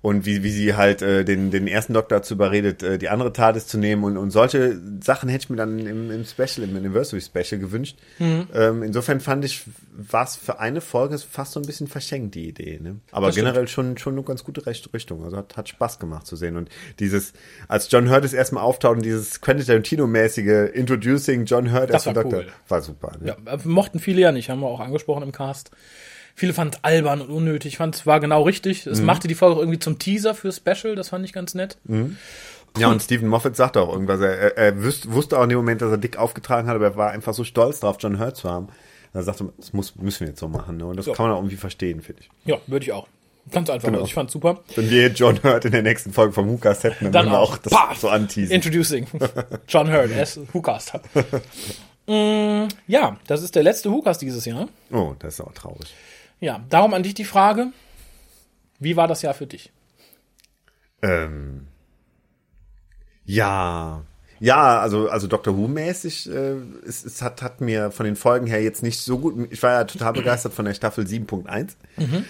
und 0.06 0.24
wie, 0.24 0.44
wie 0.44 0.52
sie 0.52 0.76
halt 0.76 1.02
äh, 1.02 1.24
den, 1.24 1.50
den 1.50 1.66
ersten 1.66 1.92
Doktor 1.92 2.18
dazu 2.18 2.34
überredet, 2.34 2.80
äh, 2.80 2.96
die 2.96 3.08
andere 3.08 3.32
TARDIS 3.32 3.66
zu 3.66 3.76
nehmen. 3.76 4.04
Und, 4.04 4.16
und 4.16 4.30
solche 4.30 4.80
Sachen 5.02 5.28
hätte 5.28 5.46
ich 5.46 5.50
mir 5.50 5.56
dann 5.56 5.80
im, 5.80 6.12
im 6.12 6.24
Special, 6.24 6.62
im 6.68 6.76
Anniversary 6.76 7.20
Special 7.20 7.60
gewünscht. 7.60 7.98
Ähm, 8.20 8.84
insofern 8.84 9.18
fand 9.18 9.44
ich, 9.44 9.64
war 9.96 10.22
es 10.22 10.36
für 10.36 10.60
eine 10.60 10.80
Folge 10.80 11.18
fast 11.18 11.54
so 11.54 11.60
ein 11.60 11.66
bisschen 11.66 11.88
verschenkt, 11.88 12.36
die 12.36 12.46
Idee. 12.46 12.78
Ne? 12.80 13.00
Aber 13.10 13.26
Das 13.26 13.34
stimmt. 13.34 13.48
generell 13.48 13.66
schon, 13.66 13.98
schon 13.98 14.12
eine 14.12 14.22
ganz 14.22 14.44
gute 14.44 14.64
Richtung. 14.64 15.24
Also 15.24 15.38
hat, 15.38 15.56
hat 15.56 15.68
Spaß 15.68 15.98
gemacht 15.98 16.24
zu 16.24 16.36
sehen. 16.36 16.56
Und 16.56 16.68
dieses, 17.00 17.32
als 17.66 17.90
John 17.90 18.08
Hurt 18.08 18.22
das 18.22 18.32
erstmal 18.32 18.62
auftaucht 18.62 18.98
und 18.98 19.04
dieses 19.04 19.40
Quentin 19.40 19.66
Tarantino-mäßige 19.66 20.70
Introducing 20.72 21.46
John 21.46 21.72
Hurt 21.72 21.90
Das 21.90 22.06
als 22.06 22.14
war 22.14 22.22
Doktor, 22.22 22.38
cool. 22.42 22.52
war 22.68 22.80
super. 22.80 23.12
Ne? 23.20 23.34
Ja, 23.44 23.54
äh, 23.54 23.58
mochten 23.64 23.98
viele 23.98 24.20
ja 24.20 24.30
nicht, 24.30 24.50
haben 24.50 24.60
wir 24.60 24.68
auch 24.68 24.78
angesprochen 24.78 25.24
im 25.24 25.32
Cast. 25.32 25.72
Viele 26.38 26.52
fanden 26.52 26.74
es 26.76 26.84
albern 26.84 27.22
und 27.22 27.30
unnötig. 27.30 27.72
Ich 27.72 27.76
fand 27.78 27.94
es 27.96 28.06
war 28.06 28.20
genau 28.20 28.42
richtig. 28.42 28.86
Es 28.86 29.00
Mhm. 29.00 29.06
machte 29.06 29.26
die 29.26 29.34
Folge 29.34 29.56
auch 29.56 29.60
irgendwie 29.60 29.78
zum 29.78 29.98
Teaser 29.98 30.34
für 30.34 30.52
Special. 30.52 30.94
Das 30.94 31.08
fand 31.08 31.24
ich 31.24 31.32
ganz 31.32 31.54
nett. 31.54 31.78
Ja, 32.78 32.88
und 32.88 33.02
Stephen 33.02 33.26
Moffat 33.28 33.56
sagte 33.56 33.80
auch 33.80 33.90
irgendwas. 33.90 34.20
Er, 34.20 34.56
er, 34.56 34.82
wüsste, 34.82 35.10
wusste 35.12 35.38
auch 35.38 35.44
in 35.44 35.48
dem 35.48 35.56
Moment, 35.56 35.80
dass 35.80 35.90
er 35.90 35.96
dick 35.98 36.18
aufgetragen 36.18 36.68
hat, 36.68 36.74
aber 36.76 36.84
er 36.84 36.96
war 36.96 37.10
einfach 37.10 37.32
so 37.32 37.42
stolz 37.42 37.80
drauf, 37.80 37.96
John 38.00 38.18
Hurt 38.20 38.36
zu 38.36 38.50
haben. 38.50 38.68
Er 39.14 39.22
sagte, 39.22 39.48
das 39.56 39.72
muss, 39.72 39.96
müssen 39.96 40.20
wir 40.20 40.28
jetzt 40.28 40.40
so 40.40 40.46
machen. 40.48 40.76
Ne? 40.76 40.84
Und 40.84 40.98
das 40.98 41.06
Ja. 41.06 41.14
kann 41.14 41.26
man 41.26 41.34
auch 41.34 41.38
irgendwie 41.40 41.56
verstehen, 41.56 42.02
finde 42.02 42.20
ich. 42.22 42.30
Ja, 42.44 42.58
würde 42.66 42.84
ich 42.84 42.92
auch. 42.92 43.08
Ganz 43.50 43.70
einfach. 43.70 43.88
Genau. 43.90 44.04
Ich 44.04 44.12
fand's 44.12 44.34
super. 44.34 44.60
Wenn 44.74 44.90
wir 44.90 45.08
John 45.12 45.42
Hurt 45.42 45.64
in 45.64 45.72
der 45.72 45.82
nächsten 45.82 46.12
Folge 46.12 46.34
vom 46.34 46.48
Hukas 46.50 46.82
hätten, 46.84 47.04
dann, 47.04 47.12
Dann 47.12 47.24
würden 47.26 47.32
wir 47.32 47.38
auch. 47.38 47.56
das 47.56 47.72
Pah! 47.72 47.94
so 47.94 48.08
anteasen. 48.10 48.52
Introducing. 48.52 49.06
John 49.68 49.90
Hurt 49.90 50.12
as 50.12 50.38
WhoCast. 50.52 50.94
mm, 52.06 52.64
ja, 52.88 53.16
das 53.26 53.42
ist 53.42 53.54
der 53.54 53.62
letzte 53.62 53.90
WhoCast 53.90 54.20
dieses 54.20 54.44
Jahr. 54.44 54.68
oh, 54.92 55.14
das 55.18 55.34
ist 55.34 55.40
auch 55.40 55.52
traurig. 55.52 55.94
Ja, 56.40 56.64
darum 56.68 56.94
an 56.94 57.02
dich 57.02 57.14
die 57.14 57.24
Frage. 57.24 57.72
Wie 58.78 58.96
war 58.96 59.08
das 59.08 59.22
Jahr 59.22 59.34
für 59.34 59.46
dich? 59.46 59.72
Ähm, 61.02 61.66
ja, 63.24 64.04
Ja, 64.38 64.80
also, 64.80 65.08
also 65.08 65.26
Doctor 65.26 65.56
Who-mäßig, 65.56 66.30
äh, 66.30 66.56
es, 66.86 67.04
es 67.04 67.22
hat, 67.22 67.40
hat 67.40 67.60
mir 67.60 67.90
von 67.90 68.04
den 68.04 68.16
Folgen 68.16 68.46
her 68.46 68.62
jetzt 68.62 68.82
nicht 68.82 69.00
so 69.00 69.18
gut. 69.18 69.48
Ich 69.50 69.62
war 69.62 69.72
ja 69.72 69.84
total 69.84 70.12
begeistert 70.12 70.52
von 70.52 70.66
der 70.66 70.74
Staffel 70.74 71.04
7.1. 71.06 71.70
Mhm. 71.96 72.24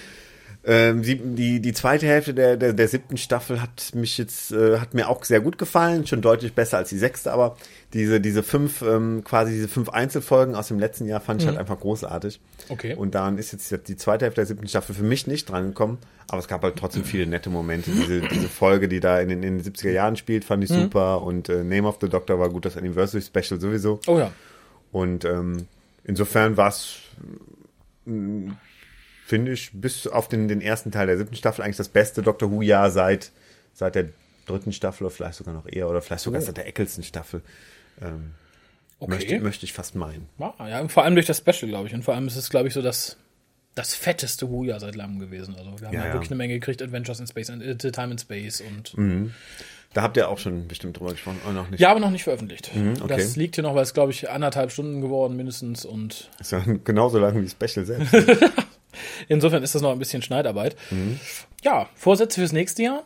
Ähm, 0.69 1.03
die, 1.03 1.17
die, 1.17 1.61
die 1.61 1.73
zweite 1.73 2.07
Hälfte 2.07 2.35
der, 2.35 2.57
der, 2.57 2.73
der 2.73 2.89
siebten 2.89 3.17
Staffel 3.17 3.63
hat 3.63 3.93
mich 3.95 4.19
jetzt, 4.19 4.51
äh, 4.51 4.81
hat 4.81 4.95
mir 4.95 5.09
auch 5.09 5.25
sehr 5.25 5.39
gut 5.41 5.59
gefallen, 5.59 6.09
schon 6.09 6.23
deutlich 6.23 6.55
besser 6.55 6.79
als 6.79 6.89
die 6.89 6.99
sechste, 6.99 7.33
aber 7.33 7.57
diese, 7.93 8.21
diese 8.21 8.43
fünf, 8.43 8.83
ähm, 8.83 9.23
quasi 9.23 9.53
diese 9.53 9.69
fünf 9.69 9.91
Einzelfolgen 9.91 10.57
aus 10.57 10.67
dem 10.67 10.81
letzten 10.81 11.07
Jahr 11.07 11.21
fand 11.21 11.41
ich 11.41 11.47
halt 11.47 11.55
Mhm. 11.55 11.61
einfach 11.61 11.79
großartig. 11.79 12.41
Okay. 12.69 12.95
Und 12.97 13.15
daran 13.15 13.39
ist 13.39 13.53
jetzt 13.53 13.73
die 13.87 13.97
zweite 13.97 14.25
Hälfte 14.25 14.41
der 14.41 14.47
siebten 14.47 14.67
Staffel 14.67 14.93
für 14.97 15.05
mich 15.05 15.29
nicht 15.29 15.49
drangekommen, 15.49 15.99
aber 16.27 16.41
es 16.41 16.49
gab 16.49 16.65
halt 16.65 16.75
trotzdem 16.75 17.05
viele 17.05 17.29
nette 17.29 17.49
Momente. 17.49 17.93
Diese, 17.93 18.23
diese 18.23 18.49
Folge, 18.49 18.89
die 18.89 18.99
da 18.99 19.21
in 19.21 19.29
den, 19.29 19.45
in 19.45 19.59
den 19.63 19.73
70er 19.73 19.93
Jahren 19.93 20.17
spielt, 20.17 20.45
fand 20.45 20.65
ich 20.65 20.71
super 20.71 21.23
und 21.23 21.49
äh, 21.49 21.63
Name 21.63 21.87
of 21.87 21.99
the 22.01 22.09
Doctor 22.09 22.41
war 22.41 22.49
gut, 22.51 22.65
das 22.65 22.77
Anniversary 22.77 23.23
Special 23.23 23.61
sowieso. 23.61 24.01
Oh 24.09 24.19
ja. 24.19 24.33
Und 24.91 25.25
ähm, 25.25 25.69
insofern 26.03 26.57
war 26.57 26.71
es, 26.71 26.97
finde 29.27 29.53
ich, 29.53 29.71
bis 29.75 30.07
auf 30.07 30.29
den, 30.29 30.47
den 30.49 30.61
ersten 30.61 30.91
Teil 30.93 31.07
der 31.09 31.19
siebten 31.19 31.35
Staffel 31.37 31.63
eigentlich 31.63 31.77
das 31.77 31.89
beste 31.89 32.23
Doctor 32.23 32.51
Who-Jahr 32.51 32.91
seit, 32.91 33.33
seit 33.75 33.95
der 33.97 34.09
dritten 34.47 34.73
Staffel 34.73 35.05
oder 35.05 35.15
vielleicht 35.15 35.35
sogar 35.35 35.53
noch 35.53 35.67
eher 35.67 35.89
oder 35.91 36.01
vielleicht 36.01 36.23
sogar 36.23 36.41
Oh. 36.41 36.45
seit 36.45 36.57
der 36.57 36.67
Eccleston-Staffel. 36.69 37.43
Ähm, 38.01 38.33
Okay. 38.99 39.11
möchte, 39.11 39.41
möchte 39.41 39.65
ich 39.67 39.75
fast 39.75 39.95
meinen. 39.95 40.27
Ja, 40.39 40.55
ja, 40.67 40.89
vor 40.89 41.05
allem 41.05 41.17
durch 41.17 41.27
das 41.27 41.39
Special, 41.39 41.69
glaube 41.69 41.87
ich. 41.89 41.93
Und 41.95 42.03
vor 42.03 42.15
allem 42.15 42.27
ist 42.29 42.37
es, 42.37 42.49
glaube 42.49 42.69
ich, 42.69 42.73
so 42.75 42.81
das, 42.81 43.19
das 43.75 43.93
fetteste 43.95 44.49
Who-Jahr 44.49 44.81
seit 44.81 44.95
langem 44.95 45.19
gewesen. 45.19 45.55
Also 45.55 45.79
wir 45.81 45.89
haben 45.89 45.95
Ja, 45.95 46.01
ja, 46.01 46.07
ja. 46.07 46.13
wirklich 46.15 46.31
eine 46.31 46.39
Menge 46.39 46.55
gekriegt, 46.55 46.81
Adventures 46.81 47.21
in 47.21 47.27
Space, 47.27 47.51
and, 47.51 47.63
äh, 47.63 47.77
Time 47.93 48.13
in 48.13 48.19
Space 48.19 48.63
und 48.63 48.97
Mhm. 48.97 49.35
Da 49.93 50.03
habt 50.03 50.17
ihr 50.17 50.29
auch 50.29 50.39
schon 50.39 50.67
bestimmt 50.69 50.99
drüber 50.99 51.11
gesprochen, 51.13 51.41
oder 51.45 51.53
noch 51.55 51.71
nicht? 51.71 51.81
ja, 51.81 51.91
aber 51.91 52.01
noch 52.01 52.11
nicht 52.11 52.25
veröffentlicht. 52.25 52.75
Mhm, 52.75 52.95
okay. 53.03 53.17
Das 53.17 53.37
liegt 53.37 53.55
hier 53.57 53.65
noch, 53.65 53.75
weil 53.75 53.83
es, 53.83 53.93
glaube 53.95 54.13
ich, 54.13 54.29
anderthalb 54.31 54.71
Stunden 54.71 55.01
geworden 55.01 55.37
mindestens 55.37 55.85
und 55.85 56.31
Ist 56.41 56.53
ja 56.53 56.63
genauso 56.85 57.19
lang 57.19 57.41
wie 57.43 57.49
Special 57.49 57.85
selbst. 57.87 58.13
insofern 59.29 59.63
ist 59.63 59.75
das 59.75 59.83
noch 59.83 59.93
ein 59.93 59.99
bisschen 59.99 60.23
Schneidarbeit. 60.23 60.77
Mhm. 60.91 61.19
Ja, 61.63 61.89
Vorsätze 61.95 62.41
fürs 62.41 62.53
nächste 62.53 62.83
Jahr? 62.83 63.05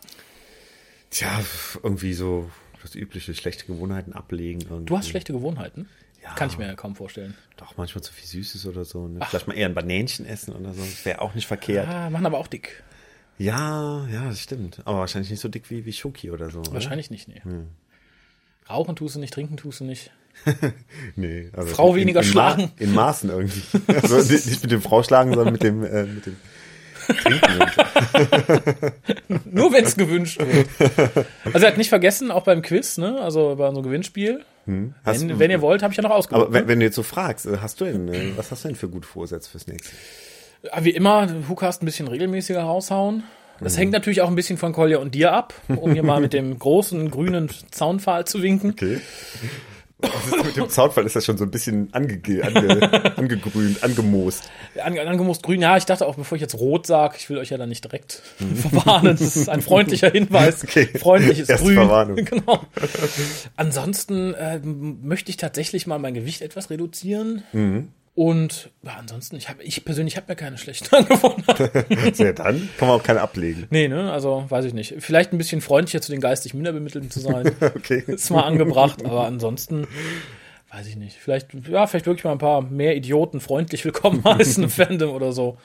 Tja, 1.10 1.40
irgendwie 1.82 2.12
so 2.14 2.50
das 2.82 2.94
übliche 2.94 3.34
schlechte 3.34 3.66
Gewohnheiten 3.66 4.12
ablegen. 4.12 4.62
Irgendwie. 4.62 4.86
Du 4.86 4.96
hast 4.96 5.08
schlechte 5.08 5.32
Gewohnheiten? 5.32 5.88
Ja. 6.22 6.34
Kann 6.34 6.48
ich 6.50 6.58
mir 6.58 6.66
ja 6.66 6.74
kaum 6.74 6.96
vorstellen. 6.96 7.34
Doch, 7.56 7.76
manchmal 7.76 8.02
zu 8.02 8.12
viel 8.12 8.26
Süßes 8.26 8.66
oder 8.66 8.84
so. 8.84 9.08
Ne? 9.08 9.20
Vielleicht 9.28 9.46
mal 9.48 9.54
eher 9.54 9.66
ein 9.66 9.74
Banänchen 9.74 10.26
essen 10.26 10.54
oder 10.54 10.74
so. 10.74 10.82
Wäre 11.04 11.20
auch 11.22 11.34
nicht 11.34 11.46
verkehrt. 11.46 11.88
Ah, 11.88 12.10
machen 12.10 12.26
aber 12.26 12.38
auch 12.38 12.46
dick. 12.46 12.82
Ja, 13.38 14.06
ja, 14.08 14.28
das 14.28 14.40
stimmt. 14.40 14.80
Aber 14.84 14.98
wahrscheinlich 14.98 15.30
nicht 15.30 15.40
so 15.40 15.48
dick 15.48 15.70
wie, 15.70 15.86
wie 15.86 15.92
Schoki 15.94 16.30
oder 16.30 16.50
so. 16.50 16.60
oder? 16.60 16.74
Wahrscheinlich 16.74 17.10
nicht, 17.10 17.26
nee. 17.26 17.40
Hm. 17.42 17.68
Rauchen 18.68 18.96
tust 18.96 19.16
du 19.16 19.20
nicht, 19.20 19.32
trinken 19.32 19.56
tust 19.56 19.80
du 19.80 19.84
nicht. 19.84 20.10
Nee, 21.16 21.48
also 21.56 21.68
Frau 21.74 21.94
in- 21.94 22.00
weniger 22.02 22.20
in, 22.20 22.26
schlagen. 22.26 22.62
Ma 22.62 22.70
in 22.78 22.94
Maßen 22.94 23.30
irgendwie. 23.30 23.62
Also 23.94 24.16
nicht 24.16 24.62
mit 24.62 24.70
dem 24.70 24.82
Frau 24.82 25.02
schlagen, 25.02 25.32
sondern 25.34 25.52
mit 25.52 25.62
dem, 25.62 25.84
äh, 25.84 26.04
mit 26.04 26.26
dem 26.26 26.36
Nur 29.44 29.72
wenn 29.72 29.84
es 29.84 29.96
gewünscht 29.96 30.40
wird. 30.40 30.68
Also 31.52 31.66
er 31.66 31.72
hat 31.72 31.78
nicht 31.78 31.88
vergessen, 31.88 32.30
auch 32.30 32.44
beim 32.44 32.62
Quiz, 32.62 32.98
ne? 32.98 33.20
Also 33.20 33.54
bei 33.56 33.66
unserem 33.68 33.84
Gewinnspiel. 33.84 34.44
hast, 35.04 35.20
Wenn, 35.28 35.38
wenn 35.38 35.50
ihr 35.50 35.60
wollt, 35.60 35.82
habe 35.82 35.92
ich 35.92 35.96
ja 35.96 36.02
noch 36.02 36.10
ausgesucht. 36.10 36.46
aber 36.46 36.52
wenn, 36.54 36.68
wenn 36.68 36.80
du 36.80 36.86
jetzt 36.86 36.96
so 36.96 37.02
fragst, 37.02 37.46
äh, 37.46 37.58
hast 37.60 37.80
du 37.80 37.84
denn, 37.86 38.08
äh, 38.12 38.32
was 38.36 38.50
hast 38.50 38.64
du 38.64 38.68
denn 38.68 38.76
für 38.76 38.88
gute 38.88 39.06
Vorsätze 39.08 39.50
fürs 39.50 39.66
nächste? 39.66 39.90
Ja, 40.62 40.84
Wie 40.84 40.90
immer, 40.90 41.26
Hookast 41.48 41.82
ein 41.82 41.86
bisschen 41.86 42.08
regelmäßiger 42.08 42.62
raushauen. 42.62 43.24
Das 43.60 43.74
Mhm. 43.74 43.78
hängt 43.78 43.92
natürlich 43.92 44.22
auch 44.22 44.28
ein 44.28 44.34
bisschen 44.36 44.56
von 44.58 44.72
Kolja 44.72 44.98
und 44.98 45.14
dir 45.14 45.32
ab, 45.32 45.52
um 45.68 45.92
hier 45.92 46.02
mal 46.02 46.20
mit 46.20 46.32
dem 46.32 46.58
großen 46.58 47.10
grünen 47.10 47.50
Zaunpfahl 47.70 48.26
zu 48.26 48.42
winken. 48.42 48.70
Okay. 48.70 49.00
Mit 50.44 50.56
dem 50.56 50.68
Soundfall 50.68 51.06
ist 51.06 51.16
das 51.16 51.24
schon 51.24 51.38
so 51.38 51.44
ein 51.44 51.50
bisschen 51.50 51.88
ange 51.92 52.20
ange 52.42 53.16
angegrünt, 53.16 53.82
angemoost. 53.82 54.50
An, 54.82 54.98
angemusst 54.98 55.42
grün, 55.42 55.60
ja, 55.60 55.76
ich 55.76 55.84
dachte 55.84 56.06
auch, 56.06 56.14
bevor 56.14 56.36
ich 56.36 56.42
jetzt 56.42 56.54
rot 56.54 56.86
sage, 56.86 57.16
ich 57.18 57.28
will 57.30 57.38
euch 57.38 57.50
ja 57.50 57.58
da 57.58 57.66
nicht 57.66 57.84
direkt 57.84 58.12
verwarnen. 58.56 59.16
Das 59.18 59.36
ist 59.36 59.48
ein 59.48 59.62
freundlicher 59.62 60.10
Hinweis. 60.10 60.62
Mhm. 60.62 60.68
Okay. 60.68 60.98
Freundliches 60.98 61.48
Erste 61.48 61.66
Grün. 61.66 61.74
Verwarnung. 61.76 62.16
Genau. 62.16 62.60
Ansonsten 63.56 64.34
äh, 64.34 64.60
möchte 64.60 65.30
ich 65.30 65.36
tatsächlich 65.36 65.86
mal 65.86 65.98
mein 65.98 66.14
Gewicht 66.14 66.42
etwas 66.42 66.70
reduzieren. 66.70 67.42
Mhm. 67.52 67.88
Und 68.14 68.70
ja, 68.82 68.96
ansonsten, 68.98 69.36
ich, 69.36 69.48
hab, 69.48 69.60
ich 69.62 69.84
persönlich 69.84 70.16
habe 70.16 70.26
mir 70.28 70.36
keine 70.36 70.58
schlechten 70.58 70.94
Angewohnheiten. 70.94 72.12
Ja, 72.16 72.32
dann 72.32 72.68
kann 72.76 72.88
man 72.88 72.98
auch 72.98 73.02
keine 73.02 73.20
ablegen. 73.20 73.66
Nee, 73.70 73.88
ne, 73.88 74.12
also 74.12 74.44
weiß 74.48 74.64
ich 74.64 74.74
nicht. 74.74 74.96
Vielleicht 74.98 75.32
ein 75.32 75.38
bisschen 75.38 75.60
freundlicher 75.60 76.00
zu 76.00 76.10
den 76.10 76.20
geistig 76.20 76.52
Minderbemittelten 76.54 77.10
zu 77.10 77.20
sein. 77.20 77.52
Okay. 77.60 78.02
ist 78.06 78.30
mal 78.30 78.42
angebracht, 78.42 79.04
aber 79.04 79.24
ansonsten 79.26 79.86
weiß 80.72 80.86
ich 80.86 80.96
nicht. 80.96 81.16
Vielleicht, 81.16 81.48
ja, 81.68 81.86
vielleicht 81.86 82.06
wirklich 82.06 82.24
mal 82.24 82.32
ein 82.32 82.38
paar 82.38 82.62
mehr 82.62 82.94
Idioten 82.96 83.40
freundlich 83.40 83.84
willkommen 83.84 84.22
heißen 84.24 84.62
im 84.64 84.70
Fandom 84.70 85.10
oder 85.10 85.32
so. 85.32 85.58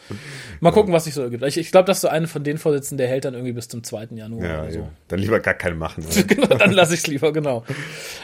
Mal 0.61 0.71
gucken, 0.71 0.93
was 0.93 1.05
sich 1.05 1.13
so 1.13 1.21
ergibt. 1.21 1.43
Ich, 1.43 1.57
ich 1.57 1.71
glaube, 1.71 1.85
das 1.87 1.97
ist 1.97 2.01
so 2.01 2.07
eine 2.07 2.27
von 2.27 2.43
den 2.43 2.57
Vorsitzenden, 2.57 2.97
der 2.99 3.07
hält 3.07 3.25
dann 3.25 3.33
irgendwie 3.33 3.53
bis 3.53 3.67
zum 3.67 3.83
2. 3.83 4.09
Januar 4.15 4.45
Ja, 4.45 4.61
oder 4.63 4.71
so. 4.71 4.79
ja. 4.79 4.89
Dann 5.07 5.19
lieber 5.19 5.39
gar 5.39 5.53
keine 5.55 5.75
machen. 5.75 6.05
Oder? 6.05 6.23
Genau, 6.23 6.47
dann 6.47 6.71
lasse 6.71 6.93
ich 6.93 7.01
es 7.01 7.07
lieber, 7.07 7.33
genau. 7.33 7.63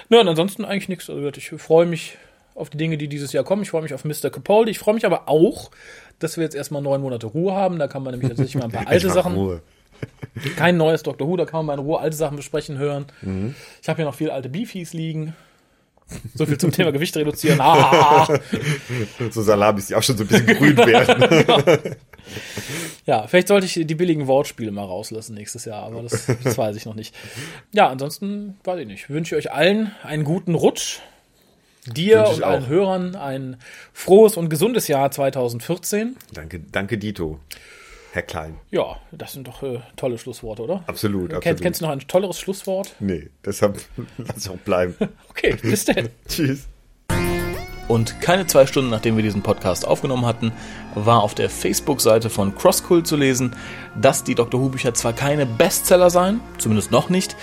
Ja, 0.09 0.22
und 0.22 0.28
ansonsten 0.28 0.63
eigentlich 0.63 0.89
nichts. 0.89 1.09
Also 1.09 1.28
ich 1.30 1.49
freue 1.57 1.86
mich 1.86 2.17
auf 2.56 2.70
die 2.70 2.78
Dinge, 2.78 2.97
die 2.97 3.08
dieses 3.08 3.34
Jahr 3.34 3.43
kommen. 3.43 3.64
Ich 3.64 3.70
freue 3.70 3.82
mich 3.82 3.93
auf 3.93 4.06
Mr. 4.06 4.30
Capaldi. 4.30 4.72
Ich 4.72 4.80
freue 4.80 4.93
mich 4.95 5.06
aber 5.06 5.28
auch, 5.30 5.72
dass 6.20 6.38
wir 6.38 6.43
jetzt 6.43 6.56
erstmal 6.56 6.82
neun 6.82 7.02
Monate 7.02 7.28
Ruhe 7.28 7.54
haben. 7.54 7.80
Da 7.80 7.88
kann 7.88 8.04
man 8.04 8.12
nämlich 8.12 8.30
tatsächlich 8.30 8.56
mal 8.56 8.66
ein 8.66 8.72
paar 8.72 8.88
alte 8.88 9.10
Sachen 9.10 9.34
Ruhe. 9.34 9.62
kein 10.56 10.78
neues 10.78 11.04
Doctor 11.04 11.28
Who, 11.28 11.38
da 11.38 11.45
kann 11.45 11.60
man 11.60 11.78
mal 11.78 11.82
in 11.82 11.88
Ruhe 11.88 11.99
alte 11.99 12.16
Sachen 12.16 12.36
besprechen 12.38 12.78
hören. 12.78 13.06
Mhm. 13.22 13.56
Ich 13.82 13.89
habe 13.89 13.97
hier 13.97 14.06
noch 14.06 14.16
viele 14.16 14.34
alte 14.34 14.49
Beefies 14.49 14.93
liegen. 14.93 15.36
So 16.36 16.45
viel 16.45 16.58
zum 16.58 16.72
Thema 16.72 16.91
Gewicht 16.91 17.16
reduzieren. 17.16 17.62
Ah, 17.62 18.28
So 19.32 19.41
Salabis, 19.41 19.88
die 19.88 19.95
auch 19.95 20.04
schon 20.04 20.18
so 20.18 20.26
ein 20.26 20.28
bisschen 20.28 20.58
grün 20.58 20.78
werden. 20.78 21.95
ja, 23.06 23.28
vielleicht 23.28 23.47
sollte 23.47 23.66
ich 23.66 23.80
die 23.86 23.95
billigen 23.95 24.28
Wortspiele 24.28 24.72
mal 24.72 24.84
rauslassen 24.84 25.36
nächstes 25.36 25.64
Jahr, 25.64 25.84
aber 25.84 26.02
das, 26.02 26.28
das 26.43 26.58
weiß 26.58 26.76
ich 26.76 26.86
noch 26.86 26.95
nicht. 26.95 27.16
Ja, 27.72 27.88
ansonsten 27.88 28.58
weiß 28.66 28.80
ich 28.82 28.88
nicht. 28.88 29.10
Wünsche 29.10 29.38
ich 29.38 29.47
euch 29.47 29.54
allen 29.54 29.95
einen 30.04 30.26
guten 30.26 30.54
Rutsch. 30.54 30.99
Dir 31.88 32.28
und 32.28 32.44
allen 32.44 32.64
auch. 32.66 32.70
Hörern 32.70 33.16
ein 33.16 33.58
frohes 33.94 34.38
und 34.38 34.50
gesundes 34.50 34.88
Jahr 34.88 35.10
2014. 35.10 36.16
danke, 36.34 36.60
danke 36.60 36.98
Dito, 36.98 37.40
Herr 38.14 38.22
Klein. 38.22 38.58
Ja, 38.70 38.98
das 39.12 39.34
sind 39.34 39.48
doch 39.48 39.64
äh, 39.64 39.80
tolle 39.96 40.18
Schlussworte, 40.20 40.62
oder? 40.64 40.84
Absolut, 40.86 41.30
Kenn, 41.30 41.38
absolut. 41.38 41.62
kennst 41.62 41.82
du 41.82 41.86
noch 41.86 41.92
ein 41.92 42.00
tolleres 42.02 42.40
Schlusswort? 42.40 42.96
Nee, 43.00 43.30
deshalb 43.44 43.82
lass 44.18 44.48
auch 44.50 44.58
bleiben. 44.58 44.96
Okay, 45.30 45.56
bis 45.62 45.86
denn. 45.86 46.10
Tschüss. 46.28 46.68
Und 47.88 48.22
keine 48.22 48.46
zwei 48.48 48.66
Stunden 48.68 48.90
nachdem 48.90 49.16
wir 49.16 49.24
diesen 49.24 49.42
Podcast 49.42 49.88
aufgenommen 49.88 50.26
hatten, 50.26 50.52
war 50.94 51.24
auf 51.24 51.36
der 51.36 51.50
Facebook-Seite 51.50 52.30
von 52.30 52.56
CrossCult 52.56 53.08
zu 53.08 53.16
lesen, 53.16 53.56
dass 54.00 54.24
die 54.24 54.36
Dr. 54.36 54.62
Who-Bücher 54.62 54.94
zwar 54.94 55.14
keine 55.14 55.46
Bestseller 55.46 56.10
seien, 56.10 56.42
zumindest 56.58 56.92
noch 56.92 57.10
nicht, 57.10 57.36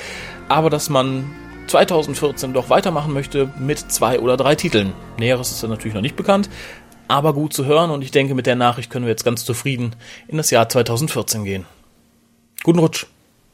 aber 0.49 0.71
dass 0.71 0.89
man 0.91 1.31
2014 1.69 2.53
doch 2.53 2.71
weitermachen 2.71 3.13
möchte 3.13 3.53
mit 3.59 3.79
zwei 3.79 4.21
oder 4.21 4.37
drei 4.37 4.55
Titeln. 4.55 4.93
Näheres 5.19 5.53
ist 5.53 5.63
natürlich 5.63 5.95
noch 5.95 6.03
nicht 6.03 6.17
bekannt, 6.17 6.49
aber 7.07 7.33
gut 7.33 7.53
zu 7.53 7.65
hören 7.65 7.91
und 7.91 8.03
ich 8.03 8.11
denke, 8.11 8.35
mit 8.35 8.47
der 8.47 8.57
Nachricht 8.57 8.91
können 8.91 9.05
wir 9.05 9.11
jetzt 9.11 9.25
ganz 9.25 9.45
zufrieden 9.45 9.95
in 10.27 10.37
das 10.37 10.51
Jahr 10.51 10.69
2014 10.69 11.45
gehen. 11.45 11.67
Guten 12.63 12.79
Rutsch! 12.79 13.07